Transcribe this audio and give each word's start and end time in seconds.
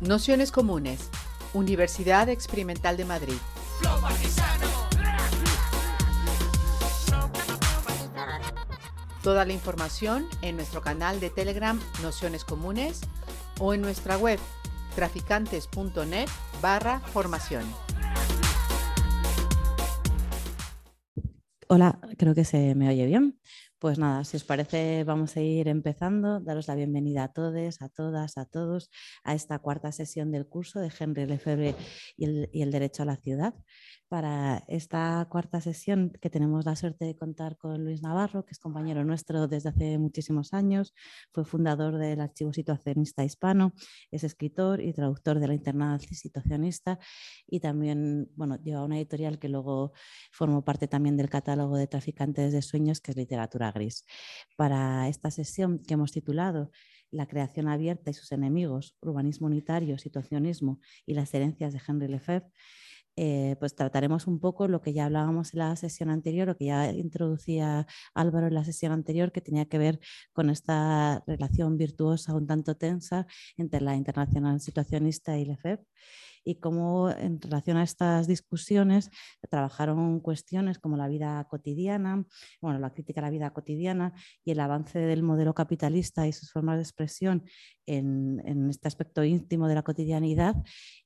Nociones 0.00 0.52
Comunes, 0.52 1.10
Universidad 1.54 2.28
Experimental 2.28 2.96
de 2.96 3.04
Madrid. 3.04 3.34
Toda 9.24 9.44
la 9.44 9.52
información 9.52 10.26
en 10.40 10.54
nuestro 10.54 10.82
canal 10.82 11.18
de 11.18 11.30
Telegram 11.30 11.80
Nociones 12.00 12.44
Comunes 12.44 13.00
o 13.58 13.74
en 13.74 13.80
nuestra 13.80 14.16
web 14.16 14.38
traficantes.net 14.94 16.28
barra 16.62 17.00
formación. 17.00 17.64
Hola, 21.66 21.98
creo 22.16 22.36
que 22.36 22.44
se 22.44 22.76
me 22.76 22.88
oye 22.88 23.04
bien. 23.06 23.38
Pues 23.80 23.96
nada, 23.96 24.24
si 24.24 24.36
os 24.36 24.42
parece, 24.42 25.04
vamos 25.04 25.36
a 25.36 25.40
ir 25.40 25.68
empezando. 25.68 26.40
Daros 26.40 26.66
la 26.66 26.74
bienvenida 26.74 27.22
a 27.22 27.32
todos, 27.32 27.80
a 27.80 27.88
todas, 27.88 28.36
a 28.36 28.44
todos 28.44 28.90
a 29.22 29.34
esta 29.34 29.60
cuarta 29.60 29.92
sesión 29.92 30.32
del 30.32 30.48
curso 30.48 30.80
de 30.80 30.90
Henry 30.98 31.26
Lefebvre 31.26 31.76
y 32.16 32.24
el, 32.24 32.50
y 32.52 32.62
el 32.62 32.72
Derecho 32.72 33.04
a 33.04 33.06
la 33.06 33.16
Ciudad 33.18 33.54
para 34.08 34.64
esta 34.68 35.26
cuarta 35.30 35.60
sesión 35.60 36.12
que 36.20 36.30
tenemos 36.30 36.64
la 36.64 36.76
suerte 36.76 37.04
de 37.04 37.16
contar 37.16 37.56
con 37.58 37.84
Luis 37.84 38.02
Navarro, 38.02 38.44
que 38.44 38.52
es 38.52 38.58
compañero 38.58 39.04
nuestro 39.04 39.48
desde 39.48 39.68
hace 39.68 39.98
muchísimos 39.98 40.54
años, 40.54 40.94
fue 41.32 41.44
fundador 41.44 41.98
del 41.98 42.20
Archivo 42.20 42.52
Situacionista 42.52 43.24
Hispano, 43.24 43.74
es 44.10 44.24
escritor 44.24 44.80
y 44.80 44.92
traductor 44.92 45.38
de 45.38 45.48
la 45.48 45.54
Internacional 45.54 46.00
Situacionista 46.00 46.98
y 47.46 47.60
también 47.60 48.30
bueno, 48.34 48.56
lleva 48.62 48.84
una 48.84 48.96
editorial 48.96 49.38
que 49.38 49.48
luego 49.48 49.92
formó 50.32 50.64
parte 50.64 50.88
también 50.88 51.16
del 51.16 51.28
catálogo 51.28 51.76
de 51.76 51.86
Traficantes 51.86 52.52
de 52.52 52.62
Sueños, 52.62 53.00
que 53.00 53.10
es 53.10 53.16
Literatura 53.16 53.70
Gris. 53.72 54.04
Para 54.56 55.08
esta 55.08 55.30
sesión 55.30 55.80
que 55.86 55.94
hemos 55.94 56.12
titulado 56.12 56.70
la 57.10 57.26
creación 57.26 57.68
abierta 57.68 58.10
y 58.10 58.14
sus 58.14 58.32
enemigos, 58.32 58.96
urbanismo 59.00 59.46
unitario, 59.46 59.98
situacionismo 59.98 60.80
y 61.06 61.14
las 61.14 61.32
herencias 61.34 61.72
de 61.72 61.80
Henry 61.86 62.08
Lefebvre, 62.08 62.52
eh, 63.20 63.56
pues 63.58 63.74
trataremos 63.74 64.28
un 64.28 64.38
poco 64.38 64.68
lo 64.68 64.80
que 64.80 64.92
ya 64.92 65.06
hablábamos 65.06 65.52
en 65.52 65.58
la 65.58 65.74
sesión 65.74 66.08
anterior, 66.08 66.46
lo 66.46 66.56
que 66.56 66.66
ya 66.66 66.92
introducía 66.92 67.86
Álvaro 68.14 68.46
en 68.46 68.54
la 68.54 68.64
sesión 68.64 68.92
anterior, 68.92 69.32
que 69.32 69.40
tenía 69.40 69.64
que 69.64 69.76
ver 69.78 69.98
con 70.32 70.50
esta 70.50 71.24
relación 71.26 71.76
virtuosa 71.76 72.34
un 72.34 72.46
tanto 72.46 72.76
tensa 72.76 73.26
entre 73.56 73.80
la 73.80 73.96
internacional 73.96 74.60
situacionista 74.60 75.36
y 75.36 75.46
Lefebvre 75.46 75.84
y 76.44 76.56
cómo 76.56 77.10
en 77.10 77.40
relación 77.40 77.76
a 77.76 77.82
estas 77.82 78.26
discusiones 78.26 79.10
trabajaron 79.50 80.20
cuestiones 80.20 80.78
como 80.78 80.96
la 80.96 81.08
vida 81.08 81.46
cotidiana, 81.48 82.24
bueno, 82.60 82.78
la 82.78 82.92
crítica 82.92 83.20
a 83.20 83.24
la 83.24 83.30
vida 83.30 83.50
cotidiana 83.52 84.12
y 84.44 84.52
el 84.52 84.60
avance 84.60 84.98
del 84.98 85.22
modelo 85.22 85.54
capitalista 85.54 86.26
y 86.26 86.32
sus 86.32 86.52
formas 86.52 86.76
de 86.76 86.82
expresión 86.82 87.44
en, 87.86 88.42
en 88.44 88.68
este 88.68 88.88
aspecto 88.88 89.24
íntimo 89.24 89.68
de 89.68 89.74
la 89.74 89.82
cotidianidad 89.82 90.56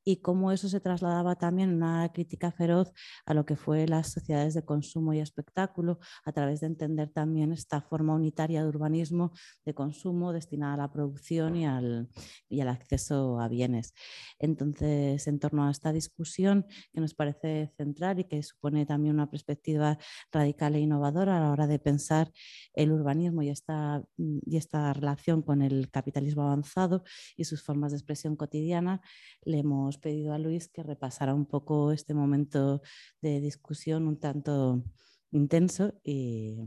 y 0.04 0.16
cómo 0.16 0.50
eso 0.52 0.68
se 0.68 0.80
trasladaba 0.80 1.36
también 1.36 1.70
en 1.70 1.76
una 1.76 2.10
crítica 2.12 2.50
feroz 2.50 2.92
a 3.26 3.34
lo 3.34 3.46
que 3.46 3.56
fue 3.56 3.86
las 3.86 4.08
sociedades 4.08 4.54
de 4.54 4.64
consumo 4.64 5.12
y 5.12 5.20
espectáculo 5.20 5.98
a 6.24 6.32
través 6.32 6.60
de 6.60 6.66
entender 6.66 7.08
también 7.10 7.52
esta 7.52 7.80
forma 7.80 8.14
unitaria 8.14 8.62
de 8.62 8.68
urbanismo 8.68 9.32
de 9.64 9.74
consumo 9.74 10.32
destinada 10.32 10.74
a 10.74 10.76
la 10.76 10.92
producción 10.92 11.56
y 11.56 11.66
al, 11.66 12.08
y 12.48 12.60
al 12.60 12.68
acceso 12.68 13.40
a 13.40 13.48
bienes. 13.48 13.94
Entonces, 14.38 15.21
en 15.26 15.38
torno 15.38 15.66
a 15.66 15.70
esta 15.70 15.92
discusión 15.92 16.66
que 16.92 17.00
nos 17.00 17.14
parece 17.14 17.72
central 17.76 18.20
y 18.20 18.24
que 18.24 18.42
supone 18.42 18.86
también 18.86 19.14
una 19.14 19.30
perspectiva 19.30 19.98
radical 20.30 20.74
e 20.74 20.80
innovadora 20.80 21.36
a 21.36 21.40
la 21.40 21.50
hora 21.50 21.66
de 21.66 21.78
pensar 21.78 22.32
el 22.74 22.92
urbanismo 22.92 23.42
y 23.42 23.50
esta, 23.50 24.02
y 24.16 24.56
esta 24.56 24.92
relación 24.92 25.42
con 25.42 25.62
el 25.62 25.90
capitalismo 25.90 26.42
avanzado 26.42 27.04
y 27.36 27.44
sus 27.44 27.62
formas 27.62 27.92
de 27.92 27.98
expresión 27.98 28.36
cotidiana, 28.36 29.00
le 29.44 29.58
hemos 29.58 29.98
pedido 29.98 30.32
a 30.32 30.38
Luis 30.38 30.68
que 30.68 30.82
repasara 30.82 31.34
un 31.34 31.46
poco 31.46 31.92
este 31.92 32.14
momento 32.14 32.82
de 33.20 33.40
discusión 33.40 34.06
un 34.06 34.18
tanto 34.18 34.84
intenso 35.30 35.94
y, 36.04 36.58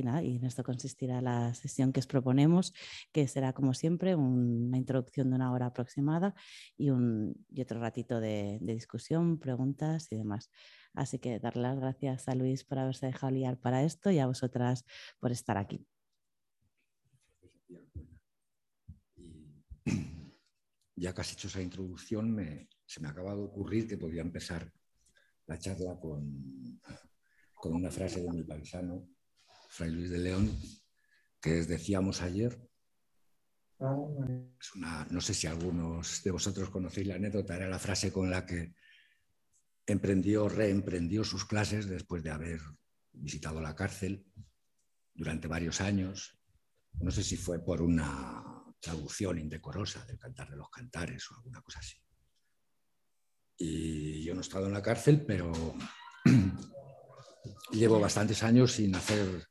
y 0.00 0.36
en 0.36 0.44
esto 0.44 0.64
consistirá 0.64 1.20
la 1.20 1.54
sesión 1.54 1.92
que 1.92 2.00
os 2.00 2.06
proponemos, 2.06 2.72
que 3.12 3.28
será 3.28 3.52
como 3.52 3.74
siempre 3.74 4.14
una 4.14 4.76
introducción 4.76 5.30
de 5.30 5.36
una 5.36 5.52
hora 5.52 5.66
aproximada 5.66 6.34
y, 6.76 6.90
un, 6.90 7.34
y 7.50 7.60
otro 7.62 7.80
ratito 7.80 8.20
de, 8.20 8.58
discusión, 8.60 9.38
preguntas 9.38 10.10
y 10.10 10.16
demás. 10.16 10.50
Así 10.94 11.18
que 11.18 11.38
darle 11.38 11.62
las 11.62 11.78
gracias 11.78 12.28
a 12.28 12.34
Luis 12.34 12.64
por 12.64 12.78
haberse 12.78 13.06
dejado 13.06 13.32
liar 13.32 13.58
para 13.58 13.84
esto 13.84 14.10
y 14.10 14.18
a 14.18 14.26
vosotras 14.26 14.84
por 15.20 15.32
estar 15.32 15.58
aquí. 15.58 15.86
ya 20.96 21.14
que 21.14 21.20
has 21.22 21.32
hecho 21.32 21.48
esa 21.48 21.62
introducción, 21.62 22.36
se 22.84 23.00
me 23.00 23.08
acaba 23.08 23.34
de 23.34 23.42
ocurrir 23.42 23.88
que 23.88 23.96
podría 23.96 24.20
empezar 24.20 24.70
la 25.46 25.58
charla 25.58 25.98
con, 25.98 26.78
con 27.54 27.74
una 27.74 27.90
frase 27.90 28.22
de 28.22 28.30
mi 28.30 28.42
paisano, 28.42 29.08
Fray 29.70 29.90
Luis 29.92 30.10
de 30.10 30.18
León, 30.18 30.60
que 31.40 31.64
decíamos 31.64 32.22
ayer. 32.22 32.60
No 33.78 35.20
sé 35.20 35.32
si 35.32 35.46
algunos 35.46 36.22
de 36.22 36.30
vosotros 36.32 36.70
conocéis 36.70 37.06
la 37.06 37.14
anécdota, 37.14 37.56
era 37.56 37.68
la 37.68 37.78
frase 37.78 38.12
con 38.12 38.30
la 38.30 38.44
que 38.44 38.74
emprendió, 39.86 40.48
reemprendió 40.48 41.24
sus 41.24 41.46
clases 41.46 41.88
después 41.88 42.22
de 42.22 42.30
haber 42.30 42.60
visitado 43.12 43.60
la 43.60 43.74
cárcel 43.76 44.26
durante 45.14 45.48
varios 45.48 45.80
años. 45.80 46.38
No 46.94 47.12
sé 47.12 47.22
si 47.22 47.36
fue 47.36 47.64
por 47.64 47.80
una 47.80 48.44
traducción 48.80 49.38
indecorosa 49.38 50.04
del 50.04 50.18
Cantar 50.18 50.50
de 50.50 50.56
los 50.56 50.68
Cantares 50.68 51.30
o 51.30 51.36
alguna 51.36 51.62
cosa 51.62 51.78
así. 51.78 51.96
Y 53.56 54.24
yo 54.24 54.34
no 54.34 54.40
he 54.40 54.42
estado 54.42 54.66
en 54.66 54.72
la 54.72 54.82
cárcel, 54.82 55.24
pero 55.24 55.52
llevo 57.72 58.00
bastantes 58.00 58.42
años 58.42 58.72
sin 58.72 58.94
hacer 58.96 59.49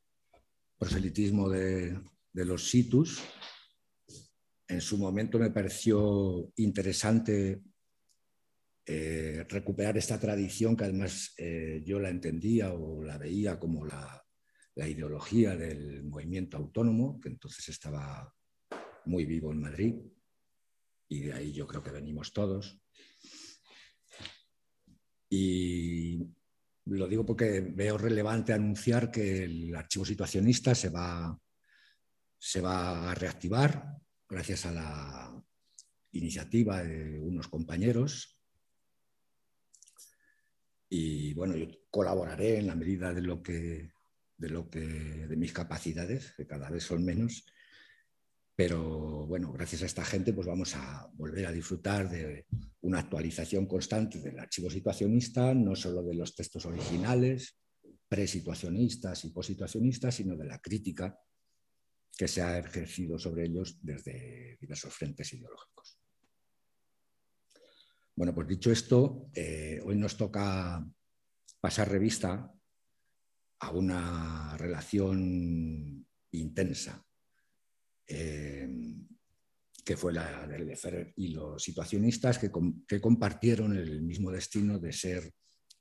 proselitismo 0.79 1.49
de, 1.49 1.99
los 2.33 2.69
situs. 2.69 3.21
En 4.67 4.79
su 4.79 4.97
momento 4.97 5.37
me 5.37 5.51
pareció 5.51 6.53
interesante 6.55 7.61
eh, 8.85 9.45
recuperar 9.49 9.97
esta 9.97 10.17
tradición 10.17 10.77
que 10.77 10.85
además 10.85 11.33
eh, 11.37 11.83
yo 11.85 11.99
la 11.99 12.09
entendía 12.09 12.73
o 12.73 13.03
la 13.03 13.17
veía 13.17 13.59
como 13.59 13.85
la, 13.85 14.23
la, 14.75 14.87
ideología 14.87 15.57
del 15.57 16.05
movimiento 16.05 16.55
autónomo, 16.55 17.19
que 17.19 17.27
entonces 17.27 17.67
estaba 17.67 18.33
muy 19.05 19.25
vivo 19.25 19.51
en 19.51 19.61
Madrid 19.61 19.95
y 21.09 21.19
de 21.21 21.33
ahí 21.33 21.51
yo 21.51 21.67
creo 21.67 21.83
que 21.83 21.91
venimos 21.91 22.31
todos. 22.31 22.79
Y 25.29 26.25
lo 26.85 27.07
digo 27.07 27.25
porque 27.25 27.61
veo 27.61 27.97
relevante 27.97 28.53
anunciar 28.53 29.11
que 29.11 29.43
el 29.43 29.75
archivo 29.75 30.05
situacionista 30.05 30.73
se 30.73 30.89
va, 30.89 31.37
se 32.37 32.61
va 32.61 33.11
a 33.11 33.15
reactivar 33.15 33.97
gracias 34.27 34.65
a 34.65 34.71
la 34.71 35.43
iniciativa 36.11 36.83
de 36.83 37.19
unos 37.19 37.47
compañeros. 37.47 38.39
Y 40.89 41.33
bueno, 41.33 41.55
yo 41.55 41.67
colaboraré 41.89 42.57
en 42.57 42.67
la 42.67 42.75
medida 42.75 43.13
de 43.13 43.21
lo 43.21 43.43
que 43.43 43.91
de 44.39 44.49
lo 44.49 44.69
que 44.69 44.79
de 44.79 45.35
mis 45.35 45.51
capacidades, 45.51 46.31
que 46.31 46.47
cada 46.47 46.69
vez 46.69 46.85
son 46.85 47.03
menos, 47.03 47.45
pero 48.55 49.27
bueno, 49.27 49.51
gracias 49.51 49.83
a 49.83 49.85
esta 49.85 50.05
gente 50.05 50.33
pues 50.33 50.47
vamos 50.47 50.75
a 50.75 51.09
volver 51.13 51.45
a 51.45 51.51
disfrutar 51.51 52.09
de 52.09 52.45
una 52.81 52.99
actualización 52.99 53.65
constante 53.65 54.19
del 54.19 54.39
archivo 54.39 54.69
situacionista, 54.69 55.53
no 55.53 55.75
solo 55.75 56.03
de 56.03 56.15
los 56.15 56.35
textos 56.35 56.65
originales, 56.65 57.57
presituacionistas 58.07 59.25
y 59.25 59.31
posituacionistas, 59.31 60.15
sino 60.15 60.35
de 60.35 60.45
la 60.45 60.59
crítica 60.59 61.17
que 62.17 62.27
se 62.27 62.41
ha 62.41 62.57
ejercido 62.57 63.17
sobre 63.19 63.45
ellos 63.45 63.77
desde 63.81 64.57
diversos 64.59 64.93
frentes 64.93 65.33
ideológicos. 65.33 65.97
Bueno, 68.15 68.33
pues 68.33 68.47
dicho 68.47 68.71
esto, 68.71 69.29
eh, 69.33 69.79
hoy 69.83 69.95
nos 69.95 70.17
toca 70.17 70.85
pasar 71.61 71.89
revista 71.89 72.51
a 73.59 73.71
una 73.71 74.57
relación 74.57 76.05
intensa 76.31 77.05
Em, 78.09 79.05
que 79.83 79.97
fue 79.97 80.13
la 80.13 80.47
de 80.47 80.59
Lefebvre 80.59 81.13
y 81.17 81.29
los 81.29 81.63
situacionistas 81.63 82.37
que, 82.37 82.51
que, 82.87 83.01
compartieron 83.01 83.75
el 83.75 84.01
mismo 84.01 84.31
destino 84.31 84.79
de 84.79 84.93
ser 84.93 85.33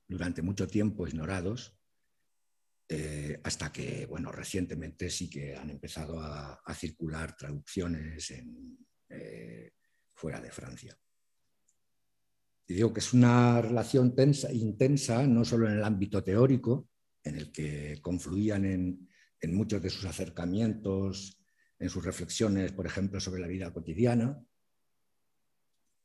durante 0.07 0.41
mucho 0.41 0.67
tiempo 0.67 1.07
ignorados, 1.07 1.77
eh, 2.87 3.39
hasta 3.43 3.71
que, 3.71 4.07
bueno, 4.07 4.31
recientemente 4.31 5.09
sí 5.09 5.29
que 5.29 5.55
han 5.55 5.69
empezado 5.69 6.19
a, 6.19 6.59
circular 6.73 7.35
traducciones 7.35 8.33
eh, 9.09 9.71
fuera 10.15 10.41
de 10.41 10.51
Francia. 10.51 10.97
Y 12.67 12.73
digo 12.73 12.93
que 12.93 12.99
es 12.99 13.13
una 13.13 13.61
relación 13.61 14.15
tensa, 14.15 14.51
intensa, 14.51 15.25
no 15.27 15.45
solo 15.45 15.67
en 15.67 15.77
el 15.77 15.83
ámbito 15.83 16.23
teórico, 16.23 16.89
en 17.23 17.35
el 17.35 17.51
que 17.51 17.99
confluían 18.01 18.65
en, 18.65 19.09
en 19.41 19.55
muchos 19.55 19.81
de 19.81 19.89
sus 19.89 20.05
acercamientos 20.05 21.38
en 21.79 21.89
sus 21.89 22.03
reflexiones, 22.03 22.71
por 22.71 22.85
ejemplo, 22.85 23.19
sobre 23.19 23.41
la 23.41 23.47
vida 23.47 23.71
cotidiana, 23.73 24.39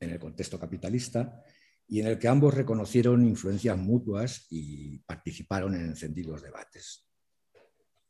en 0.01 0.11
el 0.11 0.19
contexto 0.19 0.59
capitalista 0.59 1.43
y 1.87 2.01
en 2.01 2.07
el 2.07 2.19
que 2.19 2.29
ambos 2.29 2.55
reconocieron 2.55 3.27
influencias 3.27 3.77
mutuas 3.77 4.47
y 4.51 4.99
participaron 5.01 5.75
en 5.75 5.87
encendidos 5.87 6.43
debates. 6.43 7.07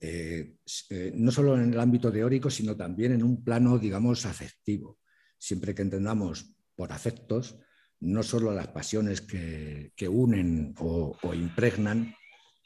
Eh, 0.01 0.57
eh, 0.91 1.13
no 1.15 1.31
solo 1.31 1.59
en 1.59 1.73
el 1.73 1.81
ámbito 1.81 2.13
teórico, 2.13 2.51
sino 2.51 2.77
también 2.77 3.13
en 3.13 3.23
un 3.23 3.43
plano, 3.43 3.79
digamos, 3.79 4.27
afectivo. 4.27 4.99
Siempre 5.39 5.75
que 5.75 5.83
entendamos 5.83 6.55
por 6.77 6.93
afectos, 6.93 7.59
no 8.01 8.23
solo 8.23 8.53
las 8.53 8.69
pasiones 8.69 9.23
que, 9.23 10.09
unen 10.09 10.75
o, 10.79 11.17
impregnan, 11.33 12.15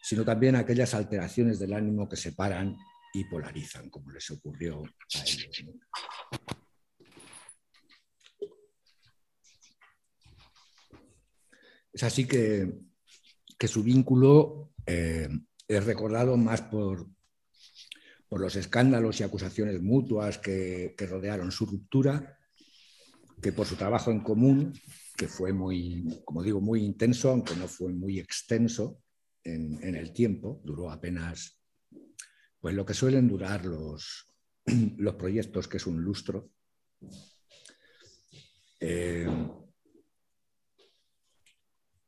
sino 0.02 0.24
también 0.24 0.56
aquellas 0.56 0.94
alteraciones 0.94 1.58
del 1.58 1.74
ánimo 1.74 2.08
que 2.08 2.16
separan 2.16 2.76
y 3.14 3.24
polarizan, 3.24 3.90
como 3.90 4.10
les 4.10 4.30
ocurrió 4.30 4.82
a 4.84 5.22
ellos. 5.22 5.64
Es 11.92 12.02
así 12.02 12.26
que, 12.26 12.78
su 13.66 13.82
vínculo 13.82 14.72
eh, 14.86 15.28
es 15.66 15.84
recordado 15.84 16.36
más 16.36 16.62
por, 16.62 17.08
por, 18.28 18.40
los 18.40 18.54
escándalos 18.56 19.18
y 19.18 19.24
acusaciones 19.24 19.82
mutuas 19.82 20.38
que, 20.38 20.94
rodearon 21.08 21.50
su 21.50 21.66
ruptura 21.66 22.38
que 23.42 23.52
por 23.52 23.66
su 23.66 23.76
trabajo 23.76 24.10
en 24.10 24.20
común, 24.20 24.72
que 25.16 25.28
fue 25.28 25.52
muy, 25.52 26.22
como 26.24 26.42
digo, 26.42 26.60
muy 26.60 26.84
intenso, 26.84 27.30
aunque 27.30 27.56
no 27.56 27.68
fue 27.68 27.92
muy 27.92 28.18
extenso 28.18 29.02
en, 29.44 29.94
el 29.94 30.12
tiempo, 30.12 30.60
duró 30.64 30.90
apenas 30.90 31.58
pues 32.68 32.76
lo 32.76 32.84
que 32.84 32.92
suelen 32.92 33.26
durar 33.26 33.64
los, 33.64 34.26
los 34.98 35.14
proyectos, 35.14 35.66
que 35.66 35.78
es 35.78 35.86
un 35.86 36.02
lustro. 36.02 36.50
Eh, 38.78 39.26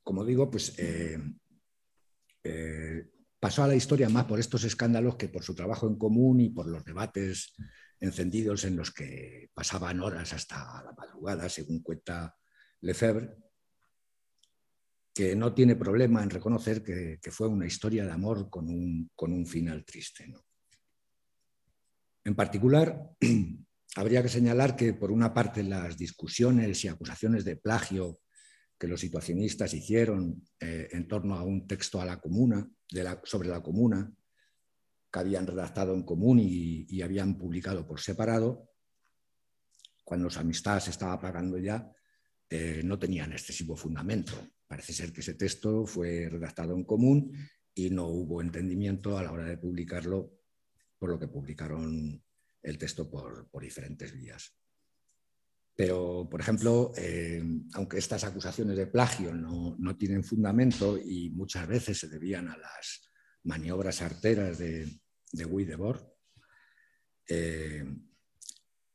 como 0.03 0.23
digo, 0.23 0.51
pues 0.51 0.79
eh, 0.79 1.19
eh, 2.45 3.09
pasó 3.39 3.63
a 3.63 3.69
la 3.69 3.75
historia 3.75 4.11
más 4.11 4.27
por 4.27 4.39
estos 4.39 4.65
escándalos 4.65 5.17
que 5.17 5.31
por 5.31 5.43
su 5.43 5.55
trabajo 5.55 5.89
en 5.89 5.97
común 5.97 6.43
y 6.43 6.51
por 6.51 6.67
los 6.67 6.85
debates 6.85 7.55
encendidos 7.99 8.65
en 8.65 8.77
los 8.77 8.91
que 8.91 9.49
pasaban 9.55 10.03
horas 10.03 10.35
hasta 10.35 10.59
la 10.85 10.93
madrugada, 10.95 11.49
según 11.49 11.83
cuenta 11.83 12.37
Lefebvre, 12.83 13.35
que 15.15 15.35
no 15.35 15.53
tiene 15.55 15.75
problema 15.75 16.23
en 16.23 16.31
reconocer 16.31 16.83
que, 16.83 17.19
fue 17.31 17.49
una 17.49 17.67
historia 17.67 18.05
de 18.05 18.13
amor 18.13 18.51
con 18.51 18.69
un, 18.69 19.47
final 19.47 19.87
triste. 19.87 20.33
En 22.25 22.35
particular, 22.35 23.11
habría 23.97 24.23
que 24.23 24.29
señalar 24.29 24.77
que, 24.77 24.95
por 24.95 25.11
una 25.11 25.33
parte, 25.33 25.63
las 25.63 25.97
discusiones 25.97 26.85
y 26.85 26.89
acusaciones 26.89 27.45
de 27.45 27.57
plagio 27.57 28.21
que 28.79 28.89
los 28.89 29.01
situacionistas 29.01 29.75
hicieron 29.75 30.43
eh, 30.59 30.89
en 30.93 31.07
torno 31.07 31.35
a 31.35 31.43
un 31.43 31.67
texto 31.67 32.01
sobre 33.25 33.49
la 33.49 33.63
comuna, 33.63 34.11
que 35.13 35.19
habían 35.19 35.47
redactado 35.47 35.95
en 35.95 36.03
común 36.03 36.39
y, 36.41 37.03
habían 37.03 37.37
publicado 37.37 37.87
por 37.87 38.01
separado, 38.01 38.71
cuando 40.03 40.31
su 40.31 40.41
amistad 40.41 40.81
se 40.81 40.91
estaba 40.91 41.13
apagando 41.13 41.59
ya, 41.59 41.93
eh, 42.49 42.81
no 42.83 42.99
tenían 42.99 43.33
excesivo 43.33 43.77
fundamento. 43.77 44.33
Parece 44.67 44.93
ser 44.93 45.13
que 45.13 45.21
ese 45.21 45.35
texto 45.35 45.85
fue 45.85 46.29
redactado 46.31 46.75
en 46.75 46.85
común 46.85 47.37
y 47.75 47.91
no 47.91 48.07
hubo 48.07 48.41
entendimiento 48.41 49.19
a 49.19 49.23
la 49.23 49.33
hora 49.33 49.45
de 49.45 49.59
publicarlo, 49.59 50.40
por 51.01 51.11
lo 51.11 51.19
que 51.19 51.27
publicaron 51.27 52.23
el 52.63 52.79
texto 52.79 53.11
por 53.11 53.49
diferentes 53.61 54.13
vías. 54.13 54.55
Pero, 55.81 56.29
por 56.31 56.43
ejemplo, 56.43 56.93
eh, 56.95 57.43
aunque 57.73 57.97
estas 57.97 58.25
acusaciones 58.25 58.77
de 58.77 58.87
plagio 58.87 59.33
no, 59.33 59.97
tienen 59.97 60.23
fundamento 60.23 60.99
y 60.99 61.31
muchas 61.31 61.67
veces 61.67 61.99
se 61.99 62.09
debían 62.09 62.49
a 62.49 62.57
las 62.59 63.09
maniobras 63.45 64.03
arteras 64.03 64.59
de, 64.59 65.01
de 65.33 65.45
Guy 65.45 65.65
Debord, 65.65 66.03
eh, 67.27 67.83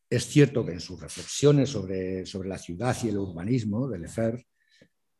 es 0.07 0.27
cierto 0.27 0.63
que 0.63 0.73
en 0.73 0.79
sus 0.79 1.01
reflexiones 1.01 1.71
sobre, 1.71 2.23
sobre, 2.23 2.49
la 2.49 2.59
ciudad 2.59 2.95
y 3.01 3.09
el 3.09 3.17
urbanismo 3.17 3.87
de 3.87 3.97
Lefebvre, 3.97 4.45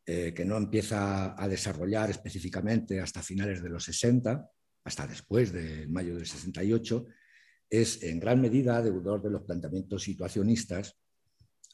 eh, 0.06 0.36
que 0.36 0.46
no 0.46 0.58
empieza 0.58 1.34
a 1.36 1.48
desarrollar 1.48 2.12
específicamente 2.12 3.02
hasta 3.02 3.24
finales 3.24 3.64
de 3.64 3.70
los 3.70 3.86
60, 3.86 4.48
hasta 4.86 5.08
después 5.08 5.52
de 5.52 5.88
mayo 5.88 6.16
del 6.16 6.28
68, 6.28 7.06
es 7.70 8.04
en 8.04 8.20
gran 8.20 8.40
medida 8.40 8.82
deudor 8.82 9.22
de 9.22 9.32
los 9.32 9.42
planteamientos 9.42 10.04
situacionistas 10.04 10.98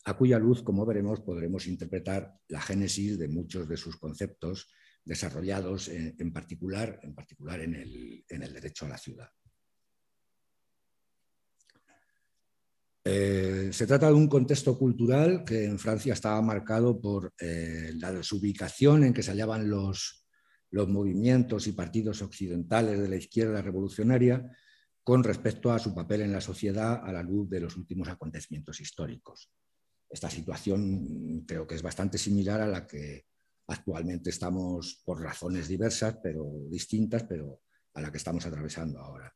a 0.06 0.18
cuya 0.18 0.40
luz, 0.40 0.64
como 0.64 0.86
veremos, 0.86 1.20
podremos 1.20 1.68
interpretar 1.68 2.34
la 2.48 2.62
génesis 2.62 3.20
de 3.20 3.28
muchos 3.28 3.68
de 3.68 3.78
sus 3.78 3.98
conceptos 3.98 4.72
desarrollados 5.04 5.90
en, 5.90 6.32
particular, 6.32 7.00
en, 7.04 7.14
particular 7.14 7.60
en, 7.60 7.76
el, 7.76 8.54
derecho 8.54 8.86
a 8.86 8.90
la 8.90 8.98
ciudad. 8.98 9.30
Eh, 13.04 13.70
se 13.74 13.88
trata 13.88 14.08
de 14.08 14.14
un 14.14 14.28
contexto 14.28 14.78
cultural 14.78 15.44
que 15.44 15.66
en 15.66 15.78
Francia 15.78 16.14
estaba 16.14 16.42
marcado 16.42 17.02
por 17.02 17.34
eh, 17.40 17.92
la 17.96 18.12
desubicación 18.14 19.04
en 19.04 19.14
que 19.14 19.24
se 19.24 19.32
hallaban 19.32 19.70
los, 19.70 20.21
los 20.72 20.88
movimientos 20.88 21.68
y 21.68 21.74
partidos 21.74 22.22
occidentales 22.22 23.00
de 23.00 23.08
la 23.08 23.18
izquierda 23.18 23.62
revolucionaria 23.62 24.50
con 25.04 25.24
respecto 25.24 25.72
a 25.72 25.80
su 25.80 25.94
papel 25.94 26.22
en 26.22 26.32
la 26.32 26.42
sociedad 26.42 27.02
a 27.04 27.12
la 27.12 27.24
luz 27.24 27.50
de 27.50 27.60
los 27.60 27.76
últimos 27.76 28.08
acontecimientos 28.08 28.80
históricos. 28.80 29.52
Esta 30.10 30.30
situación 30.30 31.44
creo 31.48 31.66
que 31.66 31.76
es 31.76 31.82
bastante 31.82 32.18
similar 32.18 32.62
a 32.62 32.68
la 32.68 32.86
que 32.86 33.26
actualmente 33.68 34.30
estamos, 34.30 35.02
por 35.06 35.22
razones 35.22 35.68
diversas, 35.68 36.18
pero 36.22 36.46
distintas, 36.70 37.24
pero 37.24 37.62
a 37.94 38.02
la 38.02 38.12
que 38.12 38.18
estamos 38.18 38.46
atravesando 38.46 39.00
ahora. 39.00 39.34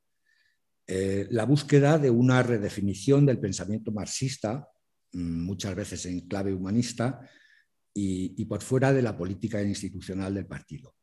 Eh, 0.88 1.28
la 1.32 1.46
búsqueda 1.46 1.98
de 1.98 2.10
una 2.10 2.44
redefinición 2.44 3.26
del 3.26 3.40
pensamiento 3.40 3.92
marxista, 3.92 4.68
mm, 5.14 5.46
muchas 5.46 5.74
veces 5.76 6.06
en 6.06 6.28
clave 6.28 6.54
humanista, 6.54 7.28
y, 7.98 8.44
por 8.46 8.62
fuera 8.62 8.92
de 8.92 9.02
la 9.02 9.18
política 9.18 9.64
institucional 9.64 10.34
del 10.34 10.46
partido. 10.46 10.94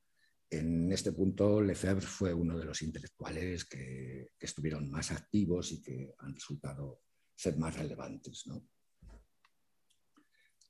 En 0.53 0.93
este 0.93 1.13
punto, 1.13 1.63
Lefebvre 1.63 2.07
fue 2.07 2.35
uno 2.35 2.59
de 2.59 2.67
los 2.67 2.83
intelectuales 2.83 3.65
que, 3.65 4.33
estuvieron 4.39 4.91
más 4.91 5.11
activos 5.11 5.73
y 5.73 5.81
que 5.81 6.15
han 6.19 6.35
resultado 6.35 7.01
ser 7.35 7.57
más 7.57 7.75
relevantes. 7.79 8.47
¿no? 8.47 8.63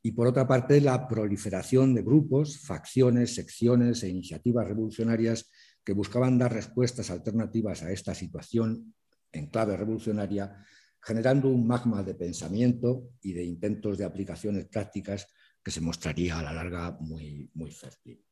y 0.04 0.12
por 0.12 0.28
otra 0.28 0.46
parte 0.46 0.80
la 0.80 1.08
proliferación 1.08 1.94
de 1.94 2.02
grupos, 2.02 2.58
facciones, 2.58 3.34
secciones 3.34 4.02
e 4.02 4.08
iniciativas 4.08 4.68
revolucionarias 4.68 5.50
que 5.84 5.94
buscaban 5.94 6.38
dar 6.38 6.52
respuestas 6.52 7.10
alternativas 7.10 7.82
a 7.82 7.90
esta 7.90 8.14
situación 8.14 8.94
en 9.32 9.46
clave 9.46 9.76
revolucionaria, 9.76 10.64
generando 11.00 11.48
un 11.48 11.66
magma 11.66 12.04
de 12.04 12.14
pensamiento 12.14 13.10
y 13.20 13.32
de 13.32 13.44
intentos 13.44 13.98
de 13.98 14.04
aplicaciones 14.04 14.66
prácticas 14.66 15.26
que 15.62 15.72
se 15.72 15.80
mostraría 15.80 16.38
a 16.38 16.42
la 16.42 16.52
larga 16.52 16.96
muy, 17.00 17.50
muy 17.54 17.70
fértil. 17.72 18.24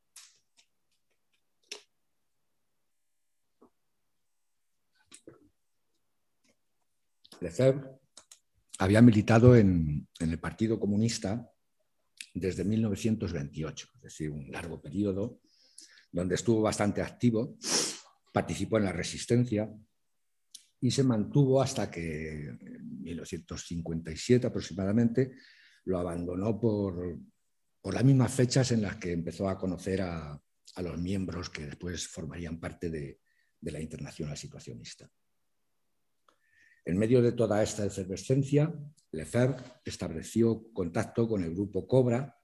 Lefebvre 7.40 7.90
había 8.78 9.02
militado 9.02 9.56
en 9.56 10.08
el 10.18 10.38
Partido 10.38 10.78
Comunista 10.78 11.50
desde 12.34 12.64
1928, 12.64 13.88
es 13.96 14.02
decir, 14.02 14.30
un 14.30 14.50
largo 14.50 14.80
periodo 14.80 15.40
donde 16.12 16.34
estuvo 16.34 16.62
bastante 16.62 17.02
activo, 17.02 17.56
participó 18.32 18.78
en 18.78 18.84
la 18.84 18.92
resistencia 18.92 19.72
y 20.80 20.90
se 20.90 21.04
mantuvo 21.04 21.60
hasta 21.60 21.90
que 21.90 22.48
en 22.48 23.02
1957 23.02 24.46
aproximadamente 24.46 25.32
lo 25.84 25.98
abandonó 25.98 26.58
por, 26.58 27.18
las 27.84 28.04
mismas 28.04 28.32
fechas 28.32 28.72
en 28.72 28.82
las 28.82 28.96
que 28.96 29.12
empezó 29.12 29.48
a 29.48 29.58
conocer 29.58 30.02
a, 30.02 30.40
los 30.82 30.98
miembros 30.98 31.50
que 31.50 31.66
después 31.66 32.06
formarían 32.06 32.60
parte 32.60 32.88
de, 32.90 33.20
de 33.60 33.72
la 33.72 33.80
Internacional 33.80 34.36
Situacionista. 34.36 35.10
En 36.84 36.96
medio 36.96 37.22
de 37.22 37.32
toda 37.32 37.62
esta 37.62 37.84
efervescencia, 37.84 38.72
Lefebvre 39.12 39.62
estableció 39.84 40.72
contacto 40.72 41.28
con 41.28 41.44
el 41.44 41.52
grupo 41.52 41.86
Cobra, 41.86 42.36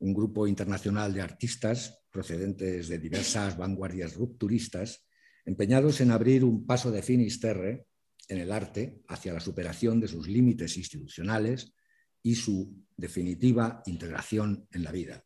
un 0.00 0.14
grupo 0.14 0.46
internacional 0.46 1.12
de 1.12 1.20
artistas 1.20 2.02
procedentes 2.10 2.88
de 2.88 2.98
diversas 2.98 3.56
vanguardias 3.56 4.14
rupturistas, 4.14 5.06
empeñados 5.44 6.00
en 6.00 6.10
abrir 6.10 6.44
un 6.44 6.66
paso 6.66 6.90
de 6.90 7.02
finisterre 7.02 7.86
en 8.28 8.38
el 8.38 8.52
arte 8.52 9.02
hacia 9.08 9.32
la 9.32 9.40
superación 9.40 10.00
de 10.00 10.08
sus 10.08 10.28
límites 10.28 10.76
institucionales 10.76 11.74
y 12.22 12.34
su 12.34 12.84
definitiva 12.96 13.82
integración 13.86 14.66
en 14.72 14.84
la 14.84 14.92
vida. 14.92 15.24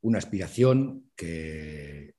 Una 0.00 0.18
aspiración 0.18 1.10
que 1.14 2.14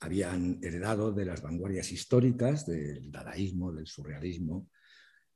habían 0.00 0.58
heredado 0.62 1.12
de 1.12 1.24
las 1.24 1.42
vanguardias 1.42 1.90
históricas, 1.92 2.66
del 2.66 3.10
dadaísmo, 3.10 3.72
del 3.72 3.86
surrealismo, 3.86 4.70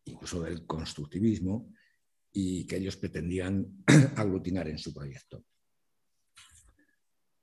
incluso 0.04 0.42
del 0.42 0.66
constructivismo, 0.66 1.72
y 2.32 2.66
que 2.66 2.76
ellos 2.76 2.96
pretendían 2.96 3.82
aglutinar 4.16 4.68
en 4.68 4.78
su 4.78 4.92
proyecto. 4.94 5.44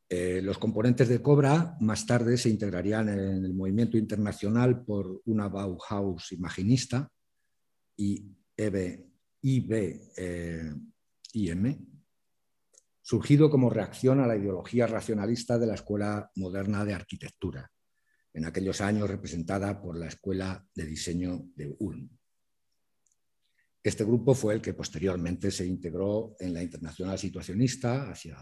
Eh, 0.09 0.41
los 0.41 0.57
componentes 0.57 1.09
de 1.09 1.21
Cobra 1.21 1.75
más 1.81 2.05
tarde 2.05 2.37
se 2.37 2.49
integrarían 2.49 3.09
en 3.09 3.43
el 3.43 3.53
movimiento 3.53 3.97
internacional 3.97 4.85
por 4.85 5.21
una 5.25 5.49
Bauhaus 5.49 6.31
imaginista 6.31 7.11
y 7.97 8.25
IBIM, 8.55 9.99
eh, 10.15 10.73
surgido 13.07 13.49
como 13.49 13.69
reacción 13.69 14.19
a 14.19 14.27
la 14.27 14.35
ideología 14.35 14.85
racionalista 14.85 15.57
de 15.57 15.65
la 15.65 15.75
Escuela 15.75 16.29
Moderna 16.35 16.83
de 16.83 16.93
Arquitectura, 16.93 17.71
en 18.33 18.43
aquellos 18.43 18.81
años 18.81 19.09
representada 19.09 19.81
por 19.81 19.97
la 19.97 20.07
Escuela 20.07 20.67
de 20.75 20.85
Diseño 20.85 21.45
de 21.55 21.73
Ulm. 21.79 22.09
Este 23.81 24.03
grupo 24.03 24.33
fue 24.33 24.55
el 24.55 24.61
que 24.61 24.73
posteriormente 24.73 25.51
se 25.51 25.65
integró 25.65 26.35
en 26.37 26.53
la 26.53 26.61
Internacional 26.61 27.17
Situacionista 27.17 28.11
hacia 28.11 28.37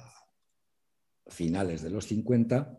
finales 1.28 1.84
de 1.84 1.92
los 1.92 2.08
50, 2.08 2.76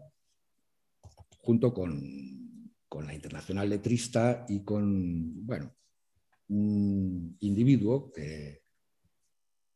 junto 1.38 1.73
con, 1.73 2.73
con 2.88 3.07
la 3.07 3.14
Internacional 3.14 3.69
Letrista 3.69 4.45
y 4.49 4.64
con, 4.64 5.47
bueno, 5.47 5.73
un 6.49 7.37
individuo 7.38 8.11
que 8.11 8.65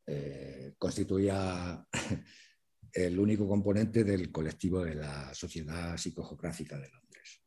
eh, 0.06 0.74
constituía 0.78 1.86
el 2.92 3.18
único 3.18 3.48
componente 3.48 4.04
del 4.04 4.32
colectivo 4.32 4.84
de 4.84 4.94
la 4.96 5.34
Sociedad 5.34 5.96
Psicogeográfica 5.96 6.78
de 6.78 6.88
Londres. 6.88 7.42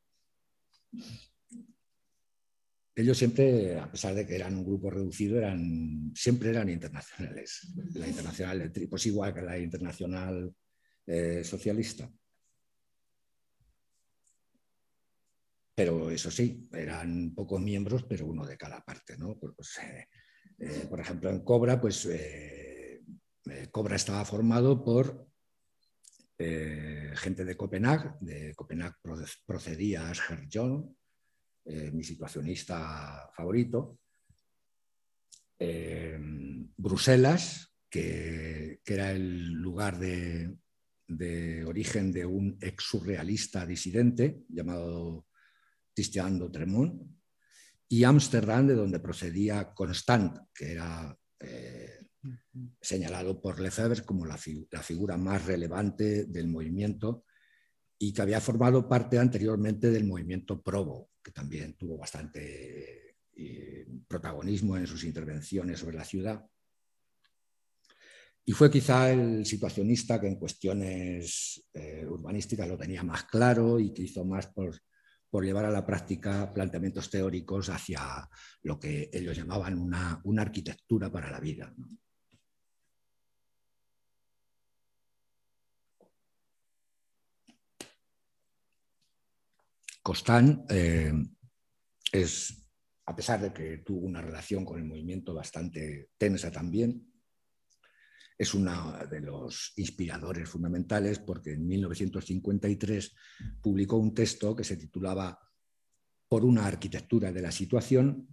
Ellos 2.95 3.17
siempre, 3.17 3.79
a 3.79 3.91
pesar 3.91 4.13
de 4.13 4.25
que 4.25 4.35
eran 4.35 4.55
un 4.55 4.65
grupo 4.65 4.91
reducido, 4.91 5.39
eran, 5.39 6.11
siempre 6.13 6.49
eran 6.49 6.69
internacionales. 6.69 7.73
La 7.95 8.07
internacional, 8.07 8.71
pues 8.89 9.05
igual 9.07 9.33
que 9.33 9.41
la 9.41 9.57
internacional 9.57 10.53
eh, 11.07 11.43
socialista. 11.43 12.11
Pero 15.75 16.11
eso 16.11 16.29
sí, 16.29 16.69
eran 16.71 17.33
pocos 17.33 17.59
miembros, 17.59 18.03
pero 18.03 18.27
uno 18.27 18.45
de 18.45 18.57
cada 18.57 18.85
parte. 18.85 19.17
¿no? 19.17 19.39
Pues, 19.39 19.79
eh, 19.79 20.07
eh, 20.59 20.87
por 20.89 20.99
ejemplo, 20.99 21.29
en 21.29 21.39
Cobra, 21.41 21.79
pues 21.79 22.07
Cobra 23.71 23.95
estaba 23.95 24.23
formado 24.25 24.83
por 24.83 25.27
gente 26.37 27.45
de 27.45 27.55
Copenhague. 27.55 28.11
De 28.21 28.53
Copenhague 28.55 28.95
procedía 29.45 30.09
Asger 30.09 30.47
John, 30.51 30.97
mi 31.65 32.03
situacionista 32.03 33.29
favorito. 33.33 33.99
Bruselas, 36.77 37.73
que, 37.93 38.81
era 38.85 39.11
el 39.11 39.51
lugar 39.51 39.99
de, 39.99 40.57
origen 41.65 42.11
de 42.11 42.25
un 42.25 42.57
ex 42.59 42.83
surrealista 42.83 43.67
disidente 43.67 44.41
llamado 44.49 45.27
Christian 45.93 46.51
Tremont, 46.51 47.01
y 47.87 48.03
Ámsterdam, 48.03 48.67
de 48.67 48.75
donde 48.75 48.99
procedía 48.99 49.73
Constant, 49.73 50.37
que 50.53 50.71
era 50.71 51.15
eh, 51.39 52.07
señalado 52.81 53.41
por 53.41 53.59
Lefebvre 53.59 54.03
como 54.03 54.25
la, 54.25 54.37
figura 54.37 55.17
más 55.17 55.45
relevante 55.45 56.25
del 56.25 56.47
movimiento 56.47 57.25
y 57.97 58.13
que 58.13 58.21
había 58.21 58.41
formado 58.41 58.87
parte 58.87 59.19
anteriormente 59.19 59.91
del 59.91 60.05
movimiento 60.05 60.61
Provo, 60.61 61.09
que 61.21 61.31
también 61.31 61.75
tuvo 61.75 61.97
bastante 61.97 63.17
eh, 63.35 63.87
protagonismo 64.07 64.77
en 64.77 64.87
sus 64.87 65.03
intervenciones 65.03 65.79
sobre 65.79 65.97
la 65.97 66.05
ciudad. 66.05 66.45
Y 68.45 68.51
fue 68.51 68.69
quizá 68.69 69.11
el 69.11 69.45
situacionista 69.45 70.19
que 70.19 70.27
en 70.27 70.35
cuestiones 70.35 71.63
eh, 71.73 72.05
urbanísticas 72.05 72.67
lo 72.67 72.77
tenía 72.77 73.03
más 73.03 73.23
claro 73.23 73.79
y 73.79 73.93
que 73.93 74.03
hizo 74.03 74.25
más 74.25 74.47
por, 74.47 74.77
llevar 75.41 75.65
a 75.65 75.71
la 75.71 75.85
práctica 75.85 76.53
planteamientos 76.53 77.09
teóricos 77.09 77.69
hacia 77.69 78.29
lo 78.63 78.79
que 78.79 79.09
ellos 79.11 79.35
llamaban 79.35 79.77
una, 79.79 80.21
arquitectura 80.37 81.11
para 81.11 81.31
la 81.31 81.39
vida. 81.39 81.73
Costán 90.01 90.65
eh, 90.69 91.13
es, 92.11 92.67
a 93.05 93.15
pesar 93.15 93.39
de 93.39 93.53
que 93.53 93.77
tuvo 93.77 94.05
una 94.05 94.21
relación 94.21 94.65
con 94.65 94.77
el 94.77 94.85
movimiento 94.85 95.33
bastante 95.33 96.09
tensa 96.17 96.51
también, 96.51 97.12
es 98.37 98.53
uno 98.53 98.97
de 99.09 99.21
los 99.21 99.73
inspiradores 99.77 100.49
fundamentales 100.49 101.19
porque 101.19 101.53
en 101.53 101.67
1953 101.67 103.15
publicó 103.61 103.97
un 103.97 104.13
texto 104.13 104.55
que 104.55 104.63
se 104.63 104.77
titulaba 104.77 105.39
Por 106.27 106.45
una 106.45 106.65
arquitectura 106.65 107.31
de 107.31 107.41
la 107.41 107.51
situación, 107.51 108.27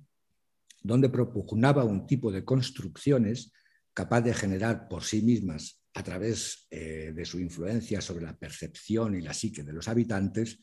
donde 0.83 1.11
propugnaba 1.11 1.85
un 1.85 2.07
tipo 2.07 2.33
de 2.33 2.45
construcciones 2.45 3.53
capaz 3.93 4.23
de 4.23 4.33
generar 4.33 4.89
por 4.89 5.05
sí 5.05 5.21
mismas, 5.23 5.81
a 5.95 6.03
través 6.03 6.67
eh, 6.71 7.13
de 7.15 7.25
su 7.25 7.41
influencia 7.41 8.01
sobre 8.01 8.25
la 8.25 8.39
percepción 8.39 9.15
y 9.17 9.21
la 9.21 9.35
psique 9.35 9.65
de 9.65 9.73
los 9.73 9.89
habitantes, 9.89 10.61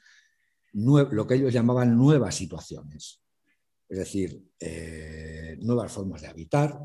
lo 0.74 1.28
que 1.28 1.36
ellos 1.36 1.54
llamaban 1.54 1.98
nuevas 1.98 2.36
situaciones. 2.36 3.22
Es 3.90 3.98
decir, 3.98 4.42
eh, 4.60 5.58
nuevas 5.62 5.92
formas 5.92 6.22
de 6.22 6.28
habitar, 6.28 6.78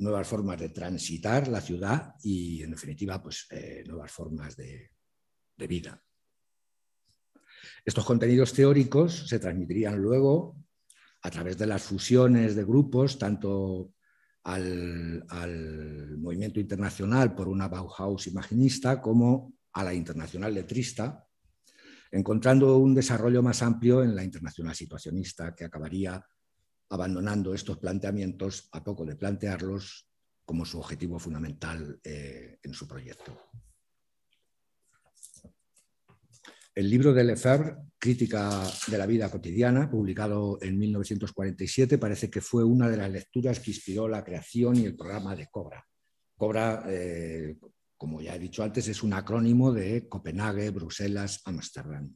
nuevas 0.00 0.26
formas 0.26 0.58
de 0.58 0.70
transitar 0.70 1.48
la 1.48 1.60
ciudad 1.60 2.14
y, 2.22 2.62
en 2.62 2.70
definitiva, 2.70 3.22
pues, 3.22 3.46
eh, 3.50 3.84
nuevas 3.86 4.10
formas 4.10 4.56
de, 4.56 4.90
vida. 5.68 6.02
Estos 7.84 8.06
contenidos 8.06 8.54
teóricos 8.54 9.28
se 9.28 9.38
transmitirían 9.38 9.98
luego 9.98 10.56
a 11.20 11.30
través 11.30 11.58
de 11.58 11.66
las 11.66 11.82
fusiones 11.82 12.56
de 12.56 12.64
grupos, 12.64 13.18
tanto 13.18 13.92
al, 14.44 15.22
al, 15.28 16.16
movimiento 16.16 16.58
internacional 16.58 17.34
por 17.34 17.46
una 17.46 17.68
Bauhaus 17.68 18.26
imaginista 18.26 19.02
como 19.02 19.52
a 19.74 19.84
la 19.84 19.92
internacional 19.92 20.54
letrista, 20.54 21.26
encontrando 22.10 22.78
un 22.78 22.94
desarrollo 22.94 23.42
más 23.42 23.62
amplio 23.62 24.02
en 24.02 24.16
la 24.16 24.24
internacional 24.24 24.74
situacionista 24.74 25.54
que 25.54 25.66
acabaría 25.66 26.26
abandonando 26.90 27.54
estos 27.54 27.78
planteamientos 27.78 28.68
a 28.72 28.84
poco 28.84 29.04
de 29.04 29.16
plantearlos 29.16 30.08
como 30.44 30.64
su 30.64 30.78
objetivo 30.78 31.18
fundamental 31.18 32.00
eh, 32.04 32.58
en 32.62 32.74
su 32.74 32.86
proyecto. 32.86 33.38
El 36.74 36.88
libro 36.88 37.12
de 37.12 37.24
Lefebvre, 37.24 37.76
Crítica 37.98 38.62
de 38.86 38.98
la 38.98 39.06
vida 39.06 39.30
cotidiana, 39.30 39.90
publicado 39.90 40.58
en 40.62 40.78
1947, 40.78 41.98
parece 41.98 42.30
que 42.30 42.40
fue 42.40 42.64
una 42.64 42.88
de 42.88 42.96
las 42.96 43.10
lecturas 43.10 43.60
que 43.60 43.72
inspiró 43.72 44.08
la 44.08 44.24
creación 44.24 44.76
y 44.76 44.86
el 44.86 44.96
programa 44.96 45.36
de 45.36 45.48
Cobra. 45.50 45.84
Cobra, 46.36 46.84
eh, 46.88 47.56
como 47.96 48.20
ya 48.20 48.34
he 48.34 48.38
dicho 48.38 48.62
antes, 48.62 48.88
es 48.88 49.02
un 49.02 49.12
acrónimo 49.12 49.72
de 49.72 50.08
Copenhague, 50.08 50.70
Bruselas, 50.70 51.42
Ámsterdam. 51.44 52.14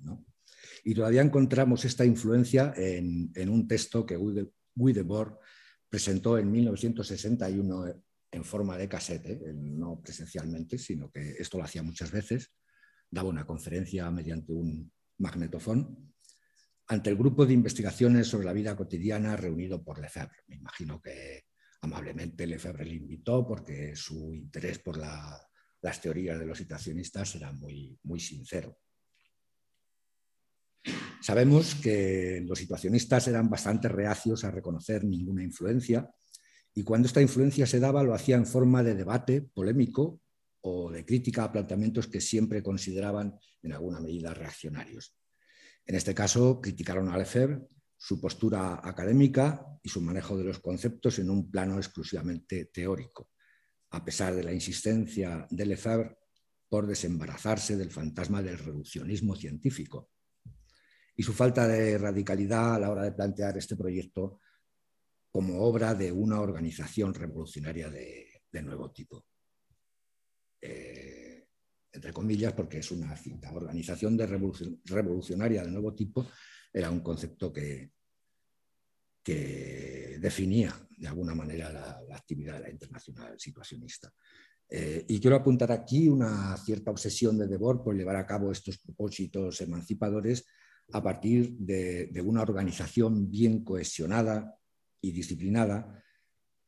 Y 0.82 0.94
todavía 0.94 1.20
encontramos 1.20 1.84
esta 1.84 2.04
influencia 2.04 2.72
en, 2.76 3.48
un 3.48 3.68
texto 3.68 4.06
que 4.06 4.16
Guy 4.74 4.92
Debord 4.92 5.38
presentó 5.88 6.38
en 6.38 6.50
1961 6.50 8.02
en 8.30 8.44
forma 8.44 8.76
de 8.76 8.88
casete, 8.88 9.40
no 9.54 10.00
presencialmente, 10.02 10.76
sino 10.76 11.10
que 11.10 11.36
esto 11.38 11.58
lo 11.58 11.64
hacía 11.64 11.82
muchas 11.82 12.10
veces, 12.10 12.52
daba 13.08 13.28
una 13.28 13.46
conferencia 13.46 14.10
mediante 14.10 14.52
un 14.52 14.92
magnetofón 15.18 16.12
ante 16.88 17.10
el 17.10 17.16
grupo 17.16 17.46
de 17.46 17.54
investigaciones 17.54 18.26
sobre 18.26 18.46
la 18.46 18.52
vida 18.52 18.76
cotidiana 18.76 19.36
reunido 19.36 19.82
por 19.82 20.00
Lefebvre. 20.00 20.42
Me 20.48 20.56
imagino 20.56 21.00
que 21.00 21.44
amablemente 21.80 22.46
Lefebvre 22.46 22.84
le 22.84 22.96
invitó 22.96 23.46
porque 23.46 23.94
su 23.94 24.34
interés 24.34 24.80
por 24.80 24.98
las 24.98 26.00
teorías 26.00 26.38
de 26.38 26.46
los 26.46 26.58
situacionistas 26.58 27.36
era 27.36 27.52
muy, 27.52 27.98
muy 28.02 28.20
sincero. 28.20 28.78
Sabemos 31.20 31.74
que 31.76 32.42
los 32.46 32.58
situacionistas 32.58 33.28
eran 33.28 33.48
bastante 33.48 33.88
reacios 33.88 34.44
a 34.44 34.50
reconocer 34.50 35.04
ninguna 35.04 35.42
influencia 35.42 36.10
y 36.74 36.82
cuando 36.82 37.06
esta 37.06 37.22
influencia 37.22 37.66
se 37.66 37.80
daba 37.80 38.02
lo 38.02 38.14
hacía 38.14 38.36
en 38.36 38.46
forma 38.46 38.82
de 38.82 38.94
debate 38.94 39.40
polémico 39.40 40.20
o 40.60 40.90
de 40.90 41.04
crítica 41.04 41.44
a 41.44 41.52
planteamientos 41.52 42.08
que 42.08 42.20
siempre 42.20 42.62
consideraban 42.62 43.38
en 43.62 43.72
alguna 43.72 44.00
medida 44.00 44.34
reaccionarios. 44.34 45.14
En 45.86 45.94
este 45.94 46.14
caso, 46.14 46.60
criticaron 46.60 47.08
a 47.10 47.18
Lefebvre, 47.18 47.62
su 47.96 48.20
postura 48.20 48.80
académica 48.82 49.64
y 49.82 49.88
su 49.88 50.00
manejo 50.00 50.36
de 50.36 50.44
los 50.44 50.58
conceptos 50.58 51.18
en 51.18 51.30
un 51.30 51.50
plano 51.50 51.76
exclusivamente 51.76 52.66
teórico, 52.66 53.30
a 53.90 54.04
pesar 54.04 54.34
de 54.34 54.42
la 54.42 54.52
insistencia 54.52 55.46
de 55.50 55.66
Lefebvre 55.66 56.16
por 56.68 56.86
desembarazarse 56.86 57.76
del 57.76 57.90
fantasma 57.90 58.42
del 58.42 58.58
reduccionismo 58.58 59.36
científico, 59.36 60.10
y 61.16 61.22
su 61.22 61.32
falta 61.32 61.66
de 61.68 61.96
radicalidad 61.98 62.74
a 62.74 62.78
la 62.78 62.90
hora 62.90 63.02
de 63.04 63.12
plantear 63.12 63.56
este 63.56 63.76
proyecto 63.76 64.40
como 65.30 65.62
obra 65.62 65.94
de 65.94 66.12
una 66.12 66.40
organización 66.40 67.12
revolucionaria 67.12 67.90
de, 67.90 68.62
nuevo 68.62 68.90
tipo. 68.92 69.26
Eh, 70.60 71.46
entre 71.92 72.12
comillas, 72.12 72.52
porque 72.52 72.78
es 72.78 72.90
una 72.90 73.16
cita. 73.16 73.52
Organización 73.52 74.16
de 74.16 74.26
revolucionaria 74.26 75.64
de 75.64 75.70
nuevo 75.70 75.94
tipo 75.94 76.26
era 76.72 76.90
un 76.90 77.00
concepto 77.00 77.52
que, 77.52 77.90
que 79.22 80.18
definía 80.20 80.74
de 80.96 81.08
alguna 81.08 81.34
manera 81.34 81.72
la, 81.72 82.16
actividad 82.16 82.66
internacional 82.68 83.38
situacionista. 83.38 84.12
Eh, 84.68 85.04
y 85.08 85.20
quiero 85.20 85.36
apuntar 85.36 85.72
aquí 85.72 86.08
una 86.08 86.56
cierta 86.56 86.90
obsesión 86.90 87.38
de 87.38 87.46
Debord 87.46 87.82
por 87.82 87.96
llevar 87.96 88.16
a 88.16 88.26
cabo 88.26 88.52
estos 88.52 88.78
propósitos 88.78 89.60
emancipadores 89.60 90.46
a 90.92 91.02
partir 91.02 91.56
de, 91.58 92.10
una 92.24 92.42
organización 92.42 93.30
bien 93.30 93.64
cohesionada 93.64 94.56
y 95.00 95.12
disciplinada, 95.12 96.02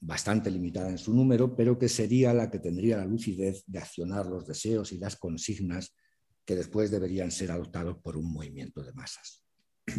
bastante 0.00 0.50
limitada 0.50 0.90
en 0.90 0.98
su 0.98 1.14
número, 1.14 1.54
pero 1.56 1.78
que 1.78 1.88
sería 1.88 2.32
la 2.34 2.50
que 2.50 2.58
tendría 2.58 2.98
la 2.98 3.06
lucidez 3.06 3.64
de 3.66 3.78
accionar 3.78 4.26
los 4.26 4.46
deseos 4.46 4.92
y 4.92 4.98
las 4.98 5.16
consignas 5.16 5.94
que 6.44 6.54
después 6.54 6.90
deberían 6.90 7.30
ser 7.30 7.50
adoptados 7.50 7.98
por 7.98 8.16
un 8.16 8.32
movimiento 8.32 8.82
de 8.82 8.92
masas. 8.92 9.44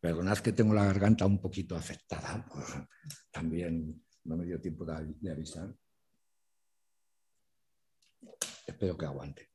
Perdonad 0.00 0.38
que 0.38 0.52
tengo 0.52 0.74
la 0.74 0.84
garganta 0.84 1.26
un 1.26 1.40
poquito 1.40 1.76
afectada, 1.76 2.44
también 3.30 4.04
no 4.24 4.36
me 4.36 4.44
dio 4.44 4.60
tiempo 4.60 4.84
de 4.84 5.30
avisar. 5.30 5.72
Espero 8.66 8.96
que 8.96 9.06
aguante. 9.06 9.51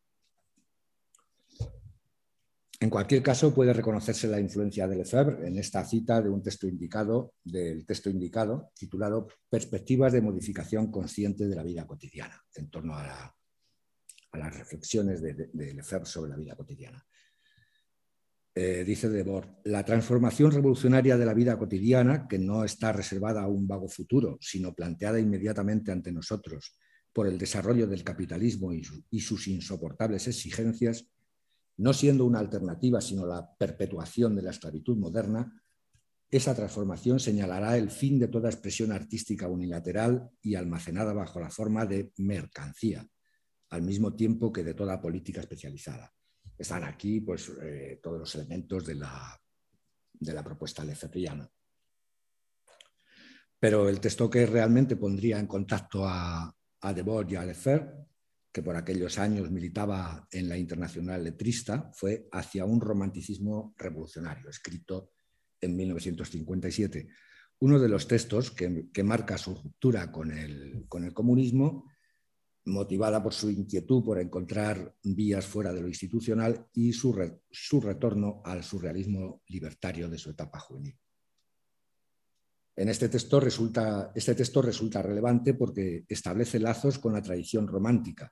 En 2.79 2.91
cualquier 2.91 3.24
caso, 3.24 3.55
puede 3.55 3.74
reconocerse 3.74 4.27
la 4.27 4.39
influencia 4.39 4.88
de 4.88 4.98
Lefebvre 4.98 5.48
en 5.48 5.57
esta 5.57 5.84
cita 5.84 6.22
de 6.22 6.29
un 6.29 6.43
texto 6.43 6.67
indicado, 6.67 7.34
del 7.43 7.88
texto 7.88 8.10
indicado, 8.10 8.72
titulado 8.75 9.27
Perspectivas 9.50 10.13
de 10.13 10.22
modificación 10.22 10.91
consciente 10.91 11.48
de 11.48 11.55
la 11.55 11.63
vida 11.63 11.88
cotidiana, 11.88 12.39
en 12.53 12.69
torno 12.69 12.96
a, 12.96 13.34
las 14.34 14.55
reflexiones 14.55 15.24
de, 15.24 15.74
Lefebvre 15.74 16.05
sobre 16.05 16.29
la 16.29 16.38
vida 16.38 16.55
cotidiana. 16.55 17.03
Eh, 18.53 18.84
dice 18.86 19.10
Debord, 19.10 19.48
la 19.63 19.84
transformación 19.84 20.51
revolucionaria 20.51 21.17
de 21.17 21.25
la 21.25 21.34
vida 21.34 21.57
cotidiana, 21.57 22.27
que 22.27 22.38
no 22.38 22.63
está 22.63 22.91
reservada 22.91 23.41
a 23.41 23.48
un 23.48 23.67
vago 23.67 23.88
futuro, 23.88 24.38
sino 24.39 24.75
planteada 24.75 25.19
inmediatamente 25.19 25.91
ante 25.91 26.12
nosotros 26.12 26.77
por 27.12 27.27
el 27.27 27.39
desarrollo 27.39 27.88
del 27.88 28.03
capitalismo 28.03 28.72
y 28.72 29.19
sus 29.22 29.48
insoportables 29.48 30.27
exigencias, 30.27 31.07
no 31.77 31.93
siendo 31.93 32.25
una 32.25 32.39
alternativa, 32.39 33.01
sino 33.01 33.25
la 33.25 33.55
perpetuación 33.55 34.36
de 34.36 34.41
la 34.41 34.51
esclavitud 34.51 34.98
moderna, 34.98 35.62
esa 36.29 36.53
transformación 36.55 37.19
señalará 37.19 37.77
el 37.77 37.89
fin 37.89 38.19
de 38.19 38.27
toda 38.27 38.50
expresión 38.50 38.91
artística 38.91 39.48
unilateral 39.48 40.29
y 40.41 40.55
almacenada 40.55 41.13
bajo 41.13 41.39
la 41.39 41.50
forma 41.50 41.86
de 41.86 42.12
mercancía, 42.17 43.07
al 43.69 43.81
mismo 43.81 44.13
tiempo 44.13 44.51
que 44.51 44.63
de 44.63 44.74
toda 44.74 45.00
política 45.00 45.39
especializada. 45.39 46.12
Están 46.57 46.84
aquí 46.84 47.22
pues, 47.22 47.50
eh, 47.62 48.00
todos 48.01 48.19
los 48.19 48.36
elementos 48.36 48.86
de 48.86 48.96
la, 48.96 49.39
de 50.13 50.34
la 50.34 50.43
propuesta 50.43 50.84
lefebvriana. 50.84 51.50
Pero 53.60 53.88
el 53.88 54.00
texto 54.00 54.29
que 54.29 54.46
realmente 54.46 54.96
pondría 54.96 55.39
en 55.39 55.48
contacto 55.48 56.05
a, 56.05 56.53
a 56.81 56.93
Debord 56.93 57.31
y 57.31 57.36
a 57.36 57.46
Lefebvre 57.46 58.07
que 58.51 58.63
por 58.63 58.75
aquellos 58.75 59.19
años 59.19 59.51
militaba 59.51 60.27
en 60.31 60.49
la 60.49 60.57
Internacional 60.57 61.23
Letrista, 61.23 61.91
fue 61.93 62.27
Hacia 62.31 62.65
un 62.65 62.81
romanticismo 62.81 63.73
revolucionario, 63.77 64.49
escrito 64.49 65.11
en 65.61 65.75
1957. 65.75 67.07
Uno 67.59 67.79
de 67.79 67.89
los 67.89 68.07
textos 68.07 68.51
que, 68.51 69.03
marca 69.03 69.38
su 69.38 69.55
ruptura 69.55 70.12
con 70.12 70.31
el, 70.31 70.86
comunismo, 71.13 71.86
motivada 72.65 73.23
por 73.23 73.33
su 73.33 73.49
inquietud 73.49 74.03
por 74.03 74.19
encontrar 74.19 74.93
vías 75.03 75.45
fuera 75.45 75.73
de 75.73 75.81
lo 75.81 75.88
institucional 75.88 76.67
y 76.73 76.93
su, 76.93 77.15
su 77.49 77.81
retorno 77.81 78.41
al 78.43 78.63
surrealismo 78.63 79.41
libertario 79.47 80.10
de 80.10 80.17
su 80.17 80.31
etapa 80.31 80.60
juvenil. 80.60 80.97
En 82.77 82.89
este 82.89 83.09
texto, 83.09 83.39
resulta, 83.39 84.11
este 84.13 84.35
texto 84.35 84.61
resulta 84.61 85.01
relevante 85.01 85.55
porque 85.55 86.05
establece 86.07 86.59
lazos 86.59 86.99
con 86.99 87.11
la 87.11 87.23
tradición 87.23 87.67
romántica, 87.67 88.31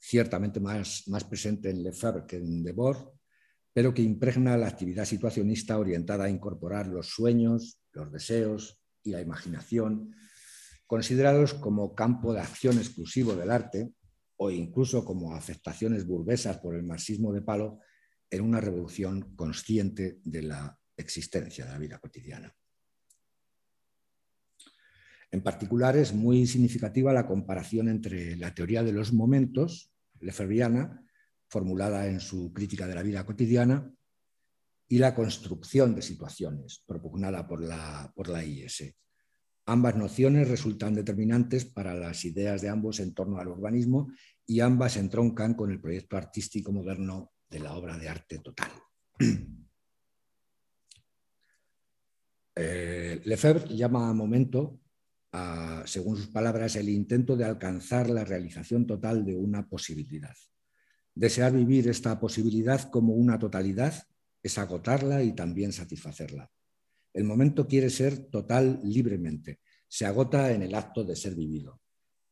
ciertamente 0.00 0.58
más, 0.58 1.06
más 1.08 1.24
presente 1.24 1.68
en 1.68 1.82
Lefebvre 1.82 2.24
que 2.26 2.36
en 2.36 2.64
Debord, 2.64 3.10
pero 3.70 3.92
que 3.92 4.00
impregna 4.00 4.56
la 4.56 4.68
actividad 4.68 5.04
situacionista 5.04 5.78
orientada 5.78 6.24
a 6.24 6.30
incorporar 6.30 6.86
los 6.86 7.08
sueños, 7.08 7.78
los 7.92 8.10
deseos 8.10 8.80
y 9.02 9.10
la 9.10 9.20
imaginación, 9.20 10.14
considerados 10.86 11.52
como 11.52 11.94
campo 11.94 12.32
de 12.32 12.40
acción 12.40 12.78
exclusivo 12.78 13.34
del 13.34 13.50
arte 13.50 13.92
o 14.38 14.50
incluso 14.50 15.04
como 15.04 15.34
afectaciones 15.34 16.06
burguesas 16.06 16.56
por 16.56 16.74
el 16.74 16.84
marxismo 16.84 17.34
de 17.34 17.42
palo 17.42 17.80
en 18.30 18.40
una 18.40 18.62
revolución 18.62 19.34
consciente 19.36 20.20
de 20.24 20.42
la 20.42 20.78
existencia 20.96 21.66
de 21.66 21.72
la 21.72 21.78
vida 21.78 21.98
cotidiana. 21.98 22.50
En 25.30 25.42
particular, 25.42 25.96
es 25.96 26.14
muy 26.14 26.46
significativa 26.46 27.12
la 27.12 27.26
comparación 27.26 27.88
entre 27.88 28.36
la 28.36 28.54
teoría 28.54 28.82
de 28.82 28.92
los 28.92 29.12
momentos, 29.12 29.92
lefebvriana, 30.20 31.04
formulada 31.48 32.06
en 32.06 32.20
su 32.20 32.52
crítica 32.52 32.86
de 32.86 32.94
la 32.94 33.02
vida 33.02 33.26
cotidiana, 33.26 33.92
y 34.88 34.98
la 34.98 35.14
construcción 35.14 35.94
de 35.94 36.02
situaciones, 36.02 36.82
propugnada 36.86 37.46
por 37.46 37.62
la, 37.62 38.10
por 38.16 38.28
la 38.28 38.42
IS. 38.42 38.94
Ambas 39.66 39.96
nociones 39.96 40.48
resultan 40.48 40.94
determinantes 40.94 41.66
para 41.66 41.92
las 41.92 42.24
ideas 42.24 42.62
de 42.62 42.70
ambos 42.70 43.00
en 43.00 43.12
torno 43.12 43.38
al 43.38 43.48
urbanismo 43.48 44.10
y 44.46 44.60
ambas 44.60 44.96
entroncan 44.96 45.52
con 45.52 45.70
el 45.70 45.78
proyecto 45.78 46.16
artístico 46.16 46.72
moderno 46.72 47.32
de 47.50 47.60
la 47.60 47.74
obra 47.74 47.98
de 47.98 48.08
arte 48.08 48.38
total. 48.38 48.70
Eh, 52.60 53.20
Lefebvre 53.24 53.68
llama 53.76 54.10
a 54.10 54.12
momento 54.12 54.80
según 55.84 56.16
sus 56.16 56.28
palabras, 56.28 56.76
el 56.76 56.88
intento 56.88 57.36
de 57.36 57.44
alcanzar 57.44 58.08
la 58.10 58.24
realización 58.24 58.86
total 58.86 59.24
de 59.24 59.36
una 59.36 59.68
posibilidad. 59.68 60.34
Desear 61.14 61.52
vivir 61.52 61.88
esta 61.88 62.18
posibilidad 62.20 62.90
como 62.90 63.14
una 63.14 63.38
totalidad 63.38 63.94
es 64.42 64.58
agotarla 64.58 65.22
y 65.22 65.34
también 65.34 65.72
satisfacerla. 65.72 66.50
El 67.12 67.24
momento 67.24 67.66
quiere 67.66 67.90
ser 67.90 68.30
total 68.30 68.80
libremente, 68.84 69.60
se 69.88 70.06
agota 70.06 70.52
en 70.52 70.62
el 70.62 70.74
acto 70.74 71.04
de 71.04 71.16
ser 71.16 71.34
vivido. 71.34 71.80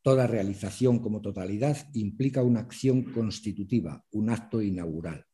Toda 0.01 0.27
realización 0.27 0.99
como 0.99 1.19
totalidad 1.19 1.77
implica 1.93 2.43
una 2.43 2.61
acción 2.61 3.11
constitutiva, 3.11 4.05
un 4.11 4.29
acto 4.29 4.61
inaugural. 4.61 5.25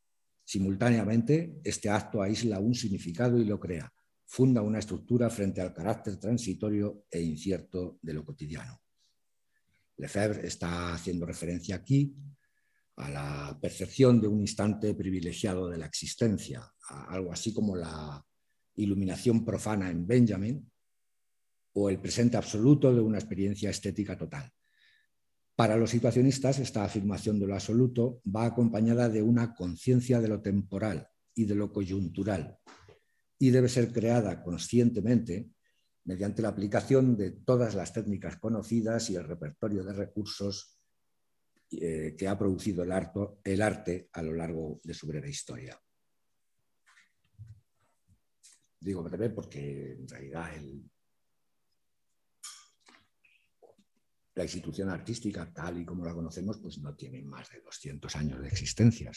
Simultáneamente, 0.43 1.59
este 1.63 1.89
acto 1.89 2.21
aísla 2.21 2.59
un 2.59 2.73
significado 2.73 3.37
y 3.37 3.45
lo 3.45 3.59
crea, 3.59 3.93
funda 4.33 4.63
una 4.63 4.79
estructura 4.79 5.29
frente 5.29 5.61
al 5.61 5.71
carácter 5.71 6.17
transitorio 6.17 7.05
e 7.11 7.21
incierto 7.21 7.99
de 8.01 8.13
lo 8.13 8.25
cotidiano. 8.25 8.81
Lefebvre 9.97 10.47
está 10.47 10.91
haciendo 10.95 11.23
referencia 11.23 11.75
aquí 11.75 12.15
a 12.95 13.11
la 13.11 13.59
percepción 13.61 14.19
de 14.19 14.27
un 14.27 14.41
instante 14.41 14.95
privilegiado 14.95 15.69
de 15.69 15.77
la 15.77 15.85
existencia, 15.85 16.67
algo 17.09 17.31
así 17.31 17.53
como 17.53 17.75
la 17.75 18.25
iluminación 18.73 19.45
profana 19.45 19.91
en 19.91 20.07
Benjamin 20.07 20.67
o 21.73 21.91
el 21.91 21.99
presente 21.99 22.35
absoluto 22.35 22.91
de 22.91 23.01
una 23.01 23.19
experiencia 23.19 23.69
estética 23.69 24.17
total. 24.17 24.51
Para 25.55 25.77
los 25.77 25.91
situacionistas, 25.91 26.57
esta 26.57 26.83
afirmación 26.83 27.39
de 27.39 27.45
lo 27.45 27.53
absoluto 27.53 28.19
va 28.25 28.45
acompañada 28.45 29.09
de 29.09 29.21
una 29.21 29.53
conciencia 29.53 30.19
de 30.19 30.27
lo 30.27 30.41
temporal 30.41 31.07
y 31.35 31.45
de 31.45 31.53
lo 31.53 31.71
coyuntural, 31.71 32.57
y 33.39 33.49
debe 33.49 33.69
ser 33.69 33.91
creada 33.91 34.41
conscientemente 34.43 35.49
mediante 36.05 36.41
la 36.41 36.49
aplicación 36.49 37.15
de 37.15 37.31
todas 37.31 37.75
las 37.75 37.93
técnicas 37.93 38.37
conocidas 38.37 39.09
y 39.09 39.15
el 39.15 39.23
repertorio 39.23 39.83
de 39.83 39.93
recursos 39.93 40.77
eh, 41.71 42.15
que 42.17 42.27
ha 42.27 42.37
producido 42.37 42.83
el, 42.83 43.61
arte 43.61 44.09
a 44.11 44.21
lo 44.21 44.33
largo 44.33 44.79
de 44.83 44.93
su 44.93 45.07
breve 45.07 45.29
historia. 45.29 45.79
Digo 48.79 49.01
breve 49.01 49.29
porque 49.29 49.93
en 49.93 50.07
realidad 50.07 50.51
la 54.35 54.43
institución 54.43 54.89
artística, 54.89 55.51
tal 55.53 55.79
y 55.79 55.85
como 55.85 56.05
la 56.05 56.13
conocemos, 56.13 56.59
pues 56.59 56.79
no 56.79 56.93
tiene 56.95 57.21
más 57.23 57.49
de 57.49 57.61
200 57.61 58.15
años 58.17 58.41
de 58.41 58.47
existencia 58.49 59.11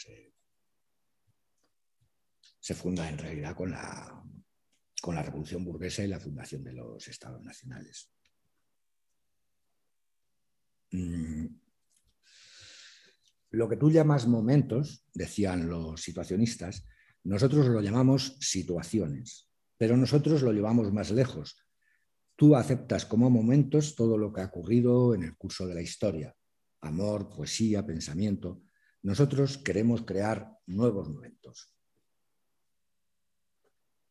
funda 2.73 3.09
en 3.09 3.17
realidad 3.17 3.55
con 3.55 3.71
la, 3.71 4.23
con 5.01 5.15
la 5.15 5.23
Revolución 5.23 5.63
Burguesa 5.63 6.03
y 6.03 6.07
la 6.07 6.19
fundación 6.19 6.63
de 6.63 6.73
los 6.73 7.07
Estados 7.07 7.41
Nacionales. 7.43 8.11
Mm. 10.91 11.45
Lo 13.51 13.69
que 13.69 13.77
tú 13.77 13.89
llamas 13.89 14.27
momentos, 14.27 15.05
decían 15.13 15.69
los 15.69 16.01
situacionistas, 16.01 16.85
nosotros 17.23 17.67
lo 17.67 17.81
llamamos 17.81 18.37
situaciones. 18.39 19.49
Pero 19.77 19.95
nosotros 19.95 20.41
lo 20.41 20.51
llevamos 20.51 20.91
más 20.91 21.11
lejos. 21.11 21.63
Tú 22.35 22.55
aceptas 22.55 23.05
como 23.05 23.29
momentos 23.29 23.95
todo 23.95 24.17
lo 24.17 24.33
que 24.33 24.41
ha 24.41 24.45
ocurrido 24.45 25.13
en 25.13 25.23
el 25.23 25.37
curso 25.37 25.67
de 25.67 25.75
la 25.75 25.81
historia. 25.81 26.35
Amor, 26.81 27.29
poesía, 27.29 27.85
pensamiento. 27.85 28.63
Nosotros 29.03 29.57
queremos 29.57 30.03
crear 30.03 30.51
nuevos 30.65 31.09
momentos. 31.09 31.76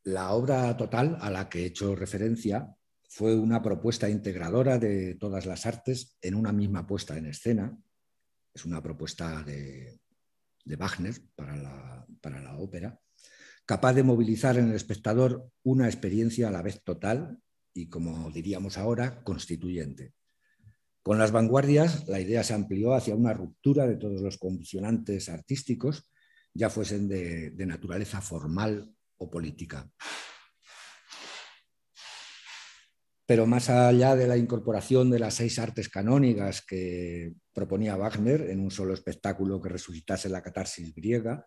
La 0.06 0.34
obra 0.34 0.76
total 0.76 1.18
a 1.20 1.30
la 1.30 1.48
que 1.48 1.62
he 1.62 1.66
hecho 1.66 1.96
referencia 1.96 2.72
fue 3.08 3.34
una 3.34 3.60
propuesta 3.60 4.08
integradora 4.08 4.78
de 4.78 5.16
todas 5.16 5.46
las 5.46 5.66
artes 5.66 6.16
en 6.22 6.36
una 6.36 6.52
misma 6.52 6.86
puesta 6.86 7.18
en 7.18 7.26
escena. 7.26 7.76
Es 8.54 8.64
una 8.64 8.80
propuesta 8.80 9.42
de, 9.42 9.98
Wagner 10.64 11.12
para 11.34 11.56
la, 11.56 12.56
ópera, 12.56 13.00
capaz 13.64 13.94
de 13.94 14.04
movilizar 14.04 14.56
en 14.58 14.68
el 14.68 14.76
espectador 14.76 15.50
una 15.64 15.86
experiencia 15.86 16.46
a 16.46 16.52
la 16.52 16.62
vez 16.62 16.84
total 16.84 17.40
y, 17.74 17.88
como 17.88 18.30
diríamos 18.30 18.78
ahora, 18.78 19.24
constituyente. 19.24 20.12
Con 21.02 21.18
las 21.18 21.32
vanguardias, 21.32 22.06
la 22.06 22.20
idea 22.20 22.44
se 22.44 22.54
amplió 22.54 22.94
hacia 22.94 23.16
una 23.16 23.32
ruptura 23.32 23.88
de 23.88 23.96
todos 23.96 24.20
los 24.20 24.38
condicionantes 24.38 25.28
artísticos, 25.28 26.08
ya 26.54 26.70
fuesen 26.70 27.08
de, 27.08 27.50
de 27.50 27.66
naturaleza 27.66 28.20
formal 28.20 28.95
o 29.18 29.30
política. 29.30 29.88
Pero 33.26 33.46
más 33.46 33.68
allá 33.70 34.14
de 34.14 34.28
la 34.28 34.36
incorporación 34.36 35.10
de 35.10 35.18
las 35.18 35.34
seis 35.34 35.58
artes 35.58 35.88
canónicas 35.88 36.62
que 36.62 37.34
proponía 37.52 37.96
Wagner 37.96 38.50
en 38.50 38.60
un 38.60 38.70
solo 38.70 38.94
espectáculo 38.94 39.60
que 39.60 39.68
resucitase 39.68 40.28
la 40.28 40.42
catarsis 40.42 40.94
griega, 40.94 41.44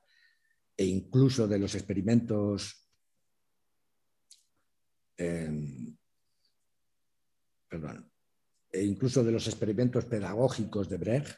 e 0.76 0.86
incluso 0.86 1.48
de 1.48 1.60
los 1.60 1.76
experimentos 1.76 2.90
em, 5.18 5.96
e 8.72 8.84
incluso 8.84 9.24
de 9.24 9.32
los 9.32 9.48
experimentos 9.48 10.06
pedagógicos 10.06 10.90
de 10.90 10.98
Brecht, 10.98 11.36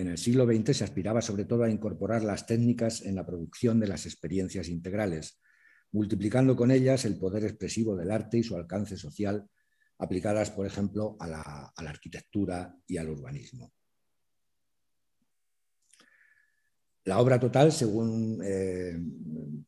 en 0.00 0.08
el 0.08 0.18
siglo 0.18 0.46
XX 0.46 0.76
se 0.76 0.84
aspiraba 0.84 1.20
sobre 1.20 1.44
todo 1.44 1.64
a 1.64 1.70
incorporar 1.70 2.22
las 2.24 2.46
técnicas 2.46 3.02
en 3.02 3.14
la 3.14 3.26
producción 3.26 3.78
de 3.78 3.86
las 3.86 4.06
experiencias 4.06 4.68
integrales, 4.68 5.40
multiplicando 5.92 6.56
con 6.56 6.70
ellas 6.70 7.04
el 7.04 7.18
poder 7.18 7.44
expresivo 7.44 7.94
del 7.96 8.10
arte 8.10 8.38
y 8.38 8.42
su 8.42 8.56
alcance 8.56 8.96
social, 8.96 9.46
aplicadas, 9.98 10.50
por 10.50 10.66
ejemplo, 10.66 11.16
a 11.20 11.26
la, 11.26 11.72
arquitectura 11.76 12.74
y 12.86 12.96
al 12.96 13.10
urbanismo. 13.10 13.74
La 17.04 17.18
obra 17.18 17.38
total, 17.38 17.70
según 17.70 18.40
eh, 18.42 18.98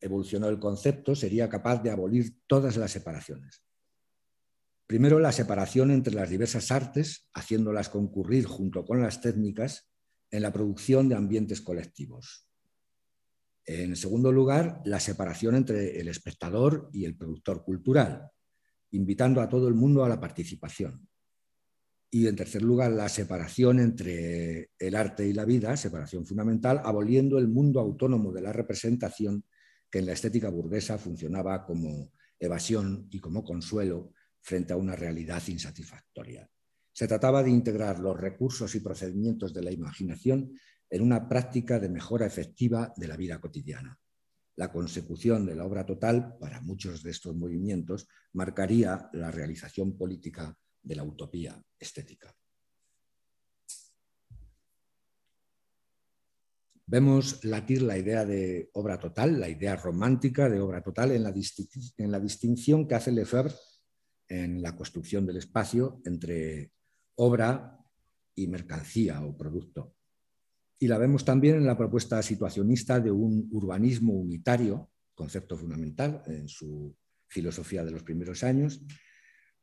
evolucionó 0.01 0.49
el 0.49 0.59
concepto, 0.59 1.15
sería 1.15 1.47
capaz 1.47 1.83
de 1.83 1.91
abolir 1.91 2.39
todas 2.47 2.77
las 2.77 2.91
separaciones. 2.91 3.63
Primero, 4.87 5.19
la 5.19 5.31
separación 5.31 5.91
entre 5.91 6.15
las 6.15 6.29
diversas 6.29 6.71
artes, 6.71 7.29
haciéndolas 7.33 7.89
concurrir 7.89 8.45
junto 8.45 8.83
con 8.85 9.01
las 9.01 9.21
técnicas 9.21 9.92
en 10.33 10.41
la 10.41 10.51
producción 10.51 11.07
de 11.07 11.15
ambientes 11.15 11.61
colectivos. 11.61 12.49
En 13.65 13.95
segundo 13.95 14.31
lugar, 14.31 14.81
la 14.83 14.99
separación 14.99 15.53
entre 15.53 15.99
el 15.99 16.07
espectador 16.07 16.89
y 16.91 17.05
el 17.05 17.15
productor 17.15 17.63
cultural, 17.63 18.31
invitando 18.91 19.41
a 19.41 19.47
todo 19.47 19.67
el 19.67 19.75
mundo 19.75 20.03
a 20.03 20.09
la 20.09 20.19
participación. 20.19 21.07
Y 22.09 22.25
en 22.25 22.35
tercer 22.35 22.63
lugar, 22.63 22.91
la 22.91 23.09
separación 23.09 23.79
entre 23.79 24.71
el 24.79 24.95
arte 24.95 25.27
y 25.27 25.33
la 25.33 25.45
vida, 25.45 25.77
separación 25.77 26.25
fundamental, 26.25 26.81
aboliendo 26.83 27.37
el 27.37 27.47
mundo 27.47 27.79
autónomo 27.79 28.31
de 28.31 28.41
la 28.41 28.51
representación 28.51 29.45
que 29.89 29.99
en 29.99 30.07
la 30.07 30.13
estética 30.13 30.49
burguesa 30.49 30.97
funcionaba 30.97 31.63
como 31.63 32.11
evasión 32.39 33.07
y 33.11 33.19
como 33.19 33.43
consuelo 33.43 34.13
frente 34.41 34.73
a 34.73 34.77
una 34.77 34.95
realidad 34.95 35.43
insatisfactoria. 35.47 36.49
Se 36.93 37.07
trataba 37.07 37.43
de 37.43 37.49
integrar 37.49 37.99
los 37.99 38.17
recursos 38.17 38.73
y 38.75 38.79
procedimientos 38.79 39.53
de 39.53 39.63
la 39.63 39.71
imaginación 39.71 40.53
en 40.89 41.01
una 41.01 41.27
práctica 41.27 41.79
de 41.79 41.89
mejora 41.89 42.25
efectiva 42.27 42.93
de 42.95 43.07
la 43.07 43.17
vida 43.17 43.41
cotidiana. 43.41 43.99
La 44.55 44.71
consecución 44.71 45.45
de 45.47 45.55
la 45.55 45.65
obra 45.65 45.85
total, 45.85 46.37
para 46.39 46.61
muchos 46.61 47.01
de 47.01 47.09
estos 47.09 47.35
movimientos, 47.35 48.07
marcaría 48.33 49.09
la 49.13 49.31
realización 49.31 49.97
política 49.97 50.55
de 50.83 50.95
la 50.95 51.03
utopía 51.03 51.59
estética. 51.79 52.35
Vemos 56.85 57.43
latir 57.43 57.81
la 57.81 57.97
idea 57.97 58.25
de 58.25 58.69
obra 58.73 58.99
total, 58.99 59.39
la 59.39 59.49
idea 59.49 59.75
romántica 59.75 60.47
de 60.47 60.59
obra 60.59 60.83
total 60.83 61.11
en 61.11 61.23
la, 61.23 62.19
distinción 62.19 62.87
que 62.87 62.93
hace 62.93 63.11
Lefebvre 63.11 63.55
en 64.27 64.61
la 64.61 64.75
construcción 64.75 65.25
del 65.25 65.37
espacio 65.37 66.01
entre 66.05 66.71
obra 67.15 67.79
y 68.35 68.47
mercancía 68.47 69.23
o 69.23 69.35
producto. 69.35 69.95
Y 70.79 70.87
la 70.87 70.97
vemos 70.97 71.23
también 71.23 71.55
en 71.55 71.65
la 71.65 71.77
propuesta 71.77 72.21
situacionista 72.21 72.99
de 72.99 73.11
un 73.11 73.47
urbanismo 73.51 74.13
unitario, 74.13 74.89
concepto 75.15 75.55
fundamental 75.55 76.23
en 76.27 76.47
su 76.47 76.95
filosofía 77.27 77.85
de 77.85 77.91
los 77.91 78.03
primeros 78.03 78.43
años, 78.43 78.81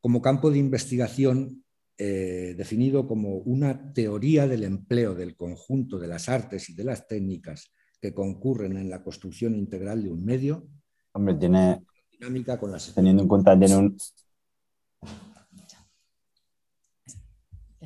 como 0.00 0.22
campo 0.22 0.50
de 0.50 0.58
investigación 0.58 1.64
eh, 1.98 2.54
definido 2.56 3.06
como 3.06 3.36
una 3.36 3.92
teoría 3.92 4.48
del 4.48 4.64
empleo 4.64 5.14
del 5.14 5.36
conjunto 5.36 5.98
de 5.98 6.08
las 6.08 6.30
artes 6.30 6.70
y 6.70 6.74
de 6.74 6.84
las 6.84 7.06
técnicas 7.06 7.72
que 8.00 8.14
concurren 8.14 8.78
en 8.78 8.88
la 8.88 9.02
construcción 9.02 9.54
integral 9.54 10.02
de 10.02 10.10
un 10.10 10.24
medio. 10.24 10.66
Hombre, 11.12 11.34
tiene, 11.34 11.82
dinámica 12.10 12.58
con 12.58 12.72
las... 12.72 12.94
teniendo 12.94 13.22
en 13.22 13.28
cuenta, 13.28 13.58
tiene 13.58 13.76
un, 13.76 13.98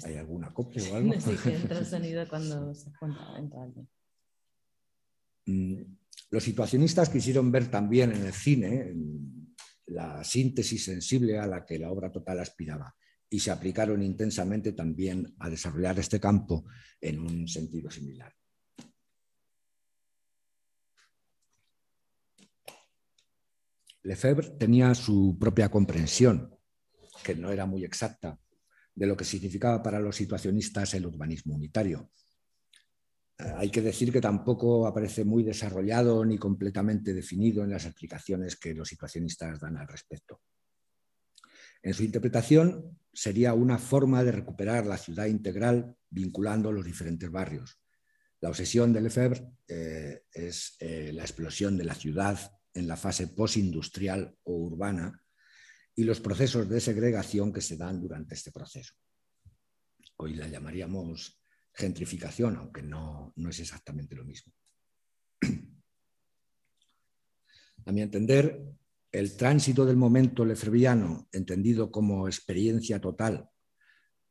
¿Hay 0.02 0.16
alguna 0.16 0.52
copia 0.52 0.82
o 0.92 0.94
algo? 0.96 1.12
Sí, 1.20 1.36
que 1.42 1.54
entra 1.54 1.78
el 1.78 1.86
sonido 1.86 2.26
cuando 2.28 2.74
se 2.74 2.90
entra 3.36 3.62
alguien. 3.62 3.88
Mm, 5.46 5.82
los 6.30 6.42
situacionistas 6.42 7.08
quisieron 7.10 7.52
ver 7.52 7.70
también 7.70 8.12
en 8.12 8.26
el 8.26 8.32
cine 8.32 8.94
la 9.86 10.24
síntesis 10.24 10.84
sensible 10.84 11.38
a 11.38 11.46
la 11.46 11.64
que 11.64 11.78
la 11.78 11.90
obra 11.90 12.10
total 12.10 12.40
aspiraba 12.40 12.94
y 13.28 13.38
se 13.38 13.50
aplicaron 13.50 14.02
intensamente 14.02 14.72
también 14.72 15.34
a 15.38 15.50
desarrollar 15.50 15.98
este 15.98 16.18
campo 16.18 16.64
en 17.00 17.18
un 17.20 17.48
sentido 17.48 17.90
similar. 17.90 18.32
Lefebvre 24.02 24.50
tenía 24.50 24.94
su 24.94 25.36
propia 25.38 25.70
comprensión, 25.70 26.54
que 27.24 27.34
no 27.34 27.50
era 27.50 27.64
muy 27.64 27.84
exacta, 27.84 28.38
de 28.94 29.06
lo 29.06 29.16
que 29.16 29.24
significaba 29.24 29.82
para 29.82 30.00
los 30.00 30.16
situacionistas 30.16 30.94
el 30.94 31.06
urbanismo 31.06 31.54
unitario. 31.54 32.10
Eh, 33.38 33.52
hay 33.56 33.70
que 33.70 33.82
decir 33.82 34.12
que 34.12 34.20
tampoco 34.20 34.86
aparece 34.86 35.24
muy 35.24 35.42
desarrollado 35.42 36.24
ni 36.24 36.38
completamente 36.38 37.12
definido 37.12 37.64
en 37.64 37.70
las 37.70 37.84
explicaciones 37.84 38.56
que 38.56 38.74
los 38.74 38.88
situacionistas 38.88 39.60
dan 39.60 39.76
al 39.76 39.88
respecto. 39.88 40.40
En 41.82 41.92
su 41.92 42.04
interpretación 42.04 42.98
sería 43.12 43.52
una 43.52 43.78
forma 43.78 44.24
de 44.24 44.32
recuperar 44.32 44.86
la 44.86 44.96
ciudad 44.96 45.26
integral 45.26 45.96
vinculando 46.08 46.72
los 46.72 46.84
diferentes 46.84 47.30
barrios. 47.30 47.78
La 48.40 48.48
obsesión 48.48 48.92
de 48.92 49.00
Lefebvre 49.00 49.46
eh, 49.68 50.22
es 50.32 50.76
eh, 50.78 51.12
la 51.12 51.22
explosión 51.22 51.76
de 51.76 51.84
la 51.84 51.94
ciudad 51.94 52.38
en 52.72 52.86
la 52.86 52.96
fase 52.96 53.28
postindustrial 53.28 54.36
o 54.44 54.54
urbana 54.54 55.23
y 55.96 56.04
los 56.04 56.20
procesos 56.20 56.68
de 56.68 56.80
segregación 56.80 57.52
que 57.52 57.60
se 57.60 57.76
dan 57.76 58.00
durante 58.00 58.34
este 58.34 58.50
proceso. 58.50 58.94
Hoy 60.16 60.34
la 60.34 60.48
llamaríamos 60.48 61.40
gentrificación, 61.72 62.56
aunque 62.56 62.82
no, 62.82 63.32
no 63.36 63.50
es 63.50 63.60
exactamente 63.60 64.14
lo 64.14 64.24
mismo. 64.24 64.52
A 67.86 67.92
mi 67.92 68.00
entender, 68.00 68.64
el 69.12 69.36
tránsito 69.36 69.84
del 69.84 69.96
momento 69.96 70.44
lefebvriano, 70.44 71.28
entendido 71.32 71.90
como 71.90 72.26
experiencia 72.26 73.00
total, 73.00 73.48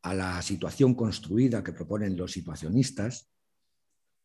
a 0.01 0.13
la 0.13 0.41
situación 0.41 0.95
construida 0.95 1.63
que 1.63 1.71
proponen 1.71 2.17
los 2.17 2.31
situacionistas, 2.31 3.29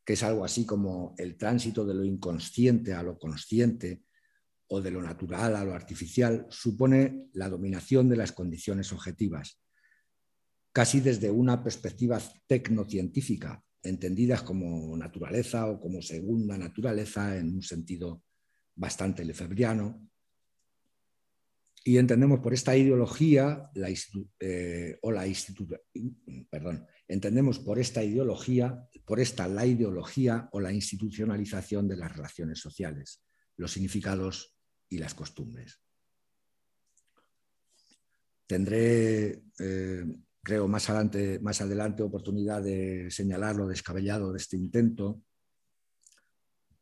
que 0.05 0.15
es 0.15 0.23
algo 0.23 0.45
así 0.45 0.65
como 0.65 1.15
el 1.19 1.37
tránsito 1.37 1.85
de 1.85 1.95
lo 1.95 2.05
inconsciente 2.05 2.95
a 2.95 3.03
lo 3.03 3.19
consciente 3.19 4.03
o 4.69 4.81
de 4.81 4.91
lo 4.91 5.03
natural 5.03 5.57
a 5.57 5.65
lo 5.65 5.75
artificial 5.75 6.47
supone 6.51 7.29
la 7.33 7.49
dominación 7.49 8.09
de 8.09 8.17
las 8.17 8.33
condiciones 8.33 8.93
objetivas, 8.93 9.61
casi 10.73 11.01
desde 11.01 11.31
una 11.31 11.63
perspectiva 11.63 12.21
tecnocientífica, 12.47 13.65
entendidas 13.83 14.43
como 14.43 14.97
naturaleza 14.97 15.67
o 15.67 15.81
como 15.81 16.03
segunda 16.03 16.59
naturaleza 16.59 17.37
en 17.37 17.55
un 17.55 17.63
sentido 17.63 18.23
bastante 18.75 19.25
lefebriano. 19.25 20.07
Y 21.85 21.97
entendemos 21.97 22.41
por 22.41 22.53
esta 22.53 22.77
ideología 22.77 23.71
la, 23.75 23.89
eh, 24.41 24.99
o 25.01 25.11
la 25.11 25.25
perdón, 26.51 26.87
entendemos 27.07 27.59
por 27.61 27.79
esta 27.79 28.05
ideología, 28.05 28.87
por 29.07 29.21
esta 29.21 29.49
la 29.49 29.65
ideología 29.65 30.51
o 30.53 30.61
la 30.61 30.73
institucionalización 30.73 31.89
de 31.89 31.97
las 31.97 32.15
relaciones 32.15 32.61
sociales, 32.61 33.23
los 33.57 33.73
significados 33.73 34.58
y 34.89 34.99
las 34.99 35.15
costumbres. 35.15 35.81
Tendré, 38.47 39.43
eh, 39.59 40.05
creo, 40.43 40.69
más 40.69 40.89
adelante, 40.89 41.39
más 41.41 41.61
adelante 41.61 42.03
oportunidad 42.03 42.63
de 42.63 43.11
señalar 43.11 43.57
lo 43.57 43.67
descabellado 43.67 44.33
de 44.33 44.39
este 44.39 44.57
intento 44.57 45.23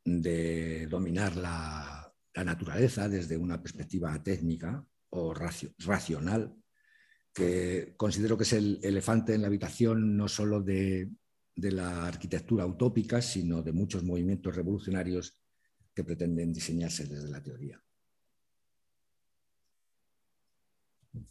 de 0.04 0.86
dominar 0.86 1.36
la, 1.36 2.02
naturaleza 2.44 3.08
desde 3.08 3.38
una 3.38 3.62
perspectiva 3.62 4.22
técnica 4.22 4.86
o 5.08 5.32
racional, 5.32 6.54
que 7.32 7.94
considero 7.96 8.36
que 8.36 8.44
es 8.44 8.52
el 8.52 8.78
elefante 8.82 9.34
en 9.34 9.40
la 9.40 9.46
habitación 9.46 10.18
no 10.18 10.28
solo 10.28 10.60
de, 10.60 11.10
de 11.54 11.72
la 11.72 12.06
arquitectura 12.06 12.66
utópica, 12.66 13.22
sino 13.22 13.62
de 13.62 13.72
muchos 13.72 14.04
movimientos 14.04 14.54
revolucionarios 14.54 15.40
que 15.94 16.04
pretenden 16.04 16.52
diseñarse 16.52 17.06
desde 17.06 17.30
la 17.30 17.42
teoría. 17.42 17.82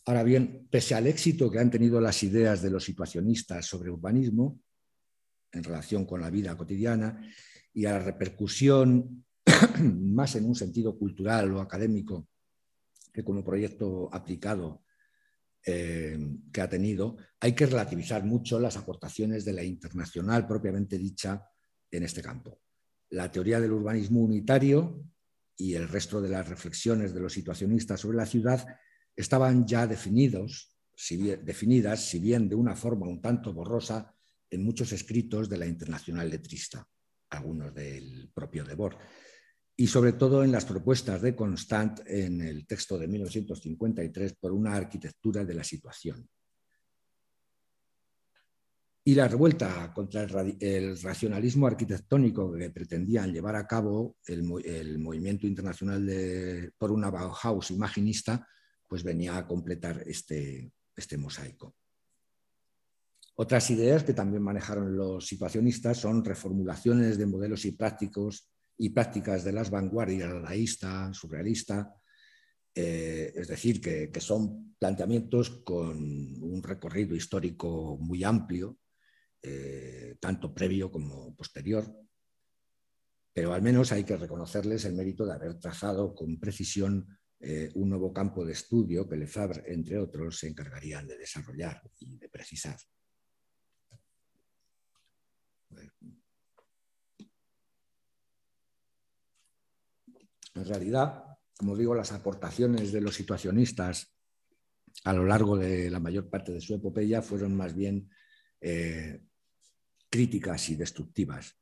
Ahora 0.06 0.24
bien, 0.24 0.67
pese 0.69 0.95
al 0.95 1.08
éxito 1.08 1.50
que 1.50 1.60
han 1.60 1.71
tenido 1.71 2.00
las 2.00 2.21
ideas 2.24 2.62
de 2.62 2.69
los 2.69 2.84
situacionistas 2.84 3.65
sobre 3.65 3.89
urbanismo 3.89 4.60
en 5.52 5.63
relación 5.63 6.06
con 6.06 6.21
la 6.21 6.30
vida 6.30 6.56
cotidiana 6.56 7.21
y 7.74 7.86
a 7.86 7.93
la 7.93 8.00
repercusión 8.00 9.26
más 9.82 10.36
en 10.36 10.45
un 10.45 10.56
sentido 10.56 10.98
cultural 10.98 11.52
o 11.54 11.62
académico 11.62 12.28
que 13.13 13.24
como 13.24 13.43
proyecto 13.43 14.10
aplicado 14.13 14.84
eh, 15.65 16.19
que 16.52 16.62
ha 16.62 16.69
tenido, 16.69 17.17
hay 17.39 17.54
que 17.54 17.65
relativizar 17.65 18.24
mucho 18.24 18.60
las 18.60 18.78
aportaciones 18.78 19.45
de 19.45 19.54
la 19.54 19.63
internacional 19.63 20.45
propiamente 20.45 20.98
dicha 20.98 21.43
en 21.89 22.04
este 22.04 22.21
campo. 22.21 22.60
La 23.10 23.32
teoría 23.32 23.60
del 23.60 23.71
urbanismo 23.71 24.21
unitario 24.21 25.04
y 25.58 25.74
el 25.74 25.88
resto 25.88 26.21
de 26.21 26.30
las 26.30 26.48
reflexiones 26.48 27.13
de 27.13 27.21
los 27.21 27.34
situacionistas 27.34 28.02
sobre 28.02 28.17
la 28.17 28.26
ciudad 28.26 28.65
estaban 29.15 29.65
ya 29.65 29.88
definidos, 29.88 30.75
definidas, 31.43 32.06
si 32.06 32.19
bien 32.19 32.49
de 32.49 32.56
una 32.56 32.75
forma 32.75 33.08
un 33.08 33.21
tanto 33.21 33.54
borrosa, 33.54 34.13
en 34.49 34.63
muchos 34.63 34.91
escritos 34.91 35.49
de 35.49 35.58
la 35.58 35.65
internacional 35.65 36.30
letrista, 36.30 36.88
algunos 37.30 37.73
del 37.73 38.30
propio 38.34 38.63
Debord, 38.63 38.97
y 39.78 39.88
sobre 39.88 40.13
todo 40.13 40.43
en 40.43 40.51
las 40.51 40.65
propuestas 40.65 41.21
de 41.21 41.36
Constant 41.36 41.99
en 42.06 42.41
el 42.41 42.65
texto 42.65 42.97
de 42.97 43.08
1953 43.08 44.36
por 44.39 44.54
una 44.54 44.75
arquitectura 44.75 45.43
de 45.43 45.54
la 45.54 45.63
situación. 45.63 46.30
Y 49.08 49.13
la 49.13 49.28
revuelta 49.28 49.93
contra 49.93 50.23
el, 50.23 50.99
racionalismo 50.99 51.67
arquitectónico 51.67 52.54
que 52.54 52.71
pretendían 52.71 53.32
llevar 53.32 53.56
a 53.56 53.67
cabo 53.67 54.17
el, 54.25 54.97
movimiento 54.97 55.45
internacional 55.45 56.73
por 56.78 56.91
una 56.91 57.12
Bauhaus 57.12 57.69
imaginista 57.69 58.47
pues 58.88 59.04
venía 59.04 59.38
a 59.38 59.48
completar 59.48 60.04
este, 60.06 60.71
este 60.95 61.17
mosaico. 61.17 61.76
Otras 63.38 63.69
ideas 63.69 64.04
que 64.04 64.13
también 64.13 64.41
manejaron 64.41 64.95
los 64.95 65.28
situacionistas 65.28 65.98
son 65.98 66.24
reformulaciones 66.24 67.17
de 67.17 67.26
modelos 67.26 67.65
y 67.65 67.71
prácticos 67.71 68.50
y 68.78 68.89
prácticas 68.89 69.43
de 69.43 69.52
las 69.52 69.69
vanguardias 69.69 70.32
dadaísta, 70.32 71.13
surrealista, 71.13 71.93
eh, 72.74 73.32
es 73.36 73.48
decir, 73.48 73.80
que, 73.80 74.12
son 74.19 74.76
planteamientos 74.78 75.62
con 75.63 75.98
un 75.98 76.62
recorrido 76.62 77.15
histórico 77.15 77.98
muy 77.98 78.24
amplio, 78.24 78.78
eh, 79.41 80.17
tanto 80.19 80.54
previo 80.54 80.91
como 80.91 81.34
posterior, 81.36 81.86
pero 83.34 83.54
al 83.54 83.62
menos 83.62 83.91
hay 83.91 84.04
que 84.04 84.17
reconocerles 84.17 84.86
el 84.86 84.93
mérito 84.93 85.26
de 85.26 85.34
haber 85.34 85.60
trazado 85.60 86.13
con 86.13 86.39
precisión 86.39 87.08
eh, 87.39 87.71
un 87.76 87.89
nuevo 87.89 88.13
campo 88.13 88.45
de 88.45 88.54
estudio 88.54 89.08
que 89.08 89.17
Lefebvre, 89.17 89.63
entre 89.67 89.98
otros, 90.00 90.39
se 90.39 90.48
encargarían 90.48 91.06
de 91.08 91.17
desarrollar 91.17 91.82
y 92.00 92.17
de 92.17 92.30
precisar. 92.30 92.78
En 100.56 100.65
realidad, 100.65 101.26
como 101.58 101.76
digo, 101.76 101.93
las 101.93 102.13
aportaciones 102.13 102.91
de 102.91 103.02
los 103.02 103.15
situacionistas 103.15 104.15
a 105.04 105.13
lo 105.13 105.26
largo 105.26 105.58
de 105.58 105.89
la 105.89 106.00
mayor 106.00 106.30
parte 106.30 106.54
de 106.54 106.62
su 106.62 106.74
epopeya 106.74 107.21
fueron 107.21 107.56
más 107.56 107.76
bien 107.76 108.10
eh, 108.62 109.21
críticas 110.10 110.69
y 110.69 110.76
destructivas. 110.76 111.58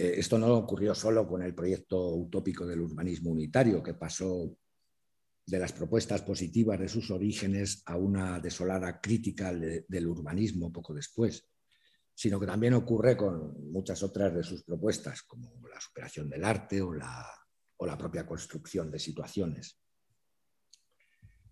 Eh, 0.00 0.18
esto 0.18 0.38
no 0.38 0.54
ocurrió 0.54 0.94
solo 0.94 1.28
con 1.28 1.42
el 1.42 1.54
proyecto 1.54 2.14
utópico 2.14 2.66
del 2.66 2.80
urbanismo 2.80 3.30
unitario, 3.32 3.82
que 3.82 3.92
pasó 3.92 4.56
de 5.44 5.58
las 5.58 5.74
propuestas 5.74 6.22
positivas 6.22 6.80
de 6.80 6.88
sus 6.88 7.10
orígenes 7.10 7.82
a 7.84 7.96
una 7.96 8.40
desolada 8.40 8.98
crítica 8.98 9.52
del 9.52 10.06
urbanismo 10.06 10.72
poco 10.72 10.94
después, 10.94 11.46
sino 12.14 12.40
que 12.40 12.46
también 12.46 12.72
ocurre 12.72 13.14
con 13.14 13.70
muchas 13.70 14.02
otras 14.02 14.34
de 14.34 14.42
sus 14.42 14.62
propuestas, 14.62 15.22
como 15.24 15.68
la 15.68 15.78
superación 15.78 16.30
del 16.30 16.44
arte 16.44 16.80
o 16.80 16.94
la, 16.94 17.26
o 17.76 17.84
la 17.84 17.98
propia 17.98 18.24
construcción 18.24 18.90
de 18.90 18.98
situaciones. 18.98 19.82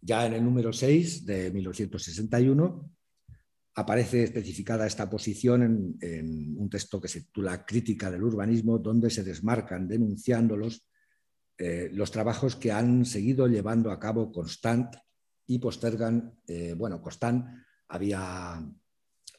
Ya 0.00 0.24
en 0.24 0.32
el 0.32 0.44
número 0.44 0.72
6 0.72 1.26
de 1.26 1.50
1961 1.50 2.97
aparece 3.78 4.24
especificada 4.24 4.88
esta 4.88 5.08
posición 5.08 5.96
en, 6.00 6.58
un 6.58 6.68
texto 6.68 7.00
que 7.00 7.06
se 7.06 7.20
titula 7.20 7.64
Crítica 7.64 8.10
del 8.10 8.24
urbanismo, 8.24 8.80
donde 8.80 9.08
se 9.08 9.22
desmarcan 9.22 9.86
denunciándolos 9.86 10.84
eh, 11.56 11.88
los 11.92 12.10
trabajos 12.10 12.56
que 12.56 12.72
han 12.72 13.04
seguido 13.04 13.46
llevando 13.46 13.92
a 13.92 14.00
cabo 14.00 14.32
Constant 14.32 14.96
y 15.46 15.60
postergan, 15.60 16.40
eh, 16.48 16.74
bueno, 16.76 17.00
Constant 17.00 17.46
había 17.86 18.60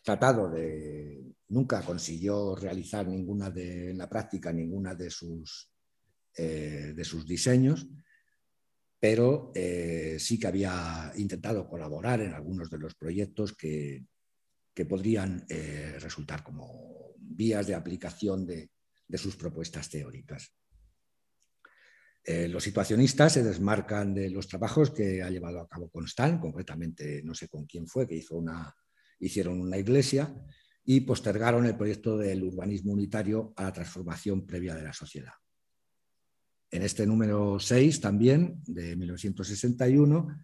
tratado 0.01 0.49
de, 0.49 1.21
nunca 1.49 1.81
consiguió 1.81 2.55
realizar 2.55 3.05
ninguna 3.09 3.51
de, 3.51 3.91
en 3.91 3.97
la 3.97 4.07
práctica 4.07 4.53
ninguna 4.53 4.95
de 4.95 5.09
sus, 5.09 5.69
eh, 6.37 6.93
de 6.95 7.03
sus 7.03 7.27
diseños, 7.27 7.89
pero 9.01 9.51
sí 9.53 10.37
que 10.37 10.47
había 10.47 11.13
intentado 11.15 11.69
colaborar 11.69 12.19
en 12.19 12.33
algunos 12.33 12.69
de 12.69 12.77
los 12.77 12.95
proyectos 12.95 13.55
que, 13.55 14.03
que 14.73 14.85
podrían 14.85 15.45
eh, 15.49 15.97
resultar 15.99 16.43
como 16.43 17.15
vías 17.17 17.67
de 17.67 17.75
aplicación 17.75 18.45
de, 18.45 18.69
sus 19.15 19.35
propuestas 19.35 19.89
teóricas. 19.89 20.53
Eh, 22.23 22.47
los 22.47 22.63
situacionistas 22.63 23.33
se 23.33 23.43
desmarcan 23.43 24.13
de 24.13 24.29
los 24.29 24.47
trabajos 24.47 24.91
que 24.91 25.23
ha 25.23 25.29
llevado 25.29 25.59
a 25.59 25.67
cabo 25.67 25.89
Constant, 25.89 26.39
concretamente 26.39 27.21
no 27.23 27.33
sé 27.33 27.47
con 27.47 27.65
quién 27.65 27.87
fue, 27.87 28.07
que 28.07 28.15
hizo 28.15 28.35
una, 28.35 28.71
hicieron 29.19 29.59
una 29.59 29.77
iglesia 29.77 30.31
y 30.85 31.01
postergaron 31.01 31.65
el 31.65 31.75
proyecto 31.75 32.17
del 32.17 32.43
urbanismo 32.43 32.93
unitario 32.93 33.53
a 33.55 33.63
la 33.63 33.73
transformación 33.73 34.45
previa 34.45 34.75
de 34.75 34.83
la 34.83 34.93
sociedad. 34.93 35.33
En 36.71 36.83
este 36.83 37.07
número 37.07 37.59
6 37.59 37.99
también, 37.99 38.61
de 38.65 38.95
1961, 38.95 40.43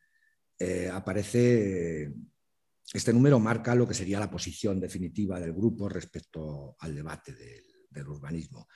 eh, 0.57 0.89
aparece 0.91 2.13
este 2.93 3.13
número 3.13 3.39
marca 3.39 3.75
lo 3.75 3.87
que 3.87 3.93
sería 3.93 4.19
la 4.19 4.29
posición 4.29 4.79
definitiva 4.79 5.39
del 5.39 5.53
grupo 5.53 5.89
respecto 5.89 6.75
al 6.79 6.95
debate 6.95 7.33
del, 7.33 7.63
urbanismo. 8.07 8.67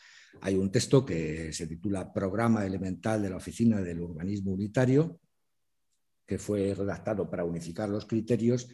Hay 0.42 0.56
un 0.56 0.72
texto 0.72 1.06
que 1.06 1.52
se 1.52 1.68
titula 1.68 2.14
Programa 2.14 2.66
Elemental 2.66 3.22
de 3.22 3.30
la 3.30 3.36
Oficina 3.36 3.82
del 3.82 4.00
Urbanismo 4.00 4.54
Unitario, 4.54 5.20
que 6.26 6.38
fue 6.38 6.74
redactado 6.74 7.30
para 7.30 7.44
unificar 7.44 7.90
los 7.90 8.06
criterios 8.06 8.70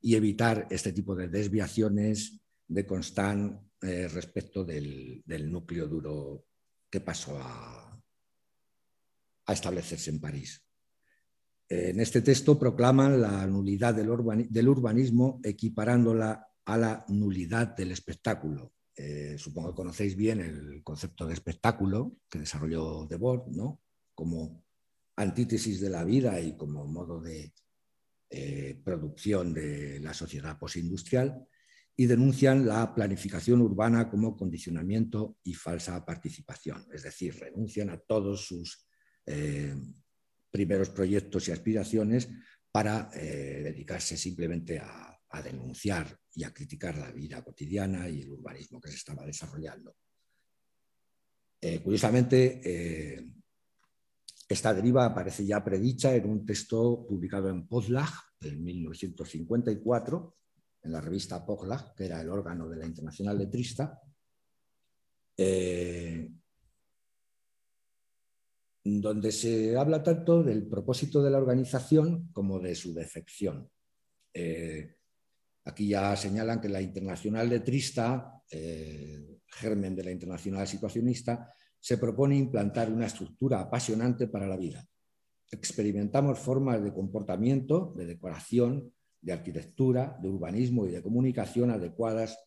y 0.00 0.14
evitar 0.14 0.66
este 0.70 0.92
tipo 0.92 1.14
de 1.14 1.28
desviaciones 1.28 2.40
de 2.66 2.86
Constant 2.86 3.60
eh, 3.82 4.08
respecto 4.08 4.64
del, 4.64 5.22
núcleo 5.26 5.86
duro 5.86 6.46
que 6.88 7.02
pasó 7.02 7.38
a 7.38 8.02
establecerse 9.46 10.08
en 10.08 10.20
París. 10.20 10.69
En 11.70 12.00
este 12.00 12.20
texto 12.20 12.58
proclaman 12.58 13.20
la 13.20 13.46
nulidad 13.46 13.94
del, 13.94 14.10
urbanismo 14.68 15.40
equiparándola 15.44 16.48
a 16.64 16.76
la 16.76 17.04
nulidad 17.08 17.76
del 17.76 17.92
espectáculo. 17.92 18.72
Eh, 18.96 19.36
supongo 19.38 19.70
que 19.70 19.76
conocéis 19.76 20.16
bien 20.16 20.40
el 20.40 20.82
concepto 20.82 21.28
de 21.28 21.34
espectáculo 21.34 22.16
que 22.28 22.40
desarrolló 22.40 23.06
Debord, 23.06 23.52
¿no? 23.52 23.80
como 24.16 24.64
antítesis 25.14 25.80
de 25.80 25.90
la 25.90 26.02
vida 26.02 26.40
y 26.40 26.56
como 26.56 26.84
modo 26.86 27.20
de 27.20 27.52
eh, 28.30 28.80
producción 28.82 29.54
de 29.54 30.00
la 30.00 30.12
sociedad 30.12 30.58
postindustrial, 30.58 31.46
y 31.96 32.06
denuncian 32.06 32.66
la 32.66 32.92
planificación 32.92 33.60
urbana 33.60 34.10
como 34.10 34.36
condicionamiento 34.36 35.36
y 35.44 35.54
falsa 35.54 36.04
participación, 36.04 36.88
es 36.92 37.04
decir, 37.04 37.38
renuncian 37.38 37.90
a 37.90 37.98
todos 37.98 38.46
sus 38.46 38.88
eh, 39.24 39.76
primeros 40.50 40.90
proyectos 40.90 41.48
y 41.48 41.52
aspiraciones 41.52 42.28
para 42.70 43.10
eh, 43.14 43.62
dedicarse 43.64 44.16
simplemente 44.16 44.78
a, 44.78 45.06
denunciar 45.44 46.18
y 46.34 46.42
a 46.42 46.52
criticar 46.52 46.98
la 46.98 47.12
vida 47.12 47.42
cotidiana 47.42 48.08
y 48.08 48.22
el 48.22 48.32
urbanismo 48.32 48.80
que 48.80 48.90
se 48.90 48.96
estaba 48.96 49.24
desarrollando. 49.24 49.94
Eh, 51.60 51.80
curiosamente, 51.80 52.60
eh, 52.64 53.30
Esta 54.48 54.74
deriva 54.74 55.06
aparece 55.06 55.46
ya 55.46 55.62
predicha 55.62 56.12
en 56.16 56.28
un 56.28 56.44
texto 56.44 57.06
publicado 57.06 57.48
en 57.48 57.68
Pozlag 57.68 58.10
en 58.40 58.60
1954, 58.64 60.36
en 60.82 60.90
la 60.90 61.00
revista 61.00 61.46
Pozlag, 61.46 61.94
que 61.94 62.06
era 62.06 62.20
el 62.20 62.28
órgano 62.28 62.68
de 62.68 62.76
la 62.76 62.86
Internacional 62.86 63.38
Letrista, 63.38 64.00
donde 68.84 69.30
se 69.32 69.76
habla 69.76 70.02
tanto 70.02 70.42
del 70.42 70.66
propósito 70.66 71.22
de 71.22 71.30
la 71.30 71.38
organización 71.38 72.30
como 72.32 72.58
de 72.58 72.74
su 72.74 72.94
defección. 72.94 73.68
Eh, 74.32 74.96
aquí 75.64 75.88
ya 75.88 76.16
señalan 76.16 76.60
que 76.60 76.68
la 76.68 76.80
Internacional 76.80 77.48
Letrista, 77.48 78.42
eh, 78.50 79.38
germen 79.46 79.94
de 79.94 80.04
la 80.04 80.10
Internacional 80.10 80.66
Situacionista, 80.66 81.52
se 81.78 81.98
propone 81.98 82.36
implantar 82.36 82.90
una 82.90 83.06
estructura 83.06 83.60
apasionante 83.60 84.28
para 84.28 84.46
la 84.46 84.56
vida. 84.56 84.86
Experimentamos 85.50 86.38
formas 86.38 86.82
de 86.82 86.92
comportamiento, 86.92 87.92
de 87.96 88.06
decoración, 88.06 88.92
de 89.20 89.32
arquitectura, 89.32 90.18
de 90.22 90.28
urbanismo 90.28 90.86
y 90.86 90.90
de 90.90 91.02
comunicación 91.02 91.70
adecuadas 91.70 92.38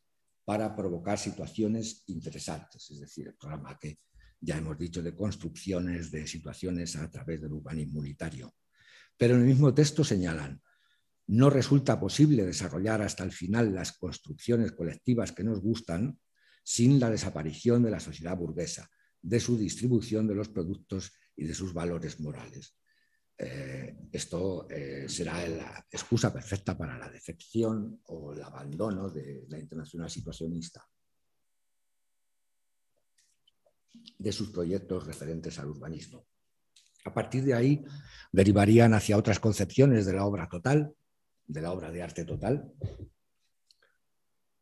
para 0.46 0.76
provocar 0.76 1.18
situaciones 1.18 2.04
interesantes. 2.08 2.90
Es 2.92 3.00
decir, 3.00 3.28
el 3.28 3.36
programa 3.36 3.78
que 3.80 4.00
ya 4.44 4.58
hemos 4.58 4.78
dicho 4.78 5.02
de 5.02 5.16
construcciones 5.16 6.12
de 6.12 6.28
situaciones 6.28 6.96
a 6.98 7.10
través 7.10 7.42
del 7.42 7.54
urbanismo 7.54 8.02
unitario. 8.02 8.54
Pero 9.18 9.36
en 9.36 9.42
el 9.42 9.48
mismo 9.48 9.74
texto 9.74 10.04
señalan, 10.04 10.62
no 11.28 11.50
resulta 11.50 12.00
posible 12.00 12.46
desarrollar 12.46 13.02
hasta 13.02 13.24
el 13.24 13.32
final 13.32 13.74
las 13.74 13.94
construcciones 13.94 14.74
colectivas 14.74 15.32
que 15.32 15.46
nos 15.46 15.62
gustan 15.62 16.20
sin 16.64 17.00
la 17.00 17.10
desaparición 17.10 17.84
de 17.84 17.92
la 17.92 18.02
sociedad 18.02 18.36
burguesa, 18.36 18.90
de 19.22 19.40
su 19.40 19.58
distribución 19.58 20.28
de 20.28 20.36
los 20.36 20.50
productos 20.50 21.14
y 21.36 21.46
de 21.46 21.54
sus 21.54 21.74
valores 21.74 22.20
morales. 22.20 22.78
Eh, 23.38 23.96
esto 24.12 24.68
eh, 24.70 25.06
será 25.08 25.48
la 25.48 25.88
excusa 25.90 26.32
perfecta 26.34 26.78
para 26.78 26.98
la 26.98 27.10
defección 27.10 28.02
o 28.06 28.34
el 28.34 28.44
abandono 28.44 29.10
de 29.10 29.46
la 29.48 29.58
internacional 29.58 30.10
situacionista 30.10 30.86
de 34.18 34.32
sus 34.32 34.50
proyectos 34.50 35.06
referentes 35.06 35.60
al 35.60 35.68
urbanismo. 35.68 36.26
A 37.06 37.14
partir 37.14 37.44
de 37.44 37.54
ahí 37.54 37.84
derivarían 38.32 38.94
hacia 38.94 39.18
otras 39.18 39.40
concepciones 39.40 40.06
de 40.06 40.14
la 40.14 40.26
obra 40.26 40.48
total, 40.48 40.96
de 41.46 41.62
la 41.62 41.72
obra 41.72 41.92
de 41.92 42.02
arte 42.02 42.26
total, 42.26 42.72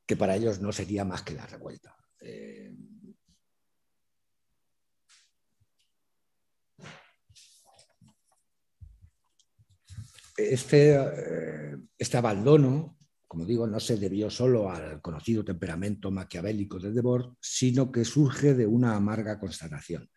que 0.06 0.18
para 0.18 0.36
ellos 0.36 0.60
no 0.60 0.72
sería 0.72 1.06
más 1.06 1.22
que 1.22 1.36
la 1.36 1.46
revuelta. 1.46 1.96
Eh, 2.20 2.74
este, 10.38 10.96
eh, 10.96 11.78
este 11.98 12.18
abandono, 12.18 12.98
como 13.32 13.46
digo, 13.46 13.66
no 13.66 13.80
se 13.80 13.96
debió 13.96 14.30
solo 14.30 14.70
al 14.70 15.02
conocido 15.02 15.46
temperamento 15.46 16.12
maquiavélico 16.12 16.80
de 16.80 16.92
Debord, 16.92 17.38
sino 17.40 17.90
que 17.90 18.04
surge 18.04 18.54
de 18.54 18.68
una 18.68 18.94
amarga 18.94 19.40
constatación. 19.40 20.10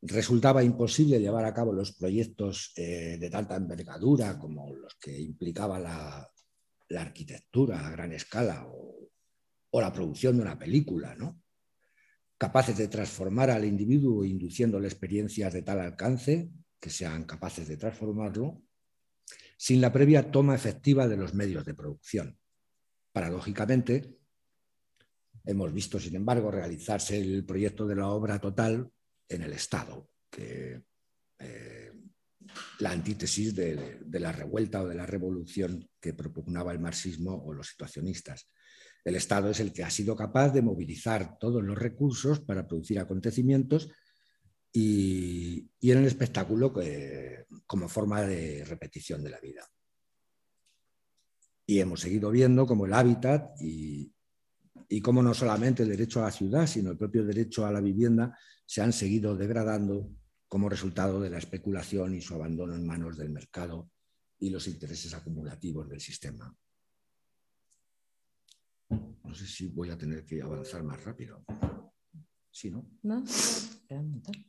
Resultaba 0.00 0.64
imposible 0.64 1.20
llevar 1.20 1.44
a 1.44 1.52
cabo 1.52 1.74
los 1.74 1.92
proyectos 1.92 2.72
eh, 2.74 3.18
de 3.20 3.28
tanta 3.28 3.54
envergadura 3.56 4.38
como 4.38 4.74
los 4.74 4.94
que 4.94 5.20
implicaba 5.20 5.78
la, 5.78 6.26
arquitectura 6.98 7.86
a 7.86 7.90
gran 7.90 8.14
escala 8.14 8.66
o, 8.66 9.10
o, 9.68 9.80
la 9.82 9.92
producción 9.92 10.36
de 10.36 10.42
una 10.42 10.58
película, 10.58 11.14
¿no? 11.14 11.38
capaces 12.38 12.78
de 12.78 12.88
transformar 12.88 13.50
al 13.50 13.66
individuo 13.66 14.24
induciéndole 14.24 14.88
experiencias 14.88 15.52
de 15.52 15.60
tal 15.60 15.80
alcance 15.80 16.50
que 16.80 16.88
sean 16.88 17.24
capaces 17.24 17.68
de 17.68 17.76
transformarlo 17.76 18.62
sin 19.62 19.80
la 19.80 19.92
previa 19.92 20.28
toma 20.28 20.56
efectiva 20.56 21.06
de 21.06 21.16
los 21.16 21.34
medios 21.34 21.64
de 21.64 21.72
producción. 21.72 22.36
Paradójicamente, 23.12 24.18
hemos 25.44 25.72
visto, 25.72 26.00
sin 26.00 26.16
embargo, 26.16 26.50
realizarse 26.50 27.16
el 27.16 27.44
proyecto 27.44 27.86
de 27.86 27.94
la 27.94 28.08
obra 28.08 28.40
total 28.40 28.90
en 29.28 29.42
el 29.42 29.52
Estado, 29.52 30.10
que 30.28 30.82
eh, 31.38 31.92
la 32.80 32.90
antítesis 32.90 33.54
de, 33.54 34.00
de, 34.04 34.18
la 34.18 34.32
revuelta 34.32 34.82
o 34.82 34.88
de 34.88 34.96
la 34.96 35.06
revolución 35.06 35.88
que 36.00 36.12
propugnaba 36.12 36.72
el 36.72 36.80
marxismo 36.80 37.32
o 37.32 37.52
los 37.52 37.68
situacionistas. 37.68 38.50
El 39.04 39.14
Estado 39.14 39.50
es 39.50 39.60
el 39.60 39.72
que 39.72 39.84
ha 39.84 39.90
sido 39.90 40.16
capaz 40.16 40.48
de 40.48 40.62
movilizar 40.62 41.38
todos 41.38 41.62
los 41.62 41.78
recursos 41.78 42.40
para 42.40 42.66
producir 42.66 42.98
acontecimientos 42.98 43.90
y, 44.72 45.68
en 45.82 45.98
el 45.98 46.06
espectáculo 46.06 46.72
como 47.66 47.88
forma 47.88 48.22
de 48.22 48.64
repetición 48.64 49.22
de 49.22 49.30
la 49.30 49.40
vida. 49.40 49.66
Y 51.66 51.78
hemos 51.78 52.00
seguido 52.00 52.30
viendo 52.30 52.66
como 52.66 52.86
el 52.86 52.94
hábitat 52.94 53.60
y, 53.60 54.12
y 54.88 55.00
cómo 55.00 55.22
no 55.22 55.34
solamente 55.34 55.82
el 55.82 55.90
derecho 55.90 56.20
a 56.20 56.24
la 56.24 56.30
ciudad, 56.30 56.66
sino 56.66 56.90
el 56.90 56.98
propio 56.98 57.24
derecho 57.24 57.66
a 57.66 57.72
la 57.72 57.80
vivienda 57.80 58.36
se 58.66 58.82
han 58.82 58.92
seguido 58.92 59.36
degradando 59.36 60.10
como 60.48 60.68
resultado 60.68 61.20
de 61.20 61.30
la 61.30 61.38
especulación 61.38 62.14
y 62.14 62.20
su 62.20 62.34
abandono 62.34 62.74
en 62.74 62.86
manos 62.86 63.16
del 63.16 63.30
mercado 63.30 63.90
y 64.38 64.50
los 64.50 64.66
intereses 64.66 65.14
acumulativos 65.14 65.88
del 65.88 66.00
sistema. 66.00 66.54
No 68.88 69.34
sé 69.34 69.46
si 69.46 69.68
voy 69.68 69.88
a 69.88 69.96
tener 69.96 70.26
que 70.26 70.42
avanzar 70.42 70.82
más 70.82 71.02
rápido. 71.04 71.42
Sí, 72.50 72.70
¿no? 72.70 72.86
No, 73.02 73.24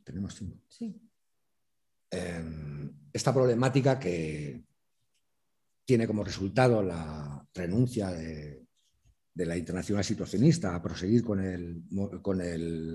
tenemos 0.04 0.34
tiempo. 0.36 0.58
Sí. 0.68 0.94
Em, 2.10 2.92
esta 3.12 3.32
problemática 3.32 3.98
que 3.98 4.62
tiene 5.84 6.06
como 6.06 6.24
resultado 6.24 6.82
la 6.82 7.46
renuncia 7.52 8.10
de, 8.10 8.62
la 9.34 9.56
internacional 9.56 10.04
situacionista 10.04 10.74
a 10.74 10.82
proseguir 10.82 11.24
con, 11.24 11.40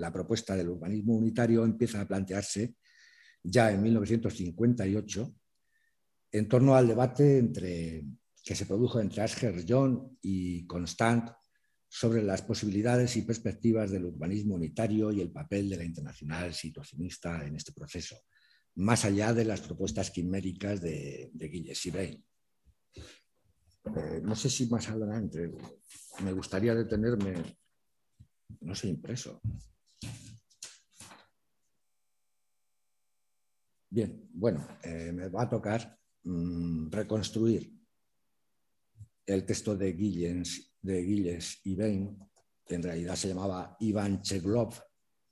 la 0.00 0.12
propuesta 0.12 0.56
del 0.56 0.70
urbanismo 0.70 1.14
unitario 1.14 1.64
empieza 1.64 2.00
a 2.00 2.08
plantearse 2.08 2.76
ya 3.42 3.70
en 3.70 3.82
1958 3.82 5.34
en 6.32 6.48
torno 6.48 6.74
al 6.74 6.88
debate 6.88 7.38
entre, 7.38 8.04
que 8.42 8.54
se 8.54 8.66
produjo 8.66 9.00
entre 9.00 9.22
Asger 9.22 9.64
John 9.68 10.16
y 10.22 10.66
Constant 10.66 11.30
sobre 11.92 12.22
las 12.22 12.40
posibilidades 12.42 13.16
y 13.16 13.22
perspectivas 13.22 13.90
del 13.90 14.04
urbanismo 14.04 14.54
unitario 14.54 15.10
y 15.10 15.20
el 15.20 15.32
papel 15.32 15.68
de 15.68 15.76
la 15.76 15.84
internacional 15.84 16.54
situacionista 16.54 17.44
en 17.44 17.56
este 17.56 17.72
proceso, 17.72 18.16
más 18.76 19.04
allá 19.04 19.34
de 19.34 19.44
las 19.44 19.60
propuestas 19.60 20.12
quiméricas 20.12 20.80
de, 20.80 21.30
de 21.32 21.48
Gilles 21.48 21.84
y 21.86 21.90
Bain. 21.90 22.24
Eh, 22.94 24.20
no 24.22 24.36
sé 24.36 24.48
si 24.48 24.66
más 24.66 24.88
adelante 24.88 25.50
me 26.22 26.32
gustaría 26.32 26.76
detenerme, 26.76 27.58
no 28.60 28.74
sé, 28.76 28.86
impreso. 28.86 29.40
Bien, 33.88 34.28
bueno, 34.32 34.64
eh, 34.84 35.10
me 35.12 35.28
va 35.28 35.42
a 35.42 35.50
tocar 35.50 35.98
mm, 36.22 36.88
reconstruir 36.88 37.74
el 39.26 39.44
texto 39.44 39.76
de 39.76 39.92
Gilles 39.92 40.69
de 40.82 41.04
Gilles 41.04 41.60
Bain, 41.64 42.18
que 42.64 42.74
en 42.74 42.82
realidad 42.82 43.16
se 43.16 43.28
llamaba 43.28 43.76
Ivan 43.80 44.22
Cheglov. 44.22 44.74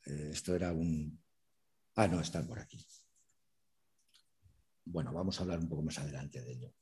Eh, 0.06 0.30
esto 0.32 0.54
era 0.54 0.72
un... 0.72 1.20
Ah, 1.96 2.08
no, 2.08 2.20
está 2.20 2.46
por 2.46 2.58
aquí. 2.58 2.84
Bueno, 4.84 5.12
vamos 5.12 5.38
a 5.38 5.42
hablar 5.42 5.58
un 5.58 5.68
poco 5.68 5.82
más 5.82 5.98
adelante 5.98 6.40
de 6.40 6.52
ello. 6.52 6.74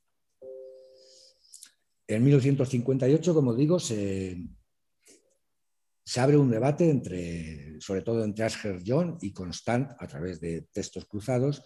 En 2.07 2.23
1958, 2.23 3.33
como 3.33 3.53
digo, 3.53 3.79
se, 3.79 4.41
se 6.05 6.19
abre 6.21 6.37
un 6.37 6.49
debate 6.49 6.89
entre, 6.89 7.81
sobre 7.81 8.01
todo 8.01 8.23
entre 8.23 8.45
Asger 8.45 8.81
John 8.85 9.17
y 9.21 9.33
Constant, 9.33 9.91
a 9.99 10.07
través 10.07 10.39
de 10.39 10.61
textos 10.71 11.05
cruzados, 11.05 11.63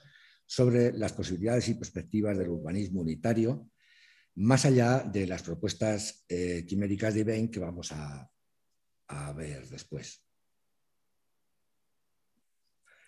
sobre 0.47 0.91
las 0.93 1.13
posibilidades 1.13 1.69
y 1.69 1.75
perspectivas 1.75 2.37
del 2.37 2.49
urbanismo 2.49 3.01
unitario 3.01 3.70
más 4.35 4.65
allá 4.65 4.99
de 4.99 5.27
las 5.27 5.43
propuestas 5.43 6.25
eh, 6.29 6.65
quiméricas 6.67 7.13
de 7.13 7.23
Bain 7.23 7.49
que 7.49 7.59
vamos 7.59 7.91
a, 7.91 8.27
ver 9.35 9.67
después. 9.67 10.25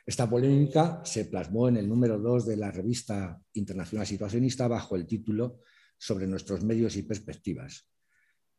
Esta 0.05 0.29
polémica 0.29 1.01
se 1.05 1.23
plasmó 1.25 1.69
en 1.69 1.77
el 1.77 1.87
número 1.87 2.19
2 2.19 2.45
de 2.45 2.57
la 2.57 2.71
revista 2.71 3.41
Internacional 3.53 4.05
Situacionista 4.05 4.67
bajo 4.67 4.97
el 4.97 5.07
título 5.07 5.61
Sobre 5.97 6.27
nuestros 6.27 6.61
medios 6.61 6.97
y 6.97 7.03
perspectivas. 7.03 7.89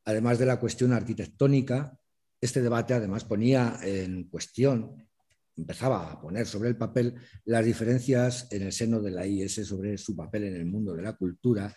Además 0.06 0.38
de 0.38 0.46
la 0.46 0.58
cuestión 0.58 0.94
arquitectónica, 0.94 1.98
este 2.40 2.62
debate 2.62 2.94
además 2.94 3.24
ponía 3.24 3.78
en 3.82 4.24
cuestión, 4.24 5.06
empezaba 5.54 6.12
a 6.12 6.20
poner 6.22 6.46
sobre 6.46 6.70
el 6.70 6.78
papel 6.78 7.14
las 7.44 7.62
diferencias 7.62 8.48
en 8.50 8.62
el 8.62 8.72
seno 8.72 9.02
de 9.02 9.10
la 9.10 9.26
IS 9.26 9.66
sobre 9.66 9.98
su 9.98 10.16
papel 10.16 10.44
en 10.44 10.56
el 10.56 10.64
mundo 10.64 10.94
de 10.94 11.02
la 11.02 11.12
cultura 11.12 11.76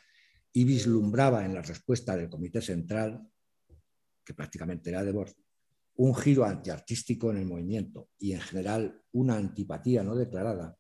y 0.58 0.64
vislumbraba 0.64 1.46
en 1.46 1.54
la 1.54 1.62
respuesta 1.62 2.16
del 2.16 2.32
Comité 2.32 2.62
Central, 2.62 3.30
que 4.26 4.34
prácticamente 4.34 4.90
era 4.90 5.04
de 5.04 5.12
Bord, 5.12 5.36
un 5.98 6.16
giro 6.16 6.46
antiartístico 6.46 7.30
en 7.30 7.38
el 7.38 7.46
movimiento 7.46 8.10
y 8.18 8.32
en 8.32 8.42
general 8.42 9.04
una 9.12 9.36
antipatía 9.36 10.02
no 10.02 10.16
declarada 10.16 10.76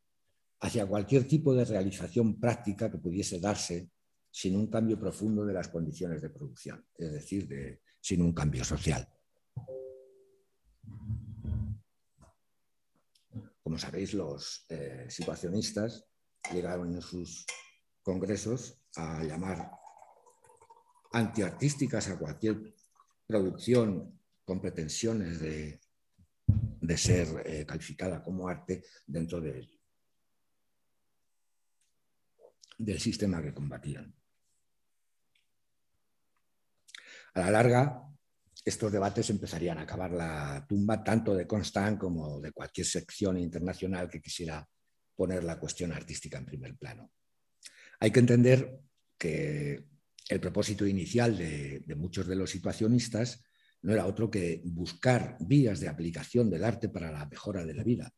hacia 0.61 0.87
cualquier 0.87 1.27
tipo 1.27 1.53
de 1.53 1.63
realización 1.63 2.39
práctica 2.39 2.89
que 2.89 2.97
pudiese 2.97 3.39
darse 3.39 3.91
sin 4.31 4.55
un 4.55 4.65
cambio 4.65 4.99
profundo 4.99 5.45
de 5.45 5.53
las 5.53 5.67
condiciones 5.67 6.23
de 6.23 6.31
producción, 6.31 6.83
es 6.97 7.11
decir, 7.11 7.79
sin 8.01 8.23
un 8.23 8.33
cambio 8.33 8.63
social. 8.63 9.07
Como 13.61 13.77
sabéis, 13.77 14.15
los 14.15 14.65
eh, 14.69 15.05
situacionistas 15.07 16.03
llegaron 16.51 16.95
en 16.95 17.01
sus 17.03 17.45
congresos 18.01 18.81
a 18.97 19.23
llamar 19.23 19.71
antiartísticas 21.11 22.09
a 22.09 22.17
cualquier 22.17 22.73
producción 23.25 24.19
con 24.43 24.61
pretensiones 24.61 25.39
de, 25.39 25.79
ser 26.97 27.43
eh, 27.45 27.65
calificada 27.65 28.23
como 28.23 28.47
arte 28.47 28.83
dentro 29.05 29.41
del 29.41 29.69
sistema 32.99 33.41
que 33.41 33.53
combatían. 33.53 34.13
A 37.33 37.39
la 37.41 37.51
larga, 37.51 38.03
estos 38.65 38.91
debates 38.91 39.29
empezarían 39.29 39.77
a 39.77 39.83
acabar 39.83 40.11
la 40.11 40.65
tumba 40.67 41.03
tanto 41.03 41.35
de 41.35 41.45
Constant 41.45 41.99
como 41.99 42.39
de 42.41 42.51
cualquier 42.51 42.87
sección 42.87 43.37
internacional 43.37 44.09
que 44.09 44.21
quisiera 44.21 44.67
poner 45.15 45.43
la 45.43 45.59
cuestión 45.59 45.91
artística 45.91 46.37
en 46.37 46.45
primer 46.45 46.75
plano. 46.77 47.11
Hay 47.99 48.11
que 48.11 48.19
entender 48.19 48.79
que 49.17 49.85
el 50.29 50.39
propósito 50.39 50.85
inicial 50.85 51.37
de, 51.37 51.83
muchos 51.95 52.27
de 52.27 52.35
los 52.35 52.51
situacionistas 52.51 53.43
no 53.81 53.93
era 53.93 54.05
otro 54.05 54.29
que 54.29 54.61
buscar 54.65 55.37
vías 55.39 55.79
de 55.79 55.87
aplicación 55.87 56.49
del 56.49 56.63
arte 56.63 56.89
para 56.89 57.11
la 57.11 57.25
mejora 57.25 57.65
de 57.65 57.73
la 57.73 57.83
vida, 57.83 58.13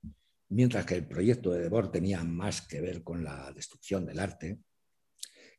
mientras 0.49 0.85
que 0.85 0.95
el 0.95 1.07
proyecto 1.07 1.51
de 1.51 1.61
Debord 1.61 1.91
tenía 1.91 2.23
más 2.23 2.61
que 2.61 2.81
ver 2.81 3.03
con 3.03 3.23
la 3.23 3.51
destrucción 3.53 4.05
del 4.05 4.19
arte 4.19 4.59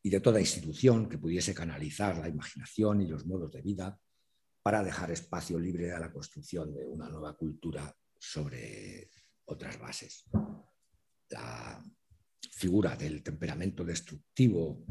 y 0.03 0.11
de 0.11 0.21
toda 0.21 0.41
institución 0.41 1.09
que 1.09 1.19
pudiese 1.19 1.55
canalizar 1.55 2.17
la 2.19 2.29
imaginación 2.29 3.03
y 3.03 3.07
los 3.07 3.27
modos 3.27 3.53
de 3.53 3.63
vida 3.63 3.99
para 4.63 4.83
dejar 4.83 5.11
espacio 5.11 5.59
libre 5.59 5.93
a 5.93 6.01
la 6.01 6.13
construcción 6.13 6.75
de 6.75 6.85
una 6.85 7.09
nueva 7.09 7.37
cultura 7.37 7.95
sobre 8.19 9.11
otras 9.47 9.79
bases. 9.79 10.25
La 11.31 11.83
figura 12.53 12.97
del 12.97 13.23
temperamento 13.23 13.85
destructivo 13.85 14.85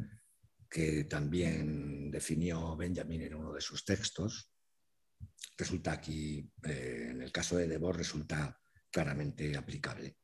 que 0.69 1.05
también 1.05 2.11
definió 2.11 2.75
Benjamin 2.75 3.23
en 3.23 3.33
uno 3.33 3.53
de 3.53 3.61
sus 3.61 3.83
textos, 3.83 4.51
resulta 5.57 5.93
aquí, 5.93 6.49
eh, 6.63 7.07
en 7.11 7.21
el 7.21 7.31
caso 7.31 7.57
de 7.57 7.67
Debord, 7.67 7.97
resulta 7.97 8.59
claramente 8.91 9.57
aplicable. 9.57 10.17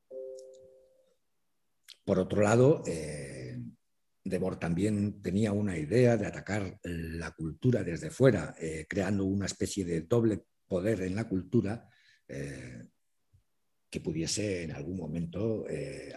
Por 2.03 2.19
otro 2.19 2.41
lado, 2.41 2.83
eh, 2.85 3.59
Debord 4.23 4.59
también 4.59 5.21
tenía 5.21 5.51
una 5.51 5.77
idea 5.77 6.17
de 6.17 6.27
atacar 6.27 6.79
la 6.83 7.31
cultura 7.31 7.83
desde 7.83 8.11
fuera, 8.11 8.55
eh, 8.59 8.85
creando 8.87 9.25
una 9.25 9.47
especie 9.47 9.83
de 9.83 10.01
doble 10.01 10.45
poder 10.67 11.01
en 11.01 11.15
la 11.15 11.27
cultura 11.27 11.89
que 13.89 14.01
pudiese 14.01 14.63
en 14.63 14.71
algún 14.71 14.97
momento 14.97 15.65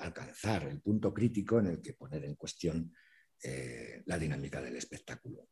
alcanzar 0.00 0.64
el 0.64 0.80
punto 0.80 1.12
crítico 1.14 1.60
en 1.60 1.66
el 1.66 1.82
que 1.82 1.94
poner 1.94 2.24
en 2.24 2.34
cuestión 2.34 2.92
eh, 3.40 4.02
la 4.06 4.18
dinámica 4.18 4.60
del 4.60 4.76
espectáculo. 4.76 5.48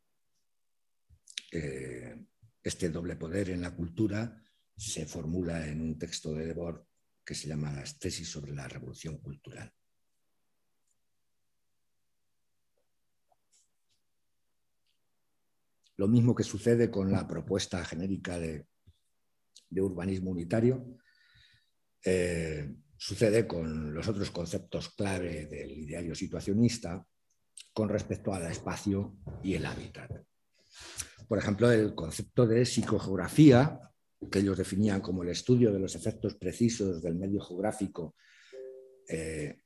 Eh, 1.53 2.17
este 2.61 2.91
doble 2.91 3.14
poder 3.14 3.51
en 3.51 3.61
la 3.61 3.77
cultura 3.77 4.43
se 4.77 5.07
formula 5.07 5.69
en 5.69 5.81
un 5.81 5.97
texto 5.97 6.35
de 6.35 6.47
Debord 6.47 6.85
que 7.25 7.37
se 7.37 7.47
llama 7.47 7.73
Las 7.73 7.99
tesis 7.99 8.29
sobre 8.29 8.53
la 8.53 8.67
revolución 8.67 9.19
cultural. 9.19 9.73
Lo 15.97 16.09
mismo 16.09 16.35
que 16.35 16.43
sucede 16.43 16.91
con 16.91 17.12
la 17.12 17.27
propuesta 17.29 17.85
genérica 17.85 18.39
de, 18.39 18.67
urbanismo 19.71 20.33
unitario, 20.33 20.99
eh, 22.07 22.72
sucede 22.96 23.46
con 23.46 23.92
los 23.92 24.07
otros 24.07 24.30
conceptos 24.30 24.90
clave 24.90 25.46
del 25.46 25.72
ideario 25.72 26.14
situacionista, 26.14 27.04
con 27.72 27.88
respecto 27.88 28.32
al 28.32 28.46
espacio 28.46 29.18
y 29.42 29.54
el 29.54 29.66
hábitat. 29.66 30.11
Por 31.28 31.38
ejemplo, 31.38 31.70
el 31.70 31.94
concepto 31.94 32.46
de 32.46 32.64
psicogeografía, 32.64 33.80
que 34.30 34.38
ellos 34.38 34.57
definían 34.57 35.00
como 35.00 35.24
el 35.24 35.30
estudio 35.30 35.72
de 35.72 35.80
los 35.80 35.94
efectos 35.96 36.34
precisos 36.36 37.02
del 37.02 37.16
medio 37.16 37.40
geográfico, 37.40 38.14
eh, 39.09 39.59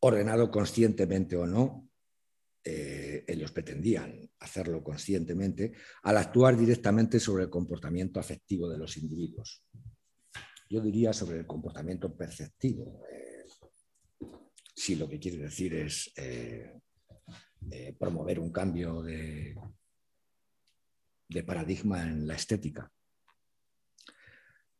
ordenado 0.00 0.50
conscientemente 0.50 1.36
o 1.36 1.46
no, 1.46 1.90
eh, 2.64 3.24
ellos 3.26 3.50
pretendían 3.50 4.30
hacerlo 4.38 4.84
conscientemente, 4.84 5.72
al 6.04 6.16
actuar 6.16 6.56
directamente 6.56 7.18
sobre 7.18 7.44
el 7.44 7.50
comportamiento 7.50 8.20
afectivo 8.20 8.68
de 8.68 8.78
los 8.78 8.96
individuos. 8.96 9.64
Yo 10.68 10.80
diría 10.80 11.12
sobre 11.12 11.38
el 11.38 11.46
comportamiento 11.46 12.14
perceptivo, 12.14 13.02
eh, 13.10 13.44
si 14.74 14.96
lo 14.96 15.08
que 15.08 15.18
quiere 15.18 15.38
decir 15.38 15.74
es 15.74 16.12
promover 17.98 18.38
un 18.38 18.52
cambio 18.52 19.02
de, 19.02 19.54
de 21.28 21.42
paradigma 21.42 22.02
en 22.02 22.26
la 22.26 22.34
estética. 22.34 22.90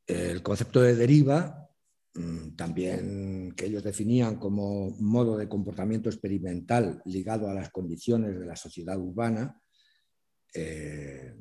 El 0.07 0.43
concepto 0.43 0.81
de 0.81 0.95
deriva, 0.95 1.69
mm, 2.15 2.57
también 2.57 3.53
que 3.55 3.67
ellos 3.67 3.85
definían 3.85 4.37
como 4.37 4.91
modo 4.99 5.37
de 5.37 5.49
comportamiento 5.49 6.09
experimental 6.09 7.03
ligado 7.05 7.49
a 7.49 7.55
las 7.55 7.71
condiciones 7.71 8.39
de 8.39 8.47
la 8.47 8.57
sociedad 8.57 8.99
urbana, 8.99 9.61
eh, 10.55 11.37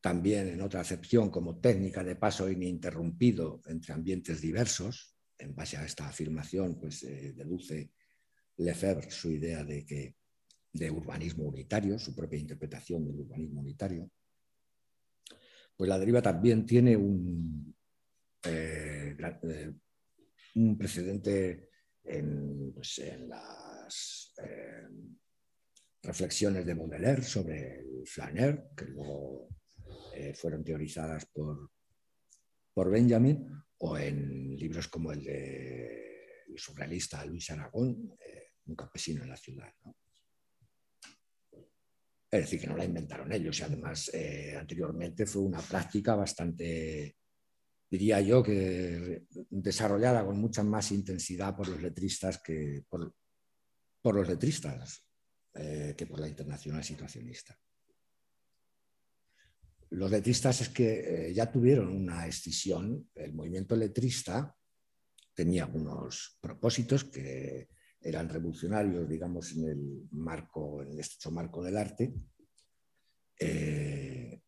también 0.00 0.48
en 0.48 0.60
otra 0.62 0.80
acepción 0.80 1.30
como 1.30 1.60
técnica 1.60 2.02
de 2.02 2.16
paso 2.16 2.50
ininterrumpido 2.50 3.60
entre 3.66 3.92
ambientes 3.92 4.40
diversos. 4.40 5.16
En 5.38 5.54
base 5.54 5.76
a 5.76 5.84
esta 5.84 6.08
afirmación, 6.08 6.78
pues 6.78 7.02
eh, 7.02 7.32
deduce 7.34 7.92
Lefebvre 8.56 9.10
su 9.10 9.30
idea 9.30 9.64
de 9.64 9.84
que 9.86 10.16
de 10.72 10.90
urbanismo 10.90 11.44
unitario, 11.44 11.98
su 11.98 12.14
propia 12.14 12.38
interpretación 12.38 13.04
del 13.04 13.20
urbanismo 13.20 13.60
unitario, 13.60 14.10
pues 15.76 15.88
la 15.88 15.98
deriva 15.98 16.20
también 16.20 16.66
tiene 16.66 16.96
un, 16.96 17.74
eh, 18.44 19.16
eh, 19.42 19.72
un 20.56 20.78
precedente 20.78 21.70
en, 22.04 22.72
pues, 22.74 23.02
las 23.26 24.34
eh, 24.44 24.88
reflexiones 26.02 26.66
de 26.66 26.74
Baudelaire 26.74 27.22
sobre 27.22 27.80
el 27.80 28.06
flaner, 28.06 28.68
que 28.76 28.84
luego 28.86 29.48
fueron 30.34 30.64
teorizadas 30.64 31.26
por, 31.26 31.70
por 32.74 32.90
Benjamin, 32.90 33.46
o 33.78 33.96
en 33.96 34.56
libros 34.56 34.88
como 34.88 35.12
el 35.12 35.24
de 35.24 36.10
el 36.50 36.58
surrealista 36.58 37.24
Luis 37.24 37.50
Aragón, 37.50 38.16
Un 38.66 38.76
campesino 38.76 39.22
en 39.22 39.30
la 39.30 39.36
ciudad. 39.36 39.72
Es 42.30 42.42
decir, 42.42 42.60
que 42.60 42.66
no 42.68 42.76
la 42.76 42.84
inventaron 42.84 43.32
ellos 43.32 43.58
y 43.58 43.62
además 43.62 44.10
eh, 44.14 44.56
anteriormente 44.56 45.26
fue 45.26 45.42
una 45.42 45.60
práctica 45.60 46.14
bastante, 46.14 47.16
diría 47.90 48.20
yo, 48.20 48.42
que 48.42 49.24
desarrollada 49.50 50.24
con 50.24 50.38
mucha 50.38 50.62
más 50.62 50.92
intensidad 50.92 51.56
por 51.56 51.68
los 51.68 51.82
letristas 51.82 52.40
que 52.40 52.84
por, 52.88 53.12
los 54.14 54.28
letristas 54.28 55.04
eh, 55.54 55.94
que 55.96 56.06
por 56.06 56.20
la 56.20 56.28
internacional 56.28 56.84
situacionista. 56.84 57.58
Los 59.90 60.10
letristas 60.10 60.60
es 60.60 60.68
que 60.68 61.28
eh, 61.28 61.34
ya 61.34 61.50
tuvieron 61.50 61.88
una 61.88 62.26
escisión, 62.26 63.10
el 63.14 63.32
movimiento 63.32 63.74
letrista 63.74 64.54
tenía 65.34 65.66
unos 65.66 66.38
propósitos 66.40 67.04
que 67.04 67.68
eran 68.00 68.28
revolucionarios, 68.28 69.08
digamos, 69.08 69.52
en 69.52 69.68
el 69.68 70.08
marco, 70.12 70.82
en 70.82 70.92
el 70.92 71.00
estrecho 71.00 71.30
marco 71.30 71.62
del 71.62 71.76
arte. 71.76 72.14
Eh, 73.38 74.40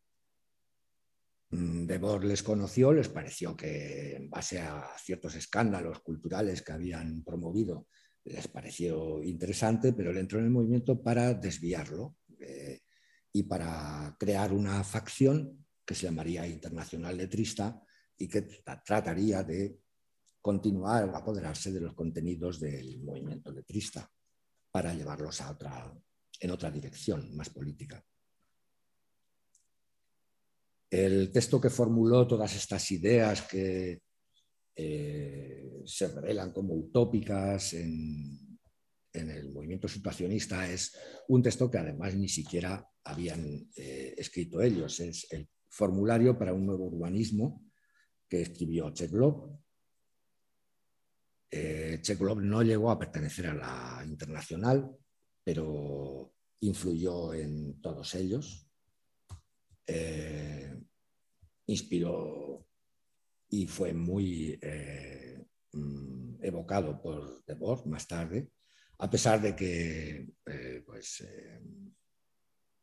mm, 1.49 1.85
Debord 1.85 2.23
les 2.23 2.41
conoció, 2.41 2.93
les 2.93 3.09
pareció 3.09 3.55
que 3.55 4.15
en 4.15 4.29
base 4.29 4.59
a 4.59 4.87
ciertos 4.97 5.35
escándalos 5.35 5.99
culturales 5.99 6.61
que 6.61 6.71
habían 6.71 7.23
promovido, 7.23 7.87
les 8.25 8.47
pareció 8.47 9.21
interesante, 9.21 9.93
pero 9.93 10.11
él 10.11 10.17
entró 10.17 10.39
en 10.39 10.45
el 10.45 10.51
movimiento 10.51 11.01
para 11.01 11.33
desviarlo 11.33 12.15
eh, 12.39 12.82
y 13.33 13.43
para 13.43 14.15
crear 14.19 14.53
una 14.53 14.83
facción 14.83 15.65
que 15.83 15.95
se 15.95 16.05
llamaría 16.05 16.47
Internacional 16.47 17.17
Letrista 17.17 17.81
y 18.17 18.27
que 18.27 18.43
trataría 18.43 19.43
de 19.43 19.79
continuar 20.39 21.09
a 21.09 21.17
apoderarse 21.17 21.71
de 21.71 21.81
los 21.81 21.93
contenidos 21.95 22.59
del 22.59 23.01
movimiento 23.01 23.51
letrista 23.51 24.09
para 24.69 24.93
llevarlos 24.93 25.41
a 25.41 25.51
otra, 25.51 25.93
en 26.39 26.51
otra 26.51 26.69
dirección 26.69 27.35
más 27.35 27.49
política. 27.49 28.03
El 30.89 31.31
texto 31.31 31.59
que 31.59 31.71
formuló 31.71 32.27
todas 32.27 32.55
estas 32.55 32.91
ideas 32.91 33.41
que 33.43 34.03
eh, 34.75 35.81
se 35.85 36.07
revelan 36.07 36.51
como 36.51 36.75
utópicas 36.75 37.73
en, 37.73 38.42
en 39.13 39.29
el 39.29 39.51
movimiento 39.51 39.87
situacionista 39.87 40.69
es 40.69 40.97
un 41.27 41.41
texto 41.41 41.69
que 41.69 41.77
además 41.77 42.15
ni 42.15 42.27
siquiera 42.27 42.85
habían 43.03 43.69
eh, 43.75 44.15
escrito 44.17 44.61
ellos. 44.61 44.99
Es 44.99 45.31
el 45.31 45.47
formulario 45.69 46.37
para 46.37 46.53
un 46.53 46.65
nuevo 46.65 46.85
urbanismo 46.85 47.63
que 48.27 48.41
escribió 48.41 48.91
Cheklov. 48.91 49.57
Eh, 51.51 51.99
Cheklov 52.01 52.41
no 52.41 52.63
llegó 52.63 52.89
a 52.89 52.97
pertenecer 52.97 53.47
a 53.47 53.53
la 53.53 54.05
internacional, 54.05 54.89
pero 55.43 56.33
influyó 56.61 57.33
en 57.33 57.79
todos 57.81 58.15
ellos. 58.15 58.67
Eh, 59.85 60.75
inspiró 61.67 62.65
y 63.49 63.67
fue 63.67 63.93
muy 63.93 64.57
eh, 64.61 65.45
mm, 65.73 66.43
evocado 66.43 66.99
por 67.01 67.43
Debord 67.45 67.85
más 67.85 68.07
tarde, 68.07 68.49
a 68.99 69.09
pesar 69.09 69.41
de 69.41 69.55
que 69.55 70.27
eh, 70.45 70.83
pues, 70.85 71.21
eh, 71.21 71.61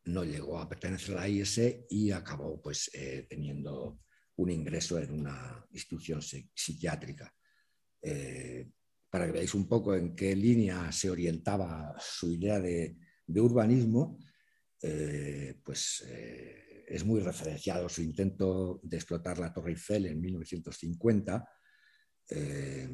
no 0.05 0.25
llegó 0.25 0.59
a 0.59 0.69
pertenecer 0.69 1.17
a 1.17 1.21
la 1.21 1.29
IS 1.29 1.61
y 1.89 2.11
acabó 2.11 2.61
pues, 2.61 2.91
teniendo 3.29 4.01
un 4.37 4.51
ingreso 4.51 4.99
en 4.99 5.13
una 5.13 5.65
institución 5.71 6.21
psiquiátrica. 6.23 7.33
para 9.11 9.27
que 9.27 9.33
veáis 9.33 9.55
un 9.55 9.69
poco 9.69 9.95
en 9.95 10.15
qué 10.17 10.35
línea 10.35 10.91
se 10.93 11.11
orientaba 11.11 11.95
su 11.99 12.33
idea 12.33 12.59
de, 12.61 12.97
urbanismo, 13.29 14.19
pues 15.63 16.03
es 16.91 17.05
muy 17.05 17.21
referenciado 17.21 17.89
su 17.89 18.03
intento 18.03 18.81
de 18.83 18.97
explotar 18.97 19.39
la 19.39 19.53
Torre 19.53 19.71
Eiffel 19.71 20.07
en 20.07 20.21
1950. 20.21 21.49
Eh, 22.31 22.89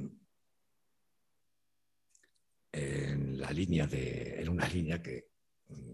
en 2.72 3.38
la 3.40 3.50
línea 3.50 3.86
de, 3.86 4.44
una 4.50 4.68
línea 4.68 5.02
que 5.02 5.28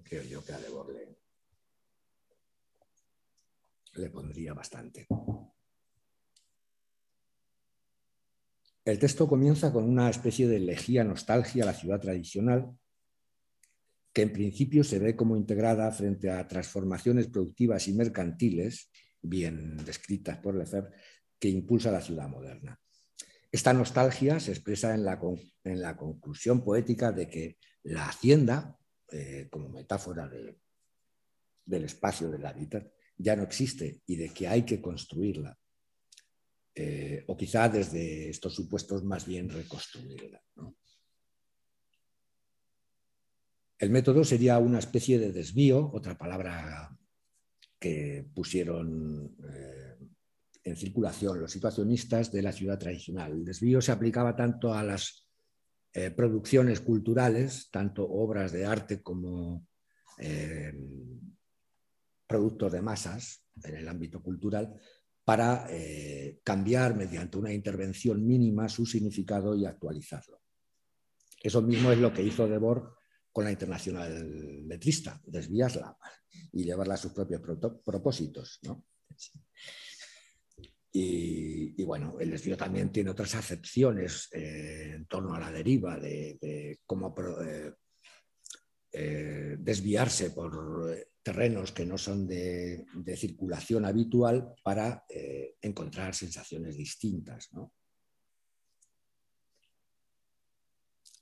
creo 0.02 0.22
yo 0.24 0.44
que 0.44 0.52
a 0.52 0.58
Debord 0.58 0.92
le, 0.92 1.16
le 3.94 4.10
pondría 4.10 4.54
bastante. 4.54 5.06
El 8.84 8.98
texto 8.98 9.28
comienza 9.28 9.72
con 9.72 9.84
una 9.84 10.10
especie 10.10 10.48
de 10.48 10.56
elegía 10.56 11.04
nostalgia 11.04 11.62
a 11.62 11.66
la 11.66 11.74
ciudad 11.74 12.00
tradicional, 12.00 12.76
que 14.12 14.22
en 14.22 14.32
principio 14.32 14.82
se 14.84 14.98
ve 14.98 15.14
como 15.16 15.36
integrada 15.36 15.90
frente 15.92 16.30
a 16.30 16.46
transformaciones 16.46 17.28
productivas 17.28 17.86
y 17.88 17.94
mercantiles, 17.94 18.90
bien 19.22 19.76
descritas 19.84 20.38
por 20.38 20.56
Lefebvre, 20.56 20.96
que 21.38 21.48
impulsa 21.48 21.92
la 21.92 22.00
ciudad 22.00 22.28
moderna. 22.28 22.78
Esta 23.52 23.74
nostalgia 23.74 24.40
se 24.40 24.50
expresa 24.50 24.94
en 24.94 25.04
la, 25.04 25.20
en 25.64 25.82
la 25.82 25.94
conclusión 25.94 26.64
poética 26.64 27.12
de 27.12 27.28
que 27.28 27.58
la 27.82 28.08
hacienda, 28.08 28.78
eh, 29.10 29.48
como 29.50 29.68
metáfora 29.68 30.26
del 30.28 31.84
espacio 31.84 32.30
del 32.30 32.46
hábitat, 32.46 32.90
ya 33.18 33.36
no 33.36 33.42
existe 33.42 34.00
y 34.06 34.16
de 34.16 34.30
que 34.30 34.48
hay 34.48 34.62
que 34.62 34.80
construirla. 34.80 35.58
Eh, 36.74 37.24
o 37.26 37.36
quizá 37.36 37.68
desde 37.68 38.30
estos 38.30 38.54
supuestos 38.54 39.04
más 39.04 39.26
bien 39.26 39.50
reconstruirla. 39.50 40.42
El 43.78 43.90
método 43.90 44.24
sería 44.24 44.58
una 44.58 44.78
especie 44.78 45.18
de 45.18 45.32
desvío, 45.32 45.90
otra 45.92 46.16
palabra 46.16 46.96
que 47.78 48.24
pusieron 48.34 49.36
eh, 49.52 49.91
en 50.64 50.76
circulación 50.76 51.40
los 51.40 51.52
situacionistas 51.52 52.30
de 52.30 52.42
la 52.42 52.52
ciudad 52.52 52.78
tradicional. 52.78 53.32
El 53.32 53.44
desvío 53.44 53.80
se 53.80 53.92
aplicaba 53.92 54.36
tanto 54.36 54.72
a 54.72 54.82
las 54.82 55.26
eh, 55.92 56.10
producciones 56.10 56.80
culturales, 56.80 57.68
tanto 57.70 58.08
obras 58.08 58.52
de 58.52 58.64
arte 58.64 59.02
como 59.02 59.66
eh, 60.18 60.72
productos 62.26 62.72
de 62.72 62.82
masas 62.82 63.44
en 63.62 63.76
el 63.76 63.88
ámbito 63.88 64.22
cultural, 64.22 64.74
para 65.24 65.68
cambiar 66.42 66.96
mediante 66.96 67.38
una 67.38 67.52
intervención 67.52 68.26
mínima 68.26 68.68
su 68.68 68.84
significado 68.84 69.54
y 69.54 69.64
actualizarlo. 69.64 70.42
Eso 71.42 71.60
mismo 71.60 71.90
es 71.90 71.98
lo 71.98 72.12
que 72.12 72.22
hizo 72.22 72.48
Debord 72.48 72.94
con 73.32 73.44
la 73.44 73.50
internacional 73.50 74.68
letrista, 74.68 75.20
desviarla 75.24 75.96
y 76.52 76.64
llevarla 76.64 76.94
a 76.94 76.98
sus 76.98 77.12
propios 77.12 77.40
propósitos. 77.84 78.60
Y, 80.94 81.82
bueno, 81.84 82.20
el 82.20 82.30
desvío 82.30 82.56
también 82.56 82.92
tiene 82.92 83.10
otras 83.10 83.34
acepciones 83.34 84.28
eh, 84.32 84.92
en 84.94 85.06
torno 85.06 85.34
a 85.34 85.40
la 85.40 85.50
deriva 85.50 85.98
de, 85.98 86.80
cómo 86.84 87.14
eh, 87.42 87.72
eh, 88.92 89.56
desviarse 89.58 90.32
por 90.32 90.94
terrenos 91.22 91.72
que 91.72 91.86
no 91.86 91.96
son 91.96 92.26
de, 92.26 92.84
circulación 93.16 93.86
habitual 93.86 94.52
para 94.62 95.04
encontrar 95.62 96.14
sensaciones 96.14 96.76
distintas. 96.76 97.50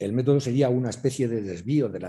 El 0.00 0.14
método 0.14 0.40
sería 0.40 0.70
una 0.70 0.88
especie 0.88 1.28
de 1.28 1.42
desvío 1.42 1.90
de 1.90 2.00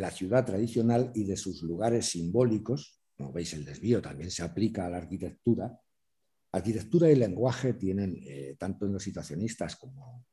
la, 0.00 0.10
ciudad 0.10 0.44
tradicional 0.44 1.12
y 1.14 1.22
de 1.24 1.36
sus 1.36 1.62
lugares 1.62 2.06
simbólicos. 2.06 3.00
Como 3.16 3.32
veis, 3.32 3.54
el 3.54 3.64
desvío 3.64 4.02
también 4.02 4.32
se 4.32 4.42
aplica 4.42 4.84
a 4.84 4.90
la 4.90 4.96
arquitectura. 4.96 5.80
Arquitectura 6.56 7.10
y 7.10 7.16
lenguaje 7.16 7.74
tienen, 7.74 8.16
eh, 8.22 8.56
tanto 8.58 8.86
en 8.86 8.92
los 8.94 9.02
situacionistas 9.02 9.76
como, 9.76 10.24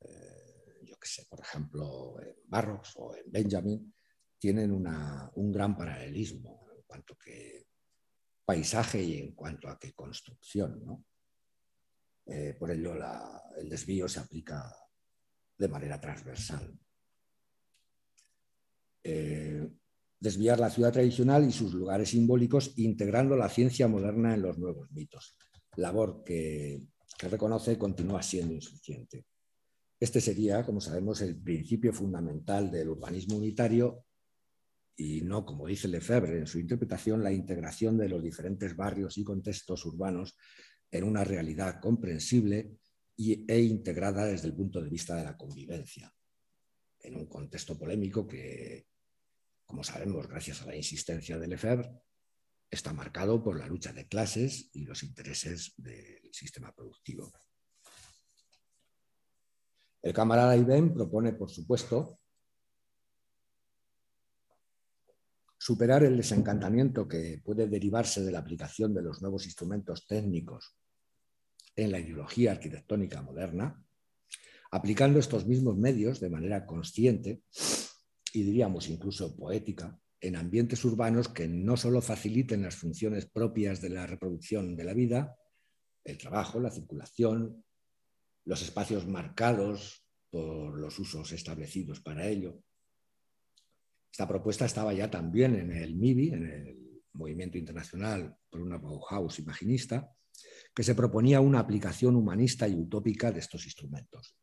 eh, 0.00 0.80
yo 0.84 0.96
qué 0.98 1.08
sé, 1.08 1.26
por 1.28 1.40
ejemplo, 1.40 2.20
en 2.20 2.36
Barros 2.46 2.92
o 2.96 3.14
en 3.16 3.30
Benjamin, 3.30 3.94
tienen 4.38 4.72
un 4.72 5.52
gran 5.52 5.76
paralelismo 5.76 6.68
en 6.76 6.82
cuanto 6.82 7.14
a 7.14 7.18
que 7.18 7.66
paisaje 8.44 9.02
y 9.02 9.18
en 9.18 9.32
cuanto 9.32 9.68
a 9.68 9.78
que 9.78 9.94
construcción. 9.94 11.04
Eh, 12.26 12.54
por 12.58 12.70
ello, 12.70 12.94
el 13.56 13.68
desvío 13.68 14.06
se 14.08 14.20
aplica 14.20 14.70
de 15.56 15.68
manera 15.68 16.00
transversal. 16.00 16.78
Eh, 19.02 19.66
desviar 20.20 20.58
la 20.58 20.70
ciudad 20.70 20.92
tradicional 20.92 21.46
y 21.46 21.52
sus 21.52 21.74
lugares 21.74 22.10
simbólicos 22.10 22.72
integrando 22.76 23.36
la 23.36 23.48
ciencia 23.48 23.88
moderna 23.88 24.34
en 24.34 24.42
los 24.42 24.58
nuevos 24.58 24.90
mitos, 24.92 25.36
labor 25.76 26.22
que, 26.24 26.82
que 27.18 27.28
reconoce 27.28 27.78
continúa 27.78 28.22
siendo 28.22 28.54
insuficiente. 28.54 29.26
Este 30.00 30.20
sería, 30.20 30.64
como 30.64 30.80
sabemos, 30.80 31.20
el 31.20 31.36
principio 31.36 31.92
fundamental 31.92 32.70
del 32.70 32.88
urbanismo 32.88 33.36
unitario 33.36 34.04
y 34.96 35.22
no, 35.22 35.44
como 35.44 35.66
dice 35.66 35.88
Lefebvre 35.88 36.38
en 36.38 36.46
su 36.46 36.58
interpretación, 36.58 37.22
la 37.22 37.32
integración 37.32 37.98
de 37.98 38.08
los 38.08 38.22
diferentes 38.22 38.76
barrios 38.76 39.18
y 39.18 39.24
contextos 39.24 39.84
urbanos 39.86 40.36
en 40.90 41.04
una 41.04 41.24
realidad 41.24 41.80
comprensible 41.80 42.76
e 43.16 43.60
integrada 43.60 44.26
desde 44.26 44.48
el 44.48 44.54
punto 44.54 44.80
de 44.80 44.90
vista 44.90 45.16
de 45.16 45.24
la 45.24 45.36
convivencia, 45.36 46.12
en 47.00 47.16
un 47.16 47.26
contexto 47.26 47.76
polémico 47.76 48.26
que, 48.26 48.86
como 49.66 49.82
sabemos, 49.82 50.28
gracias 50.28 50.62
a 50.62 50.66
la 50.66 50.76
insistencia 50.76 51.38
de 51.38 51.48
Lefebvre, 51.48 51.90
está 52.70 52.92
marcado 52.92 53.42
por 53.42 53.58
la 53.58 53.66
lucha 53.66 53.92
de 53.92 54.06
clases 54.06 54.70
y 54.72 54.84
los 54.84 55.02
intereses 55.02 55.74
del 55.76 56.32
sistema 56.32 56.72
productivo. 56.74 57.32
El 60.02 60.12
camarada 60.12 60.56
Iben 60.56 60.92
propone, 60.92 61.32
por 61.32 61.50
supuesto, 61.50 62.18
superar 65.56 66.04
el 66.04 66.16
desencantamiento 66.16 67.08
que 67.08 67.40
puede 67.42 67.66
derivarse 67.66 68.22
de 68.22 68.30
la 68.30 68.40
aplicación 68.40 68.92
de 68.92 69.02
los 69.02 69.22
nuevos 69.22 69.46
instrumentos 69.46 70.06
técnicos 70.06 70.76
en 71.74 71.90
la 71.90 71.98
ideología 71.98 72.52
arquitectónica 72.52 73.22
moderna, 73.22 73.82
aplicando 74.72 75.18
estos 75.18 75.46
mismos 75.46 75.78
medios 75.78 76.20
de 76.20 76.28
manera 76.28 76.66
consciente 76.66 77.42
y 78.34 78.42
diríamos 78.42 78.88
incluso 78.88 79.36
poética 79.36 79.98
en 80.20 80.36
ambientes 80.36 80.84
urbanos 80.84 81.28
que 81.28 81.46
no 81.46 81.76
solo 81.76 82.02
faciliten 82.02 82.62
las 82.62 82.74
funciones 82.74 83.26
propias 83.26 83.80
de 83.80 83.90
la 83.90 84.06
reproducción 84.06 84.74
de 84.76 84.84
la 84.84 84.92
vida, 84.92 85.38
el 86.02 86.18
trabajo, 86.18 86.58
la 86.58 86.70
circulación, 86.70 87.64
los 88.44 88.60
espacios 88.62 89.06
marcados 89.06 90.04
por 90.30 90.78
los 90.78 90.98
usos 90.98 91.30
establecidos 91.32 92.00
para 92.00 92.26
ello. 92.26 92.60
Esta 94.10 94.26
propuesta 94.26 94.64
estaba 94.64 94.92
ya 94.92 95.08
también 95.08 95.54
en 95.54 95.70
el 95.70 95.94
MIBI, 95.94 96.28
en 96.30 96.46
el 96.46 97.02
Movimiento 97.12 97.56
Internacional 97.56 98.36
por 98.50 98.60
una 98.60 98.78
Bauhaus 98.78 99.38
Imaginista, 99.38 100.12
que 100.74 100.82
se 100.82 100.96
proponía 100.96 101.40
una 101.40 101.60
aplicación 101.60 102.16
humanista 102.16 102.66
y 102.66 102.74
utópica 102.74 103.30
de 103.30 103.38
estos 103.38 103.64
instrumentos. 103.64 104.34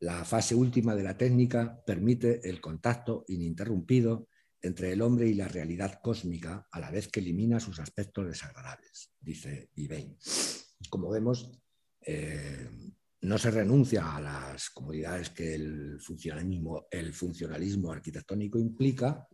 La 0.00 0.24
fase 0.24 0.54
última 0.54 0.94
de 0.94 1.02
la 1.02 1.16
técnica 1.16 1.82
permite 1.84 2.48
el 2.48 2.60
contacto 2.60 3.24
ininterrumpido 3.28 4.28
entre 4.60 4.92
el 4.92 5.02
hombre 5.02 5.28
y 5.28 5.34
la 5.34 5.48
realidad 5.48 6.00
cósmica 6.02 6.66
a 6.70 6.80
la 6.80 6.90
vez 6.90 7.08
que 7.08 7.20
elimina 7.20 7.60
sus 7.60 7.78
aspectos 7.78 8.26
desagradables, 8.26 9.12
dice 9.20 9.70
Ibein. 9.74 10.16
Como 10.88 11.10
vemos, 11.10 11.60
eh, 12.00 12.68
no 13.22 13.38
se 13.38 13.50
renuncia 13.50 14.16
a 14.16 14.20
las 14.20 14.70
comodidades 14.70 15.30
que 15.30 15.54
el 15.54 16.00
funcionalismo 16.00 17.92
arquitectónico 17.92 18.58
implica, 18.58 19.26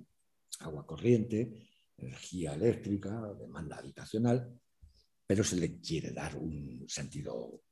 agua 0.60 0.86
corriente, 0.86 1.68
energía 1.96 2.54
eléctrica, 2.54 3.32
demanda 3.38 3.76
habitacional, 3.76 4.60
pero 5.26 5.44
se 5.44 5.56
le 5.56 5.80
quiere 5.80 6.12
dar 6.12 6.36
un 6.36 6.84
sentido 6.88 7.62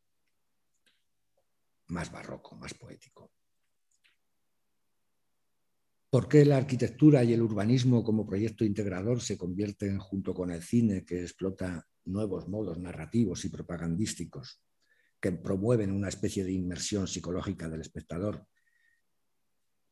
más 1.88 2.10
barroco, 2.10 2.56
más 2.56 2.74
poético. 2.74 3.32
¿Por 6.10 6.26
qué 6.26 6.44
la 6.44 6.56
arquitectura 6.56 7.22
y 7.22 7.34
el 7.34 7.42
urbanismo 7.42 8.02
como 8.02 8.26
proyecto 8.26 8.64
integrador 8.64 9.20
se 9.20 9.36
convierten, 9.36 9.98
junto 9.98 10.32
con 10.32 10.50
el 10.50 10.62
cine 10.62 11.04
que 11.04 11.20
explota 11.20 11.86
nuevos 12.06 12.48
modos 12.48 12.78
narrativos 12.78 13.44
y 13.44 13.50
propagandísticos 13.50 14.62
que 15.20 15.32
promueven 15.32 15.92
una 15.92 16.08
especie 16.08 16.44
de 16.44 16.52
inmersión 16.52 17.06
psicológica 17.06 17.68
del 17.68 17.82
espectador, 17.82 18.46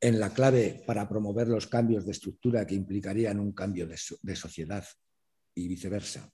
en 0.01 0.21
la 0.21 0.33
clave 0.33 0.83
para 0.87 1.09
promover 1.09 1.49
los 1.49 1.67
cambios 1.67 2.07
de 2.07 2.13
estructura 2.13 2.67
que 2.67 2.75
implicarían 2.75 3.41
un 3.41 3.53
cambio 3.53 3.87
de, 3.87 4.37
sociedad 4.37 4.87
y 5.55 5.69
viceversa? 5.69 6.33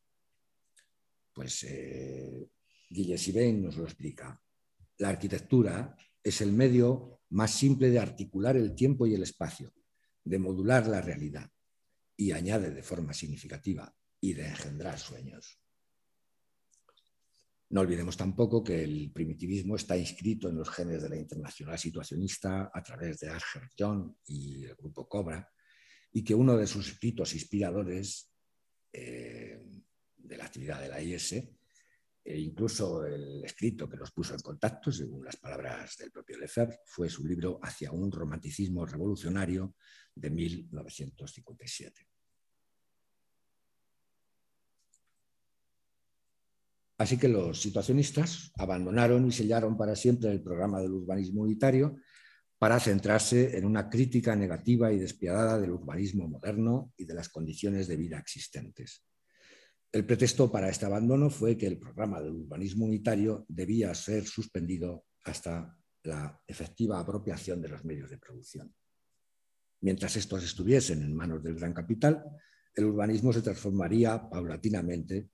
Pues 1.32 1.64
eh, 1.64 2.48
Guille 2.88 3.52
nos 3.54 3.76
lo 3.76 3.84
explica. 3.84 4.40
La 4.98 5.08
arquitectura 5.08 5.96
es 6.22 6.40
el 6.40 6.52
medio 6.52 7.20
más 7.30 7.52
simple 7.52 7.90
de 7.90 7.98
articular 7.98 8.56
el 8.56 8.74
tiempo 8.74 9.06
y 9.06 9.14
el 9.14 9.22
espacio, 9.22 9.72
de 10.24 10.38
modular 10.38 10.86
la 10.86 11.00
realidad 11.00 11.50
y 12.16 12.32
añade 12.32 12.70
de 12.70 12.82
forma 12.82 13.12
significativa 13.14 13.92
y 14.20 14.34
de 14.34 14.46
engendrar 14.46 14.98
sueños. 14.98 15.58
No 17.70 17.80
olvidemos 17.80 18.18
tampoco 18.18 18.62
que 18.62 18.84
el 18.84 19.10
primitivismo 19.12 19.76
está 19.76 19.96
inscrito 19.96 20.50
en 20.50 20.56
los 20.56 20.68
genes 20.68 21.02
de 21.02 21.08
la 21.08 21.16
internacional 21.16 21.78
situacionista 21.78 22.70
a 22.72 22.82
través 22.82 23.20
de 23.20 23.30
Asger 23.30 23.70
John 23.76 24.14
y 24.26 24.64
el 24.64 24.74
grupo 24.74 25.08
Cobra, 25.08 25.50
y 26.12 26.22
que 26.22 26.34
uno 26.34 26.54
de 26.56 26.66
sus 26.66 26.86
escritos 26.88 27.32
inspiradores 27.32 28.30
eh, 28.92 29.58
de 30.18 30.36
la 30.36 30.44
actividad 30.44 30.82
de 30.82 30.88
la 30.88 31.00
IS 31.00 31.34
e 32.24 32.38
incluso 32.38 33.04
el 33.04 33.44
escrito 33.44 33.88
que 33.88 33.96
los 33.96 34.12
puso 34.12 34.34
en 34.34 34.40
contacto, 34.40 34.92
según 34.92 35.24
las 35.24 35.36
palabras 35.36 35.96
del 35.96 36.12
propio 36.12 36.38
Lefebvre, 36.38 36.80
fue 36.86 37.08
su 37.08 37.26
libro 37.26 37.58
Hacia 37.62 37.90
un 37.90 38.12
romanticismo 38.12 38.86
revolucionario 38.86 39.74
de 40.14 40.30
1957. 40.30 42.06
Así 46.98 47.18
que 47.18 47.26
los 47.26 47.60
situacionistas 47.60 48.52
abandonaron 48.56 49.26
y 49.26 49.32
sellaron 49.32 49.76
para 49.76 49.96
siempre 49.96 50.30
el 50.30 50.40
programa 50.40 50.80
del 50.80 50.92
urbanismo 50.92 51.42
unitario 51.42 51.96
para 52.58 52.78
centrarse 52.78 53.58
en 53.58 53.64
una 53.64 53.90
crítica 53.90 54.36
negativa 54.36 54.92
y 54.92 54.98
despiadada 55.00 55.58
del 55.58 55.72
urbanismo 55.72 56.28
moderno 56.28 56.92
y 56.96 57.04
de 57.04 57.14
las 57.14 57.28
condiciones 57.28 57.88
de 57.88 57.96
vida 57.96 58.18
existentes. 58.20 59.04
El 59.92 60.06
pretexto 60.06 60.50
para 60.50 60.70
este 60.70 60.86
abandono 60.86 61.28
fue 61.28 61.58
que 61.58 61.66
el 61.66 61.78
programa 61.78 62.18
del 62.18 62.32
urbanismo 62.32 62.86
unitario 62.86 63.44
debía 63.46 63.94
ser 63.94 64.24
suspendido 64.24 65.04
hasta 65.24 65.76
la 66.04 66.40
efectiva 66.46 66.98
apropiación 66.98 67.60
de 67.60 67.68
los 67.68 67.84
medios 67.84 68.08
de 68.08 68.16
producción. 68.16 68.74
Mientras 69.82 70.16
estos 70.16 70.44
estuviesen 70.44 71.02
en 71.02 71.14
manos 71.14 71.42
del 71.42 71.56
gran 71.56 71.74
capital, 71.74 72.24
el 72.74 72.86
urbanismo 72.86 73.34
se 73.34 73.42
transformaría 73.42 74.30
paulatinamente, 74.30 75.28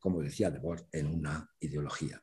como 0.00 0.20
decía 0.20 0.50
Debord, 0.50 0.88
en 0.90 1.06
una 1.06 1.48
ideología. 1.60 2.20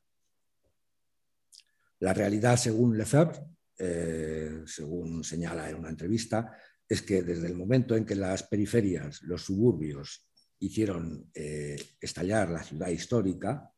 La 1.99 2.13
realidad, 2.13 2.57
según 2.57 2.97
Lefebvre, 2.97 3.39
eh, 3.79 4.63
según 4.65 5.23
señala 5.23 5.69
en 5.69 5.77
una 5.77 5.89
entrevista, 5.89 6.53
es 6.88 7.01
que 7.01 7.23
desde 7.23 7.47
el 7.47 7.55
momento 7.55 7.95
en 7.95 8.05
que 8.05 8.15
las 8.15 8.43
periferias, 8.43 9.21
los 9.21 9.43
suburbios 9.43 10.26
hicieron 10.59 11.29
eh, 11.33 11.95
estallar 11.99 12.49
la 12.49 12.63
ciudad 12.63 12.89
histórica, 12.89 13.71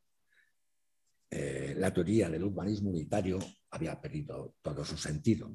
eh, 1.30 1.75
la 1.77 1.93
teoría 1.93 2.30
del 2.30 2.43
urbanismo 2.43 2.89
unitario 2.89 3.39
había 3.71 3.99
perdido 3.99 4.55
todo 4.61 4.84
su 4.84 4.97
sentido. 4.97 5.51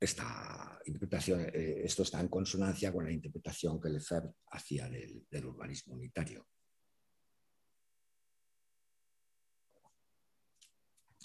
Esta 0.00 0.78
interpretación, 0.84 1.40
eh, 1.52 1.82
esto 1.84 2.02
está 2.02 2.20
en 2.20 2.28
consonancia 2.28 2.92
con 2.92 3.04
la 3.04 3.12
interpretación 3.12 3.80
que 3.80 3.88
Lefebvre 3.88 4.34
hacía 4.50 4.88
del, 4.88 5.26
del 5.30 5.46
urbanismo 5.46 5.94
unitario. 5.94 6.46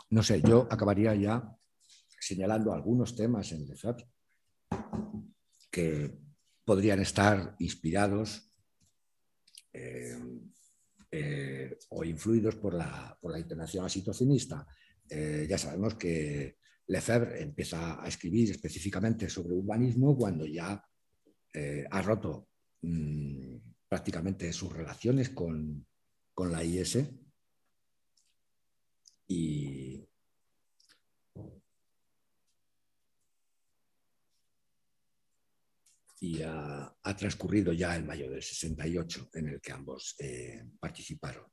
No 0.10 0.22
sé, 0.22 0.42
yo 0.42 0.68
acabaría 0.70 1.16
ya 1.16 1.58
señalando 2.20 2.72
algunos 2.72 3.16
temas 3.16 3.52
en 3.52 3.68
Lefebvre 3.68 4.08
que 5.70 6.24
podrían 6.64 7.00
estar 7.02 7.56
inspirados 7.60 8.52
eh, 9.72 10.18
eh, 11.12 11.78
o 11.90 12.04
influidos 12.04 12.56
por 12.56 12.74
la, 12.74 13.18
por 13.20 13.32
la 13.32 13.40
internacional 13.40 13.90
situacionista. 13.90 14.66
Eh, 15.10 15.46
ya 15.50 15.58
sabemos 15.58 15.96
que 15.96 16.58
Lefebvre 16.88 17.42
empieza 17.42 18.04
a 18.04 18.08
escribir 18.08 18.52
específicamente 18.52 19.30
sobre 19.30 19.54
urbanismo 19.54 20.18
cuando 20.18 20.46
ya 20.46 20.84
ha 21.92 22.02
roto 22.02 22.50
mm, 22.82 23.58
prácticamente 23.88 24.52
sus 24.52 24.74
relaciones 24.74 25.30
con, 25.30 25.86
con 26.34 26.52
la 26.52 26.64
IS 26.64 26.98
y, 29.28 29.93
y 36.24 36.42
ha, 36.42 36.96
transcurrido 37.18 37.74
ya 37.74 37.98
el 37.98 38.06
mayo 38.06 38.30
del 38.30 38.42
68 38.42 39.32
en 39.34 39.50
el 39.50 39.60
que 39.60 39.74
ambos 39.74 40.16
eh, 40.20 40.64
participaron. 40.80 41.44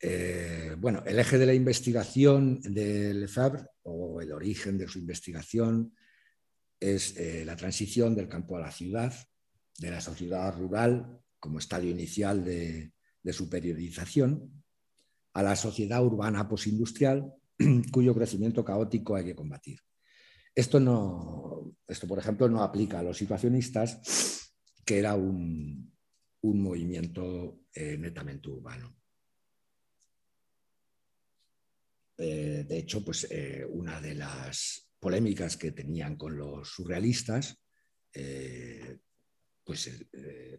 Eh, 0.00 0.74
bueno, 0.76 1.04
el 1.06 1.16
eje 1.20 1.38
de 1.38 1.46
la 1.46 1.54
investigación 1.54 2.60
de 2.60 3.14
Lefebvre 3.14 3.66
o 3.84 4.20
el 4.20 4.32
origen 4.32 4.76
de 4.76 4.88
su 4.88 4.98
investigación 4.98 5.94
es 6.80 7.16
eh, 7.16 7.44
la 7.44 7.54
transición 7.54 8.16
del 8.16 8.28
campo 8.28 8.56
a 8.56 8.62
la 8.62 8.72
ciudad, 8.72 9.14
de 9.78 9.92
la 9.92 10.00
sociedad 10.00 10.52
rural 10.58 11.20
como 11.38 11.60
estadio 11.60 11.92
inicial 11.92 12.44
de, 12.44 12.94
de 13.22 13.32
su 13.32 13.48
periodización, 13.48 14.64
a 15.34 15.42
la 15.44 15.54
sociedad 15.54 16.04
urbana 16.04 16.48
postindustrial 16.48 17.32
cuyo 17.92 18.12
crecimiento 18.12 18.64
caótico 18.64 19.14
hay 19.14 19.24
que 19.24 19.36
combatir. 19.36 19.78
Esto, 20.56 20.78
no, 20.78 21.53
esto, 21.86 22.06
por 22.06 22.18
ejemplo, 22.18 22.48
no 22.48 22.62
aplica 22.62 22.98
a 22.98 23.02
los 23.02 23.16
situacionistas, 23.16 24.52
que 24.84 24.98
era 24.98 25.14
un, 25.14 25.92
movimiento 26.42 27.60
eh, 27.74 27.96
netamente 27.96 28.50
urbano. 28.50 28.94
Eh, 32.18 32.64
de 32.68 32.78
hecho, 32.78 33.02
pues, 33.02 33.26
eh, 33.30 33.66
una 33.68 34.00
de 34.00 34.14
las 34.14 34.90
polémicas 35.00 35.56
que 35.56 35.72
tenían 35.72 36.16
con 36.16 36.36
los 36.36 36.68
surrealistas 36.68 37.58
pues, 39.64 39.90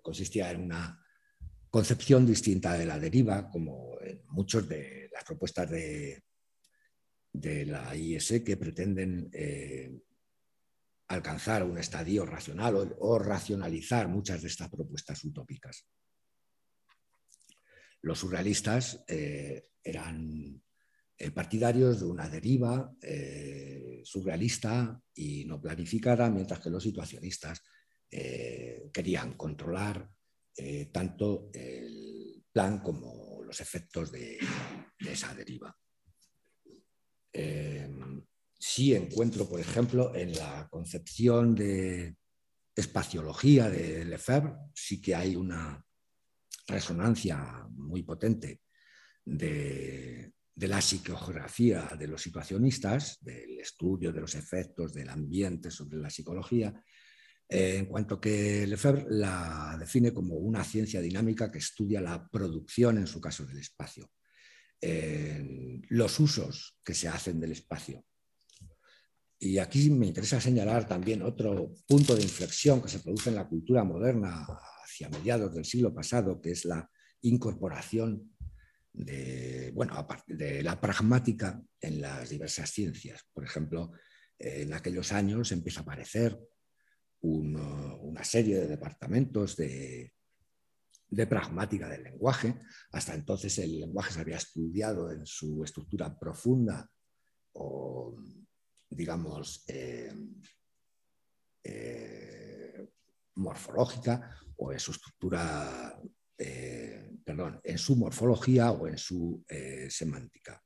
consistía 0.01 0.51
en 0.51 0.61
una 0.61 0.99
concepción 1.69 2.25
distinta 2.25 2.77
de 2.77 2.85
la 2.85 2.99
deriva, 2.99 3.49
como 3.49 3.97
en 4.01 4.23
muchas 4.27 4.67
de 4.67 5.09
las 5.13 5.23
propuestas 5.23 5.69
de, 5.69 6.23
de 7.31 7.65
la 7.65 7.95
IS 7.95 8.41
que 8.43 8.57
pretenden 8.57 9.29
alcanzar 11.07 11.63
un 11.63 11.77
estadio 11.77 12.25
racional 12.25 12.95
o, 12.99 13.19
racionalizar 13.19 14.07
muchas 14.07 14.41
de 14.41 14.47
estas 14.47 14.69
propuestas 14.69 15.23
utópicas. 15.23 15.87
Los 18.01 18.19
surrealistas 18.19 19.03
eh, 19.07 19.69
eran 19.83 20.61
eh, 21.17 21.31
partidarios 21.31 21.99
de 21.99 22.05
una 22.05 22.27
deriva 22.27 22.91
surrealista 24.03 25.01
y 25.13 25.45
no 25.45 25.61
planificada, 25.61 26.29
mientras 26.29 26.59
que 26.59 26.69
los 26.69 26.83
situacionistas 26.83 27.61
querían 28.07 29.33
controlar 29.33 30.09
tanto 30.91 31.49
el 31.53 32.43
plan 32.51 32.79
como 32.79 33.41
los 33.43 33.59
efectos 33.59 34.11
de 34.11 34.37
esa 34.99 35.33
deriva. 35.33 35.75
Eh, 37.37 37.89
sí 38.59 38.93
encuentro, 38.93 39.47
por 39.47 39.59
ejemplo, 39.59 40.15
en 40.15 40.33
la 40.33 40.67
concepción 40.69 41.55
de 41.55 42.15
espaciología 42.75 43.69
de 43.69 44.05
Lefebvre, 44.05 44.53
sí 44.73 45.01
que 45.01 45.15
hay 45.15 45.35
una 45.35 45.83
resonancia 46.67 47.67
muy 47.71 48.03
potente 48.03 48.61
de, 49.23 50.33
la 50.55 50.81
psicogeografía 50.81 51.89
de 51.97 52.07
los 52.07 52.21
situacionistas, 52.21 53.17
del 53.21 53.59
estudio 53.59 54.11
de 54.11 54.21
los 54.21 54.35
efectos 54.35 54.93
del 54.93 55.09
ambiente 55.09 55.69
sobre 55.69 55.97
la 55.97 56.09
psicología, 56.09 56.73
eh, 57.47 57.77
en 57.77 57.85
cuanto 57.85 58.19
que 58.19 58.65
Lefebvre 58.65 59.05
la 59.09 59.77
define 59.79 60.13
como 60.13 60.35
una 60.35 60.63
ciencia 60.63 61.01
dinámica 61.01 61.51
que 61.51 61.59
estudia 61.59 62.01
la 62.01 62.27
producción, 62.27 62.97
en 62.97 63.07
su 63.07 63.21
caso, 63.21 63.45
del 63.45 63.59
espacio 63.59 64.09
los 65.89 66.19
usos 66.19 66.77
que 66.83 66.93
se 66.93 67.07
hacen 67.07 67.39
del 67.39 67.51
espacio. 67.51 68.05
Y 69.45 69.59
aquí 69.59 69.91
me 69.91 70.07
interesa 70.07 70.41
señalar 70.41 70.87
también 70.87 71.21
otro 71.21 71.75
punto 71.87 72.15
de 72.15 72.23
inflexión 72.23 72.81
que 72.81 72.89
se 72.89 72.97
produce 72.97 73.29
en 73.29 73.35
la 73.35 73.47
cultura 73.47 73.83
moderna 73.83 74.43
hacia 74.83 75.07
mediados 75.07 75.53
del 75.53 75.65
siglo 75.65 75.93
pasado, 75.93 76.41
que 76.41 76.49
es 76.49 76.65
la 76.65 76.89
incorporación 77.21 78.35
de, 78.91 79.71
bueno, 79.75 80.07
de 80.25 80.63
la 80.63 80.81
pragmática 80.81 81.61
en 81.79 82.01
las 82.01 82.27
diversas 82.27 82.71
ciencias. 82.71 83.23
Por 83.31 83.43
ejemplo, 83.43 83.91
en 84.39 84.73
aquellos 84.73 85.11
años 85.11 85.51
empieza 85.51 85.81
a 85.81 85.83
aparecer 85.83 86.39
una 87.21 88.23
serie 88.23 88.61
de 88.61 88.67
departamentos 88.67 89.55
de, 89.57 90.11
de 91.07 91.27
pragmática 91.27 91.87
del 91.87 92.01
lenguaje. 92.01 92.55
Hasta 92.93 93.13
entonces 93.13 93.55
el 93.59 93.79
lenguaje 93.79 94.11
se 94.11 94.21
había 94.21 94.37
estudiado 94.37 95.11
en 95.11 95.23
su 95.23 95.63
estructura 95.63 96.17
profunda 96.17 96.89
o, 97.53 98.04
digamos, 98.95 99.63
eh, 99.67 100.13
eh, 101.63 102.89
morfológica 103.35 104.37
o 104.57 104.71
en 104.71 104.79
su 104.79 104.91
estructura, 104.91 105.99
eh, 106.37 107.11
perdón, 107.23 107.59
en 107.63 107.77
su 107.77 107.95
morfología 107.95 108.71
o 108.71 108.87
en 108.87 108.97
su 108.97 109.43
semántica. 109.89 110.61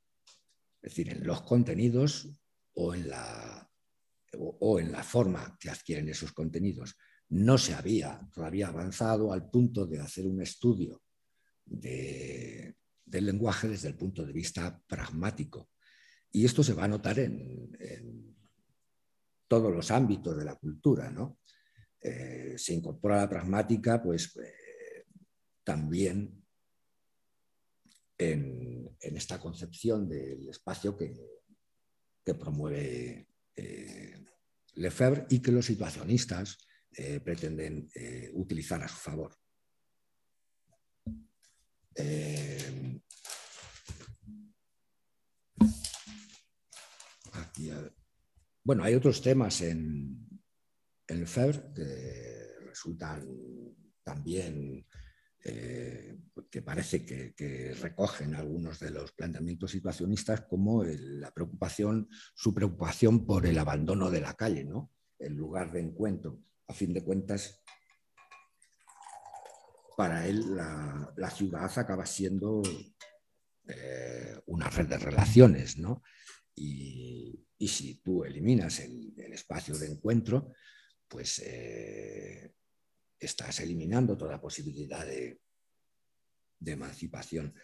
Es 0.82 0.92
decir, 0.92 1.10
en 1.10 1.26
los 1.26 1.42
contenidos 1.42 2.30
o 2.74 2.94
en 2.94 3.10
la, 3.10 3.68
o 4.38 4.78
en 4.78 4.92
la 4.92 5.02
forma 5.02 5.56
que 5.58 5.70
adquieren 5.70 6.08
esos 6.08 6.32
contenidos 6.32 6.96
no 7.30 7.58
se 7.58 7.74
había 7.74 8.20
todavía 8.32 8.68
avanzado 8.68 9.32
al 9.32 9.48
punto 9.50 9.86
de 9.86 10.00
hacer 10.00 10.26
un 10.26 10.42
estudio 10.42 11.02
del 11.64 12.74
lenguaje 13.10 13.68
desde 13.68 13.88
el 13.88 13.96
punto 13.96 14.24
de 14.24 14.32
vista 14.32 14.82
pragmático. 14.86 15.70
Y 16.32 16.44
esto 16.44 16.62
se 16.62 16.74
va 16.74 16.84
a 16.84 16.88
notar 16.88 17.18
en, 17.18 18.36
todos 19.48 19.74
los 19.74 19.90
ámbitos 19.90 20.36
de 20.36 20.44
la 20.44 20.54
cultura. 20.54 21.10
¿no? 21.10 21.40
Eh, 22.00 22.54
se 22.56 22.72
incorpora 22.74 23.16
la 23.16 23.28
pragmática, 23.28 24.00
pues 24.00 24.36
eh, 24.36 25.06
también 25.64 26.44
en, 28.16 28.96
esta 29.00 29.40
concepción 29.40 30.08
del 30.08 30.48
espacio 30.48 30.96
que, 30.96 31.40
promueve 32.38 33.26
eh, 33.56 34.24
Lefebvre 34.74 35.26
y 35.30 35.40
que 35.40 35.50
los 35.50 35.66
situacionistas 35.66 36.58
pretenden 37.24 37.88
utilizar 38.34 38.80
a 38.84 38.86
su 38.86 38.94
favor. 38.94 39.36
Eh, 41.94 42.89
bueno, 48.64 48.84
hay 48.84 48.94
otros 48.94 49.20
temas 49.22 49.60
en, 49.62 50.26
el 51.06 51.26
FER 51.26 51.72
que 51.74 52.54
resultan 52.66 53.26
también 54.04 54.86
que 55.42 56.62
parece 56.62 57.04
que, 57.04 57.74
recogen 57.80 58.34
algunos 58.34 58.78
de 58.78 58.90
los 58.90 59.12
planteamientos 59.12 59.72
situacionistas 59.72 60.42
como 60.42 60.84
la 60.84 61.32
preocupación, 61.32 62.08
su 62.34 62.54
preocupación 62.54 63.26
por 63.26 63.46
el 63.46 63.58
abandono 63.58 64.10
de 64.10 64.20
la 64.20 64.34
calle, 64.34 64.64
¿no? 64.64 64.92
el 65.18 65.34
lugar 65.34 65.72
de 65.72 65.80
encuentro 65.80 66.42
a 66.70 66.72
fin 66.72 66.92
de 66.92 67.02
cuentas, 67.02 67.60
para 69.96 70.26
él 70.26 70.56
la, 70.56 71.30
ciudad 71.30 71.70
acaba 71.78 72.06
siendo 72.06 72.62
eh, 73.68 74.40
una 74.46 74.70
red 74.70 74.86
de 74.86 74.98
relaciones, 74.98 75.76
¿no? 75.76 76.02
Y, 76.54 77.46
si 77.58 77.96
tú 77.96 78.24
eliminas 78.24 78.80
el, 78.80 79.14
espacio 79.32 79.76
de 79.76 79.86
encuentro, 79.86 80.52
pues 81.06 81.40
eh, 81.44 82.54
estás 83.18 83.60
eliminando 83.60 84.16
toda 84.16 84.40
posibilidad 84.40 85.06
de, 85.06 85.40
emancipación. 86.64 87.54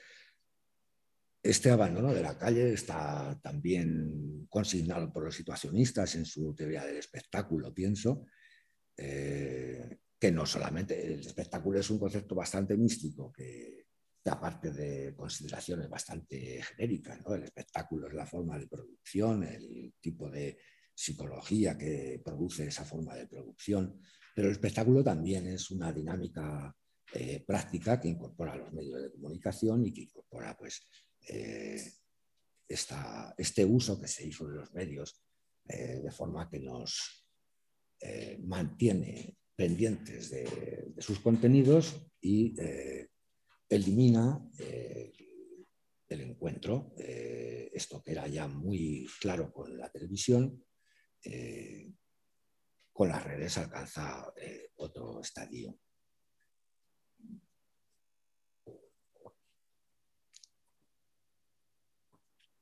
Este 1.43 1.71
abandono 1.71 2.13
de 2.13 2.23
la 2.23 2.39
calle 2.39 2.73
está 2.73 3.39
también 3.43 4.47
consignado 4.49 5.13
por 5.13 5.25
los 5.25 5.35
situacionistas 5.35 6.15
en 6.15 6.25
su 6.25 6.55
teoría 6.55 6.85
del 6.85 6.97
espectáculo, 6.97 7.75
pienso, 7.75 8.27
eh, 8.97 9.99
que 10.19 10.33
no 10.33 10.47
solamente 10.47 11.07
el 11.07 11.21
espectáculo 11.21 11.79
es 11.79 11.91
un 11.91 11.99
concepto 11.99 12.35
bastante 12.35 12.77
místico, 12.77 13.33
que, 13.33 13.86
aparte 14.31 14.73
de 14.73 15.15
consideraciones 15.15 15.89
bastante 15.89 16.63
genéricas, 16.63 17.21
el 17.29 17.45
espectáculo 17.45 18.09
es 18.09 18.15
la 18.15 18.27
forma 18.27 18.59
de 18.59 18.67
producción, 18.67 19.45
el 19.45 19.95
tipo 20.01 20.31
de 20.31 20.59
psicología 20.95 21.77
que 21.77 22.21
produce 22.25 22.67
esa 22.67 22.85
forma 22.85 23.15
de 23.15 23.27
producción, 23.27 24.01
pero 24.35 24.49
el 24.49 24.53
espectáculo 24.53 25.05
también 25.05 25.47
es 25.47 25.71
una 25.71 25.93
dinámica 25.93 26.75
eh, 27.13 27.45
práctica 27.47 28.01
que 28.01 28.09
incorpora 28.09 28.57
los 28.57 28.73
medios 28.73 29.03
de 29.03 29.13
comunicación 29.13 29.87
y 29.87 29.93
que 29.93 30.03
incorpora 30.03 30.57
pues, 30.57 30.83
eh, 31.29 31.81
este 32.69 33.65
uso 33.65 34.01
que 34.01 34.09
se 34.09 34.27
hizo 34.27 34.49
de 34.49 34.57
los 34.57 34.73
medios 34.73 35.23
de 35.69 36.13
forma 36.13 36.49
que 36.49 36.61
nos 36.61 37.27
eh, 38.01 38.39
mantiene 38.45 39.39
pendientes 39.57 40.31
de, 40.31 40.93
sus 40.99 41.19
contenidos 41.21 41.97
y 42.21 42.55
eh, 42.61 43.09
elimina 43.69 44.41
eh, 44.59 45.13
el 46.09 46.21
encuentro. 46.21 46.95
esto 46.97 48.03
que 48.03 48.13
era 48.13 48.27
ya 48.27 48.47
muy 48.47 49.07
claro 49.21 49.53
con 49.53 49.77
la 49.77 49.91
televisión, 49.91 50.65
con 52.93 53.09
las 53.09 53.25
redes 53.25 53.59
alcanza 53.59 54.33
otro 54.77 55.21
estadio. 55.21 55.79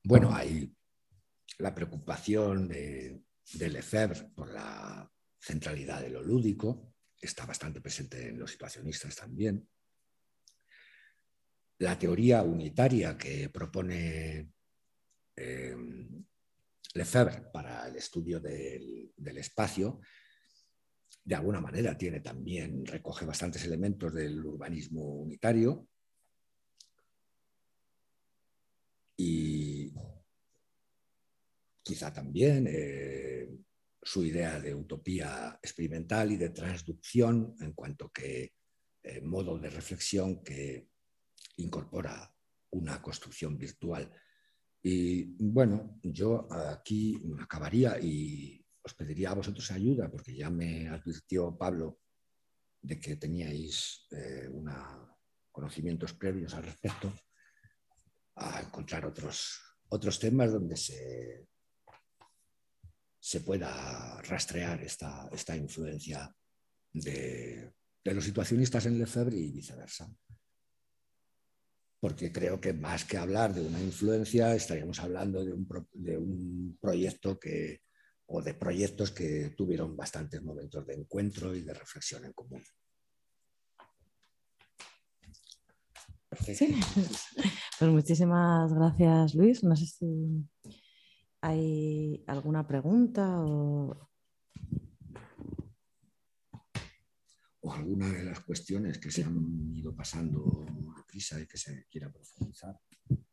Bueno, 0.03 0.35
hay 0.35 0.71
la 1.59 1.73
preocupación 1.73 2.67
de, 2.67 3.23
de 3.53 3.69
Lefebvre 3.69 4.29
por 4.35 4.51
la 4.51 5.11
centralidad 5.39 6.01
de 6.01 6.09
lo 6.09 6.21
lúdico, 6.21 6.93
está 7.19 7.45
bastante 7.45 7.81
presente 7.81 8.29
en 8.29 8.39
los 8.39 8.51
situacionistas 8.51 9.15
también. 9.15 9.67
La 11.85 11.99
teoría 11.99 12.41
unitaria 12.41 13.15
que 13.15 13.47
propone 13.49 14.49
eh, 15.35 15.75
Lefebvre 16.95 17.41
para 17.53 17.87
el 17.87 17.95
estudio 17.97 18.39
del, 18.39 19.37
espacio, 19.37 20.01
de 21.23 21.35
alguna 21.35 21.61
manera 21.61 21.95
tiene 21.95 22.21
también, 22.21 22.87
recoge 22.87 23.23
bastantes 23.23 23.63
elementos 23.65 24.11
del 24.15 24.43
urbanismo 24.43 25.03
unitario. 25.03 25.87
Y 29.17 29.93
quizá 31.83 32.11
también 32.11 32.65
eh, 32.67 33.47
su 34.01 34.25
idea 34.25 34.59
de 34.59 34.73
utopía 34.73 35.59
experimental 35.61 36.31
y 36.31 36.37
de 36.37 36.49
transducción 36.49 37.55
en 37.59 37.73
cuanto 37.73 38.09
que 38.09 38.53
eh, 39.03 39.21
modo 39.21 39.59
de 39.59 39.69
reflexión 39.69 40.43
que 40.43 40.94
incorpora 41.57 42.31
una 42.71 43.01
construcción 43.01 43.57
virtual. 43.57 44.11
Y 44.81 45.23
bueno, 45.43 45.99
yo 46.03 46.47
aquí 46.51 47.21
acabaría 47.39 47.99
y 47.99 48.63
os 48.83 48.93
pediría 48.93 49.31
a 49.31 49.35
vosotros 49.35 49.71
ayuda 49.71 50.09
porque 50.09 50.35
ya 50.35 50.49
me 50.49 50.87
advirtió 50.87 51.57
Pablo 51.57 51.99
de 52.81 52.99
que 52.99 53.15
teníais 53.15 54.05
eh, 54.11 54.49
conocimientos 55.51 56.13
previos 56.13 56.53
al 56.53 56.63
respecto, 56.63 57.11
a 58.35 58.61
encontrar 58.61 59.05
otros, 59.05 59.59
otros 59.89 60.19
temas 60.19 60.51
donde 60.51 60.77
se 60.77 61.47
se 63.25 63.41
pueda 63.41 64.21
rastrear 64.21 64.83
esta, 64.83 65.27
esta 65.31 65.57
influencia 65.57 66.31
de, 66.93 67.73
los 68.03 68.23
situacionistas 68.23 68.85
en 68.85 68.99
Lefebvre 68.99 69.35
y 69.35 69.51
viceversa. 69.51 70.07
Porque 72.05 72.31
creo 72.31 72.61
que 72.61 72.71
más 72.71 73.03
que 73.03 73.17
hablar 73.17 73.51
de 73.51 73.65
una 73.65 73.81
influencia, 73.81 74.53
estaríamos 74.53 74.99
hablando 74.99 75.43
de 75.43 75.53
un, 76.17 76.77
proyecto 76.79 77.39
que, 77.39 77.81
o 78.27 78.43
de 78.43 78.53
proyectos 78.53 79.09
que 79.09 79.55
tuvieron 79.57 79.97
bastantes 79.97 80.43
momentos 80.43 80.85
de 80.85 80.93
encuentro 80.93 81.55
y 81.55 81.63
de 81.63 81.73
reflexión 81.73 82.23
en 82.25 82.33
común. 82.33 82.61
Sí. 86.43 86.79
Pues 87.79 87.91
muchísimas 87.91 88.71
gracias, 88.71 89.33
Luis. 89.33 89.63
No 89.63 89.75
sé 89.75 89.87
si 89.87 90.45
¿Hay 91.41 92.23
alguna 92.27 92.67
pregunta 92.67 93.41
o... 93.41 94.11
alguna 97.73 98.11
de 98.11 98.23
las 98.23 98.39
cuestiones 98.41 98.97
que 98.97 99.11
se 99.11 99.23
han 99.23 99.73
ido 99.73 99.95
pasando 99.95 100.65
a 100.97 101.05
prisa 101.05 101.39
y 101.39 101.47
que 101.47 101.57
se 101.57 101.85
quiera 101.89 102.11
profundizar? 102.11 102.79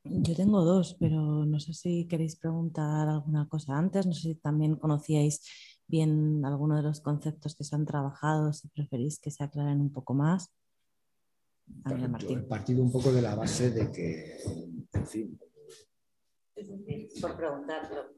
Yo 0.04 0.34
tengo 0.34 0.64
dos, 0.64 0.96
pero 0.98 1.44
no 1.46 1.58
sé 1.60 1.72
si 1.72 2.06
queréis 2.06 2.36
preguntar 2.36 3.08
alguna 3.08 3.48
cosa 3.48 3.78
antes, 3.78 4.06
no 4.06 4.12
sé 4.12 4.20
si 4.20 4.34
también 4.34 4.76
conocíais 4.76 5.42
bien 5.86 6.44
alguno 6.44 6.76
de 6.76 6.82
los 6.82 7.00
conceptos 7.00 7.54
que 7.54 7.64
se 7.64 7.74
han 7.74 7.86
trabajado, 7.86 8.52
si 8.52 8.68
preferís 8.68 9.18
que 9.18 9.30
se 9.30 9.44
aclaren 9.44 9.80
un 9.80 9.92
poco 9.92 10.14
más. 10.14 10.52
Yo 12.18 12.38
he 12.38 12.42
partido 12.42 12.82
un 12.82 12.92
poco 12.92 13.12
de 13.12 13.22
la 13.22 13.34
base 13.34 13.70
de 13.70 13.90
que, 13.90 14.38
en 14.92 15.06
fin. 15.06 15.38
Por 17.20 17.36
preguntarlo. 17.36 18.12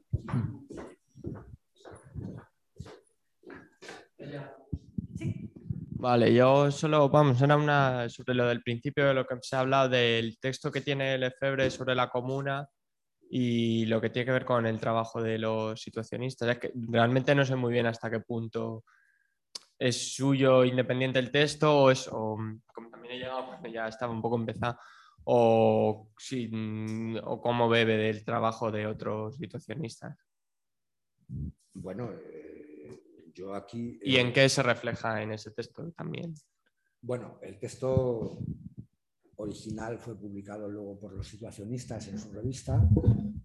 Vale, 6.05 6.35
yo 6.35 6.71
solo, 6.71 7.09
vamos, 7.09 7.41
era 7.41 7.57
una 7.57 8.11
sobre 8.11 8.35
lo 8.35 8.47
del 8.47 8.63
principio 8.63 9.07
de 9.07 9.15
lo 9.15 9.27
que 9.27 9.39
se 9.41 9.57
ha 9.57 9.61
hablado 9.61 9.89
del 9.89 10.39
texto 10.39 10.71
que 10.71 10.83
tiene 10.83 11.17
Lefebvre 11.17 11.71
sobre 11.71 11.95
la 11.95 12.11
comuna 12.11 12.69
y 13.31 13.87
lo 13.87 14.03
que 14.03 14.11
tiene 14.11 14.27
que 14.27 14.33
ver 14.33 14.45
con 14.45 14.67
el 14.67 14.79
trabajo 14.79 15.23
de 15.23 15.39
los 15.39 15.81
situacionistas. 15.81 16.47
Es 16.47 16.59
que 16.59 16.73
realmente 16.75 17.35
no 17.35 17.43
sé 17.47 17.57
muy 17.57 17.73
bien 17.73 17.87
hasta 17.87 18.11
qué 18.11 18.21
punto 18.21 18.85
es 19.79 20.15
suyo 20.15 20.63
independiente 20.67 21.21
el 21.21 21.31
texto 21.31 21.75
o 21.75 21.91
es, 21.91 22.07
como 22.07 22.91
también 22.91 23.15
he 23.15 23.19
llegado, 23.21 23.59
ya 23.73 23.89
estaba 23.89 24.13
un 24.13 24.21
poco 24.21 24.37
empezado, 24.37 24.79
o, 25.25 26.11
o 27.23 27.41
cómo 27.41 27.69
bebe 27.71 27.97
del 27.97 28.23
trabajo 28.27 28.71
de 28.71 28.87
otros 28.87 29.37
situacionistas. 29.37 30.19
Bueno, 31.73 32.11
yo 33.35 33.55
aquí... 33.55 33.99
¿Y 34.03 34.17
en 34.17 34.29
eh, 34.29 34.33
qué 34.33 34.49
se 34.49 34.63
refleja 34.63 35.23
en 35.23 35.33
ese 35.33 35.51
texto 35.51 35.91
también? 35.93 36.35
Bueno, 37.01 37.39
el 37.43 37.59
texto 37.59 38.39
original 39.37 39.99
fue 39.99 40.19
publicado 40.19 40.69
luego 40.69 40.99
por 40.99 41.13
los 41.13 41.27
situacionistas 41.27 42.09
en 42.09 42.19
su 42.19 42.33
revista 42.33 42.81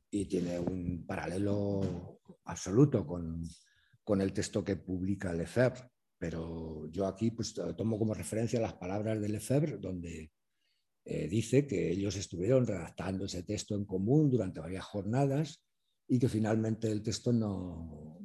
y 0.09 0.25
tiene 0.25 0.59
un 0.59 1.05
paralelo 1.05 2.19
absoluto 2.45 3.05
con, 3.05 3.43
con 4.03 4.21
el 4.21 4.31
texto 4.31 4.63
que 4.63 4.77
publica 4.77 5.33
Lefebvre. 5.33 5.89
Pero 6.17 6.89
yo 6.91 7.07
aquí 7.07 7.31
pues, 7.31 7.53
tomo 7.77 7.97
como 7.97 8.13
referencia 8.13 8.59
las 8.59 8.73
palabras 8.73 9.19
de 9.21 9.29
Lefebvre, 9.29 9.77
donde 9.77 10.31
eh, 11.05 11.27
dice 11.27 11.65
que 11.65 11.91
ellos 11.91 12.15
estuvieron 12.17 12.67
redactando 12.67 13.25
ese 13.25 13.43
texto 13.43 13.75
en 13.75 13.85
común 13.85 14.29
durante 14.29 14.59
varias 14.59 14.85
jornadas 14.85 15.63
y 16.07 16.19
que 16.19 16.27
finalmente 16.27 16.91
el 16.91 17.01
texto 17.01 17.31
no 17.31 18.19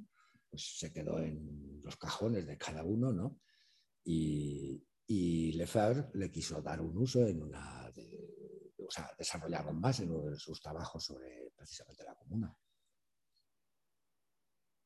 pues, 0.54 0.78
se 0.78 0.92
quedó 0.92 1.18
en 1.18 1.80
los 1.82 1.96
cajones 1.96 2.46
de 2.46 2.56
cada 2.56 2.84
uno, 2.84 3.12
¿no? 3.12 3.40
Y, 4.04 4.80
y 5.06 5.52
Lefebvre 5.52 6.10
le 6.14 6.30
quiso 6.30 6.62
dar 6.62 6.80
un 6.80 6.96
uso 6.96 7.26
en 7.26 7.42
una, 7.42 7.92
o 8.78 8.90
sea, 8.90 9.10
desarrollarlo 9.18 9.72
más 9.72 9.98
en 9.98 10.12
uno 10.12 10.30
de 10.30 10.38
sus 10.38 10.60
trabajos 10.60 11.04
sobre 11.04 11.50
precisamente 11.56 12.04
la 12.04 12.14
comuna. 12.14 12.56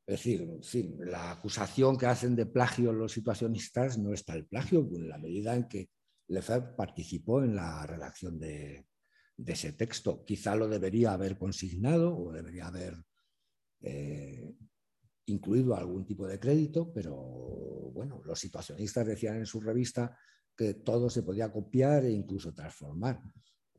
Es 0.06 0.20
decir, 0.20 0.40
en 0.40 0.62
fin, 0.62 0.96
la 1.00 1.32
acusación 1.32 1.98
que 1.98 2.06
hacen 2.06 2.34
de 2.34 2.46
plagio 2.46 2.90
los 2.90 3.12
situacionistas 3.12 3.98
no 3.98 4.14
está 4.14 4.32
el 4.34 4.46
plagio, 4.46 4.88
en 4.94 5.06
la 5.06 5.18
medida 5.18 5.54
en 5.54 5.68
que 5.68 5.90
Lefebvre 6.28 6.76
participó 6.76 7.42
en 7.42 7.54
la 7.54 7.86
redacción 7.86 8.38
de, 8.38 8.86
ese 9.36 9.74
texto. 9.74 10.24
Quizá 10.24 10.56
lo 10.56 10.66
debería 10.66 11.12
haber 11.12 11.36
consignado 11.36 12.16
o 12.16 12.32
debería 12.32 12.68
haber 12.68 12.96
eh, 13.82 14.54
incluido 15.28 15.74
algún 15.74 16.04
tipo 16.04 16.26
de 16.26 16.38
crédito, 16.38 16.92
pero 16.92 17.14
bueno, 17.92 18.20
los 18.24 18.38
situacionistas 18.38 19.06
decían 19.06 19.36
en 19.36 19.46
su 19.46 19.60
revista 19.60 20.16
que 20.56 20.74
todo 20.74 21.08
se 21.08 21.22
podía 21.22 21.52
copiar 21.52 22.04
e 22.04 22.10
incluso 22.10 22.52
transformar. 22.52 23.20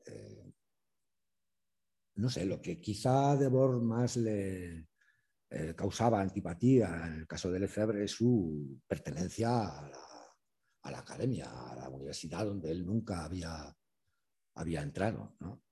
Eh, 0.05 0.53
no 2.15 2.29
sé, 2.29 2.45
lo 2.45 2.61
que 2.61 2.79
quizá 2.79 3.31
a 3.31 3.37
Debord 3.37 3.81
más 3.81 4.17
le 4.17 4.87
eh, 5.49 5.73
causaba 5.75 6.21
antipatía 6.21 7.07
en 7.07 7.13
el 7.21 7.27
caso 7.27 7.49
de 7.49 7.59
Lefebvre 7.59 8.03
es 8.03 8.11
su 8.11 8.81
pertenencia 8.87 9.49
a 9.67 10.91
la, 10.91 10.99
academia, 10.99 11.49
a 11.49 11.75
la 11.75 11.89
universidad 11.89 12.45
donde 12.45 12.71
él 12.71 12.85
nunca 12.85 13.25
había, 13.25 13.75
había 14.55 14.81
entrado. 14.81 15.35
¿no? 15.39 15.63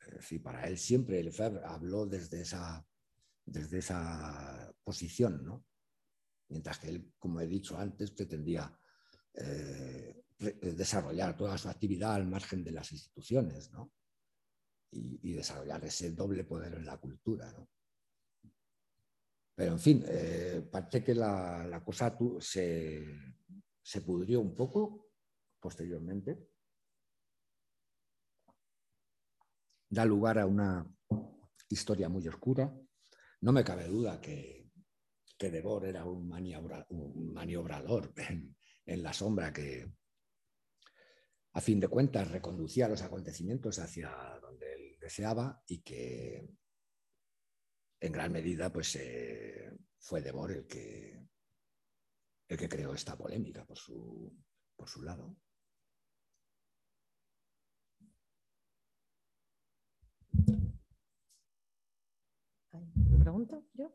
Es 0.00 0.14
decir, 0.14 0.42
para 0.42 0.66
él 0.68 0.78
siempre 0.78 1.22
Lefebvre 1.22 1.62
habló 1.64 2.06
desde 2.06 2.40
esa 2.42 2.84
desde 3.50 3.78
esa 3.78 4.72
posición, 4.84 5.44
¿no? 5.44 5.64
Mientras 6.48 6.78
que 6.78 6.88
él, 6.88 7.12
como 7.18 7.40
he 7.40 7.46
dicho 7.46 7.78
antes, 7.78 8.10
pretendía 8.10 8.78
eh, 9.34 10.24
desarrollar 10.38 11.36
toda 11.36 11.58
su 11.58 11.68
actividad 11.68 12.14
al 12.14 12.26
margen 12.26 12.62
de 12.64 12.72
las 12.72 12.92
instituciones, 12.92 13.70
¿no? 13.72 13.92
Y, 14.90 15.34
desarrollar 15.34 15.84
ese 15.84 16.12
doble 16.12 16.44
poder 16.44 16.74
en 16.74 16.86
la 16.86 16.96
cultura, 16.96 17.52
¿no? 17.52 17.68
Pero, 19.54 19.72
en 19.72 19.78
fin, 19.78 20.04
eh, 20.06 20.66
parece 20.70 21.02
que 21.02 21.14
la, 21.14 21.82
cosa 21.84 22.16
se, 22.40 23.04
se 23.82 24.00
pudrió 24.02 24.40
un 24.40 24.54
poco 24.54 25.10
posteriormente. 25.60 26.48
Da 29.90 30.04
lugar 30.04 30.38
a 30.38 30.46
una 30.46 30.86
historia 31.68 32.08
muy 32.08 32.26
oscura 32.28 32.72
no 33.40 33.52
me 33.52 33.64
cabe 33.64 33.86
duda 33.86 34.20
que, 34.20 34.70
que 35.36 35.50
Debord 35.50 35.84
era 35.84 36.04
un, 36.04 36.28
maniobrador 36.28 38.12
en, 38.86 39.02
la 39.02 39.12
sombra 39.12 39.52
que, 39.52 39.90
a 41.52 41.60
fin 41.60 41.78
de 41.80 41.88
cuentas, 41.88 42.30
reconducía 42.30 42.88
los 42.88 43.02
acontecimientos 43.02 43.78
hacia 43.78 44.10
donde 44.40 44.72
él 44.72 44.98
deseaba 45.00 45.62
y 45.66 45.80
que 45.82 46.48
en 48.00 48.12
gran 48.12 48.32
medida 48.32 48.72
pues, 48.72 48.96
eh, 48.96 49.70
fue 49.98 50.20
Debord 50.20 50.52
el 50.52 50.66
que, 50.66 51.20
el 52.48 52.56
que 52.56 52.68
creó 52.68 52.94
esta 52.94 53.16
polémica 53.16 53.64
por 53.64 53.78
su, 53.78 54.36
por 54.76 54.88
su 54.88 55.02
lado. 55.02 55.36
Pregunta 63.28 63.60
yo? 63.74 63.92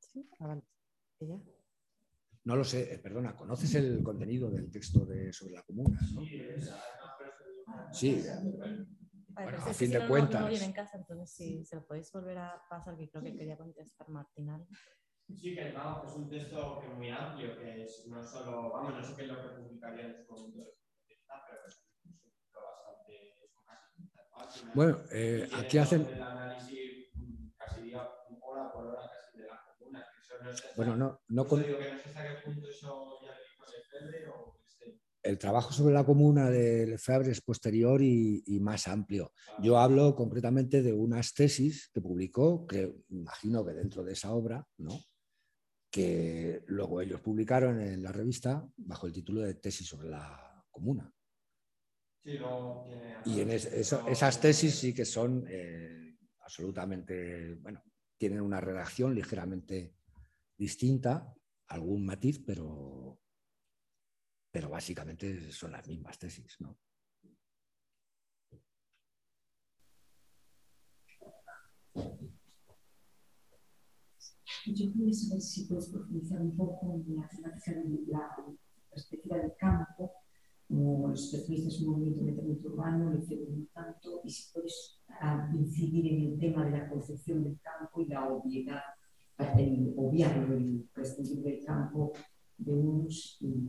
¿Sí? 0.00 0.26
Ah, 0.40 0.56
no 2.44 2.56
lo 2.56 2.64
sé, 2.64 2.94
eh, 2.94 2.98
perdona, 2.98 3.36
¿conoces 3.36 3.74
el 3.74 4.02
contenido 4.02 4.50
del 4.50 4.70
texto 4.70 5.04
de, 5.04 5.30
sobre 5.32 5.52
la 5.54 5.62
comuna? 5.62 5.98
Sí, 7.92 8.24
bueno, 9.28 9.58
a 9.66 9.72
fin 9.74 9.90
de 9.90 10.06
cuentas. 10.06 10.40
No, 10.40 10.48
en 10.48 10.72
casa, 10.72 10.96
entonces 10.96 11.30
si 11.36 11.64
se 11.66 11.76
lo 11.76 11.86
podéis 11.86 12.10
volver 12.12 12.38
a 12.38 12.62
pasar, 12.70 12.96
que 12.96 13.10
creo 13.10 13.22
que 13.22 13.36
quería 13.36 13.58
contestar 13.58 14.08
Martinal. 14.08 14.66
Sí, 15.34 15.54
que 15.54 15.72
vamos, 15.72 16.10
es 16.10 16.16
un 16.16 16.30
texto 16.30 16.78
que 16.80 16.86
es 16.86 16.94
muy 16.96 17.10
amplio, 17.10 17.56
que 17.58 17.84
es 17.84 18.06
no 18.06 18.22
solo, 18.22 18.70
vamos, 18.70 18.94
no 18.94 19.04
sé 19.04 19.16
qué 19.16 19.22
es 19.24 19.28
lo 19.28 19.40
que 19.42 19.48
publicaría 19.48 20.06
en 20.06 20.14
su 20.26 20.32
momento 20.32 20.64
pero 21.50 21.66
es 21.66 21.80
un 22.04 22.20
texto 22.20 22.58
bastante, 22.62 23.12
Bueno, 24.74 24.98
eh, 25.12 25.48
aquí 25.52 25.78
hacen... 25.78 26.08
Bueno, 30.76 30.96
no, 30.96 31.20
no 31.28 31.46
con... 31.46 31.64
El 35.22 35.38
trabajo 35.38 35.72
sobre 35.72 35.94
la 35.94 36.04
comuna 36.04 36.50
de 36.50 36.86
Lefebvre 36.86 37.32
es 37.32 37.40
posterior 37.40 38.02
y, 38.02 38.42
más 38.60 38.86
amplio. 38.88 39.32
Yo 39.62 39.78
hablo 39.78 40.14
concretamente 40.14 40.82
de 40.82 40.92
unas 40.92 41.32
tesis 41.32 41.90
que 41.94 42.02
publicó, 42.02 42.66
que 42.66 42.94
imagino 43.08 43.64
que 43.64 43.72
dentro 43.72 44.04
de 44.04 44.12
esa 44.12 44.32
obra, 44.32 44.66
¿no? 44.76 45.00
que 45.90 46.62
luego 46.66 47.00
ellos 47.00 47.20
publicaron 47.20 47.80
en 47.80 48.02
la 48.02 48.10
revista 48.10 48.68
bajo 48.76 49.06
el 49.06 49.12
título 49.12 49.42
de 49.42 49.54
Tesis 49.54 49.86
sobre 49.86 50.08
la 50.08 50.66
comuna. 50.68 51.08
y 52.24 53.40
en 53.40 53.50
esas 53.50 54.40
tesis 54.40 54.74
sí 54.74 54.92
que 54.92 55.04
son 55.04 55.46
eh, 55.48 56.16
absolutamente, 56.40 57.54
bueno, 57.60 57.80
tienen 58.18 58.40
una 58.40 58.60
redacción 58.60 59.14
ligeramente 59.14 59.94
distinta, 60.56 61.34
algún 61.68 62.04
matiz, 62.04 62.40
pero, 62.44 63.18
pero 64.50 64.68
básicamente 64.68 65.50
son 65.50 65.72
las 65.72 65.86
mismas 65.88 66.18
tesis. 66.18 66.56
¿no? 66.60 66.78
Yo 74.66 74.92
quería 74.92 75.12
saber 75.12 75.42
si 75.42 75.66
puedes 75.66 75.88
profundizar 75.90 76.40
un 76.40 76.56
poco 76.56 76.94
en 76.94 77.16
la 77.16 77.28
la 78.06 78.46
perspectiva 78.90 79.36
del 79.36 79.52
campo, 79.58 80.12
como 80.66 81.08
los 81.08 81.24
especialistas 81.24 81.80
en 81.80 81.86
movimiento 81.86 82.22
metamento 82.22 82.68
urbano, 82.68 83.12
tanto, 83.74 84.20
y 84.24 84.30
si 84.30 84.52
puedes 84.52 85.02
ah, 85.20 85.50
incidir 85.54 86.06
en 86.14 86.32
el 86.32 86.38
tema 86.38 86.64
de 86.64 86.70
la 86.70 86.88
concepción 86.88 87.44
del 87.44 87.60
campo 87.60 88.00
y 88.00 88.06
la 88.06 88.28
obviedad 88.28 88.82
el 89.38 89.94
obviarlo 89.96 90.56
el 90.56 90.88
campo 91.64 92.12
de 92.56 92.72
unos 92.72 93.38
y 93.40 93.66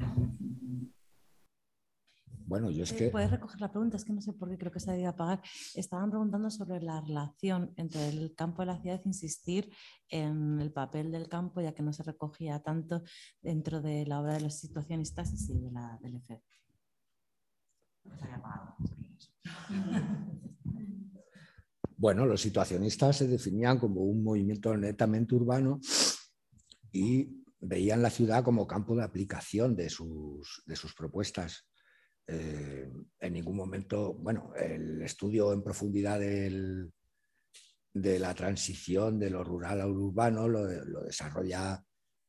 Bueno, 2.48 2.70
yo 2.70 2.84
es 2.84 2.92
Eh, 2.92 2.98
que... 2.98 3.10
Puedes 3.10 3.32
recoger 3.32 3.60
la 3.60 3.72
pregunta, 3.72 3.98
es 3.98 4.06
que 4.06 4.14
no 4.14 4.22
sé 4.22 4.32
por 4.34 4.50
qué 4.50 4.58
creo 4.58 4.72
que 4.72 4.80
se 4.80 4.92
ha 4.92 4.98
ido 4.98 5.08
a 5.08 5.12
apagar. 5.12 5.42
Estaban 5.74 6.12
preguntando 6.12 6.52
sobre 6.52 6.80
la 6.80 7.02
relación 7.02 7.74
entre 7.76 8.10
el 8.10 8.36
campo 8.36 8.62
y 8.62 8.68
la 8.68 8.80
ciudad, 8.80 9.02
insistir 9.04 9.72
en 10.10 10.62
el 10.62 10.72
papel 10.72 11.12
del 11.12 11.28
campo, 11.28 11.62
ya 11.62 11.74
que 11.74 11.82
no 11.82 11.92
se 11.92 12.04
recogía 12.04 12.62
tanto 12.62 13.02
dentro 13.42 13.82
de 13.82 14.06
la 14.06 14.22
obra 14.22 14.34
de 14.34 14.42
los 14.42 14.54
situacionistas 14.54 15.34
y 15.34 15.38
sí 15.38 15.58
de 15.60 15.72
la 15.72 15.98
del 16.04 16.18
EFE. 16.18 16.44
Bueno, 21.98 22.26
los 22.26 22.42
situacionistas 22.42 23.18
se 23.18 23.28
definían 23.28 23.80
como 23.80 24.02
un 24.02 24.24
movimiento 24.24 24.76
netamente 24.76 25.36
urbano 25.36 25.80
y 26.92 27.44
veían 27.60 28.02
la 28.02 28.10
ciudad 28.10 28.44
como 28.44 28.68
campo 28.68 28.96
de 28.96 29.04
aplicación 29.04 29.76
de 29.76 29.90
sus, 29.90 30.64
de 30.66 30.76
sus 30.76 30.94
propuestas. 30.94 31.68
Eh, 32.28 32.92
en 33.20 33.34
ningún 33.34 33.56
momento, 33.56 34.14
bueno, 34.14 34.54
el 34.56 35.02
estudio 35.02 35.54
en 35.54 35.64
profundidad 35.64 36.20
de 36.20 36.90
la 37.94 38.34
transición 38.34 39.18
de 39.20 39.30
lo 39.30 39.44
rural 39.44 39.80
a 39.80 39.86
lo 39.86 39.94
urbano 39.94 40.48
lo, 40.50 40.66
lo 40.66 41.04
desarrolla, 41.04 41.82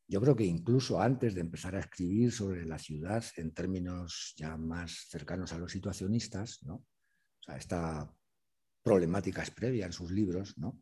yo 0.07 0.21
creo 0.21 0.35
que 0.35 0.45
incluso 0.45 1.01
antes 1.01 1.35
de 1.35 1.41
empezar 1.41 1.75
a 1.75 1.81
escribir 1.81 2.31
sobre 2.31 2.65
la 2.65 2.79
ciudad 2.79 3.25
en 3.35 3.53
términos 3.53 4.33
ya 4.37 4.55
más 4.55 5.07
cercanos 5.09 5.51
a 5.51 5.57
los 5.57 5.71
situacionistas, 5.71 6.63
¿no? 6.63 6.75
O 6.75 7.43
sea, 7.43 7.57
esta 7.57 8.16
problemática 8.87 9.43
es 9.43 9.51
previa 9.51 9.85
en 9.85 9.91
sus 9.91 10.11
libros, 10.11 10.57
¿no? 10.57 10.81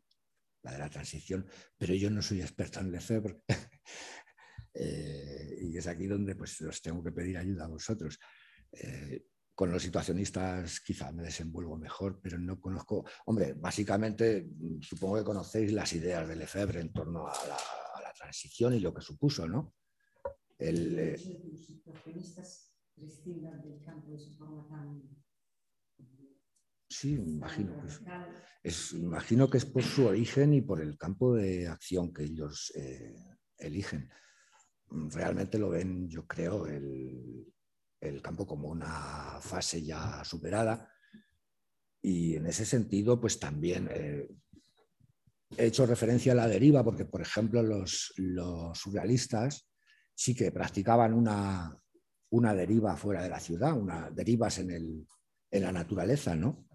La 0.62 0.72
de 0.72 0.78
la 0.78 0.88
transición, 0.88 1.44
pero 1.76 1.92
yo 1.94 2.08
no 2.08 2.22
soy 2.22 2.40
experto 2.40 2.78
en 2.80 2.92
Lefebvre. 2.92 3.42
Eh, 4.78 5.56
y 5.62 5.78
es 5.78 5.86
aquí 5.86 6.06
donde 6.06 6.36
pues, 6.36 6.60
os 6.60 6.82
tengo 6.82 7.02
que 7.02 7.10
pedir 7.10 7.38
ayuda 7.38 7.64
a 7.64 7.68
vosotros. 7.68 8.18
Eh, 8.70 9.24
con 9.54 9.72
los 9.72 9.82
situacionistas 9.82 10.80
quizá 10.80 11.10
me 11.12 11.22
desenvuelvo 11.22 11.78
mejor, 11.78 12.20
pero 12.20 12.38
no 12.38 12.60
conozco. 12.60 13.02
Hombre, 13.24 13.54
básicamente 13.54 14.42
mm, 14.42 14.82
supongo 14.82 15.16
que 15.16 15.24
conocéis 15.24 15.72
las 15.72 15.90
ideas 15.94 16.28
de 16.28 16.36
Lefebvre 16.36 16.80
en 16.80 16.92
torno 16.92 17.26
a 17.26 17.32
la, 17.48 17.56
a 17.56 18.02
la 18.02 18.12
transición 18.12 18.74
y 18.74 18.80
lo 18.80 18.92
que 18.92 19.00
supuso, 19.00 19.48
¿no? 19.48 19.76
El, 20.58 20.98
eh, 20.98 21.14
hecho 21.14 21.30
de 21.30 21.40
que 21.40 21.48
los 21.48 21.66
situacionistas 21.66 22.76
prescindan 22.94 23.62
del 23.62 23.82
campo 23.82 24.10
de 24.10 24.16
esa 24.18 24.34
forma 24.34 24.68
tan 24.68 25.02
sí, 27.00 27.14
imagino 27.14 27.80
que 27.80 27.88
es, 28.62 28.92
imagino 28.92 29.48
que 29.48 29.58
es 29.58 29.64
por 29.66 29.82
su 29.82 30.06
origen 30.06 30.54
y 30.54 30.62
por 30.62 30.80
el 30.80 30.96
campo 30.96 31.34
de 31.34 31.68
acción 31.68 32.12
que 32.12 32.24
ellos 32.24 32.72
eh, 32.74 33.14
eligen. 33.58 34.10
Realmente 34.88 35.58
lo 35.58 35.70
ven, 35.70 36.08
yo 36.08 36.26
creo, 36.26 36.66
el, 36.66 37.46
el 38.00 38.22
campo 38.22 38.46
como 38.46 38.68
una 38.68 39.38
fase 39.40 39.82
ya 39.82 40.24
superada. 40.24 40.90
Y 42.02 42.36
en 42.36 42.46
ese 42.46 42.64
sentido, 42.64 43.20
pues 43.20 43.38
también 43.38 43.88
eh, 43.90 44.28
he 45.56 45.66
hecho 45.66 45.86
referencia 45.86 46.32
a 46.32 46.36
la 46.36 46.48
deriva, 46.48 46.82
porque, 46.84 47.04
por 47.04 47.20
ejemplo, 47.20 47.62
los, 47.62 48.14
los 48.16 48.78
surrealistas 48.78 49.68
sí 50.14 50.34
que 50.34 50.50
practicaban 50.50 51.12
una, 51.12 51.76
una 52.30 52.54
deriva 52.54 52.96
fuera 52.96 53.22
de 53.22 53.28
la 53.28 53.40
ciudad, 53.40 53.74
una, 53.74 54.10
derivas 54.10 54.58
en, 54.58 54.70
el, 54.70 55.06
en 55.50 55.62
la 55.62 55.72
naturaleza, 55.72 56.34
¿no? 56.34 56.65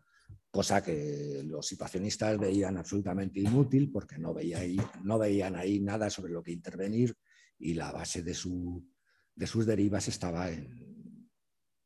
Cosa 0.52 0.84
que 0.84 1.42
los 1.46 1.66
situacionistas 1.66 2.38
veían 2.38 2.78
absolutamente 2.78 3.40
inútil 3.40 3.90
porque 3.90 4.18
no, 4.20 4.34
veían 4.34 5.56
ahí 5.56 5.80
nada 5.80 6.10
sobre 6.10 6.34
lo 6.34 6.44
que 6.44 6.52
intervenir 6.52 7.16
y 7.58 7.74
la 7.74 7.92
base 7.92 8.22
de, 8.22 8.34
su- 8.34 8.86
de 9.34 9.48
sus 9.48 9.66
derivas 9.66 10.10
estaba 10.10 10.52
en, 10.52 11.30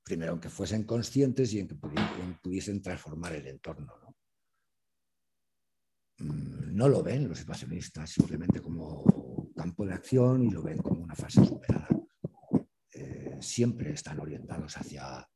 primero, 0.04 0.34
en 0.34 0.40
que 0.40 0.50
fuesen 0.50 0.84
conscientes 0.84 1.54
y 1.54 1.60
en 1.60 1.68
que 1.68 1.76
pudi- 1.76 2.22
en 2.24 2.40
pudiesen 2.40 2.82
transformar 2.82 3.34
el 3.34 3.46
entorno. 3.48 3.94
¿no? 4.02 4.16
Mm, 6.26 6.76
no 6.76 6.90
lo 6.90 7.04
ven 7.04 7.28
los 7.30 7.38
situacionistas 7.38 8.10
simplemente 8.10 8.62
como 8.62 9.52
campo 9.56 9.86
de 9.86 9.94
acción 9.94 10.44
y 10.44 10.50
lo 10.50 10.64
ven 10.64 10.80
como 10.80 11.04
una 11.04 11.16
fase 11.16 11.46
superada. 11.46 11.88
Eh, 12.92 13.38
siempre 13.42 13.92
están 13.94 14.20
orientados 14.20 14.76
hacia 14.78 15.28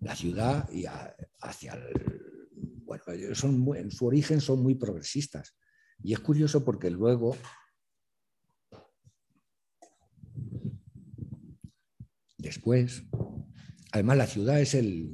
la 0.00 0.16
ciudad 0.16 0.68
y 0.72 0.84
hacia 1.40 1.74
el... 1.74 2.24
Bueno, 2.88 3.04
son 3.34 3.76
en 3.76 3.90
su 3.90 4.06
origen 4.06 4.40
son 4.40 4.62
muy 4.62 4.74
progresistas. 4.74 5.54
Y 6.02 6.14
es 6.14 6.20
curioso 6.20 6.64
porque 6.64 6.88
luego 6.88 7.36
después, 12.38 13.02
además 13.92 14.16
la 14.16 14.26
ciudad 14.26 14.58
es 14.58 14.72
el, 14.72 15.10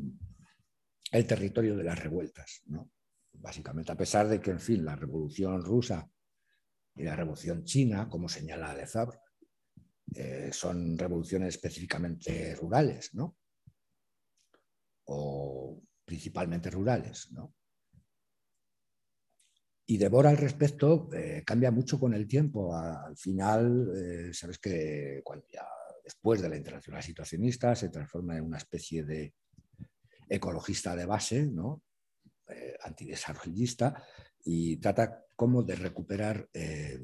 el 1.10 1.26
territorio 1.26 1.76
de 1.76 1.82
las 1.82 1.98
revueltas, 1.98 2.62
¿no? 2.66 2.92
Básicamente, 3.32 3.90
a 3.90 3.96
pesar 3.96 4.28
de 4.28 4.40
que, 4.40 4.52
en 4.52 4.60
fin, 4.60 4.84
la 4.84 4.94
revolución 4.94 5.60
rusa 5.64 6.08
y 6.94 7.02
la 7.02 7.16
revolución 7.16 7.64
china, 7.64 8.08
como 8.08 8.28
señala 8.28 8.72
Lefebvre, 8.72 9.18
eh, 10.14 10.50
son 10.52 10.96
revoluciones 10.96 11.56
específicamente 11.56 12.54
rurales, 12.54 13.12
¿no? 13.14 13.36
O 15.06 15.82
principalmente 16.04 16.70
rurales, 16.70 17.32
¿no? 17.32 17.52
Y 19.86 19.98
Devora 19.98 20.30
al 20.30 20.38
respecto 20.38 21.10
eh, 21.12 21.42
cambia 21.44 21.70
mucho 21.70 22.00
con 22.00 22.14
el 22.14 22.26
tiempo. 22.26 22.74
Al 22.74 23.16
final, 23.16 23.92
eh, 23.94 24.32
sabes 24.32 24.58
que 24.58 25.22
después 26.02 26.40
de 26.40 26.48
la 26.48 26.56
internacional 26.56 27.02
situacionista 27.02 27.74
se 27.74 27.90
transforma 27.90 28.36
en 28.36 28.44
una 28.44 28.58
especie 28.58 29.04
de 29.04 29.34
ecologista 30.28 30.96
de 30.96 31.06
base, 31.06 31.46
¿no? 31.46 31.82
Eh, 32.46 32.76
antidesarrollista, 32.82 34.02
y 34.44 34.76
trata 34.76 35.24
como 35.34 35.62
de 35.62 35.76
recuperar 35.76 36.48
eh, 36.52 37.02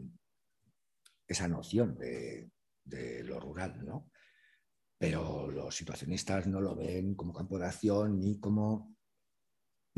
esa 1.26 1.48
noción 1.48 1.96
de, 1.96 2.50
lo 3.24 3.40
rural, 3.40 3.84
¿no? 3.84 4.10
Pero 4.98 5.50
los 5.50 5.74
situacionistas 5.74 6.46
no 6.46 6.60
lo 6.60 6.76
ven 6.76 7.14
como 7.14 7.32
campo 7.32 7.58
de 7.58 7.66
acción 7.66 8.18
ni 8.18 8.38
como 8.38 8.96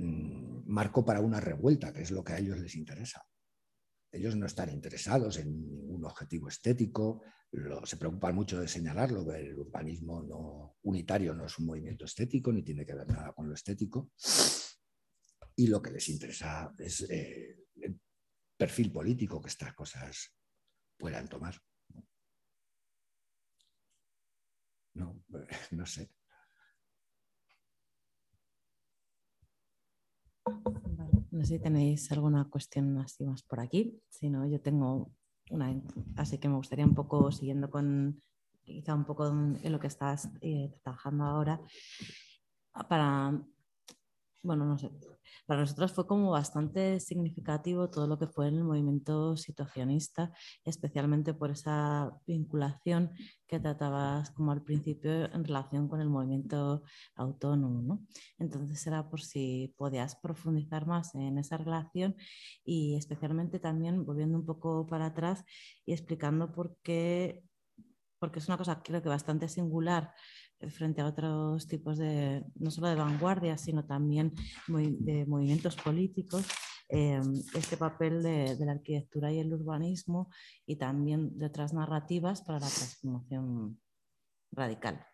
marco 0.02 1.04
para 1.04 1.20
una 1.20 1.40
revuelta, 1.40 1.92
que 1.92 2.02
es 2.02 2.10
lo 2.10 2.22
que 2.24 2.32
a 2.34 2.38
ellos 2.38 2.58
les 2.58 2.74
interesa. 2.74 3.22
Ellos 4.10 4.36
no 4.36 4.46
están 4.46 4.70
interesados 4.70 5.38
en 5.38 5.50
ningún 5.68 6.04
objetivo 6.04 6.48
estético, 6.48 7.22
lo- 7.52 7.84
se 7.86 7.96
preocupan 7.96 8.34
mucho 8.34 8.60
de 8.60 8.68
señalarlo, 8.68 9.26
que 9.26 9.36
el 9.40 9.58
urbanismo 9.58 10.22
no, 10.22 10.76
unitario 10.82 11.34
no 11.34 11.46
es 11.46 11.58
un 11.58 11.66
movimiento 11.66 12.04
estético, 12.04 12.52
ni 12.52 12.62
tiene 12.62 12.84
que 12.84 12.94
ver 12.94 13.08
nada 13.08 13.32
con 13.32 13.48
lo 13.48 13.54
estético. 13.54 14.10
Y 15.56 15.66
lo 15.66 15.80
que 15.82 15.90
les 15.90 16.08
interesa 16.08 16.74
es 16.78 17.02
eh, 17.10 17.56
el 17.76 17.98
perfil 18.56 18.90
político 18.92 19.40
que 19.40 19.48
estas 19.48 19.74
cosas 19.74 20.34
puedan 20.98 21.28
tomar. 21.28 21.54
No, 24.94 25.22
no 25.72 25.86
sé. 25.86 26.10
No 31.30 31.44
sé 31.44 31.54
si 31.54 31.58
tenéis 31.58 32.10
alguna 32.12 32.48
cuestión 32.48 32.98
así 32.98 33.24
más 33.24 33.42
por 33.42 33.60
aquí. 33.60 34.00
Si 34.08 34.28
no, 34.30 34.46
yo 34.46 34.60
tengo 34.60 35.10
una. 35.50 35.74
Así 36.16 36.38
que 36.38 36.48
me 36.48 36.56
gustaría 36.56 36.84
un 36.84 36.94
poco, 36.94 37.32
siguiendo 37.32 37.70
con 37.70 38.22
quizá 38.62 38.94
un 38.94 39.04
poco 39.04 39.28
en 39.28 39.58
en 39.62 39.72
lo 39.72 39.80
que 39.80 39.88
estás 39.88 40.30
eh, 40.40 40.72
trabajando 40.82 41.24
ahora, 41.24 41.60
para, 42.88 43.42
bueno, 44.42 44.64
no 44.64 44.76
sé, 44.78 44.90
para 45.46 45.60
nosotros 45.60 45.92
fue 45.92 46.06
como 46.06 46.30
bastante 46.30 46.98
significativo 47.00 47.88
todo 47.90 48.06
lo 48.06 48.18
que 48.18 48.26
fue 48.26 48.48
en 48.48 48.56
el 48.56 48.64
movimiento 48.64 49.36
situacionista, 49.36 50.32
especialmente 50.64 51.32
por 51.34 51.50
esa 51.50 52.10
vinculación 52.26 53.12
que 53.46 53.60
tratabas 53.60 54.30
como 54.30 54.50
al 54.50 54.62
principio 54.62 55.32
en 55.32 55.44
relación 55.44 55.88
con 55.88 56.00
el 56.00 56.08
movimiento 56.08 56.82
autónomo, 57.14 57.82
¿no? 57.82 58.06
Entonces 58.38 58.84
era 58.86 59.08
por 59.08 59.20
si 59.20 59.74
podías 59.76 60.16
profundizar 60.16 60.86
más 60.86 61.14
en 61.14 61.38
esa 61.38 61.56
relación 61.56 62.16
y 62.64 62.96
especialmente 62.96 63.60
también 63.60 64.04
volviendo 64.04 64.38
un 64.38 64.46
poco 64.46 64.86
para 64.86 65.06
atrás 65.06 65.44
y 65.86 65.92
explicando 65.92 66.50
por 66.50 66.76
qué, 66.82 67.44
porque 68.18 68.38
es 68.38 68.48
una 68.48 68.58
cosa 68.58 68.82
creo 68.82 69.02
que 69.02 69.08
bastante 69.08 69.48
singular 69.48 70.14
frente 70.70 71.00
a 71.00 71.06
otros 71.06 71.66
tipos 71.66 71.98
de, 71.98 72.44
no 72.56 72.70
solo 72.70 72.88
de 72.88 72.94
vanguardia, 72.96 73.58
sino 73.58 73.84
también 73.84 74.32
de 74.66 75.26
movimientos 75.26 75.76
políticos, 75.76 76.46
eh, 76.88 77.20
este 77.54 77.76
papel 77.76 78.22
de, 78.22 78.56
de 78.56 78.66
la 78.66 78.72
arquitectura 78.72 79.32
y 79.32 79.38
el 79.38 79.52
urbanismo 79.52 80.30
y 80.66 80.76
también 80.76 81.38
de 81.38 81.46
otras 81.46 81.72
narrativas 81.72 82.42
para 82.42 82.60
la 82.60 82.68
transformación 82.68 83.80
radical. 84.52 85.06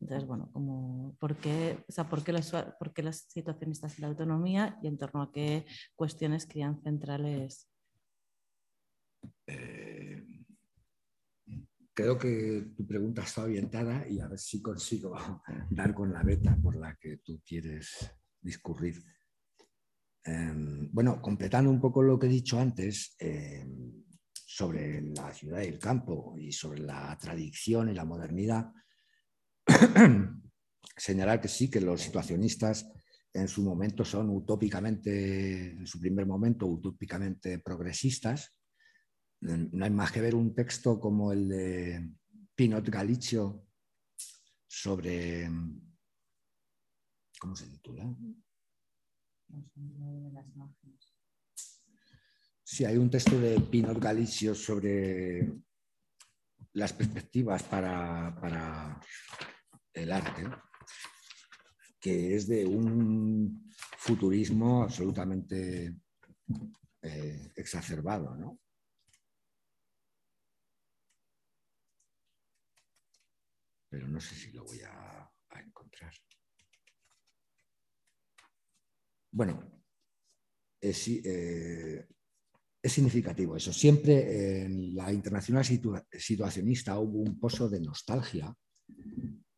Entonces, 0.00 0.28
bueno, 0.28 0.48
como, 0.52 1.16
¿por, 1.18 1.36
qué, 1.36 1.84
o 1.88 1.92
sea, 1.92 2.08
¿por, 2.08 2.22
qué 2.22 2.32
los, 2.32 2.52
por 2.78 2.92
qué 2.92 3.02
las 3.02 3.22
situacionistas 3.28 3.98
y 3.98 4.02
la 4.02 4.08
autonomía 4.08 4.78
y 4.82 4.86
en 4.86 4.96
torno 4.96 5.22
a 5.22 5.32
qué 5.32 5.66
cuestiones 5.96 6.46
crían 6.46 6.80
centrales? 6.82 7.68
Eh, 9.46 10.24
creo 11.98 12.16
que 12.16 12.74
tu 12.76 12.86
pregunta 12.86 13.22
está 13.22 13.42
orientada 13.42 14.06
y 14.08 14.20
a 14.20 14.28
ver 14.28 14.38
si 14.38 14.62
consigo 14.62 15.16
dar 15.70 15.92
con 15.92 16.12
la 16.12 16.22
beta 16.22 16.56
por 16.62 16.76
la 16.76 16.94
que 16.94 17.16
tú 17.16 17.42
quieres 17.44 18.08
discurrir. 18.40 19.02
Em, 20.22 20.88
bueno, 20.92 21.20
completando 21.20 21.68
un 21.68 21.80
poco 21.80 22.00
lo 22.00 22.16
que 22.16 22.26
he 22.26 22.30
dicho 22.30 22.60
antes 22.60 23.16
em, 23.18 24.04
sobre 24.32 25.02
la 25.02 25.34
ciudad 25.34 25.60
y 25.62 25.66
el 25.66 25.80
campo 25.80 26.36
y 26.38 26.52
sobre 26.52 26.82
la 26.82 27.18
tradición 27.18 27.88
y 27.88 27.94
la 27.94 28.04
modernidad, 28.04 28.72
señalar 30.96 31.40
que 31.40 31.48
sí, 31.48 31.68
que 31.68 31.80
los 31.80 32.00
situacionistas 32.00 32.92
en 33.32 33.48
su 33.48 33.64
momento 33.64 34.04
son 34.04 34.30
utópicamente, 34.30 35.72
en 35.72 35.86
su 35.86 35.98
primer 35.98 36.26
momento, 36.26 36.64
utópicamente 36.64 37.58
progresistas. 37.58 38.54
No 39.40 39.84
hay 39.84 39.90
más 39.90 40.10
que 40.12 40.20
ver 40.20 40.34
un 40.34 40.54
texto 40.54 40.98
como 40.98 41.32
el 41.32 41.48
de 41.48 42.10
Pinot 42.54 42.88
Galicio 42.88 43.66
sobre. 44.66 45.48
¿Cómo 47.38 47.54
se 47.54 47.68
titula? 47.68 48.14
Sí, 52.64 52.84
hay 52.84 52.96
un 52.96 53.10
texto 53.10 53.38
de 53.38 53.60
Pinot 53.60 53.98
Galicio 53.98 54.54
sobre 54.54 55.52
las 56.72 56.92
perspectivas 56.92 57.62
para, 57.62 58.36
para 58.40 59.00
el 59.94 60.12
arte 60.12 60.44
que 62.00 62.34
es 62.34 62.46
de 62.46 62.64
un 62.64 63.70
futurismo 63.98 64.82
absolutamente 64.82 65.96
eh, 67.02 67.52
exacerbado, 67.56 68.36
¿no? 68.36 68.58
Pero 73.88 74.06
no 74.08 74.20
sé 74.20 74.34
si 74.34 74.52
lo 74.52 74.64
voy 74.64 74.80
a, 74.80 75.30
encontrar. 75.64 76.12
Bueno, 79.30 79.82
es, 80.80 81.08
eh, 81.08 82.06
es, 82.80 82.92
significativo 82.92 83.56
eso. 83.56 83.72
Siempre 83.72 84.64
en 84.64 84.94
la 84.94 85.12
internacional 85.12 85.64
situacionista 85.64 86.98
hubo 86.98 87.20
un 87.20 87.40
pozo 87.40 87.68
de 87.68 87.80
nostalgia 87.80 88.54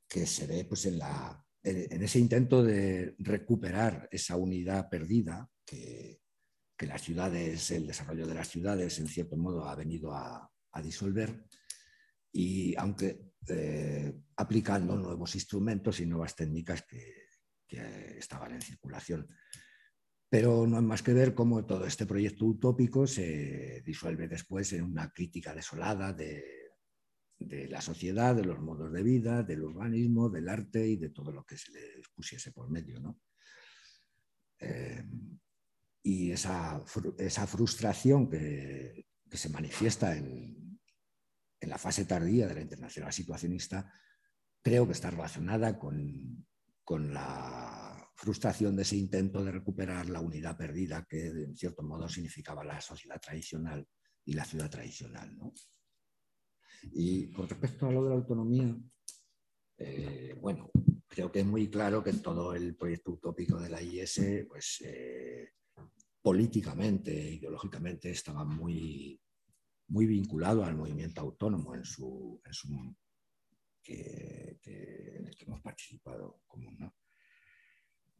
que 0.08 0.26
se 0.26 0.46
ve 0.46 0.64
pues, 0.64 0.86
en 0.86 0.98
la 0.98 1.44
en 1.62 2.02
ese 2.02 2.18
intento 2.18 2.62
de 2.62 3.14
recuperar 3.18 4.08
esa 4.10 4.36
unidad 4.36 4.88
perdida 4.88 5.48
que, 5.64 6.18
las 6.78 7.02
ciudades, 7.02 7.70
el 7.72 7.86
desarrollo 7.86 8.26
de 8.26 8.34
las 8.34 8.48
ciudades, 8.48 8.98
en 8.98 9.06
cierto 9.06 9.36
modo, 9.36 9.68
ha 9.68 9.76
venido 9.76 10.14
a, 10.14 10.50
disolver. 10.82 11.44
Y 12.32 12.74
aunque 12.76 13.29
eh, 13.49 14.12
aplicando 14.36 14.97
nuevos 14.97 15.34
instrumentos 15.34 16.01
y 16.01 16.07
nuevas 16.07 16.36
técnicas 16.36 16.82
que, 16.82 17.28
estaban 17.68 18.53
en 18.53 18.62
circulación. 18.62 19.28
Pero 20.28 20.66
no 20.66 20.76
hay 20.76 20.82
más 20.82 21.05
que 21.05 21.14
ver 21.14 21.34
cómo 21.34 21.64
todo 21.64 21.86
este 21.86 22.05
proyecto 22.05 22.45
utópico 22.45 23.07
se 23.07 23.80
disuelve 23.86 24.26
después 24.26 24.72
en 24.72 24.82
una 24.82 25.12
crítica 25.12 25.55
desolada 25.55 26.12
de 26.12 26.66
la 27.68 27.80
sociedad, 27.80 28.34
de 28.34 28.45
los 28.45 28.59
modos 28.59 28.93
de 28.93 29.05
vida, 29.05 29.45
del 29.45 29.62
urbanismo, 29.62 30.28
del 30.28 30.49
arte 30.49 30.84
y 30.84 30.97
de 30.97 31.11
todo 31.11 31.30
lo 31.30 31.45
que 31.45 31.57
se 31.57 31.70
le 31.70 32.03
pusiese 32.12 32.51
por 32.51 32.68
medio. 32.68 32.99
¿no? 32.99 33.20
Eh, 34.61 35.05
y 36.03 36.32
esa 36.32 36.80
frustración 37.47 38.28
que, 38.28 39.07
se 39.32 39.49
manifiesta 39.49 40.16
en, 40.16 40.69
en, 41.61 41.70
la 41.70 41.78
fase 41.78 42.04
tardía 42.04 42.46
de 42.46 42.54
la 42.54 42.61
internacional 42.62 43.12
situacionista, 43.12 43.92
creo 44.62 44.86
que 44.86 44.92
está 44.92 45.11
relacionada 45.11 45.78
con, 45.78 46.46
con 46.84 47.12
la 47.12 48.11
frustración 48.14 48.76
de 48.76 48.82
ese 48.82 48.96
intento 48.96 49.44
de 49.44 49.52
recuperar 49.52 50.08
la 50.11 50.20
unidad 50.20 50.56
perdida 50.56 51.06
que 51.08 51.26
en 51.26 51.56
cierto 51.56 51.82
modo 51.82 52.08
significaba 52.08 52.62
la 52.64 52.80
sociedad 52.80 53.20
tradicional 53.20 53.86
y 54.24 54.34
la 54.34 54.44
ciudad 54.44 54.70
tradicional. 54.70 55.36
¿no? 55.38 55.52
Y 56.92 57.30
con 57.32 57.48
respecto 57.48 57.86
a 57.86 57.92
lo 57.92 58.04
de 58.04 58.11
la 58.11 58.16
autonomía, 58.16 58.76
eh, 59.78 60.36
bueno, 60.40 60.70
creo 61.08 61.32
que 61.32 61.40
es 61.40 61.46
muy 61.46 61.68
claro 61.68 62.04
que 62.04 62.12
todo 62.14 62.54
el 62.54 62.76
proyecto 62.76 63.12
utópico 63.12 63.58
de 63.58 63.70
la 63.70 63.82
IS, 63.82 64.20
pues 64.48 64.82
eh, 64.84 65.54
políticamente, 66.22 67.12
ideológicamente, 67.12 68.11
estaba 68.11 68.44
muy, 68.44 69.20
muy 69.91 70.07
vinculado 70.07 70.64
al 70.64 70.76
movimiento 70.76 71.20
autónomo 71.20 71.74
en 71.74 71.84
su, 71.84 72.41
en 72.45 72.53
su 72.53 72.97
que, 73.82 74.59
en 74.62 75.26
el 75.26 75.36
que 75.36 75.45
hemos 75.45 75.61
participado 75.61 76.43
común. 76.47 76.93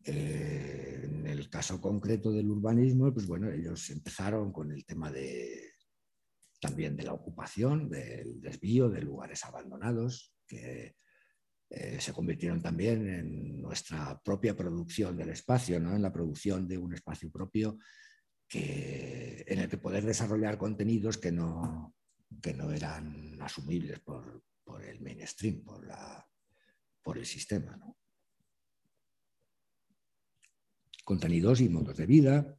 Eh, 0.05 1.01
en 1.05 1.27
el 1.27 1.49
caso 1.49 1.81
concreto 1.81 2.33
del 2.33 2.51
urbanismo, 2.51 3.13
pues 3.13 3.27
bueno, 3.27 3.51
ellos 3.51 3.89
empezaron 3.91 4.53
con 4.53 4.73
el 4.73 4.85
tema 4.85 5.13
de, 5.13 5.75
también 6.61 6.97
de 6.97 7.05
la 7.05 7.13
ocupación, 7.13 7.89
del 7.89 8.41
desvío 8.41 8.89
de 8.89 9.03
lugares 9.03 9.45
abandonados, 9.45 10.35
que 10.47 10.97
eh, 11.69 12.01
se 12.01 12.13
convirtieron 12.13 12.61
también 12.61 13.09
en 13.09 13.63
nuestra 13.63 14.21
propia 14.21 14.57
producción 14.57 15.17
del 15.17 15.29
espacio, 15.29 15.79
¿no? 15.79 15.95
en 15.95 16.03
la 16.03 16.13
producción 16.13 16.67
de 16.67 16.79
un 16.79 16.95
espacio 16.95 17.31
propio 17.31 17.79
en 18.59 19.59
el 19.59 19.69
que 19.69 19.79
poder 19.79 20.05
desarrollar 20.05 20.59
contenidos 20.59 21.19
que 21.19 21.31
no, 21.31 21.95
que 22.43 22.55
no 22.55 22.73
eran 22.73 23.41
asumibles 23.41 24.01
por, 24.01 24.45
por 24.65 24.85
el 24.85 25.01
mainstream, 25.01 25.63
por, 25.63 25.87
la, 25.87 26.29
por 27.03 27.19
el 27.19 27.27
sistema. 27.27 27.79
Contenidos 31.05 31.61
y 31.61 31.69
modos 31.69 31.97
de 31.97 32.07
vida 32.07 32.57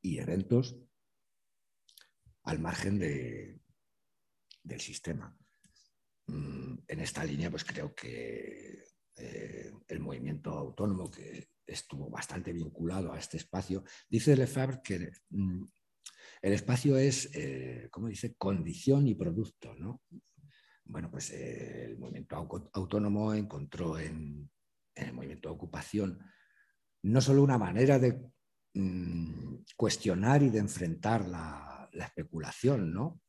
y 0.00 0.18
eventos 0.18 0.76
al 2.42 2.60
margen 2.60 2.98
del 2.98 4.80
sistema. 4.80 5.36
Mm, 6.26 6.78
en 6.86 7.00
esta 7.00 7.24
línea, 7.24 7.50
pues 7.50 7.64
creo 7.64 7.94
que 7.94 8.84
eh, 9.16 9.72
el 9.88 10.00
movimiento 10.00 10.50
autónomo, 10.50 11.10
que 11.10 11.48
estuvo 11.66 12.08
bastante 12.08 12.52
vinculado 12.52 13.12
a 13.12 13.18
este 13.18 13.36
espacio, 13.36 13.84
dice 14.08 14.36
Lefebvre 14.36 14.80
que 14.82 15.12
mm, 15.30 15.64
el 16.42 16.52
espacio 16.52 16.96
es, 16.96 17.30
eh, 17.34 17.88
como 17.90 18.08
dice, 18.08 18.34
condición 18.36 19.06
y 19.08 19.14
producto. 19.14 19.74
¿no? 19.74 20.02
Bueno, 20.84 21.10
pues 21.10 21.30
eh, 21.30 21.86
el 21.86 21.98
movimiento 21.98 22.36
autónomo 22.72 23.34
encontró 23.34 23.98
en, 23.98 24.50
el 24.94 25.12
movimiento 25.12 25.48
de 25.48 25.54
ocupación 25.54 26.18
no 27.02 27.20
solo 27.20 27.42
una 27.42 27.58
manera 27.58 27.98
de 27.98 28.20
mm, 28.74 29.56
cuestionar 29.76 30.42
y 30.42 30.50
de 30.50 30.58
enfrentar 30.58 31.26
la, 31.26 31.88
la 31.92 32.04
especulación, 32.04 32.92
¿no? 32.92 33.20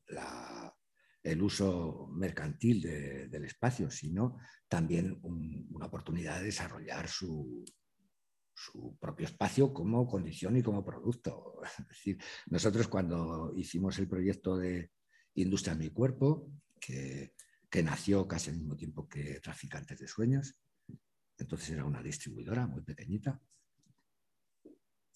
el 1.24 1.42
uso 1.42 2.08
mercantil 2.14 2.82
del 2.82 3.44
espacio, 3.44 3.92
sino 3.92 4.38
también 4.70 5.20
una 5.22 5.88
oportunidad 5.88 6.40
de 6.40 6.46
desarrollar 6.46 7.10
su, 7.10 7.66
propio 9.00 9.26
espacio 9.26 9.74
como 9.74 10.08
condición 10.08 10.58
y 10.58 10.64
como 10.64 10.84
producto. 10.84 11.62
Es 11.80 11.88
decir, 11.88 12.18
nosotros 12.48 12.88
cuando 12.88 13.54
hicimos 13.56 13.98
el 14.00 14.08
proyecto 14.08 14.58
de 14.58 14.92
Industria 15.36 15.74
en 15.74 15.80
mi 15.80 15.90
cuerpo, 15.90 16.52
que, 16.80 17.34
nació 17.84 18.28
casi 18.28 18.50
al 18.50 18.58
mismo 18.58 18.76
tiempo 18.76 19.08
que 19.08 19.40
Traficantes 19.40 20.00
de 20.00 20.08
Sueños, 20.08 20.60
entonces 21.38 21.70
era 21.70 21.86
una 21.86 22.02
distribuidora 22.02 22.66
muy 22.66 22.82
pequeñita, 22.82 23.40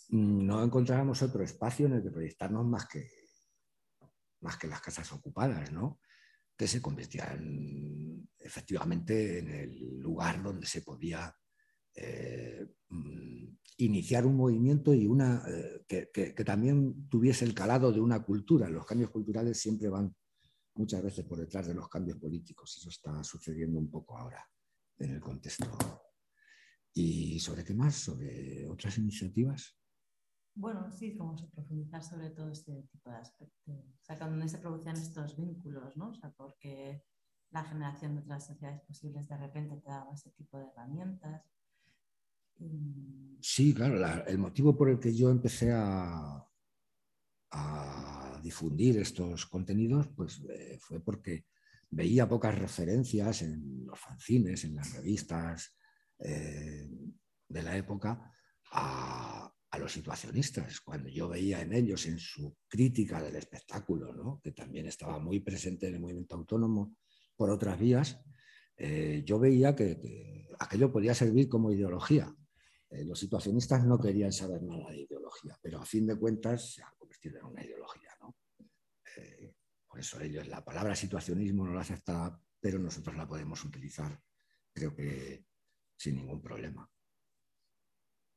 no 0.10 0.64
encontrábamos 0.64 1.24
otro 1.24 1.44
espacio 1.44 1.88
en 1.88 1.94
el 1.94 2.04
que 2.04 2.12
proyectarnos 2.12 2.66
más 2.66 2.86
que 2.88 3.10
más 4.42 4.58
que 4.58 4.68
las 4.68 4.82
casas 4.82 5.12
ocupadas, 5.12 5.72
¿no? 5.72 6.00
que 6.62 6.68
se 6.68 6.82
convertían 6.82 8.30
efectivamente 8.38 9.40
en 9.40 9.50
el 9.50 10.00
lugar 10.00 10.44
donde 10.44 10.68
se 10.68 10.84
podía 10.84 11.36
eh, 11.96 12.68
mm, 12.90 13.58
iniciar 13.78 14.26
un 14.26 14.36
movimiento 14.36 14.94
y 14.94 15.08
una 15.08 15.44
eh, 15.48 15.86
que, 15.88 16.44
también 16.44 17.08
tuviese 17.10 17.46
el 17.46 17.54
calado 17.54 17.92
de 17.92 18.00
una 18.00 18.24
cultura. 18.24 18.70
Los 18.70 18.86
cambios 18.86 19.10
culturales 19.10 19.60
siempre 19.60 19.90
van 19.90 20.16
muchas 20.76 21.04
veces 21.04 21.26
por 21.26 21.40
detrás 21.40 21.68
de 21.68 21.74
los 21.74 21.90
cambios 21.90 22.18
políticos. 22.18 22.78
Eso 22.78 22.90
está 22.90 23.24
sucediendo 23.24 23.80
un 23.80 23.90
poco 23.90 24.18
ahora 24.18 24.48
en 24.98 25.12
el 25.12 25.20
contexto. 25.20 25.66
¿Y 26.94 27.40
sobre 27.40 27.64
qué 27.64 27.74
más? 27.74 27.96
¿Sobre 27.96 28.68
otras 28.68 28.98
iniciativas? 28.98 29.78
Bueno, 30.54 30.92
sí, 30.92 31.16
como 31.16 31.38
se 31.38 31.48
profundizar 31.48 32.04
sobre 32.04 32.30
todo 32.32 32.50
este 32.50 32.84
tipo 32.92 33.10
de 33.10 33.16
aspectos. 33.16 33.76
O 33.78 34.04
sea, 34.04 34.18
donde 34.18 34.50
se 34.50 34.58
producían 34.58 34.98
estos 34.98 35.38
vínculos, 35.38 35.96
¿no? 35.96 36.10
O 36.10 36.14
sea, 36.14 36.30
porque 36.32 37.06
la 37.52 37.64
generación 37.64 38.16
de 38.16 38.22
otras 38.22 38.48
sociedades 38.48 38.82
posibles 38.82 39.28
de 39.28 39.38
repente 39.38 39.78
te 39.78 39.90
daba 39.90 40.14
ese 40.14 40.32
tipo 40.32 40.58
de 40.58 40.66
herramientas. 40.68 41.46
Sí, 43.40 43.74
claro, 43.74 44.26
el 44.28 44.38
motivo 44.38 44.78
por 44.78 44.90
el 44.90 45.00
que 45.00 45.14
yo 45.14 45.30
empecé 45.30 45.72
a, 45.72 46.48
difundir 48.42 48.98
estos 48.98 49.46
contenidos 49.46 50.08
pues, 50.16 50.42
eh, 50.50 50.76
fue 50.80 51.00
porque 51.00 51.46
veía 51.92 52.28
pocas 52.28 52.58
referencias 52.58 53.44
en 53.44 53.86
los 53.86 54.00
fanzines, 54.00 54.64
en 54.64 54.76
las 54.76 54.94
revistas 54.94 55.78
eh, 56.18 56.90
de 57.48 57.64
la 57.64 57.78
época 57.78 58.32
a, 58.72 59.54
los 59.80 59.94
situacionistas, 59.94 60.82
cuando 60.82 61.08
yo 61.10 61.30
veía 61.30 61.62
en 61.62 61.74
ellos, 61.74 62.06
en 62.06 62.20
su 62.20 62.58
crítica 62.68 63.22
del 63.22 63.36
espectáculo, 63.36 64.40
que 64.44 64.52
también 64.52 64.86
estaba 64.88 65.18
muy 65.18 65.40
presente 65.40 65.88
en 65.88 65.96
el 65.96 66.02
movimiento 66.02 66.36
autónomo 66.36 66.98
por 67.36 67.50
otras 67.50 67.80
vías, 67.80 68.20
eh, 68.78 69.24
yo 69.26 69.40
veía 69.40 69.76
que, 69.76 70.48
aquello 70.60 70.92
podía 70.92 71.14
servir 71.14 71.48
como 71.48 71.72
ideología. 71.72 72.36
Eh, 72.92 73.06
los 73.06 73.20
situacionistas 73.20 73.86
no 73.86 74.00
querían 74.00 74.32
saber 74.32 74.62
nada 74.64 74.90
de 74.92 75.02
ideología, 75.02 75.58
pero 75.62 75.80
a 75.80 75.86
fin 75.86 76.06
de 76.06 76.18
cuentas 76.18 76.74
se 76.74 76.84
ha 76.84 76.94
convertido 76.98 77.40
en 77.40 77.46
una 77.46 77.64
ideología. 77.64 78.10
por 79.88 80.00
eso 80.00 80.22
ellos 80.22 80.48
la 80.48 80.64
palabra 80.64 80.96
situacionismo 80.96 81.66
no 81.66 81.74
la 81.74 81.82
acepta, 81.82 82.40
pero 82.60 82.80
nosotros 82.80 83.16
la 83.16 83.28
podemos 83.28 83.64
utilizar, 83.66 84.18
creo 84.74 84.96
que 84.96 85.46
sin 85.98 86.16
ningún 86.16 86.42
problema. 86.42 86.90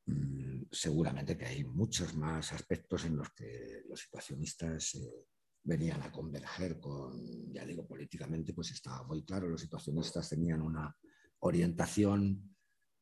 Mm, 0.07 0.63
seguramente 0.71 1.37
que 1.37 1.45
hay 1.45 1.63
muchos 1.63 2.15
más 2.15 2.53
aspectos 2.53 3.05
en 3.05 3.17
los 3.17 3.31
que 3.31 3.81
los 3.87 3.99
situacionistas 3.99 4.95
eh, 4.95 5.25
venían 5.63 6.01
a 6.03 6.11
converger 6.11 6.79
con, 6.79 7.51
ya 7.51 7.65
digo, 7.65 7.87
políticamente, 7.87 8.53
pues 8.53 8.71
estaba 8.71 9.03
muy 9.03 9.23
claro, 9.25 9.49
los 9.49 9.61
situacionistas 9.61 10.29
tenían 10.29 10.61
una 10.61 10.95
orientación, 11.39 12.55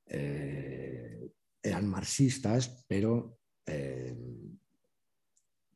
eh, 0.06 1.30
eran 1.64 1.88
marxistas, 1.88 2.84
pero 2.88 3.40
eh, 3.66 4.16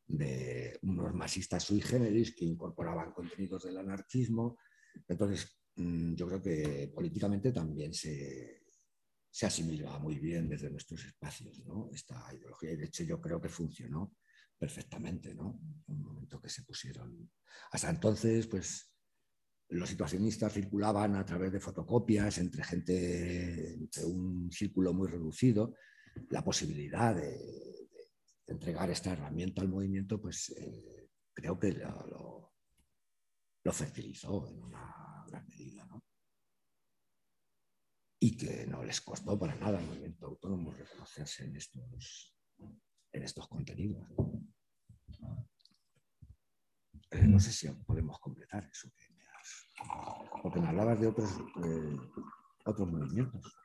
de 0.07 0.79
unos 0.83 1.13
marxistas 1.13 1.63
sui 1.63 1.81
generis 1.81 2.35
que 2.35 2.45
incorporaban 2.45 3.11
contenidos 3.11 3.63
del 3.63 3.77
anarquismo. 3.77 4.57
Entonces, 5.07 5.59
mm, 5.75 6.13
yo 6.15 6.27
creo 6.27 6.41
que 6.41 6.91
políticamente 6.93 7.51
también 7.51 7.93
se, 7.93 8.63
se 9.29 9.45
asimilaba 9.45 9.99
muy 9.99 10.19
bien 10.19 10.49
desde 10.49 10.69
nuestros 10.69 11.05
espacios. 11.05 11.61
Esta 11.91 12.33
ideología, 12.33 12.71
y 12.71 12.77
de 12.77 12.85
hecho 12.85 13.03
yo 13.03 13.21
creo 13.21 13.39
que 13.39 13.49
funcionó 13.49 14.15
perfectamente, 14.57 15.35
¿no? 15.35 15.59
En 15.87 15.95
un 15.95 16.01
momento 16.01 16.41
que 16.41 16.49
se 16.49 16.63
pusieron. 16.63 17.31
Hasta 17.71 17.89
entonces, 17.89 18.47
pues 18.47 18.96
los 19.69 19.89
situacionistas 19.89 20.53
circulaban 20.53 21.15
a 21.15 21.25
través 21.25 21.51
de 21.51 21.59
fotocopias 21.59 22.37
entre 22.37 22.63
gente, 22.63 23.73
entre 23.73 24.05
un 24.05 24.49
círculo 24.51 24.93
muy 24.93 25.07
reducido. 25.07 25.75
La 26.29 26.43
posibilidad 26.43 27.15
de, 27.15 27.89
entregar 28.47 28.89
esta 28.89 29.11
herramienta 29.11 29.61
al 29.61 29.67
movimiento, 29.67 30.21
pues 30.21 30.49
eh, 30.57 31.09
creo 31.33 31.59
que 31.59 31.73
lo, 31.73 32.53
fertilizó 33.69 34.47
en 34.47 34.63
una 34.63 35.25
gran 35.27 35.45
medida, 35.49 35.85
¿no? 35.85 36.01
y 38.19 38.37
que 38.37 38.65
no 38.65 38.81
les 38.81 39.01
costó 39.01 39.37
para 39.37 39.55
nada 39.55 39.77
al 39.77 39.85
movimiento 39.85 40.27
autónomo 40.27 40.71
reconocerse 40.71 41.43
en 41.43 41.57
estos, 41.57 42.33
en 43.11 43.23
estos 43.23 43.45
contenidos. 43.49 44.07
Eh, 47.11 47.27
no 47.27 47.39
sé 47.39 47.51
si 47.51 47.67
podemos 47.85 48.19
completar 48.19 48.69
eso. 48.71 48.89
Porque 50.41 50.59
me 50.59 50.67
hablabas 50.67 50.99
de 50.99 51.07
otros, 51.07 51.39
eh, 51.63 51.97
otros 52.65 52.91
movimientos. 52.91 53.57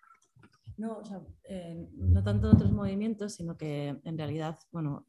No, 0.78 0.98
o 0.98 1.04
sea, 1.04 1.20
eh, 1.44 1.86
no 1.96 2.24
tanto 2.24 2.50
otros 2.50 2.72
movimientos, 2.72 3.34
sino 3.34 3.56
que 3.56 4.00
en 4.02 4.18
realidad, 4.18 4.58
bueno, 4.70 5.06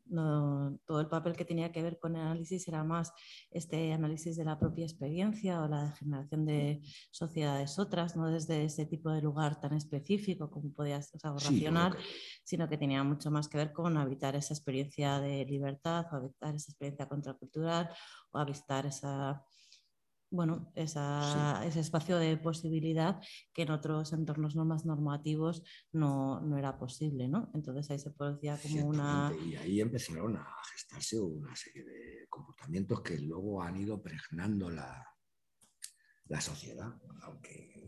todo 0.85 0.99
el 0.99 1.07
papel 1.07 1.35
que 1.35 1.45
tenía 1.45 1.71
que 1.71 1.81
ver 1.81 1.99
con 1.99 2.15
el 2.15 2.21
análisis 2.21 2.67
era 2.67 2.83
más 2.83 3.13
este 3.49 3.93
análisis 3.93 4.35
de 4.35 4.43
la 4.43 4.59
propia 4.59 4.85
experiencia 4.85 5.61
o 5.61 5.67
la 5.67 5.91
generación 5.93 6.45
de 6.45 6.81
sociedades 7.11 7.79
otras, 7.79 8.15
no 8.15 8.27
desde 8.27 8.65
ese 8.65 8.85
tipo 8.85 9.09
de 9.09 9.21
lugar 9.21 9.59
tan 9.59 9.73
específico 9.73 10.51
como 10.51 10.73
podía 10.73 11.01
ser 11.01 11.21
racional, 11.23 11.95
sino 12.43 12.67
que 12.67 12.77
tenía 12.77 13.03
mucho 13.03 13.31
más 13.31 13.47
que 13.47 13.57
ver 13.57 13.71
con 13.71 13.97
habitar 13.97 14.35
esa 14.35 14.53
experiencia 14.53 15.19
de 15.19 15.45
libertad 15.45 16.05
o 16.11 16.15
habitar 16.17 16.55
esa 16.55 16.71
experiencia 16.71 17.07
contracultural 17.07 17.89
o 18.31 18.37
habitar 18.37 18.85
esa 18.85 19.43
bueno, 20.33 20.71
ese 20.75 21.79
espacio 21.79 22.17
de 22.17 22.37
posibilidad 22.37 23.21
que 23.53 23.61
en 23.61 23.69
otros 23.69 24.13
entornos 24.13 24.55
no 24.55 24.65
más 24.65 24.83
normativos 24.83 25.63
no, 25.91 26.57
era 26.57 26.79
posible, 26.79 27.27
¿no? 27.27 27.51
Entonces 27.53 27.91
ahí 27.91 27.99
se 27.99 28.09
producía 28.09 28.57
como 28.57 28.87
una... 28.87 29.31
Y 29.45 29.55
ahí 29.55 29.79
empezaron 29.79 30.35
a 30.35 30.47
gestarse 30.71 31.19
una 31.19 31.55
serie 31.55 31.83
de 31.83 32.27
comportamientos 32.29 33.01
que 33.01 33.19
luego 33.19 33.61
han 33.61 33.77
ido 33.77 34.01
pregnando 34.01 34.71
la, 34.71 35.07
la 36.25 36.41
sociedad, 36.41 36.91
aunque 37.21 37.85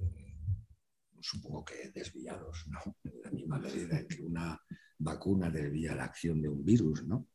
supongo 1.20 1.66
que 1.66 1.90
desviados, 1.90 2.68
¿no? 2.68 2.80
En 3.04 3.22
la 3.24 3.32
misma 3.32 3.58
medida 3.58 4.00
en 4.00 4.08
que 4.08 4.22
una 4.22 4.62
vacuna 5.00 5.50
desvía 5.50 5.96
la 5.96 6.04
acción 6.04 6.44
de 6.44 6.50
un 6.50 6.64
virus, 6.64 7.04
¿no? 7.08 7.28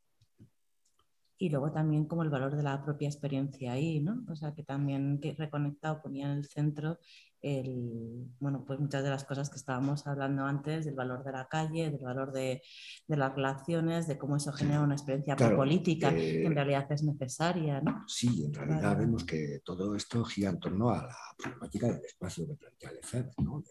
Y 1.40 1.48
luego 1.48 1.72
también 1.72 2.04
como 2.04 2.22
el 2.22 2.28
valor 2.28 2.54
de 2.54 2.62
la 2.62 2.84
propia 2.84 3.08
experiencia 3.08 3.72
ahí, 3.72 4.00
¿no? 4.00 4.22
O 4.28 4.36
sea, 4.36 4.52
que 4.52 4.62
también 4.62 5.18
que 5.22 5.32
reconectado 5.32 6.02
ponía 6.02 6.26
en 6.26 6.32
el 6.32 6.44
centro 6.44 6.98
el, 7.40 8.26
bueno, 8.38 8.62
pues 8.66 8.78
muchas 8.78 9.02
de 9.02 9.08
las 9.08 9.24
cosas 9.24 9.48
que 9.48 9.56
estábamos 9.56 10.06
hablando 10.06 10.44
antes, 10.44 10.84
del 10.84 10.94
valor 10.94 11.24
de 11.24 11.32
la 11.32 11.48
calle, 11.48 11.90
del 11.90 12.04
valor 12.04 12.30
de, 12.32 12.60
de 13.08 13.16
las 13.16 13.34
relaciones, 13.34 14.06
de 14.06 14.18
cómo 14.18 14.36
eso 14.36 14.52
genera 14.52 14.82
una 14.82 14.94
experiencia 14.94 15.34
política 15.34 16.14
que 16.14 16.44
en 16.44 16.54
realidad 16.54 16.86
es 16.92 17.02
necesaria, 17.02 17.80
¿no? 17.80 18.04
Sí, 18.06 18.44
en 18.44 18.52
realidad 18.52 18.98
vemos 18.98 19.24
que 19.24 19.62
todo 19.64 19.96
esto 19.96 20.22
gira 20.26 20.50
en 20.50 20.60
torno 20.60 20.90
a 20.90 21.06
la 21.06 21.16
problemática 21.38 21.86
del 21.86 22.04
espacio 22.04 22.46
que 22.46 22.54
plantea 22.56 22.92
Lefebvre, 22.92 23.32
¿no? 23.38 23.64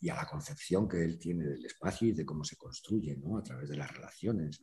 y 0.00 0.08
a 0.08 0.14
la 0.14 0.26
concepción 0.26 0.86
que 0.86 1.02
él 1.02 1.18
tiene 1.18 1.44
del 1.44 1.66
espacio 1.66 2.06
y 2.06 2.12
de 2.12 2.24
cómo 2.24 2.44
se 2.44 2.54
construye, 2.54 3.16
¿no? 3.16 3.38
A 3.38 3.42
través 3.42 3.68
de 3.68 3.76
las 3.76 3.92
relaciones 3.92 4.60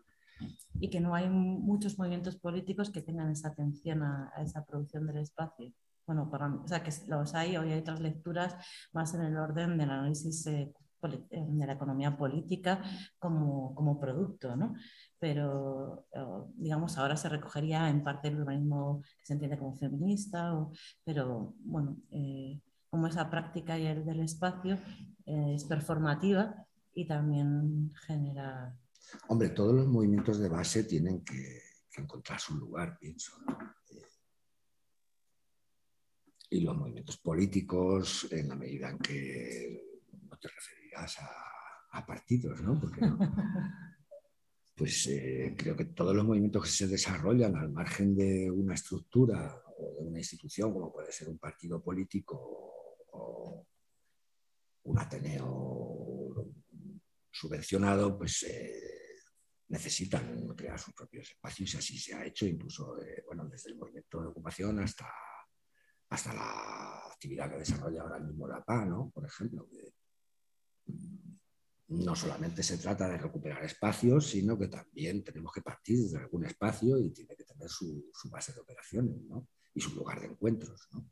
y 0.80 0.90
que 0.90 1.00
no 1.00 1.16
hay 1.16 1.30
muchos 1.30 1.98
movimientos 1.98 2.36
políticos 2.38 2.90
que 2.90 3.02
tengan 3.02 3.30
esa 3.32 3.50
atención 3.50 4.04
a, 4.04 4.32
esa 4.44 4.66
producción 4.66 5.08
del 5.08 5.18
espacio. 5.18 5.72
Bueno, 6.06 6.30
o 6.32 6.68
sea, 6.68 6.84
que 6.84 6.92
los 7.08 7.34
hay, 7.34 7.56
hoy 7.56 7.72
hay 7.72 7.80
otras 7.80 8.02
lecturas 8.02 8.56
más 8.92 9.14
en 9.14 9.22
el 9.22 9.38
orden 9.38 9.78
del 9.78 9.90
análisis 9.90 10.46
eh, 10.48 10.74
eh, 11.04 11.46
de 11.48 11.66
la 11.66 11.74
economía 11.74 12.18
política 12.18 12.82
como, 13.18 13.74
como 13.74 14.00
producto, 14.00 14.56
¿no? 14.56 14.76
Pero, 15.18 16.06
digamos, 16.56 16.98
ahora 16.98 17.16
se 17.16 17.30
recogería 17.30 17.90
en 17.90 18.04
parte 18.04 18.28
el 18.28 18.42
urbanismo 18.42 19.02
que 19.20 19.26
se 19.26 19.34
entiende 19.34 19.58
como 19.58 19.74
feminista, 19.76 20.54
pero, 21.06 21.54
bueno, 21.60 21.96
eh, 22.12 22.60
como 22.90 23.08
esa 23.08 23.30
práctica 23.30 23.80
y 23.80 23.86
el 23.88 24.06
del 24.06 24.20
espacio 24.20 24.78
es 25.26 25.64
performativa 25.64 26.68
y 26.94 27.08
también 27.08 27.90
genera 28.06 28.76
Hombre, 29.28 29.50
todos 29.50 29.74
los 29.74 29.88
movimientos 29.88 30.40
de 30.40 30.50
base 30.50 30.84
tienen 30.84 31.24
que, 31.24 31.62
encontrar 31.96 32.40
su 32.40 32.58
lugar, 32.58 32.98
pienso. 33.00 33.34
Eh, 33.92 34.02
y 36.50 36.62
los 36.62 36.76
movimientos 36.76 37.18
políticos, 37.18 38.28
en 38.32 38.50
la 38.50 38.56
medida 38.56 38.90
en 38.90 38.98
que 38.98 40.00
no 40.30 40.38
te 40.38 40.48
referirás 40.48 41.18
a, 41.20 42.06
partidos, 42.08 42.60
¿no? 42.62 42.80
Porque 42.80 43.02
pues 44.76 45.08
eh, 45.08 45.54
creo 45.56 45.76
que 45.76 45.86
todos 45.86 46.16
los 46.16 46.26
movimientos 46.26 46.64
que 46.64 46.72
se 46.72 46.88
desarrollan 46.88 47.56
al 47.56 47.72
margen 47.72 48.16
de 48.16 48.50
una 48.50 48.74
estructura 48.74 49.64
o 49.78 50.02
de 50.02 50.08
una 50.10 50.18
institución, 50.18 50.74
como 50.74 50.92
puede 50.92 51.12
ser 51.12 51.30
un 51.30 51.38
partido 51.38 51.82
político 51.84 52.36
o 53.12 53.68
un 54.86 55.00
ateneo 55.00 56.52
subvencionado, 57.32 58.18
pues 58.18 58.44
eh, 58.44 58.93
necesitan 59.74 60.48
crear 60.56 60.80
sus 60.80 60.94
propios 60.94 61.32
espacios 61.32 61.74
y 61.74 61.78
así 61.78 61.98
se 61.98 62.14
ha 62.14 62.24
hecho 62.24 62.46
incluso 62.46 63.02
eh, 63.02 63.24
bueno, 63.26 63.46
desde 63.46 63.72
el 63.72 63.78
movimiento 63.78 64.22
de 64.22 64.28
ocupación 64.28 64.80
hasta, 64.80 65.12
hasta 66.10 66.32
la 66.32 67.08
actividad 67.12 67.50
que 67.50 67.58
desarrolla 67.58 68.04
ahora 68.04 68.20
mismo 68.20 68.48
la 68.48 68.64
PA, 68.64 68.86
¿no? 68.86 69.10
por 69.10 69.26
ejemplo. 69.26 69.68
Mm, 70.86 71.34
no 72.06 72.16
solamente 72.16 72.62
se 72.62 72.78
trata 72.78 73.08
de 73.08 73.18
recuperar 73.18 73.64
espacios, 73.66 74.28
sino 74.28 74.58
que 74.58 74.68
también 74.68 75.24
tenemos 75.24 75.52
que 75.52 75.62
partir 75.62 75.98
de 76.08 76.18
algún 76.20 76.46
espacio 76.46 77.00
y 77.00 77.12
tiene 77.12 77.36
que 77.36 77.44
tener 77.44 77.70
su, 77.70 78.12
base 78.32 78.54
de 78.54 78.62
operaciones 78.62 79.22
¿no? 79.24 79.48
y 79.74 79.82
su 79.82 79.96
lugar 79.96 80.22
de 80.22 80.28
encuentros. 80.28 80.88
¿no? 80.92 81.12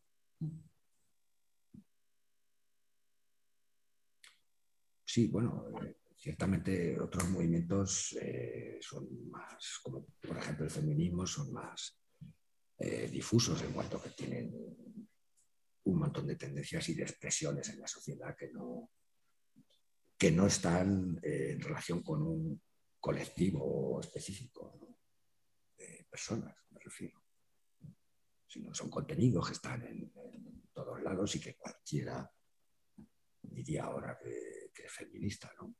Sí, 5.04 5.28
bueno, 5.28 5.66
eh, 5.84 6.01
Ciertamente 6.22 7.00
otros 7.00 7.28
movimientos 7.30 8.16
eh, 8.22 8.78
son 8.80 9.28
más, 9.32 9.80
como 9.82 10.06
por 10.22 10.38
ejemplo 10.38 10.66
el 10.66 10.70
feminismo, 10.70 11.26
son 11.26 11.52
más 11.52 12.00
eh, 12.78 13.10
difusos 13.12 13.60
en 13.64 13.72
cuanto 13.74 14.00
que 14.00 14.12
tienen 14.12 14.54
un 15.84 15.98
montón 15.98 16.28
de 16.28 16.36
tendencias 16.36 16.88
y 16.90 16.94
de 16.94 17.02
expresiones 17.02 17.70
en 17.70 17.80
la 17.80 17.88
sociedad 17.88 18.36
que 18.38 18.52
no, 18.52 18.92
que 20.16 20.30
no 20.30 20.46
están 20.46 21.20
eh, 21.24 21.54
en 21.54 21.60
relación 21.60 22.04
con 22.04 22.22
un 22.22 22.62
colectivo 23.00 24.00
específico 24.00 24.96
de 25.76 26.06
personas, 26.08 26.56
me 26.70 26.82
refiero, 26.82 27.20
sino 28.46 28.76
son 28.76 28.92
contenidos 28.92 29.48
que 29.48 29.54
están 29.54 29.82
en, 29.88 30.12
todo 30.72 30.86
todos 30.86 31.02
lados 31.02 31.36
y 31.36 31.40
que 31.40 31.56
cualquiera 31.56 32.32
diría 33.42 33.86
ahora 33.86 34.20
que, 34.22 34.70
es 34.86 34.92
feminista, 34.92 35.52
¿no? 35.60 35.76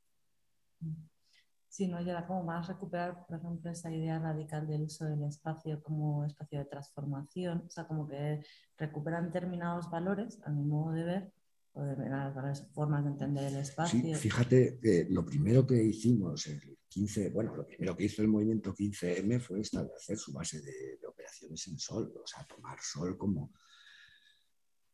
Sí, 1.72 1.88
no, 1.88 2.02
ya 2.02 2.26
como 2.26 2.44
más 2.44 2.68
recuperar, 2.68 3.24
por 3.26 3.38
ejemplo, 3.38 3.70
esa 3.70 3.90
idea 3.90 4.18
radical 4.18 4.66
del 4.66 4.82
uso 4.82 5.06
del 5.06 5.24
espacio 5.24 5.82
como 5.82 6.22
espacio 6.26 6.58
de 6.58 6.64
transformación, 6.66 7.64
o 7.66 7.70
sea, 7.70 7.86
como 7.86 8.06
que 8.06 8.44
recuperan 8.76 9.24
determinados 9.24 9.90
valores, 9.90 10.38
a 10.44 10.50
mi 10.50 10.64
modo 10.64 10.92
de 10.92 11.04
ver, 11.04 11.32
o 11.72 11.82
determinadas 11.82 12.70
formas 12.74 13.04
de 13.04 13.10
entender 13.12 13.44
el 13.44 13.56
espacio. 13.56 13.98
Sí, 13.98 14.14
fíjate 14.14 14.78
que 14.82 15.06
lo 15.08 15.24
primero 15.24 15.66
que 15.66 15.82
hicimos 15.82 16.46
el 16.46 16.76
15, 16.88 17.30
bueno, 17.30 17.56
lo 17.56 17.66
primero 17.66 17.96
que 17.96 18.04
hizo 18.04 18.20
el 18.20 18.28
movimiento 18.28 18.74
15M 18.74 19.40
fue 19.40 19.60
establecer 19.60 20.18
su 20.18 20.30
base 20.30 20.60
de, 20.60 20.98
operaciones 21.08 21.66
en 21.68 21.78
sol, 21.78 22.12
o 22.22 22.26
sea, 22.26 22.44
tomar 22.44 22.78
sol 22.82 23.16
como, 23.16 23.50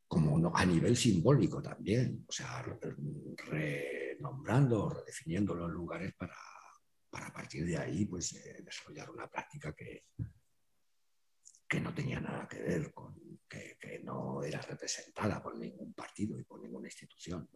como 0.07 0.55
a 0.55 0.65
nivel 0.65 0.97
simbólico 0.97 1.61
también, 1.61 2.25
o 2.29 2.31
sea, 2.33 2.63
renombrando, 4.19 4.91
redefiniendo 4.91 5.55
los 5.55 5.71
lugares 5.71 6.13
para, 6.15 6.37
para 7.09 7.33
partir 7.33 7.65
de 7.65 7.79
ahí 7.79 8.05
pues, 8.05 8.35
eh, 8.35 8.63
desarrollar 8.63 9.11
una 9.11 9.29
práctica 9.29 9.75
que, 9.75 10.05
que 11.69 11.81
no 11.81 11.95
tenía 11.95 12.21
nada 12.21 12.49
que 12.49 12.61
ver 12.61 12.93
con, 12.93 13.41
que, 13.49 13.77
no 14.03 14.43
era 14.43 14.61
representada 14.63 15.43
por 15.43 15.59
ningún 15.59 15.93
partido 15.93 16.39
y 16.39 16.45
por 16.45 16.61
ninguna 16.61 16.89
institución. 16.89 17.49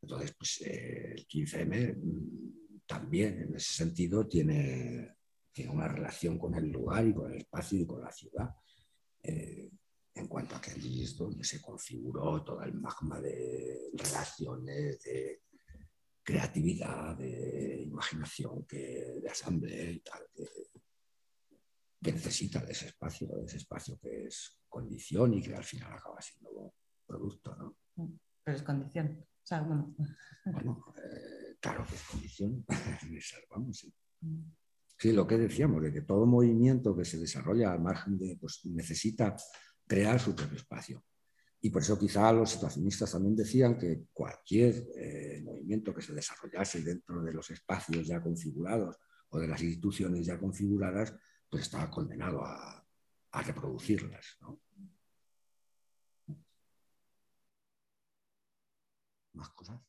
Entonces, 0.00 0.34
pues 0.36 0.60
eh, 0.60 1.12
el 1.12 1.26
15M 1.26 2.84
también 2.86 3.42
en 3.42 3.56
ese 3.56 3.72
sentido 3.72 4.28
tiene, 4.28 5.16
tiene 5.50 5.72
una 5.72 5.88
relación 5.88 6.38
con 6.38 6.54
el 6.54 6.68
lugar 6.70 7.06
y 7.06 7.14
con 7.14 7.32
el 7.32 7.38
espacio 7.38 7.80
y 7.80 7.86
con 7.86 8.02
la 8.02 8.12
ciudad. 8.12 8.54
Eh, 9.22 9.70
en 10.14 10.28
cuanto 10.28 10.54
a 10.54 10.60
que 10.60 10.70
allí 10.70 11.02
es 11.02 11.16
donde 11.16 11.44
se 11.44 11.60
configuró 11.60 12.42
todo 12.44 12.62
el 12.62 12.74
magma 12.74 13.20
de 13.20 13.90
relaciones, 13.94 15.02
de 15.02 15.42
creatividad, 16.22 17.16
de 17.16 17.82
imaginación, 17.82 18.64
que, 18.64 19.20
de 19.22 19.28
asamblea 19.28 19.90
y 19.90 20.00
tal, 20.00 20.22
que, 20.34 22.12
necesita 22.12 22.60
de 22.64 22.72
ese 22.72 22.86
espacio, 22.86 23.28
de 23.28 23.44
ese 23.44 23.56
espacio 23.56 23.98
que 23.98 24.26
es 24.26 24.60
condición 24.68 25.34
y 25.34 25.42
que 25.42 25.54
al 25.54 25.64
final 25.64 25.92
acaba 25.92 26.20
siendo 26.20 26.74
producto. 27.06 27.56
¿no? 27.56 27.76
Pero 28.44 28.56
es 28.56 28.62
condición. 28.62 29.18
O 29.20 29.46
sea, 29.46 29.62
bueno. 29.62 29.94
bueno 30.44 30.94
eh, 30.98 31.56
Claro 31.60 31.86
que 31.86 31.94
es 31.94 32.02
condición. 32.02 32.64
Mm. 34.26 34.40
sí. 34.96 35.12
lo 35.12 35.26
que 35.26 35.36
decíamos, 35.36 35.82
de 35.82 35.92
que 35.92 36.00
todo 36.00 36.24
movimiento 36.24 36.96
que 36.96 37.04
se 37.04 37.18
desarrolla 37.18 37.72
al 37.72 37.80
margen 37.80 38.18
de, 38.18 38.38
pues 38.40 38.64
necesita 38.64 39.36
crear 39.94 40.18
su 40.18 40.34
propio 40.34 40.56
espacio. 40.56 41.04
Y 41.60 41.70
por 41.70 41.80
eso 41.80 41.96
quizá 41.96 42.32
los 42.32 42.50
situacionistas 42.50 43.12
también 43.12 43.36
decían 43.36 43.78
que 43.78 44.06
cualquier 44.12 44.74
eh, 44.96 45.40
movimiento 45.44 45.94
que 45.94 46.02
se 46.02 46.12
desarrollase 46.12 46.82
dentro 46.82 47.22
de 47.22 47.32
los 47.32 47.48
espacios 47.50 48.06
ya 48.06 48.20
configurados 48.20 48.96
o 49.28 49.38
de 49.38 49.46
las 49.46 49.62
instituciones 49.62 50.26
ya 50.26 50.38
configuradas, 50.38 51.14
pues 51.48 51.62
estaba 51.62 51.88
condenado 51.90 52.44
a, 52.44 52.84
a 53.30 53.42
reproducirlas. 53.42 54.36
Más 59.32 59.48
cosas. 59.50 59.80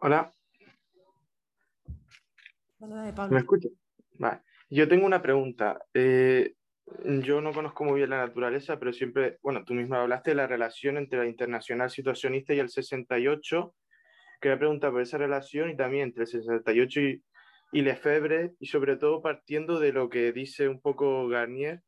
Hola. 0.00 0.32
¿Me 3.30 3.38
escucha? 3.38 3.68
Vale. 4.18 4.42
Yo 4.68 4.86
tengo 4.88 5.06
una 5.06 5.22
pregunta. 5.22 5.86
Eh, 5.94 6.56
yo 6.86 7.40
no 7.40 7.52
conozco 7.52 7.84
muy 7.84 7.98
bien 7.98 8.10
la 8.10 8.26
naturaleza, 8.26 8.78
pero 8.78 8.92
siempre, 8.92 9.38
bueno, 9.42 9.64
tú 9.64 9.74
mismo 9.74 9.94
hablaste 9.96 10.30
de 10.30 10.36
la 10.36 10.46
relación 10.46 10.96
entre 10.96 11.20
la 11.20 11.26
internacional 11.26 11.90
situacionista 11.90 12.54
y 12.54 12.58
el 12.58 12.68
68. 12.68 13.74
Quería 14.40 14.58
preguntar 14.58 14.90
por 14.90 15.02
esa 15.02 15.18
relación 15.18 15.70
y 15.70 15.76
también 15.76 16.04
entre 16.04 16.22
el 16.22 16.28
68 16.28 17.00
y, 17.00 17.22
y 17.72 17.82
Lefebvre, 17.82 18.52
y 18.58 18.66
sobre 18.66 18.96
todo 18.96 19.22
partiendo 19.22 19.78
de 19.78 19.92
lo 19.92 20.08
que 20.08 20.32
dice 20.32 20.68
un 20.68 20.80
poco 20.80 21.28
Garnier, 21.28 21.82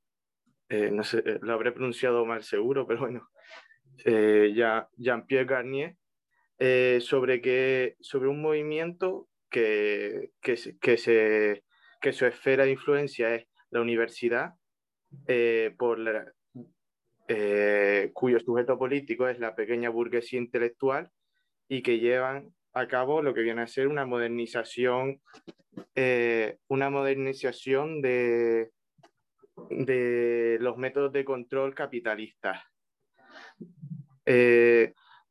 eh, 0.68 0.90
no 0.90 1.04
sé, 1.04 1.22
lo 1.42 1.52
habré 1.52 1.72
pronunciado 1.72 2.24
mal 2.24 2.42
seguro, 2.42 2.86
pero 2.86 3.00
bueno, 3.00 3.28
eh, 4.04 4.52
Jean-Pierre 4.96 5.44
Garnier, 5.44 5.96
eh, 6.58 6.98
sobre, 7.00 7.40
que, 7.40 7.96
sobre 8.00 8.28
un 8.28 8.40
movimiento 8.40 9.28
que, 9.50 10.30
que, 10.40 10.56
que, 10.80 10.96
se, 10.96 11.64
que 12.00 12.12
su 12.12 12.26
esfera 12.26 12.64
de 12.64 12.72
influencia 12.72 13.34
es 13.34 13.46
la 13.70 13.80
universidad, 13.80 14.54
eh, 15.26 15.74
por 15.78 15.98
eh, 17.28 18.10
cuyo 18.12 18.40
sujeto 18.40 18.78
político 18.78 19.28
es 19.28 19.38
la 19.38 19.54
pequeña 19.54 19.90
burguesía 19.90 20.38
intelectual 20.38 21.10
y 21.68 21.82
que 21.82 21.98
llevan 21.98 22.54
a 22.72 22.88
cabo 22.88 23.22
lo 23.22 23.34
que 23.34 23.42
viene 23.42 23.62
a 23.62 23.66
ser 23.66 23.86
una 23.86 24.04
modernización, 24.04 25.20
una 26.68 26.90
modernización 26.90 28.02
de, 28.02 28.70
de 29.70 30.58
los 30.60 30.76
métodos 30.76 31.12
de 31.12 31.24
control 31.24 31.72
capitalistas. 31.74 32.60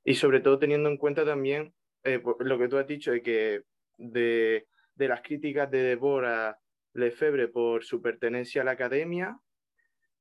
Y 0.05 0.15
sobre 0.15 0.41
todo 0.41 0.60
teniendo 0.60 0.89
en 0.89 0.97
cuenta 0.97 1.26
también 1.26 1.73
eh, 2.03 2.22
lo 2.39 2.57
que 2.60 2.68
tú 2.68 2.77
has 2.77 2.88
dicho 2.88 3.11
de 3.11 3.22
que 3.22 3.61
de, 3.97 4.68
de 4.95 5.07
las 5.07 5.22
críticas 5.22 5.72
de 5.72 5.84
Débora 5.84 6.60
Lefebvre 6.93 7.47
por 7.47 7.84
su 7.84 8.01
pertenencia 8.01 8.61
a 8.61 8.65
la 8.65 8.72
academia 8.72 9.39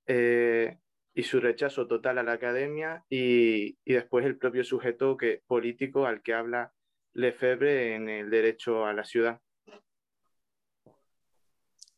eh, 0.06 0.78
y 1.14 1.22
su 1.22 1.40
rechazo 1.40 1.86
total 1.86 2.18
a 2.18 2.22
la 2.22 2.32
academia 2.32 3.04
y, 3.08 3.78
y, 3.84 3.92
después 3.92 4.24
el 4.24 4.38
propio 4.38 4.64
sujeto 4.64 5.16
que, 5.16 5.42
político 5.46 6.06
al 6.06 6.22
que 6.22 6.34
habla 6.34 6.72
Lefebvre 7.14 7.94
en 7.94 8.08
el 8.08 8.30
derecho 8.30 8.86
a 8.86 8.94
la 8.94 9.04
ciudad. 9.04 9.40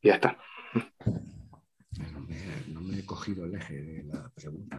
Ya 0.02 0.14
está. 0.14 0.38
No 2.68 2.80
me, 2.80 2.98
he 2.98 3.06
cogido 3.06 3.44
el 3.44 3.54
eje 3.54 3.80
de 3.80 4.02
la 4.04 4.30
pregunta 4.34 4.78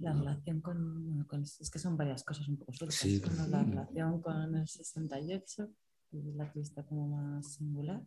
la 0.00 0.12
relación 0.12 0.60
con, 0.60 1.26
es 1.60 1.70
que 1.70 1.78
son 1.78 1.96
varias 1.96 2.22
cosas 2.22 2.48
un 2.48 2.58
poco 2.58 2.72
sueltas. 2.90 3.48
La 3.48 3.62
relación 3.62 4.20
con 4.20 4.54
el 4.54 4.68
68, 4.68 5.68
y 6.12 6.32
la 6.32 6.50
que 6.52 6.60
está 6.60 6.84
como 6.84 7.08
más 7.08 7.54
singular. 7.54 8.02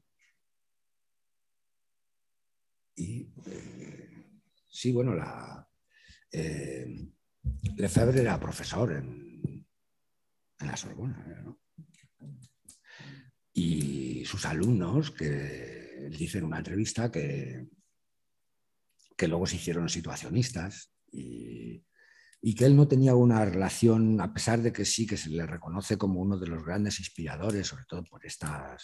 Y 2.96 3.30
eh, 3.48 4.09
sí, 4.80 4.94
bueno, 4.94 5.14
la, 5.14 5.68
eh, 6.32 6.88
Lefebvre 7.76 8.22
era 8.22 8.40
profesor 8.40 8.94
en, 8.94 9.68
en 10.58 10.68
la 10.68 10.78
Sorbona. 10.78 11.58
Y 13.52 14.24
sus 14.24 14.46
alumnos, 14.46 15.12
que 15.12 16.06
él 16.06 16.16
dice 16.18 16.38
en 16.38 16.46
una 16.46 16.60
entrevista 16.60 17.12
que, 17.12 17.68
que 19.18 19.28
luego 19.28 19.46
se 19.46 19.58
hicieron 19.58 19.90
situacionistas, 19.90 20.94
y, 21.12 21.84
que 22.56 22.66
él 22.66 22.78
no 22.78 22.88
tenía 22.88 23.16
una 23.16 23.44
relación, 23.44 24.22
a 24.22 24.34
pesar 24.34 24.62
de 24.62 24.72
que 24.72 24.86
sí 24.86 25.06
que 25.06 25.18
se 25.18 25.30
le 25.30 25.46
reconoce 25.46 25.98
como 25.98 26.22
uno 26.22 26.40
de 26.40 26.48
los 26.48 26.64
grandes 26.64 27.00
inspiradores, 27.00 27.68
sobre 27.68 27.84
todo 27.86 28.06
por 28.06 28.26
esta 28.26 28.78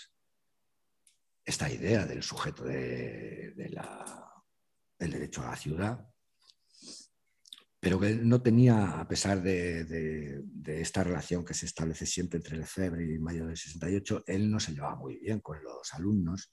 idea 1.71 2.05
del 2.05 2.21
sujeto 2.21 2.65
de, 2.65 3.53
la, 3.71 4.24
del 4.97 5.11
derecho 5.11 5.41
a 5.43 5.51
la 5.51 5.55
ciudad, 5.55 6.07
pero 7.85 7.99
que 7.99 8.15
no 8.15 8.41
tenía, 8.41 8.99
a 8.99 9.07
pesar 9.07 9.43
de, 9.43 10.43
esta 10.65 11.03
relación 11.03 11.45
que 11.45 11.53
se 11.53 11.67
establece 11.67 12.07
siempre 12.07 12.37
entre 12.37 12.57
Lefebvre 12.57 13.13
y 13.13 13.19
Mayo 13.19 13.45
del 13.45 13.55
68, 13.55 14.23
él 14.25 14.49
no 14.49 14.59
se 14.59 14.73
llevaba 14.73 14.95
muy 14.95 15.17
bien 15.19 15.39
con 15.39 15.63
los 15.63 15.93
alumnos 15.93 16.51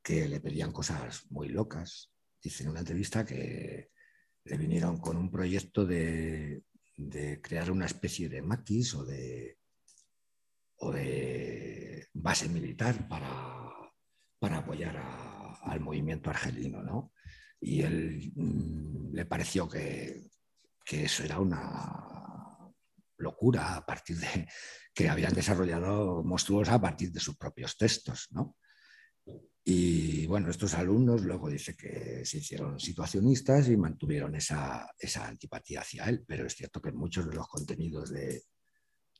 que 0.00 0.28
le 0.28 0.38
pedían 0.38 0.70
cosas 0.70 1.26
muy 1.30 1.48
locas. 1.48 2.12
Dice 2.40 2.62
en 2.62 2.70
una 2.70 2.78
entrevista 2.78 3.24
que, 3.24 3.90
le 4.44 4.56
vinieron 4.56 4.98
con 4.98 5.16
un 5.16 5.32
proyecto 5.32 5.84
de, 5.84 6.62
crear 7.42 7.72
una 7.72 7.86
especie 7.86 8.28
de 8.28 8.42
maquis 8.42 8.94
o 8.94 9.04
de, 9.04 9.58
base 12.12 12.48
militar 12.48 13.08
para, 13.08 13.68
para 14.38 14.58
apoyar 14.58 14.96
al 15.62 15.80
movimiento 15.80 16.30
argelino. 16.30 16.84
¿no? 16.84 17.12
Y 17.62 17.82
él 17.82 18.32
mm, 18.34 19.14
le 19.14 19.24
pareció 19.24 19.68
que, 19.68 20.28
que, 20.84 21.04
eso 21.04 21.22
era 21.22 21.38
una 21.38 22.58
locura 23.18 23.76
a 23.76 23.86
partir 23.86 24.16
de 24.18 24.26
que 24.94 25.08
habían 25.08 25.32
desarrollado 25.32 26.24
monstruosa 26.24 26.74
a 26.74 26.80
partir 26.80 27.12
de 27.12 27.20
sus 27.20 27.36
propios 27.36 27.76
textos. 27.76 28.26
¿no? 28.32 28.56
Y 29.64 30.26
bueno, 30.26 30.50
estos 30.50 30.74
alumnos 30.74 31.22
luego 31.22 31.48
dice 31.48 31.76
que 31.76 32.24
se 32.24 32.38
hicieron 32.38 32.80
situacionistas 32.80 33.68
y 33.68 33.76
mantuvieron 33.76 34.34
esa, 34.34 34.92
esa 34.98 35.28
antipatía 35.28 35.82
hacia 35.82 36.06
él, 36.06 36.24
pero 36.26 36.46
es 36.46 36.56
cierto 36.56 36.82
que 36.82 36.90
muchos 36.90 37.28
de 37.28 37.36
los 37.36 37.46
contenidos 37.46 38.10
de, 38.10 38.42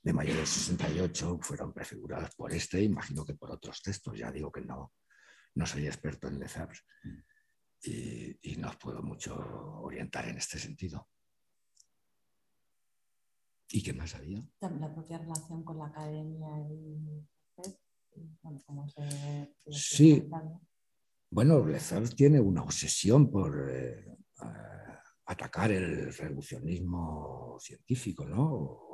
de 0.02 0.12
Mayor 0.12 0.38
de 0.38 0.46
68 0.46 1.38
fueron 1.42 1.72
prefigurados 1.72 2.34
por 2.34 2.52
este, 2.52 2.82
imagino 2.82 3.24
que 3.24 3.34
por 3.34 3.52
otros 3.52 3.80
textos, 3.82 4.18
ya 4.18 4.32
digo 4.32 4.50
que 4.50 4.62
no, 4.62 4.92
no 5.54 5.64
soy 5.64 5.86
experto 5.86 6.26
en 6.26 6.40
Lefebvre 6.40 6.80
y, 7.82 8.52
y 8.52 8.56
no 8.56 8.68
os 8.68 8.76
puedo 8.76 9.02
mucho 9.02 9.34
orientar 9.82 10.28
en 10.28 10.38
este 10.38 10.58
sentido. 10.58 11.08
¿Y 13.70 13.82
qué 13.82 13.92
más 13.94 14.14
había? 14.14 14.42
La 14.60 14.94
propia 14.94 15.18
relación 15.18 15.64
con 15.64 15.78
la 15.78 15.86
academia 15.86 16.60
y 16.68 17.24
bueno, 18.42 18.60
cómo 18.66 18.88
se, 18.88 19.54
Sí. 19.70 20.28
Bueno, 21.30 21.66
Lefebvre 21.66 22.14
tiene 22.14 22.40
una 22.40 22.62
obsesión 22.62 23.30
por 23.30 23.70
eh, 23.72 24.04
atacar 25.24 25.72
el 25.72 26.12
revolucionismo 26.14 27.56
científico, 27.58 28.26
¿no? 28.26 28.91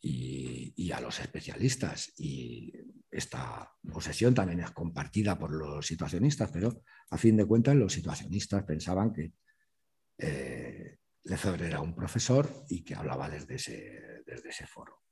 Y, 0.00 0.72
y, 0.76 0.92
a 0.92 1.00
los 1.00 1.18
especialistas. 1.18 2.12
Y 2.18 2.72
esta 3.10 3.72
obsesión 3.92 4.34
también 4.34 4.60
es 4.60 4.70
compartida 4.70 5.38
por 5.38 5.50
los 5.50 5.86
situacionistas, 5.86 6.50
pero 6.52 6.82
a 7.10 7.18
fin 7.18 7.36
de 7.36 7.46
cuentas 7.46 7.74
los 7.74 7.92
situacionistas 7.92 8.62
pensaban 8.64 9.12
que 9.12 9.32
eh, 10.18 10.98
Lefebvre 11.24 11.66
era 11.66 11.80
un 11.80 11.94
profesor 11.94 12.48
y 12.68 12.82
que 12.82 12.94
hablaba 12.94 13.28
desde 13.28 13.56
ese, 13.56 14.22
desde 14.24 14.50
ese 14.50 14.66
foro. 14.66 15.02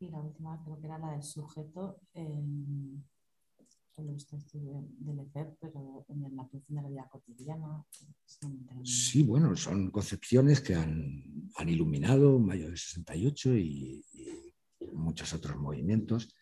Y 0.00 0.10
la 0.10 0.18
última 0.18 0.62
creo 0.64 0.80
que 0.80 0.86
era 0.86 0.98
la 0.98 1.12
del 1.12 1.22
sujeto 1.22 2.00
en, 2.12 3.04
los 3.96 4.26
textos 4.26 4.60
de, 4.60 5.14
Lefebvre, 5.14 5.56
pero 5.60 6.04
en 6.08 6.36
la 6.36 6.48
producción 6.48 6.76
de 6.76 6.82
la 6.82 6.88
vida 6.88 7.08
cotidiana. 7.08 7.84
Sí, 8.82 9.22
bueno, 9.22 9.54
son 9.56 9.90
concepciones 9.90 10.60
que 10.60 10.74
han, 10.74 11.33
han 11.56 11.68
iluminado 11.68 12.38
Mayo 12.38 12.66
del 12.66 12.78
68 12.78 13.56
y, 13.56 14.04
y, 14.12 14.54
muchos 14.92 15.32
otros 15.32 15.56
movimientos. 15.56 16.34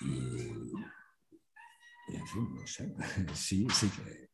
Y, 0.00 0.06
y, 2.08 2.16
en 2.16 2.26
fin, 2.26 2.54
no 2.54 2.66
sé, 2.66 2.94
sí, 3.34 3.66
sí 3.72 3.88
que 3.88 4.30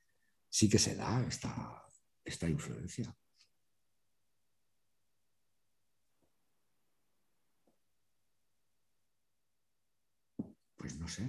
sí 0.48 0.68
que 0.68 0.78
se 0.78 0.94
da 0.94 1.22
esta, 1.26 1.82
esta 2.24 2.48
influencia. 2.48 3.14
Pues 10.76 10.98
no 10.98 11.08
sé. 11.08 11.28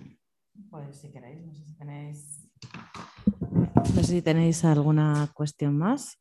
Pues 0.69 0.97
si 0.97 1.11
queréis, 1.11 1.45
no 1.45 1.53
sé 1.53 1.65
si 1.65 1.75
tenéis. 1.75 2.49
No 3.51 4.01
sé 4.01 4.03
si 4.03 4.21
tenéis 4.21 4.63
alguna 4.63 5.29
cuestión 5.33 5.77
más. 5.77 6.17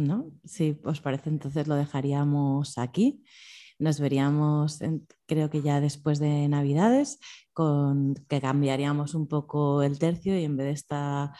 ¿No? 0.00 0.32
Si 0.44 0.80
os 0.84 1.00
parece, 1.02 1.28
entonces 1.28 1.68
lo 1.68 1.74
dejaríamos 1.74 2.78
aquí. 2.78 3.22
Nos 3.78 4.00
veríamos, 4.00 4.78
creo 5.26 5.50
que 5.50 5.60
ya 5.60 5.80
después 5.80 6.18
de 6.18 6.48
Navidades, 6.48 7.18
con 7.52 8.14
que 8.28 8.40
cambiaríamos 8.40 9.14
un 9.14 9.26
poco 9.26 9.82
el 9.82 9.98
tercio 9.98 10.38
y 10.38 10.44
en 10.44 10.56
vez 10.56 10.66
de 10.66 10.72
esta 10.72 11.32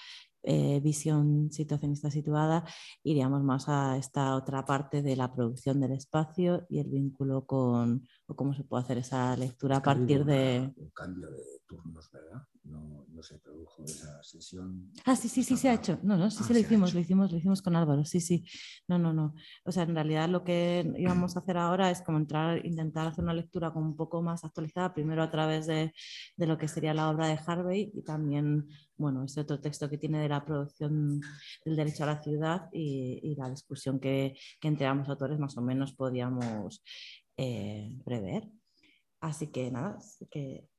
eh, 0.42 0.80
visión 0.80 1.50
situacionista 1.50 2.10
situada, 2.10 2.64
iríamos 3.02 3.42
más 3.42 3.66
a 3.68 3.96
esta 3.96 4.36
otra 4.36 4.64
parte 4.66 5.00
de 5.00 5.16
la 5.16 5.32
producción 5.32 5.80
del 5.80 5.92
espacio 5.92 6.66
y 6.68 6.80
el 6.80 6.88
vínculo 6.88 7.46
con 7.46 8.06
o 8.26 8.36
cómo 8.36 8.52
se 8.52 8.64
puede 8.64 8.84
hacer 8.84 8.98
esa 8.98 9.36
lectura 9.36 9.78
a 9.78 9.82
partir 9.82 10.26
de... 10.26 10.70
Un 10.76 10.90
cambio 10.90 11.30
de 11.30 11.59
turnos, 11.70 12.10
¿verdad? 12.10 12.42
No, 12.64 13.06
se 13.22 13.38
produjo 13.38 13.84
esa 13.84 14.20
sesión. 14.22 14.90
Ah, 15.04 15.14
sí, 15.14 15.28
sí, 15.28 15.44
sí, 15.44 15.56
se 15.56 15.68
ha 15.68 15.74
hecho. 15.74 16.00
No, 16.02 16.16
no, 16.16 16.30
sí, 16.30 16.38
ah, 16.40 16.44
sí, 16.46 16.52
lo 16.52 16.58
hicimos, 16.58 16.94
lo 16.94 17.00
hicimos, 17.00 17.30
lo 17.30 17.38
hicimos 17.38 17.62
con 17.62 17.76
Álvaro, 17.76 18.04
sí, 18.04 18.20
sí. 18.20 18.44
No, 18.88 18.98
no, 18.98 19.12
no. 19.12 19.34
O 19.64 19.70
sea, 19.70 19.84
en 19.84 19.94
realidad 19.94 20.28
lo 20.28 20.42
que 20.42 20.90
íbamos 20.96 21.36
a 21.36 21.40
hacer 21.40 21.56
ahora 21.58 21.90
es 21.90 22.02
como 22.02 22.18
entrar, 22.18 22.64
intentar 22.66 23.06
hacer 23.06 23.22
una 23.22 23.34
lectura 23.34 23.72
como 23.72 23.86
un 23.86 23.94
poco 23.94 24.20
más 24.20 24.44
actualizada, 24.44 24.92
primero 24.92 25.22
a 25.22 25.30
través 25.30 25.66
de, 25.66 25.92
de 26.36 26.46
lo 26.46 26.58
que 26.58 26.66
sería 26.66 26.92
la 26.92 27.08
obra 27.08 27.28
de 27.28 27.38
Harvey 27.46 27.92
y 27.94 28.02
también, 28.02 28.66
bueno, 28.96 29.24
ese 29.24 29.42
otro 29.42 29.60
texto 29.60 29.88
que 29.88 29.98
tiene 29.98 30.18
de 30.18 30.28
la 30.28 30.44
producción 30.44 31.20
del 31.64 31.76
derecho 31.76 32.02
a 32.02 32.06
la 32.06 32.22
ciudad 32.22 32.68
y, 32.72 33.20
y 33.22 33.36
la 33.36 33.48
discusión 33.48 34.00
que, 34.00 34.34
que 34.60 34.68
entre 34.68 34.86
ambos 34.86 35.08
autores 35.08 35.38
más 35.38 35.56
o 35.56 35.62
menos 35.62 35.92
podíamos 35.92 36.82
eh, 37.36 37.96
prever. 38.04 38.48
Así 39.20 39.48
que 39.48 39.70
nada, 39.70 39.98
que 40.30 40.69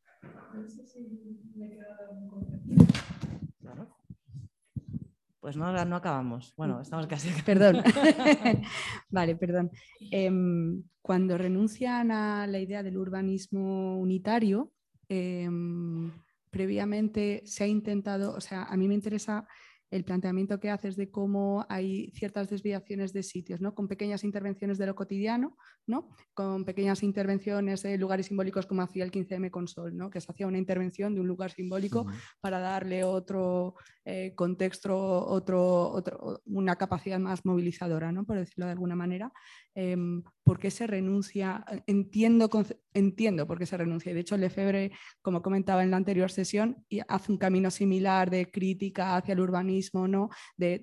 pues 5.41 5.57
no, 5.57 5.85
no 5.85 5.95
acabamos. 5.95 6.53
Bueno, 6.55 6.79
estamos 6.81 7.07
casi. 7.07 7.29
Perdón. 7.43 7.83
vale, 9.09 9.35
perdón. 9.35 9.71
Em, 10.11 10.83
cuando 11.01 11.37
renuncian 11.37 12.11
a 12.11 12.45
la 12.47 12.59
idea 12.59 12.83
del 12.83 12.97
urbanismo 12.97 13.97
unitario, 13.99 14.71
em, 15.09 16.11
previamente 16.51 17.41
se 17.45 17.63
ha 17.63 17.67
intentado, 17.67 18.35
o 18.35 18.39
sea, 18.39 18.63
a 18.63 18.77
mí 18.77 18.87
me 18.87 18.93
interesa 18.93 19.47
el 19.91 20.05
planteamiento 20.05 20.59
que 20.59 20.69
haces 20.69 20.95
de 20.95 21.11
cómo 21.11 21.65
hay 21.69 22.09
ciertas 22.11 22.49
desviaciones 22.49 23.11
de 23.11 23.23
sitios, 23.23 23.59
¿no? 23.59 23.75
con 23.75 23.89
pequeñas 23.89 24.23
intervenciones 24.23 24.77
de 24.77 24.85
lo 24.85 24.95
cotidiano, 24.95 25.57
¿no? 25.85 26.09
con 26.33 26.63
pequeñas 26.63 27.03
intervenciones 27.03 27.83
de 27.83 27.97
lugares 27.97 28.27
simbólicos 28.27 28.65
como 28.65 28.81
hacía 28.81 29.03
el 29.03 29.11
15M 29.11 29.51
con 29.51 29.67
Sol, 29.67 29.95
¿no? 29.95 30.09
que 30.09 30.21
se 30.21 30.31
hacía 30.31 30.47
una 30.47 30.57
intervención 30.57 31.13
de 31.13 31.19
un 31.19 31.27
lugar 31.27 31.51
simbólico 31.51 32.07
para 32.39 32.59
darle 32.59 33.03
otro 33.03 33.75
eh, 34.05 34.33
contexto, 34.33 34.95
otro, 35.27 35.89
otro, 35.89 36.41
una 36.45 36.77
capacidad 36.77 37.19
más 37.19 37.45
movilizadora, 37.45 38.13
¿no? 38.13 38.23
por 38.25 38.37
decirlo 38.37 38.67
de 38.67 38.71
alguna 38.71 38.95
manera. 38.95 39.31
Em, 39.73 40.23
¿Por 40.43 40.59
qué 40.59 40.71
se 40.71 40.87
renuncia? 40.87 41.63
Entiendo, 41.85 42.49
entiendo 42.93 43.47
por 43.47 43.59
qué 43.59 43.65
se 43.65 43.77
renuncia. 43.77 44.13
De 44.13 44.19
hecho, 44.19 44.35
Lefebvre, 44.35 44.91
como 45.21 45.41
comentaba 45.41 45.83
en 45.83 45.91
la 45.91 45.97
anterior 45.97 46.31
sesión, 46.31 46.83
hace 47.07 47.31
un 47.31 47.37
camino 47.37 47.69
similar 47.69 48.29
de 48.29 48.49
crítica 48.51 49.15
hacia 49.15 49.33
el 49.33 49.39
urbanismo, 49.39 50.07
¿no? 50.07 50.29
de, 50.57 50.79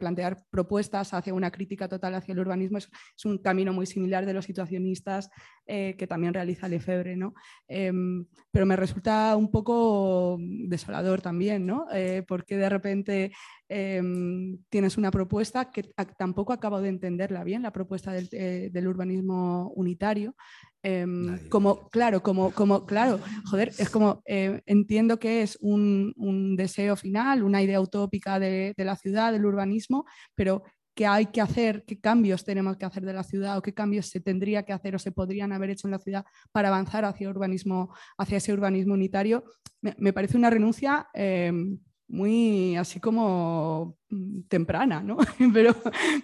plantear 0.00 0.42
propuestas 0.50 1.12
hacia 1.12 1.34
una 1.34 1.50
crítica 1.50 1.86
total 1.86 2.14
hacia 2.14 2.32
el 2.32 2.40
urbanismo. 2.40 2.78
Es, 2.78 2.88
un 3.24 3.38
camino 3.38 3.72
muy 3.72 3.86
similar 3.86 4.24
de 4.24 4.32
los 4.32 4.46
situacionistas 4.46 5.30
eh, 5.66 5.94
que 5.98 6.06
también 6.06 6.32
realiza 6.32 6.66
Lefebvre. 6.66 7.14
¿no? 7.14 7.34
Em, 7.68 8.26
pero 8.50 8.64
me 8.64 8.74
resulta 8.74 9.36
un 9.36 9.50
poco 9.50 10.38
desolador 10.40 11.20
también, 11.20 11.66
¿no? 11.66 11.86
Eh, 11.92 12.24
porque 12.26 12.56
de 12.56 12.68
repente 12.68 13.32
Em, 13.70 14.58
tienes 14.70 14.96
una 14.96 15.10
propuesta 15.10 15.70
que 15.70 15.82
tampoco 16.16 16.54
acabo 16.54 16.80
de 16.80 16.88
entenderla 16.88 17.44
bien, 17.44 17.62
la 17.62 17.72
propuesta 17.72 18.12
del, 18.12 18.28
eh, 18.32 18.70
urbanismo 18.86 19.70
unitario. 19.74 20.34
Em, 20.82 21.48
como, 21.48 21.88
claro, 21.90 22.22
como, 22.22 22.50
como, 22.52 22.86
claro, 22.86 23.20
joder, 23.44 23.68
es 23.78 23.90
como, 23.90 24.22
eh, 24.24 24.62
entiendo 24.64 25.18
que 25.18 25.42
es 25.42 25.58
un, 25.60 26.14
deseo 26.56 26.96
final, 26.96 27.42
una 27.42 27.62
idea 27.62 27.80
utópica 27.80 28.38
de, 28.38 28.74
la 28.78 28.96
ciudad, 28.96 29.32
del 29.32 29.44
urbanismo, 29.44 30.06
pero 30.34 30.62
qué 30.94 31.06
hay 31.06 31.26
que 31.26 31.40
hacer, 31.40 31.84
qué 31.86 32.00
cambios 32.00 32.44
tenemos 32.44 32.76
que 32.76 32.86
hacer 32.86 33.04
de 33.04 33.12
la 33.12 33.22
ciudad 33.22 33.58
o 33.58 33.62
qué 33.62 33.74
cambios 33.74 34.06
se 34.06 34.20
tendría 34.20 34.64
que 34.64 34.72
hacer 34.72 34.94
o 34.94 34.98
se 34.98 35.12
podrían 35.12 35.52
haber 35.52 35.70
hecho 35.70 35.86
en 35.86 35.92
la 35.92 35.98
ciudad 35.98 36.24
para 36.52 36.68
avanzar 36.68 37.04
hacia, 37.04 37.28
urbanismo, 37.28 37.94
hacia 38.16 38.38
ese 38.38 38.52
urbanismo 38.52 38.94
unitario, 38.94 39.44
me, 39.80 40.12
parece 40.12 40.36
una 40.36 40.50
renuncia 40.50 41.06
em, 41.14 41.78
muy 42.08 42.76
así 42.76 43.00
como 43.00 43.98
mm, 44.08 44.42
temprana, 44.48 45.02
¿no? 45.02 45.18
pero, 45.52 45.74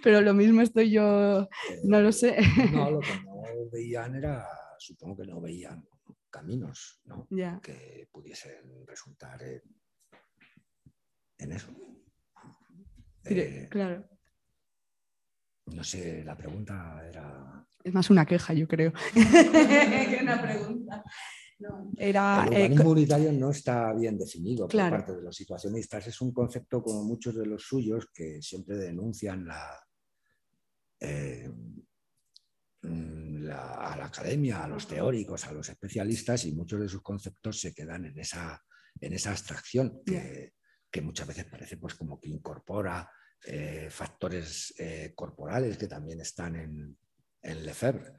pero 0.03 0.21
lo 0.21 0.33
mismo 0.33 0.61
estoy 0.61 0.91
yo, 0.91 1.47
no 1.83 2.01
lo 2.01 2.11
sé. 2.11 2.37
No, 2.71 2.91
lo 2.91 2.99
que 3.01 3.23
no 3.23 3.69
veían 3.71 4.15
era, 4.15 4.47
supongo 4.77 5.17
que 5.17 5.27
no 5.27 5.39
veían 5.39 5.87
caminos, 6.29 6.99
¿no? 7.05 7.27
Que 7.61 8.09
pudiesen 8.11 8.85
resultar 8.85 9.41
en, 11.37 11.51
eso. 11.51 11.69
Eh, 13.23 13.67
claro. 13.69 14.05
No 15.67 15.83
sé, 15.83 16.23
la 16.23 16.35
pregunta 16.35 17.01
era... 17.07 17.65
Es 17.83 17.93
más 17.93 18.09
una 18.09 18.25
queja, 18.25 18.53
yo 18.53 18.67
creo, 18.67 18.91
que 19.13 20.19
una 20.21 20.41
pregunta 20.41 21.03
el 21.59 22.15
eh, 22.15 22.19
urbanismo 22.19 22.89
unitario 22.91 23.31
no 23.31 23.51
está 23.51 23.93
bien 23.93 24.17
definido 24.17 24.67
por 24.67 24.89
parte 24.89 25.15
de 25.15 25.21
los 25.21 25.35
situacionistas. 25.35 26.07
Es 26.07 26.19
un 26.21 26.33
concepto 26.33 26.81
como 26.83 27.03
muchos 27.03 27.35
de 27.35 27.45
los 27.45 27.63
suyos 27.63 28.09
que 28.13 28.41
siempre 28.41 28.75
denuncian 28.75 29.45
la, 29.45 29.79
eh, 30.99 31.49
mm, 32.81 33.49
a 33.51 33.95
la 33.97 34.05
academia, 34.05 34.63
a 34.63 34.67
los 34.67 34.87
teóricos, 34.87 35.45
a 35.47 35.53
los 35.53 35.69
especialistas 35.69 36.45
y 36.45 36.53
muchos 36.53 36.81
de 36.81 36.89
sus 36.89 37.01
conceptos 37.01 37.59
se 37.59 37.73
quedan 37.73 38.05
en 38.05 38.19
esa, 38.19 38.61
en 38.99 39.13
esa 39.13 39.31
abstracción 39.31 40.01
que, 40.05 40.53
muchas 41.01 41.27
veces 41.27 41.43
parece 41.43 41.75
pues 41.75 41.93
como 41.95 42.21
que 42.21 42.29
incorpora 42.29 43.09
eh, 43.45 43.89
factores 43.91 44.73
corporales 45.13 45.77
que 45.77 45.87
también 45.87 46.21
están 46.21 46.55
en, 46.55 46.97
en 47.41 47.65
Lefebvre 47.65 48.13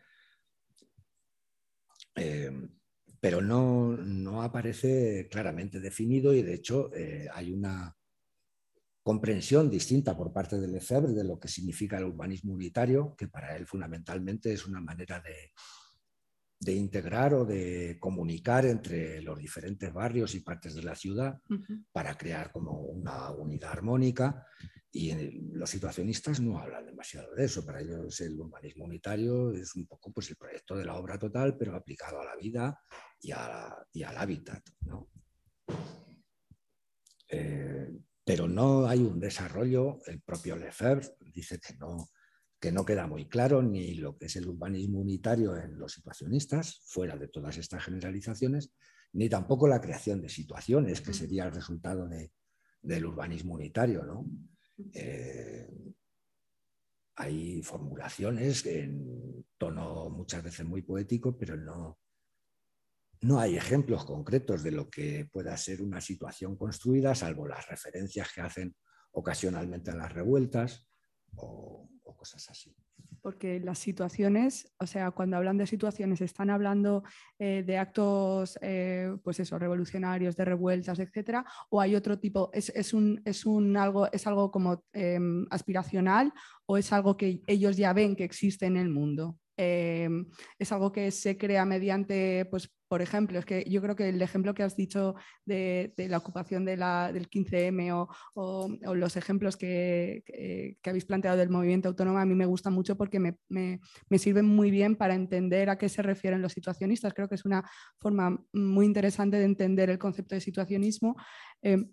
pero 3.28 3.42
no, 3.42 4.40
aparece 4.40 5.26
claramente 5.28 5.80
definido 5.80 6.32
y 6.32 6.42
de 6.42 6.54
hecho 6.54 6.94
eh, 6.94 7.26
hay 7.34 7.50
una 7.50 7.92
comprensión 9.02 9.68
distinta 9.68 10.16
por 10.16 10.32
parte 10.32 10.60
de 10.60 10.68
Lefebvre 10.68 11.12
de 11.12 11.24
lo 11.24 11.36
que 11.40 11.48
significa 11.48 11.98
el 11.98 12.04
urbanismo 12.04 12.54
unitario, 12.54 13.16
que 13.18 13.26
para 13.26 13.56
él 13.56 13.66
fundamentalmente 13.66 14.52
es 14.52 14.64
una 14.64 14.80
manera 14.80 15.20
de, 16.60 16.72
integrar 16.72 17.34
o 17.34 17.44
de 17.44 17.96
comunicar 17.98 18.64
entre 18.64 19.20
los 19.22 19.36
diferentes 19.38 19.92
barrios 19.92 20.36
y 20.36 20.40
partes 20.40 20.76
de 20.76 20.84
la 20.84 20.94
ciudad 20.94 21.40
para 21.90 22.16
crear 22.16 22.52
como 22.52 22.78
una 22.78 23.32
unidad 23.32 23.72
armónica 23.72 24.46
y 24.96 25.12
los 25.52 25.68
situacionistas 25.68 26.40
no 26.40 26.58
hablan 26.58 26.86
demasiado 26.86 27.34
de 27.34 27.44
eso. 27.44 27.66
Para 27.66 27.82
ellos 27.82 28.18
el 28.22 28.40
urbanismo 28.40 28.86
unitario 28.86 29.52
es 29.52 29.76
un 29.76 29.86
poco 29.86 30.10
pues, 30.10 30.30
el 30.30 30.36
proyecto 30.36 30.74
de 30.74 30.86
la 30.86 30.94
obra 30.94 31.18
total, 31.18 31.54
pero 31.58 31.74
aplicado 31.74 32.18
a 32.18 32.24
la 32.24 32.34
vida 32.34 32.80
y, 33.20 33.30
al 33.30 34.16
hábitat. 34.16 34.66
Eh, 37.28 37.92
pero 38.24 38.48
no 38.48 38.86
hay 38.86 39.00
un 39.00 39.20
desarrollo, 39.20 39.98
el 40.06 40.22
propio 40.22 40.56
Lefebvre 40.56 41.14
dice 41.20 41.60
que 41.60 41.76
no, 41.76 42.08
que 42.58 42.72
no 42.72 42.86
queda 42.86 43.06
muy 43.06 43.28
claro 43.28 43.62
ni 43.62 43.96
lo 43.96 44.16
que 44.16 44.26
es 44.26 44.36
el 44.36 44.48
urbanismo 44.48 45.00
unitario 45.00 45.56
en 45.56 45.78
los 45.78 45.92
situacionistas, 45.92 46.80
fuera 46.86 47.18
de 47.18 47.28
todas 47.28 47.58
estas 47.58 47.84
generalizaciones, 47.84 48.72
ni 49.12 49.28
tampoco 49.28 49.68
la 49.68 49.80
creación 49.82 50.22
de 50.22 50.30
situaciones, 50.30 51.02
que 51.02 51.12
sería 51.12 51.44
el 51.44 51.52
resultado 51.52 52.08
del 52.80 53.04
urbanismo 53.04 53.54
unitario. 53.54 54.02
¿no? 54.02 54.24
Eh, 54.92 55.68
hay 57.16 57.62
formulaciones 57.62 58.66
en 58.66 59.46
tono 59.56 60.10
muchas 60.10 60.42
veces 60.42 60.66
muy 60.66 60.82
poético, 60.82 61.36
pero 61.36 61.56
no, 61.56 61.98
no 63.22 63.40
hay 63.40 63.56
ejemplos 63.56 64.04
concretos 64.04 64.62
de 64.62 64.72
lo 64.72 64.90
que 64.90 65.28
pueda 65.32 65.56
ser 65.56 65.82
una 65.82 66.00
situación 66.00 66.56
construida, 66.56 67.14
salvo 67.14 67.48
las 67.48 67.66
referencias 67.68 68.32
que 68.32 68.42
hacen 68.42 68.76
ocasionalmente 69.12 69.90
a 69.90 69.96
las 69.96 70.12
revueltas 70.12 70.86
o, 71.36 71.88
cosas 72.16 72.48
así. 72.48 72.74
Porque 73.22 73.60
las 73.60 73.78
situaciones, 73.78 74.72
o 74.78 74.86
sea, 74.86 75.10
cuando 75.10 75.36
hablan 75.36 75.58
de 75.58 75.66
situaciones, 75.66 76.20
están 76.20 76.50
hablando 76.50 77.02
eh, 77.38 77.62
de 77.66 77.78
actos, 77.78 78.58
eh, 78.62 79.16
pues 79.22 79.40
eso, 79.40 79.58
revolucionarios, 79.58 80.36
de 80.36 80.44
revueltas, 80.44 80.98
etcétera, 80.98 81.44
o 81.70 81.80
hay 81.80 81.94
otro 81.94 82.18
tipo, 82.18 82.50
es, 82.52 82.94
un, 82.94 83.20
es 83.24 83.46
un 83.46 83.76
algo, 83.76 84.10
es 84.12 84.26
algo 84.26 84.50
como 84.50 84.84
em, 84.92 85.46
aspiracional 85.50 86.32
o 86.66 86.76
es 86.76 86.92
algo 86.92 87.16
que 87.16 87.42
ellos 87.46 87.76
ya 87.76 87.92
ven 87.92 88.16
que 88.16 88.24
existe 88.24 88.66
en 88.66 88.76
el 88.76 88.88
mundo. 88.88 89.38
Em, 89.56 90.26
es 90.58 90.72
algo 90.72 90.92
que 90.92 91.10
se 91.10 91.38
crea 91.38 91.64
mediante, 91.64 92.44
pues, 92.50 92.70
por 92.88 93.02
ejemplo, 93.02 93.38
es 93.38 93.44
que 93.46 93.64
yo 93.68 93.80
creo 93.82 93.96
que 93.96 94.08
el 94.08 94.20
ejemplo 94.22 94.54
que 94.54 94.62
has 94.62 94.76
dicho 94.76 95.14
de, 95.44 95.92
la 95.96 96.18
ocupación 96.18 96.64
del 96.64 96.80
15M 96.80 98.08
o, 98.34 98.68
los 98.94 99.16
ejemplos 99.16 99.56
que, 99.56 100.22
habéis 100.84 101.04
planteado 101.04 101.36
del 101.36 101.48
movimiento 101.50 101.88
autónomo 101.88 102.18
a 102.18 102.26
mí 102.26 102.34
me 102.34 102.46
gusta 102.46 102.70
mucho 102.70 102.96
porque 102.96 103.18
me, 103.18 103.38
me, 103.48 103.80
sirven 104.18 104.46
muy 104.46 104.70
bien 104.70 104.96
para 104.96 105.14
entender 105.14 105.70
a 105.70 105.78
qué 105.78 105.88
se 105.88 106.02
refieren 106.02 106.42
los 106.42 106.52
situacionistas. 106.52 107.14
Creo 107.14 107.28
que 107.28 107.34
es 107.36 107.44
una 107.44 107.68
forma 107.98 108.38
muy 108.52 108.86
interesante 108.86 109.38
de 109.38 109.44
entender 109.44 109.90
el 109.90 109.98
concepto 109.98 110.34
de 110.34 110.40
situacionismo. 110.40 111.16
Em, 111.62 111.90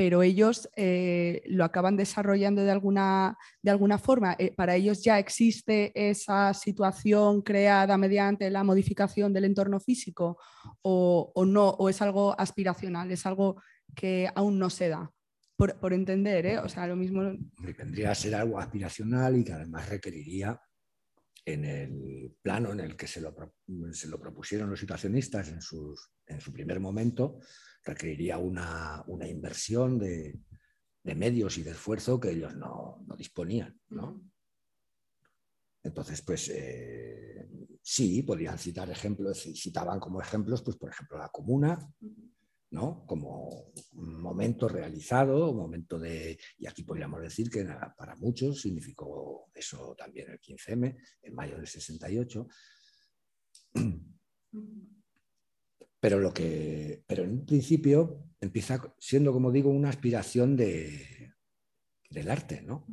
pero 0.00 0.22
ellos 0.22 0.66
eh, 0.76 1.42
lo 1.44 1.62
acaban 1.62 1.94
desarrollando 1.94 2.64
de 2.64 2.70
alguna, 2.70 3.36
de 3.60 3.70
alguna 3.70 3.98
forma. 3.98 4.34
Eh, 4.38 4.50
para 4.56 4.74
ellos 4.74 5.04
ya 5.04 5.18
existe 5.18 5.92
esa 5.94 6.54
situación 6.54 7.42
creada 7.42 7.98
mediante 7.98 8.48
la 8.48 8.64
modificación 8.64 9.34
del 9.34 9.44
entorno 9.44 9.78
físico 9.78 10.38
o, 10.80 11.44
no, 11.46 11.68
o 11.68 11.90
es 11.90 12.00
algo 12.00 12.34
aspiracional, 12.40 13.10
es 13.10 13.26
algo 13.26 13.60
que 13.94 14.26
aún 14.34 14.58
no 14.58 14.70
se 14.70 14.88
da. 14.88 15.12
Por, 15.58 15.92
entender, 15.92 16.46
¿eh? 16.46 16.58
o 16.60 16.68
sea, 16.70 16.86
lo 16.86 16.96
mismo. 16.96 17.36
Tendría 17.76 18.08
que 18.08 18.14
ser 18.14 18.34
algo 18.36 18.58
aspiracional 18.58 19.36
y 19.36 19.44
que 19.44 19.52
además 19.52 19.86
requeriría 19.90 20.58
en 21.44 21.66
el 21.66 22.34
plano 22.40 22.72
en 22.72 22.80
el 22.80 22.96
que 22.96 23.06
se 23.06 23.20
lo, 23.20 23.34
se 23.92 24.08
lo 24.08 24.18
propusieron 24.18 24.70
los 24.70 24.80
situacionistas 24.80 25.48
en, 25.48 25.60
sus, 25.60 26.10
en 26.26 26.40
su 26.40 26.54
primer 26.54 26.80
momento, 26.80 27.40
requeriría 27.84 28.38
una, 28.38 29.04
inversión 29.28 29.98
de, 29.98 30.38
medios 31.02 31.58
y 31.58 31.62
de 31.62 31.72
esfuerzo 31.72 32.20
que 32.20 32.30
ellos 32.30 32.54
no, 32.56 33.04
disponían. 33.16 33.78
Entonces, 35.82 36.22
pues 36.22 36.50
eh, 36.50 37.48
sí, 37.82 38.22
podrían 38.22 38.58
citar 38.58 38.90
ejemplos, 38.90 39.48
citaban 39.54 39.98
como 39.98 40.20
ejemplos, 40.20 40.62
pues 40.62 40.76
por 40.76 40.90
ejemplo, 40.90 41.18
la 41.18 41.28
comuna, 41.28 41.78
¿no? 42.70 43.04
Como 43.06 43.72
un 43.92 44.20
momento 44.20 44.68
realizado, 44.68 45.50
un 45.50 45.56
momento 45.56 45.98
de, 45.98 46.38
y 46.58 46.66
aquí 46.66 46.82
podríamos 46.84 47.20
decir 47.20 47.50
que 47.50 47.64
para 47.96 48.14
muchos 48.16 48.60
significó 48.60 49.50
eso 49.54 49.94
también 49.96 50.30
el 50.30 50.40
15M, 50.40 50.96
en 51.22 51.34
mayo 51.34 51.56
del 51.56 51.66
68. 51.66 52.46
Pero, 56.00 56.18
lo 56.18 56.32
que, 56.32 57.02
pero 57.06 57.24
en 57.24 57.30
un 57.30 57.46
principio 57.46 58.24
empieza 58.40 58.94
siendo, 58.98 59.32
como 59.32 59.52
digo, 59.52 59.70
una 59.70 59.90
aspiración 59.90 60.56
de, 60.56 61.34
del 62.08 62.30
arte, 62.30 62.62
¿no? 62.62 62.86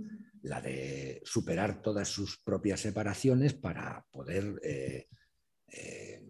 La 0.44 0.62
de 0.62 1.22
superar 1.24 1.82
todas 1.82 2.10
sus 2.10 2.38
propias 2.38 2.82
separaciones 2.82 3.54
para 3.54 4.06
poder 4.12 4.60
eh, 4.64 5.08
eh, 5.70 6.24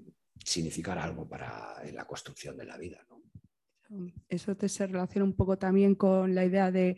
significar 0.44 0.98
algo 0.98 1.28
para 1.28 1.82
en 1.84 1.96
la 1.96 2.06
construcción 2.06 2.58
de 2.58 2.66
la 2.66 2.78
vida. 2.78 3.06
¿no? 3.10 3.18
Eso 4.28 4.56
te 4.56 4.70
se 4.70 4.88
relaciona 4.88 5.26
un 5.26 5.36
poco 5.36 5.58
también 5.58 5.96
con 5.96 6.36
la 6.36 6.46
idea 6.46 6.72
de, 6.72 6.98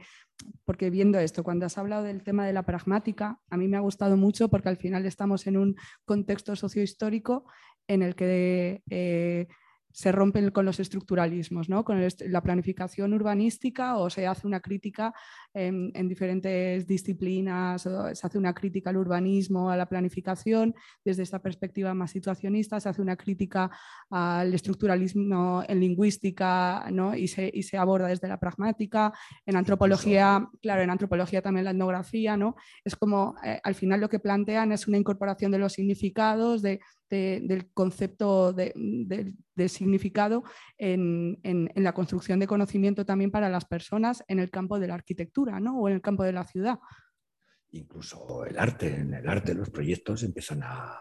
porque 0.66 0.90
viendo 0.90 1.20
esto, 1.20 1.44
cuando 1.44 1.66
has 1.66 1.78
hablado 1.78 2.04
del 2.04 2.24
tema 2.24 2.46
de 2.46 2.54
la 2.54 2.64
pragmática, 2.64 3.40
a 3.50 3.58
mí 3.58 3.68
me 3.68 3.78
ha 3.78 3.82
gustado 3.82 4.18
mucho 4.18 4.50
porque 4.50 4.70
al 4.70 4.78
final 4.78 5.06
estamos 5.06 5.46
en 5.48 5.58
un 5.58 5.76
contexto 6.06 6.56
sociohistórico 6.56 7.46
en 7.88 8.04
el 8.04 8.16
que 8.16 8.84
eh, 8.90 9.48
se 9.92 10.12
rompen 10.12 10.52
con 10.52 10.66
los 10.66 10.80
estructuralismos, 10.80 11.70
¿no? 11.70 11.84
con 11.84 12.02
la 12.02 12.42
planificación 12.42 13.14
urbanística 13.14 13.98
o 13.98 14.10
se 14.10 14.28
hace 14.28 14.46
una 14.46 14.60
crítica 14.60 15.14
en, 15.54 16.08
diferentes 16.08 16.86
disciplinas, 16.86 17.82
se 17.82 18.28
hace 18.28 18.38
una 18.38 18.54
crítica 18.54 18.92
al 18.92 18.98
urbanismo, 18.98 19.70
a 19.70 19.78
la 19.78 19.88
planificación, 19.88 20.76
desde 21.04 21.24
esta 21.24 21.40
perspectiva 21.40 21.94
más 21.94 22.12
situacionista, 22.12 22.80
se 22.80 22.90
hace 22.90 23.02
una 23.02 23.16
crítica 23.16 23.72
al 24.10 24.54
estructuralismo 24.54 25.64
en 25.68 25.80
lingüística 25.80 26.88
¿no? 26.92 27.16
y, 27.16 27.28
se, 27.28 27.50
y, 27.54 27.64
se, 27.64 27.78
aborda 27.78 28.08
desde 28.08 28.28
la 28.28 28.40
pragmática, 28.40 29.14
en 29.46 29.56
antropología, 29.56 30.48
claro, 30.62 30.82
en 30.82 30.90
antropología 30.90 31.42
también 31.42 31.66
la 31.66 31.72
etnografía, 31.72 32.38
¿no? 32.38 32.56
es 32.84 32.96
como 32.96 33.36
eh, 33.44 33.60
al 33.64 33.76
final 33.76 34.02
lo 34.02 34.10
que 34.10 34.20
plantean 34.20 34.72
es 34.72 34.88
una 34.88 34.98
incorporación 34.98 35.52
de 35.52 35.60
los 35.60 35.74
significados, 35.74 36.62
de 36.62 36.80
del 37.10 37.72
concepto 37.74 38.54
de, 38.54 39.34
significado 39.68 40.44
en, 40.78 41.40
la 41.76 41.94
construcción 41.94 42.40
de 42.40 42.48
conocimiento 42.48 43.06
también 43.06 43.32
para 43.32 43.50
las 43.50 43.66
personas 43.66 44.24
en 44.28 44.40
el 44.40 44.50
campo 44.50 44.80
de 44.80 44.88
la 44.88 44.96
arquitectura 44.96 45.60
¿no? 45.60 45.80
o 45.80 45.90
en 45.90 45.96
el 45.96 46.02
campo 46.02 46.24
de 46.24 46.34
la 46.34 46.46
ciudad. 46.46 46.80
Incluso 47.72 48.46
el 48.46 48.58
arte, 48.58 48.96
en 48.96 49.14
el 49.14 49.28
arte 49.28 49.54
los 49.54 49.70
proyectos 49.70 50.24
empiezan 50.24 50.62
a, 50.64 50.98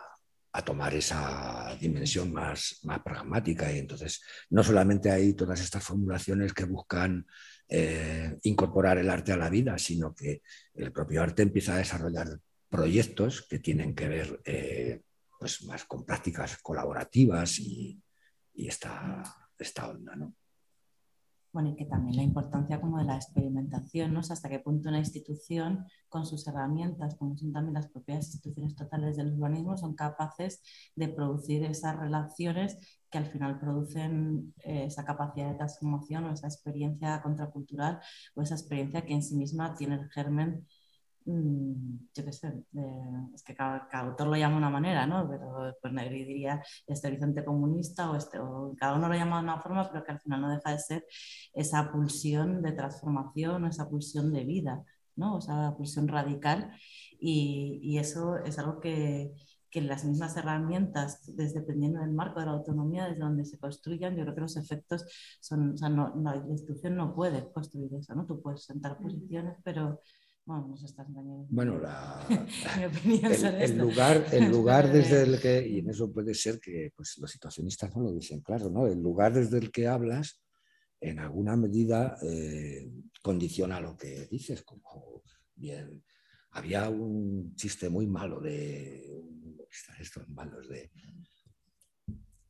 tomar 0.65 0.93
esa 0.93 1.77
dimensión 1.81 2.33
más, 2.33 2.81
pragmática 3.05 3.73
y 3.73 3.79
entonces 3.79 4.21
no 4.51 4.65
solamente 4.65 5.09
hay 5.09 5.35
todas 5.35 5.61
estas 5.61 5.85
formulaciones 5.85 6.53
que 6.53 6.65
buscan 6.65 7.25
eh, 7.69 8.37
incorporar 8.43 8.99
el 8.99 9.09
arte 9.09 9.31
a 9.31 9.37
la 9.37 9.51
vida, 9.51 9.79
sino 9.79 10.13
que 10.17 10.43
el 10.75 10.91
propio 10.91 11.23
arte 11.23 11.43
empieza 11.43 11.75
a 11.75 11.79
desarrollar 11.79 12.41
proyectos 12.69 13.47
que 13.49 13.59
tienen 13.59 13.95
que 13.95 14.09
ver 14.09 14.41
eh, 14.45 15.03
pues 15.39 15.63
más 15.65 15.85
con 15.85 16.05
prácticas 16.05 16.59
colaborativas 16.59 17.59
y, 17.61 18.03
esta, 18.55 19.23
onda, 19.89 20.17
¿no? 20.17 20.35
Bueno, 21.53 21.71
y 21.71 21.77
que 21.77 21.87
también 21.87 22.17
la 22.17 22.23
importancia 22.23 22.81
como 22.81 22.99
de 22.99 23.05
la 23.05 23.17
experimentación, 23.17 24.13
¿no? 24.13 24.21
hasta 24.21 24.49
qué 24.49 24.59
punto 24.59 24.91
una 24.91 24.99
institución 24.99 25.87
con 26.09 26.27
sus 26.27 26.47
herramientas, 26.47 27.17
como 27.17 27.37
son 27.37 27.53
también 27.53 27.75
las 27.75 27.89
propias 27.89 28.27
instituciones 28.27 28.77
totales 28.77 29.17
del 29.17 29.33
urbanismo, 29.33 29.77
son 29.77 29.95
capaces 29.95 30.63
de 30.95 31.09
producir 31.09 31.65
esas 31.65 31.97
relaciones 31.97 32.77
que 33.11 33.19
al 33.19 33.27
final 33.27 33.59
producen 33.59 34.55
eh, 34.59 34.85
esa 34.85 35.05
capacidad 35.05 35.51
de 35.51 35.57
transformación 35.57 36.25
o 36.25 36.33
esa 36.33 36.49
experiencia 36.49 37.23
contracultural 37.23 38.01
o 38.35 38.43
esa 38.43 38.55
experiencia 38.55 39.07
que 39.07 39.15
en 39.15 39.23
sí 39.23 39.35
misma 39.35 39.75
tiene 39.75 39.95
el 39.95 40.11
germen 40.11 40.67
yo 41.29 42.25
qué 42.25 42.33
sé, 42.33 42.53
es 43.35 43.43
que 43.43 43.55
cada, 43.55 43.87
autor 43.93 44.29
lo 44.29 44.37
llama 44.37 44.55
de 44.55 44.59
una 44.59 44.71
manera, 44.71 45.07
¿no? 45.07 45.29
Pero 45.29 45.77
pues 45.81 45.93
Negri 45.93 46.25
diría 46.25 46.63
este 46.87 47.09
horizonte 47.09 47.45
comunista 47.45 48.11
o, 48.11 48.17
este, 48.17 48.39
o 48.39 48.75
cada 48.79 48.97
uno 48.97 49.09
lo 49.09 49.15
llama 49.15 49.39
de 49.39 49.45
una 49.45 49.61
forma, 49.61 49.91
pero 49.91 50.05
que 50.05 50.13
al 50.13 50.21
final 50.21 50.41
no 50.41 50.51
deja 50.51 50.73
de 50.73 50.79
ser 50.79 51.07
esa 51.53 51.93
pulsión 51.93 52.63
de 52.63 52.73
transformación 52.73 53.65
o 53.65 53.69
esa 53.69 53.89
pulsión 53.89 54.33
de 54.33 54.45
vida, 54.45 54.83
¿no? 55.17 55.37
O 55.37 55.39
esa 55.39 55.75
pulsión 55.77 56.09
radical 56.09 56.73
y, 57.21 57.81
y 57.83 57.99
eso 57.99 58.37
es 58.39 58.59
algo 58.59 58.81
que, 58.81 59.33
que 59.71 59.83
las 59.83 60.05
mismas 60.05 60.37
herramientas, 60.37 61.21
desde, 61.37 61.61
dependiendo 61.61 62.01
del 62.01 62.13
marco 62.13 62.41
de 62.41 62.47
la 62.47 62.53
autonomía, 62.53 63.07
desde 63.07 63.21
donde 63.21 63.45
se 63.45 63.59
construyan, 63.59 64.17
yo 64.17 64.23
creo 64.23 64.35
que 64.35 64.41
los 64.41 64.57
efectos 64.57 65.05
son, 65.41 65.75
o 65.75 65.77
sea, 65.77 65.89
no, 65.89 66.15
la 66.17 66.37
institución 66.49 66.97
no 66.97 67.15
puede 67.15 67.53
construir 67.53 67.95
eso, 67.95 68.15
¿no? 68.15 68.27
Tú 68.27 68.41
puedes 68.41 68.65
sentar 68.65 68.99
posiciones, 68.99 69.59
pero 69.63 70.01
bueno, 70.49 70.69
nos 70.69 70.83
estás 70.83 71.07
engañando. 71.07 71.47
Bueno, 71.51 71.79
la, 71.79 72.27
el, 73.61 73.77
lugar, 73.77 74.27
el 74.33 74.49
lugar 74.51 74.91
desde 74.91 75.23
el 75.23 75.39
que, 75.39 75.69
y 75.69 75.81
en 75.81 75.91
eso 75.91 76.11
puede 76.11 76.35
ser 76.35 76.59
que 76.59 76.91
pues, 76.97 77.19
los 77.19 77.31
situacionistas 77.31 77.95
no 77.95 78.05
lo 78.05 78.13
dicen 78.15 78.41
claro, 78.41 78.71
¿no? 78.71 78.87
El 78.87 79.03
lugar 79.03 79.35
desde 79.35 79.59
el 79.59 79.71
que 79.71 79.87
hablas 79.87 80.41
en 81.01 81.19
alguna 81.19 81.55
medida 81.55 82.17
eh, 82.23 82.91
condiciona 83.21 83.79
lo 83.79 83.95
que 83.95 84.27
dices, 84.31 84.63
como 84.63 85.23
bien, 85.55 86.03
había 86.53 86.89
un 86.89 87.55
chiste 87.55 87.91
muy 87.91 88.07
malo 88.07 88.41
de 88.41 89.23
estos 90.01 90.27
malos 90.31 90.67
de 90.71 90.91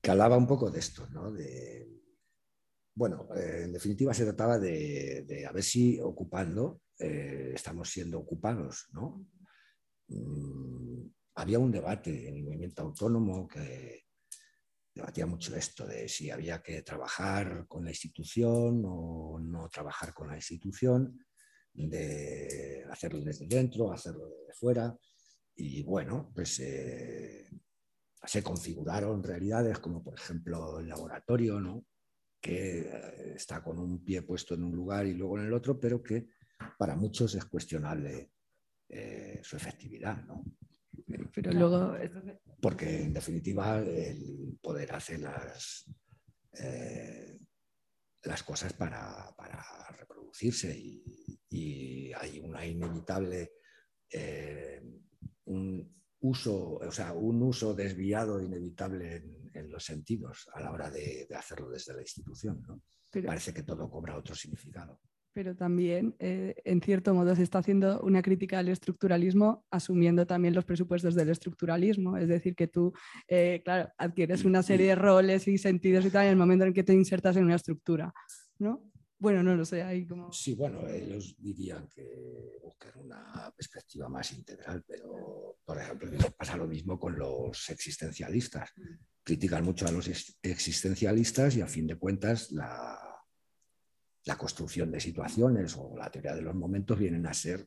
que 0.00 0.10
hablaba 0.12 0.36
un 0.36 0.46
poco 0.46 0.70
de 0.70 0.78
esto, 0.78 1.08
¿no? 1.08 1.32
De, 1.32 1.90
bueno, 2.94 3.28
eh, 3.34 3.62
en 3.64 3.72
definitiva 3.72 4.14
se 4.14 4.24
trataba 4.24 4.56
de, 4.56 5.44
a 5.48 5.50
ver 5.50 5.64
si 5.64 6.00
ocupando 6.00 6.80
eh, 6.98 7.52
estamos 7.54 7.88
siendo 7.88 8.18
ocupados, 8.18 8.88
¿no? 8.92 9.26
Mm, 10.08 11.06
había 11.34 11.58
un 11.58 11.70
debate 11.70 12.28
en 12.28 12.36
el 12.36 12.44
movimiento 12.44 12.82
autónomo 12.82 13.46
que 13.46 14.06
debatía 14.94 15.26
mucho 15.26 15.54
esto 15.54 15.86
de 15.86 16.08
si 16.08 16.30
había 16.30 16.60
que 16.60 16.82
trabajar 16.82 17.66
con 17.68 17.84
la 17.84 17.90
institución 17.90 18.82
o 18.84 19.38
no 19.40 19.68
trabajar 19.68 20.12
con 20.12 20.28
la 20.28 20.36
institución, 20.36 21.24
de 21.72 22.84
hacerlo 22.90 23.20
desde 23.20 23.46
dentro, 23.46 23.92
hacerlo 23.92 24.28
desde 24.28 24.52
fuera. 24.54 24.98
Y 25.54 25.82
bueno, 25.84 26.32
pues 26.34 26.58
eh, 26.60 27.48
se 28.24 28.42
configuraron 28.42 29.22
realidades 29.22 29.78
como 29.78 30.02
por 30.02 30.14
ejemplo 30.14 30.80
el 30.80 30.88
laboratorio, 30.88 31.60
¿no? 31.60 31.86
que 32.40 32.80
eh, 32.80 33.32
está 33.34 33.62
con 33.62 33.78
un 33.78 34.04
pie 34.04 34.22
puesto 34.22 34.54
en 34.54 34.64
un 34.64 34.74
lugar 34.74 35.06
y 35.06 35.14
luego 35.14 35.38
en 35.38 35.46
el 35.46 35.52
otro, 35.52 35.78
pero 35.78 36.02
que 36.02 36.28
para 36.78 36.96
muchos 36.96 37.34
es 37.34 37.44
cuestionable 37.44 38.32
eh, 38.88 39.40
su 39.42 39.56
efectividad. 39.56 40.24
¿no? 40.24 40.44
Pero 41.34 41.52
luego... 41.52 41.96
Porque 42.60 43.02
en 43.02 43.12
definitiva 43.12 43.78
el 43.78 44.58
poder 44.60 44.92
hacer 44.94 45.20
las, 45.20 45.88
eh, 46.54 47.38
las 48.22 48.42
cosas 48.42 48.72
para, 48.72 49.34
reproducirse 49.96 50.76
y, 50.76 51.04
hay 52.14 52.40
una 52.40 52.66
inevitable 52.66 53.52
eh, 54.10 54.82
un 55.44 55.94
uso, 56.20 56.74
o 56.74 56.90
sea, 56.90 57.12
un 57.12 57.42
uso 57.42 57.74
desviado 57.74 58.40
inevitable 58.42 59.22
en, 59.54 59.70
los 59.70 59.84
sentidos 59.84 60.48
a 60.52 60.60
la 60.60 60.72
hora 60.72 60.90
de, 60.90 61.28
hacerlo 61.36 61.70
desde 61.70 61.94
la 61.94 62.02
institución. 62.02 62.64
Parece 63.10 63.54
que 63.54 63.62
todo 63.62 63.88
cobra 63.88 64.16
otro 64.16 64.34
significado 64.34 65.00
pero 65.38 65.54
también, 65.54 66.16
eh, 66.18 66.56
en 66.64 66.82
cierto 66.82 67.14
modo, 67.14 67.36
se 67.36 67.44
está 67.44 67.60
haciendo 67.60 68.00
una 68.00 68.22
crítica 68.22 68.58
al 68.58 68.68
estructuralismo 68.70 69.64
asumiendo 69.70 70.26
también 70.26 70.52
los 70.52 70.64
presupuestos 70.64 71.14
del 71.14 71.28
estructuralismo. 71.28 72.16
Es 72.16 72.26
decir, 72.26 72.56
que 72.56 72.66
tú, 72.66 72.92
eh, 73.28 73.62
claro, 73.64 73.88
adquieres 73.98 74.44
una 74.44 74.64
serie 74.64 74.88
de 74.88 74.94
roles 74.96 75.46
y 75.46 75.56
sentidos 75.56 76.04
y 76.06 76.10
tal 76.10 76.24
en 76.24 76.30
el 76.30 76.36
momento 76.36 76.64
en 76.64 76.74
que 76.74 76.82
te 76.82 76.92
insertas 76.92 77.36
en 77.36 77.44
una 77.44 77.54
estructura, 77.54 78.12
¿no? 78.58 78.90
Bueno, 79.16 79.44
no 79.44 79.54
lo 79.54 79.64
sé, 79.64 79.84
ahí 79.84 80.08
como... 80.08 80.32
Sí, 80.32 80.56
bueno, 80.56 80.84
ellos 80.88 81.36
dirían 81.38 81.86
que 81.86 82.58
buscan 82.60 82.98
una 82.98 83.52
perspectiva 83.56 84.08
más 84.08 84.32
integral, 84.32 84.82
pero, 84.88 85.58
por 85.64 85.78
ejemplo, 85.78 86.10
pasa 86.36 86.56
lo 86.56 86.66
mismo 86.66 86.98
con 86.98 87.16
los 87.16 87.70
existencialistas. 87.70 88.72
Critican 89.22 89.64
mucho 89.64 89.86
a 89.86 89.92
los 89.92 90.08
existencialistas 90.42 91.54
y, 91.54 91.60
a 91.60 91.68
fin 91.68 91.86
de 91.86 91.94
cuentas, 91.94 92.50
la 92.50 93.17
la 94.24 94.36
construcción 94.36 94.90
de 94.90 95.00
situaciones 95.00 95.76
o 95.76 95.96
la 95.96 96.10
teoría 96.10 96.34
de 96.34 96.42
los 96.42 96.54
momentos 96.54 96.98
vienen 96.98 97.26
a 97.26 97.34
ser 97.34 97.66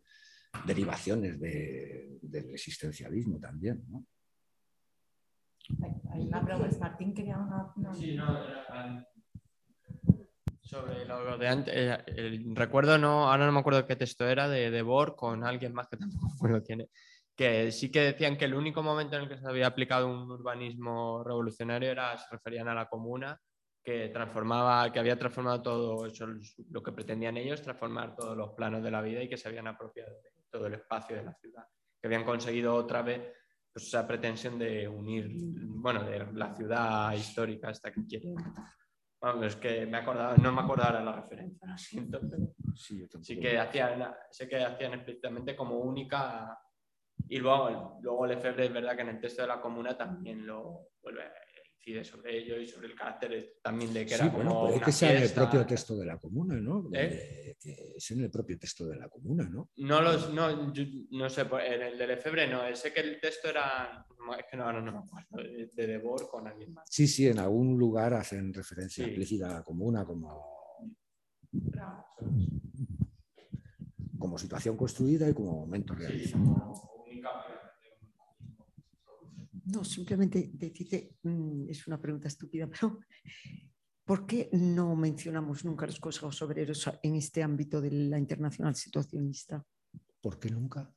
derivaciones 0.65 1.39
del 1.39 2.49
existencialismo 2.51 3.39
también. 3.39 3.83
¿no? 3.87 4.05
Hay 6.11 6.27
una 6.27 6.43
pregunta, 6.43 6.77
Martín 6.79 7.13
quería 7.13 7.37
una... 7.37 7.93
Sí, 7.93 8.15
no, 8.15 8.39
sobre 10.71 11.03
lo 11.05 11.37
de 11.37 11.47
antes, 11.49 11.73
eh, 11.75 12.45
recuerdo, 12.53 12.97
no, 12.97 13.29
ahora 13.29 13.45
no 13.45 13.51
me 13.51 13.59
acuerdo 13.59 13.85
qué 13.85 13.97
texto 13.97 14.25
era, 14.25 14.47
de, 14.47 14.71
de 14.71 14.81
Bohr 14.81 15.17
con 15.17 15.43
alguien 15.43 15.73
más 15.73 15.89
que 15.89 15.97
tampoco 15.97 16.47
me 16.47 16.61
tiene, 16.61 16.87
que 17.35 17.73
sí 17.73 17.91
que 17.91 17.99
decían 17.99 18.37
que 18.37 18.45
el 18.45 18.53
único 18.53 18.81
momento 18.81 19.17
en 19.17 19.23
el 19.23 19.29
que 19.29 19.37
se 19.37 19.45
había 19.45 19.67
aplicado 19.67 20.07
un 20.07 20.31
urbanismo 20.31 21.25
revolucionario 21.25 21.91
era, 21.91 22.17
se 22.17 22.25
referían 22.31 22.69
a 22.69 22.73
la 22.73 22.87
comuna 22.87 23.37
que 23.83 24.09
transformaba, 24.09 24.91
que 24.91 24.99
había 24.99 25.17
transformado 25.17 25.61
todo 25.61 26.05
eso, 26.05 26.27
lo 26.69 26.83
que 26.83 26.91
pretendían 26.91 27.37
ellos, 27.37 27.61
transformar 27.61 28.15
todos 28.15 28.37
los 28.37 28.51
planos 28.51 28.83
de 28.83 28.91
la 28.91 29.01
vida 29.01 29.23
y 29.23 29.29
que 29.29 29.37
se 29.37 29.47
habían 29.47 29.67
apropiado 29.67 30.11
de 30.21 30.29
todo 30.49 30.67
el 30.67 30.75
espacio 30.75 31.15
de 31.15 31.23
la 31.23 31.33
ciudad, 31.33 31.63
que 31.99 32.07
habían 32.07 32.23
conseguido 32.23 32.75
otra 32.75 33.01
vez 33.01 33.21
pues, 33.73 33.87
esa 33.87 34.07
pretensión 34.07 34.59
de 34.59 34.87
unir, 34.87 35.29
bueno, 35.31 36.03
de 36.03 36.31
la 36.33 36.53
ciudad 36.53 37.13
histórica 37.13 37.69
hasta 37.69 37.91
que 37.91 38.05
quieren. 38.05 38.35
Vamos, 39.19 39.45
es 39.45 39.55
que 39.55 39.85
me 39.85 39.97
acordaba, 39.97 40.35
no 40.37 40.51
me 40.51 40.61
acuerdo 40.61 40.83
ahora 40.83 41.03
la 41.03 41.13
referencia, 41.13 41.67
lo 41.67 41.77
siento, 41.77 42.19
pero 42.21 42.53
sí, 42.75 43.07
sí 43.21 43.39
que 43.39 43.57
hacían, 43.57 44.13
sé 44.29 44.47
que 44.47 44.63
hacían 44.63 44.93
explícitamente 44.93 45.55
como 45.55 45.77
única 45.77 46.57
y 47.27 47.37
luego, 47.37 47.99
luego 48.01 48.27
Lefebvre 48.27 48.65
es 48.65 48.73
verdad 48.73 48.95
que 48.95 49.03
en 49.03 49.09
el 49.09 49.21
texto 49.21 49.43
de 49.43 49.47
la 49.47 49.61
comuna 49.61 49.95
también 49.95 50.45
lo 50.45 50.89
vuelve 51.01 51.23
incide 51.81 52.03
sobre 52.03 52.37
ello 52.37 52.59
y 52.59 52.67
sobre 52.67 52.87
el 52.87 52.95
carácter 52.95 53.57
también 53.61 53.93
de 53.93 54.05
que 54.05 54.13
era 54.13 54.27
bueno, 54.27 54.51
como 54.51 54.67
puede 54.67 54.81
que 54.81 54.91
sea 54.91 55.17
en 55.17 55.23
el 55.23 55.31
propio 55.31 55.65
texto 55.65 55.97
de 55.97 56.05
la 56.05 56.17
comuna, 56.17 56.55
¿no? 56.55 56.89
¿Eh? 56.93 57.55
es 57.63 58.11
en 58.11 58.21
el 58.21 58.29
propio 58.29 58.57
texto 58.57 58.87
de 58.87 58.97
la 58.97 59.09
comuna, 59.09 59.49
¿no? 59.49 59.69
No, 59.77 60.01
los, 60.01 60.31
no, 60.31 60.73
no 61.11 61.29
sé, 61.29 61.45
pues, 61.45 61.71
en 61.71 61.81
el 61.81 61.97
de 61.97 62.07
Lefebvre 62.07 62.47
no, 62.47 62.75
sé 62.75 62.93
que 62.93 63.01
el 63.01 63.19
texto 63.19 63.49
era, 63.49 64.05
es 64.37 64.45
que 64.49 64.57
no, 64.57 64.63
ahora 64.63 64.81
no 64.81 64.91
me 64.91 64.99
acuerdo, 64.99 65.37
de 65.73 65.87
Debord 65.87 66.27
con 66.27 66.47
alguien 66.47 66.73
más. 66.73 66.87
Sí, 66.89 67.07
sí, 67.07 67.27
en 67.27 67.39
algún 67.39 67.77
lugar 67.77 68.13
hacen 68.13 68.53
referencia 68.53 69.05
explícita 69.05 69.49
a 69.49 69.53
la 69.55 69.63
comuna 69.63 70.05
como... 70.05 70.79
como 74.19 74.37
situación 74.37 74.77
construida 74.77 75.27
y 75.27 75.33
como 75.33 75.61
momento 75.61 75.95
realizado. 75.95 76.91
No, 79.71 79.83
simplemente 79.85 80.49
decirte, 80.53 81.15
mm, 81.23 81.69
es 81.69 81.87
una 81.87 81.99
pregunta 81.99 82.27
estúpida, 82.27 82.67
pero 82.67 82.99
¿por 84.03 84.25
qué 84.25 84.49
no 84.51 84.95
mencionamos 84.95 85.63
nunca 85.63 85.85
los 85.85 85.99
consejos 85.99 86.41
obreros 86.41 86.89
en 87.01 87.15
este 87.15 87.41
ámbito 87.41 87.79
de 87.79 87.91
la 87.91 88.17
internacional 88.17 88.75
situacionista? 88.75 89.63
¿Por 90.21 90.39
qué 90.39 90.49
nunca? 90.49 90.93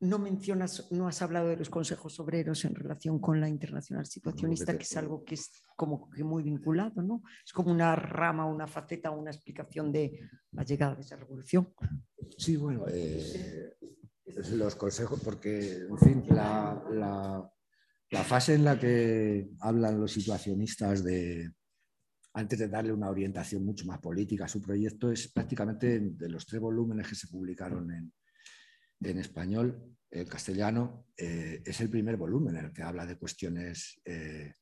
No 0.00 0.18
mencionas, 0.18 0.90
no 0.90 1.06
has 1.06 1.22
hablado 1.22 1.48
de 1.48 1.56
los 1.56 1.70
consejos 1.70 2.18
obreros 2.20 2.64
en 2.64 2.74
relación 2.74 3.20
con 3.20 3.40
la 3.40 3.48
internacional 3.48 4.06
situacionista, 4.06 4.76
que 4.76 4.82
es 4.82 4.96
algo 4.96 5.24
que 5.24 5.36
es 5.36 5.62
como 5.76 6.10
que 6.10 6.24
muy 6.24 6.42
vinculado, 6.42 7.02
¿no? 7.02 7.22
Es 7.44 7.52
como 7.52 7.70
una 7.70 7.94
rama, 7.94 8.46
una 8.46 8.66
faceta, 8.66 9.10
una 9.10 9.30
explicación 9.30 9.92
de 9.92 10.28
la 10.52 10.64
llegada 10.64 10.96
de 10.96 11.02
esa 11.02 11.16
revolución. 11.16 11.72
Sí, 12.36 12.56
bueno, 12.56 12.84
eh, 12.88 13.76
los 14.54 14.74
consejos, 14.74 15.20
porque, 15.22 15.86
en 15.88 15.98
fin, 15.98 16.24
la 16.30 16.82
la 16.90 17.52
fase 18.24 18.54
en 18.54 18.64
la 18.64 18.78
que 18.78 19.48
hablan 19.60 19.98
los 19.98 20.12
situacionistas 20.12 21.02
de, 21.02 21.50
antes 22.34 22.58
de 22.58 22.68
darle 22.68 22.92
una 22.92 23.10
orientación 23.10 23.64
mucho 23.64 23.86
más 23.86 23.98
política 24.00 24.44
a 24.44 24.48
su 24.48 24.60
proyecto, 24.60 25.10
es 25.10 25.28
prácticamente 25.32 25.98
de 26.00 26.28
los 26.28 26.46
tres 26.46 26.60
volúmenes 26.60 27.08
que 27.08 27.14
se 27.14 27.28
publicaron 27.28 27.90
en, 27.90 29.18
español, 29.18 29.96
en 30.10 30.26
castellano, 30.26 31.06
eh, 31.16 31.62
es 31.64 31.80
el 31.80 31.88
primer 31.88 32.16
volumen 32.16 32.56
en 32.56 32.66
el 32.66 32.72
que 32.72 32.82
habla 32.82 33.06
de 33.06 33.16
cuestiones 33.16 34.00
eh, 34.04 34.52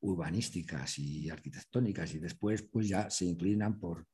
urbanísticas 0.00 0.98
y 0.98 1.28
arquitectónicas 1.28 2.14
y 2.14 2.18
después 2.18 2.62
pues 2.62 2.88
ya 2.88 3.10
se 3.10 3.24
inclinan 3.24 3.80
por 3.80 4.06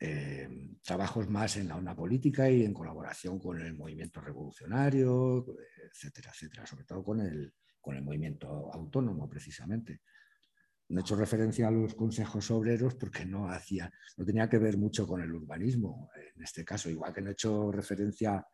eh, 0.00 0.76
trabajos 0.82 1.28
más 1.30 1.56
en 1.56 1.68
la 1.68 1.76
onda 1.76 1.94
política 1.94 2.50
y 2.50 2.64
en 2.64 2.74
colaboración 2.74 3.38
con 3.38 3.60
el 3.60 3.74
movimiento 3.74 4.20
revolucionario, 4.20 5.46
etcétera, 5.90 6.30
etcétera, 6.32 6.66
sobre 6.66 6.84
todo 6.84 7.02
con 7.02 7.20
el, 7.20 7.54
con 7.84 7.96
el 7.96 8.02
movimiento 8.02 8.72
autónomo 8.72 9.28
precisamente. 9.28 10.00
No 10.88 11.00
he 11.00 11.02
hecho 11.02 11.16
referencia 11.16 11.68
a 11.68 11.70
los 11.70 11.94
consejos 11.94 12.50
obreros 12.50 12.94
porque 12.94 13.26
no, 13.26 13.48
hacía, 13.48 13.92
no 14.16 14.24
tenía 14.24 14.48
que 14.48 14.58
ver 14.58 14.78
mucho 14.78 15.06
con 15.06 15.22
el 15.22 15.32
urbanismo 15.32 16.10
en 16.34 16.42
este 16.42 16.64
caso, 16.64 16.88
igual 16.88 17.12
que 17.12 17.20
no 17.20 17.28
he 17.28 17.32
hecho 17.32 17.70
referencia 17.70 18.46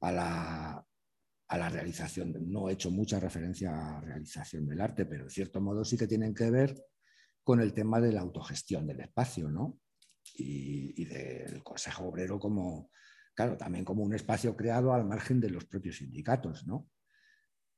a 0.00 0.12
la, 0.12 0.86
a 1.48 1.58
la 1.58 1.68
realización, 1.68 2.34
no 2.50 2.68
he 2.68 2.72
hecho 2.72 2.90
mucha 2.90 3.20
referencia 3.20 3.70
a 3.70 3.92
la 3.94 4.00
realización 4.00 4.66
del 4.66 4.80
arte, 4.80 5.04
pero 5.04 5.24
en 5.24 5.30
cierto 5.30 5.60
modo 5.60 5.84
sí 5.84 5.98
que 5.98 6.06
tienen 6.06 6.34
que 6.34 6.50
ver 6.50 6.74
con 7.42 7.60
el 7.60 7.74
tema 7.74 8.00
de 8.00 8.12
la 8.12 8.20
autogestión 8.20 8.86
del 8.86 9.00
espacio, 9.00 9.50
¿no? 9.50 9.78
Y, 10.36 11.04
del 11.04 11.62
Consejo 11.62 12.04
Obrero 12.04 12.38
como, 12.38 12.90
claro, 13.34 13.56
también 13.56 13.84
como 13.84 14.02
un 14.04 14.14
espacio 14.14 14.56
creado 14.56 14.94
al 14.94 15.04
margen 15.04 15.40
de 15.40 15.50
los 15.50 15.64
propios 15.66 15.96
sindicatos, 15.96 16.66
¿no? 16.66 16.88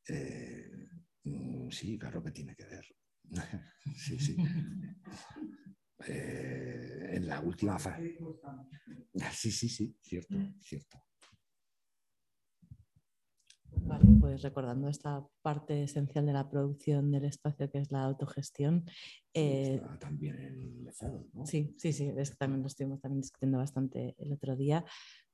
Eh, 0.09 0.71
sí, 1.71 1.99
claro 1.99 2.23
que 2.23 2.31
tiene 2.31 2.55
que 2.55 2.65
ver. 2.67 2.87
sí, 3.97 4.19
sí. 4.19 4.37
Eh, 6.05 7.11
en 7.13 7.29
la 7.29 7.41
última 7.41 7.79
fase. 7.79 8.19
Sí, 9.33 9.53
sí, 9.53 9.69
sí, 9.69 9.97
cierto, 10.01 10.37
cierto. 10.61 10.99
Vale, 13.77 14.05
pues 14.21 14.43
recordando 14.43 14.89
esta 14.89 15.27
parte 15.41 15.85
esencial 15.85 16.27
de 16.27 16.33
la 16.33 16.49
producción 16.49 17.11
del 17.11 17.25
espacio 17.25 17.71
que 17.71 17.79
es 17.79 17.91
la 17.91 18.05
autogestión. 18.05 18.85
Eh, 19.35 19.81
también 19.99 20.39
el 20.39 20.85
¿no? 21.33 21.47
Sí, 21.47 21.75
sí, 21.79 21.93
sí, 21.93 22.13
es 22.17 22.31
que 22.31 22.37
también 22.37 22.63
lo 22.63 22.67
estuvimos 22.67 23.01
también 23.01 23.23
discutiendo 23.23 23.59
bastante 23.59 24.15
el 24.19 24.33
otro 24.33 24.57
día. 24.57 24.85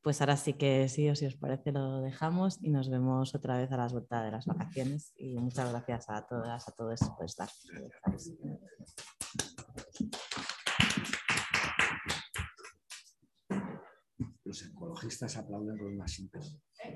Pues 0.01 0.20
ahora 0.20 0.36
sí 0.36 0.55
que 0.55 0.89
sí, 0.89 1.09
o 1.10 1.16
si 1.16 1.27
os 1.27 1.36
parece, 1.36 1.73
lo 1.73 2.01
dejamos 2.01 2.59
y 2.62 2.70
nos 2.70 2.89
vemos 2.89 3.35
otra 3.35 3.59
vez 3.59 3.70
a 3.73 3.77
las 3.77 3.93
vueltas 3.93 4.24
de 4.24 4.31
las 4.31 4.47
vacaciones. 4.47 5.12
Y 5.16 5.36
muchas 5.39 5.70
gracias 5.70 6.09
a 6.09 6.27
todas, 6.27 6.69
a 6.69 6.73
todos 6.73 7.01
por 7.16 7.27
estar. 7.27 7.48
Los 14.44 14.62
ecologistas 14.62 15.36
aplauden 15.36 15.77
los 15.77 15.93
más 15.93 16.12
simples. 16.12 16.56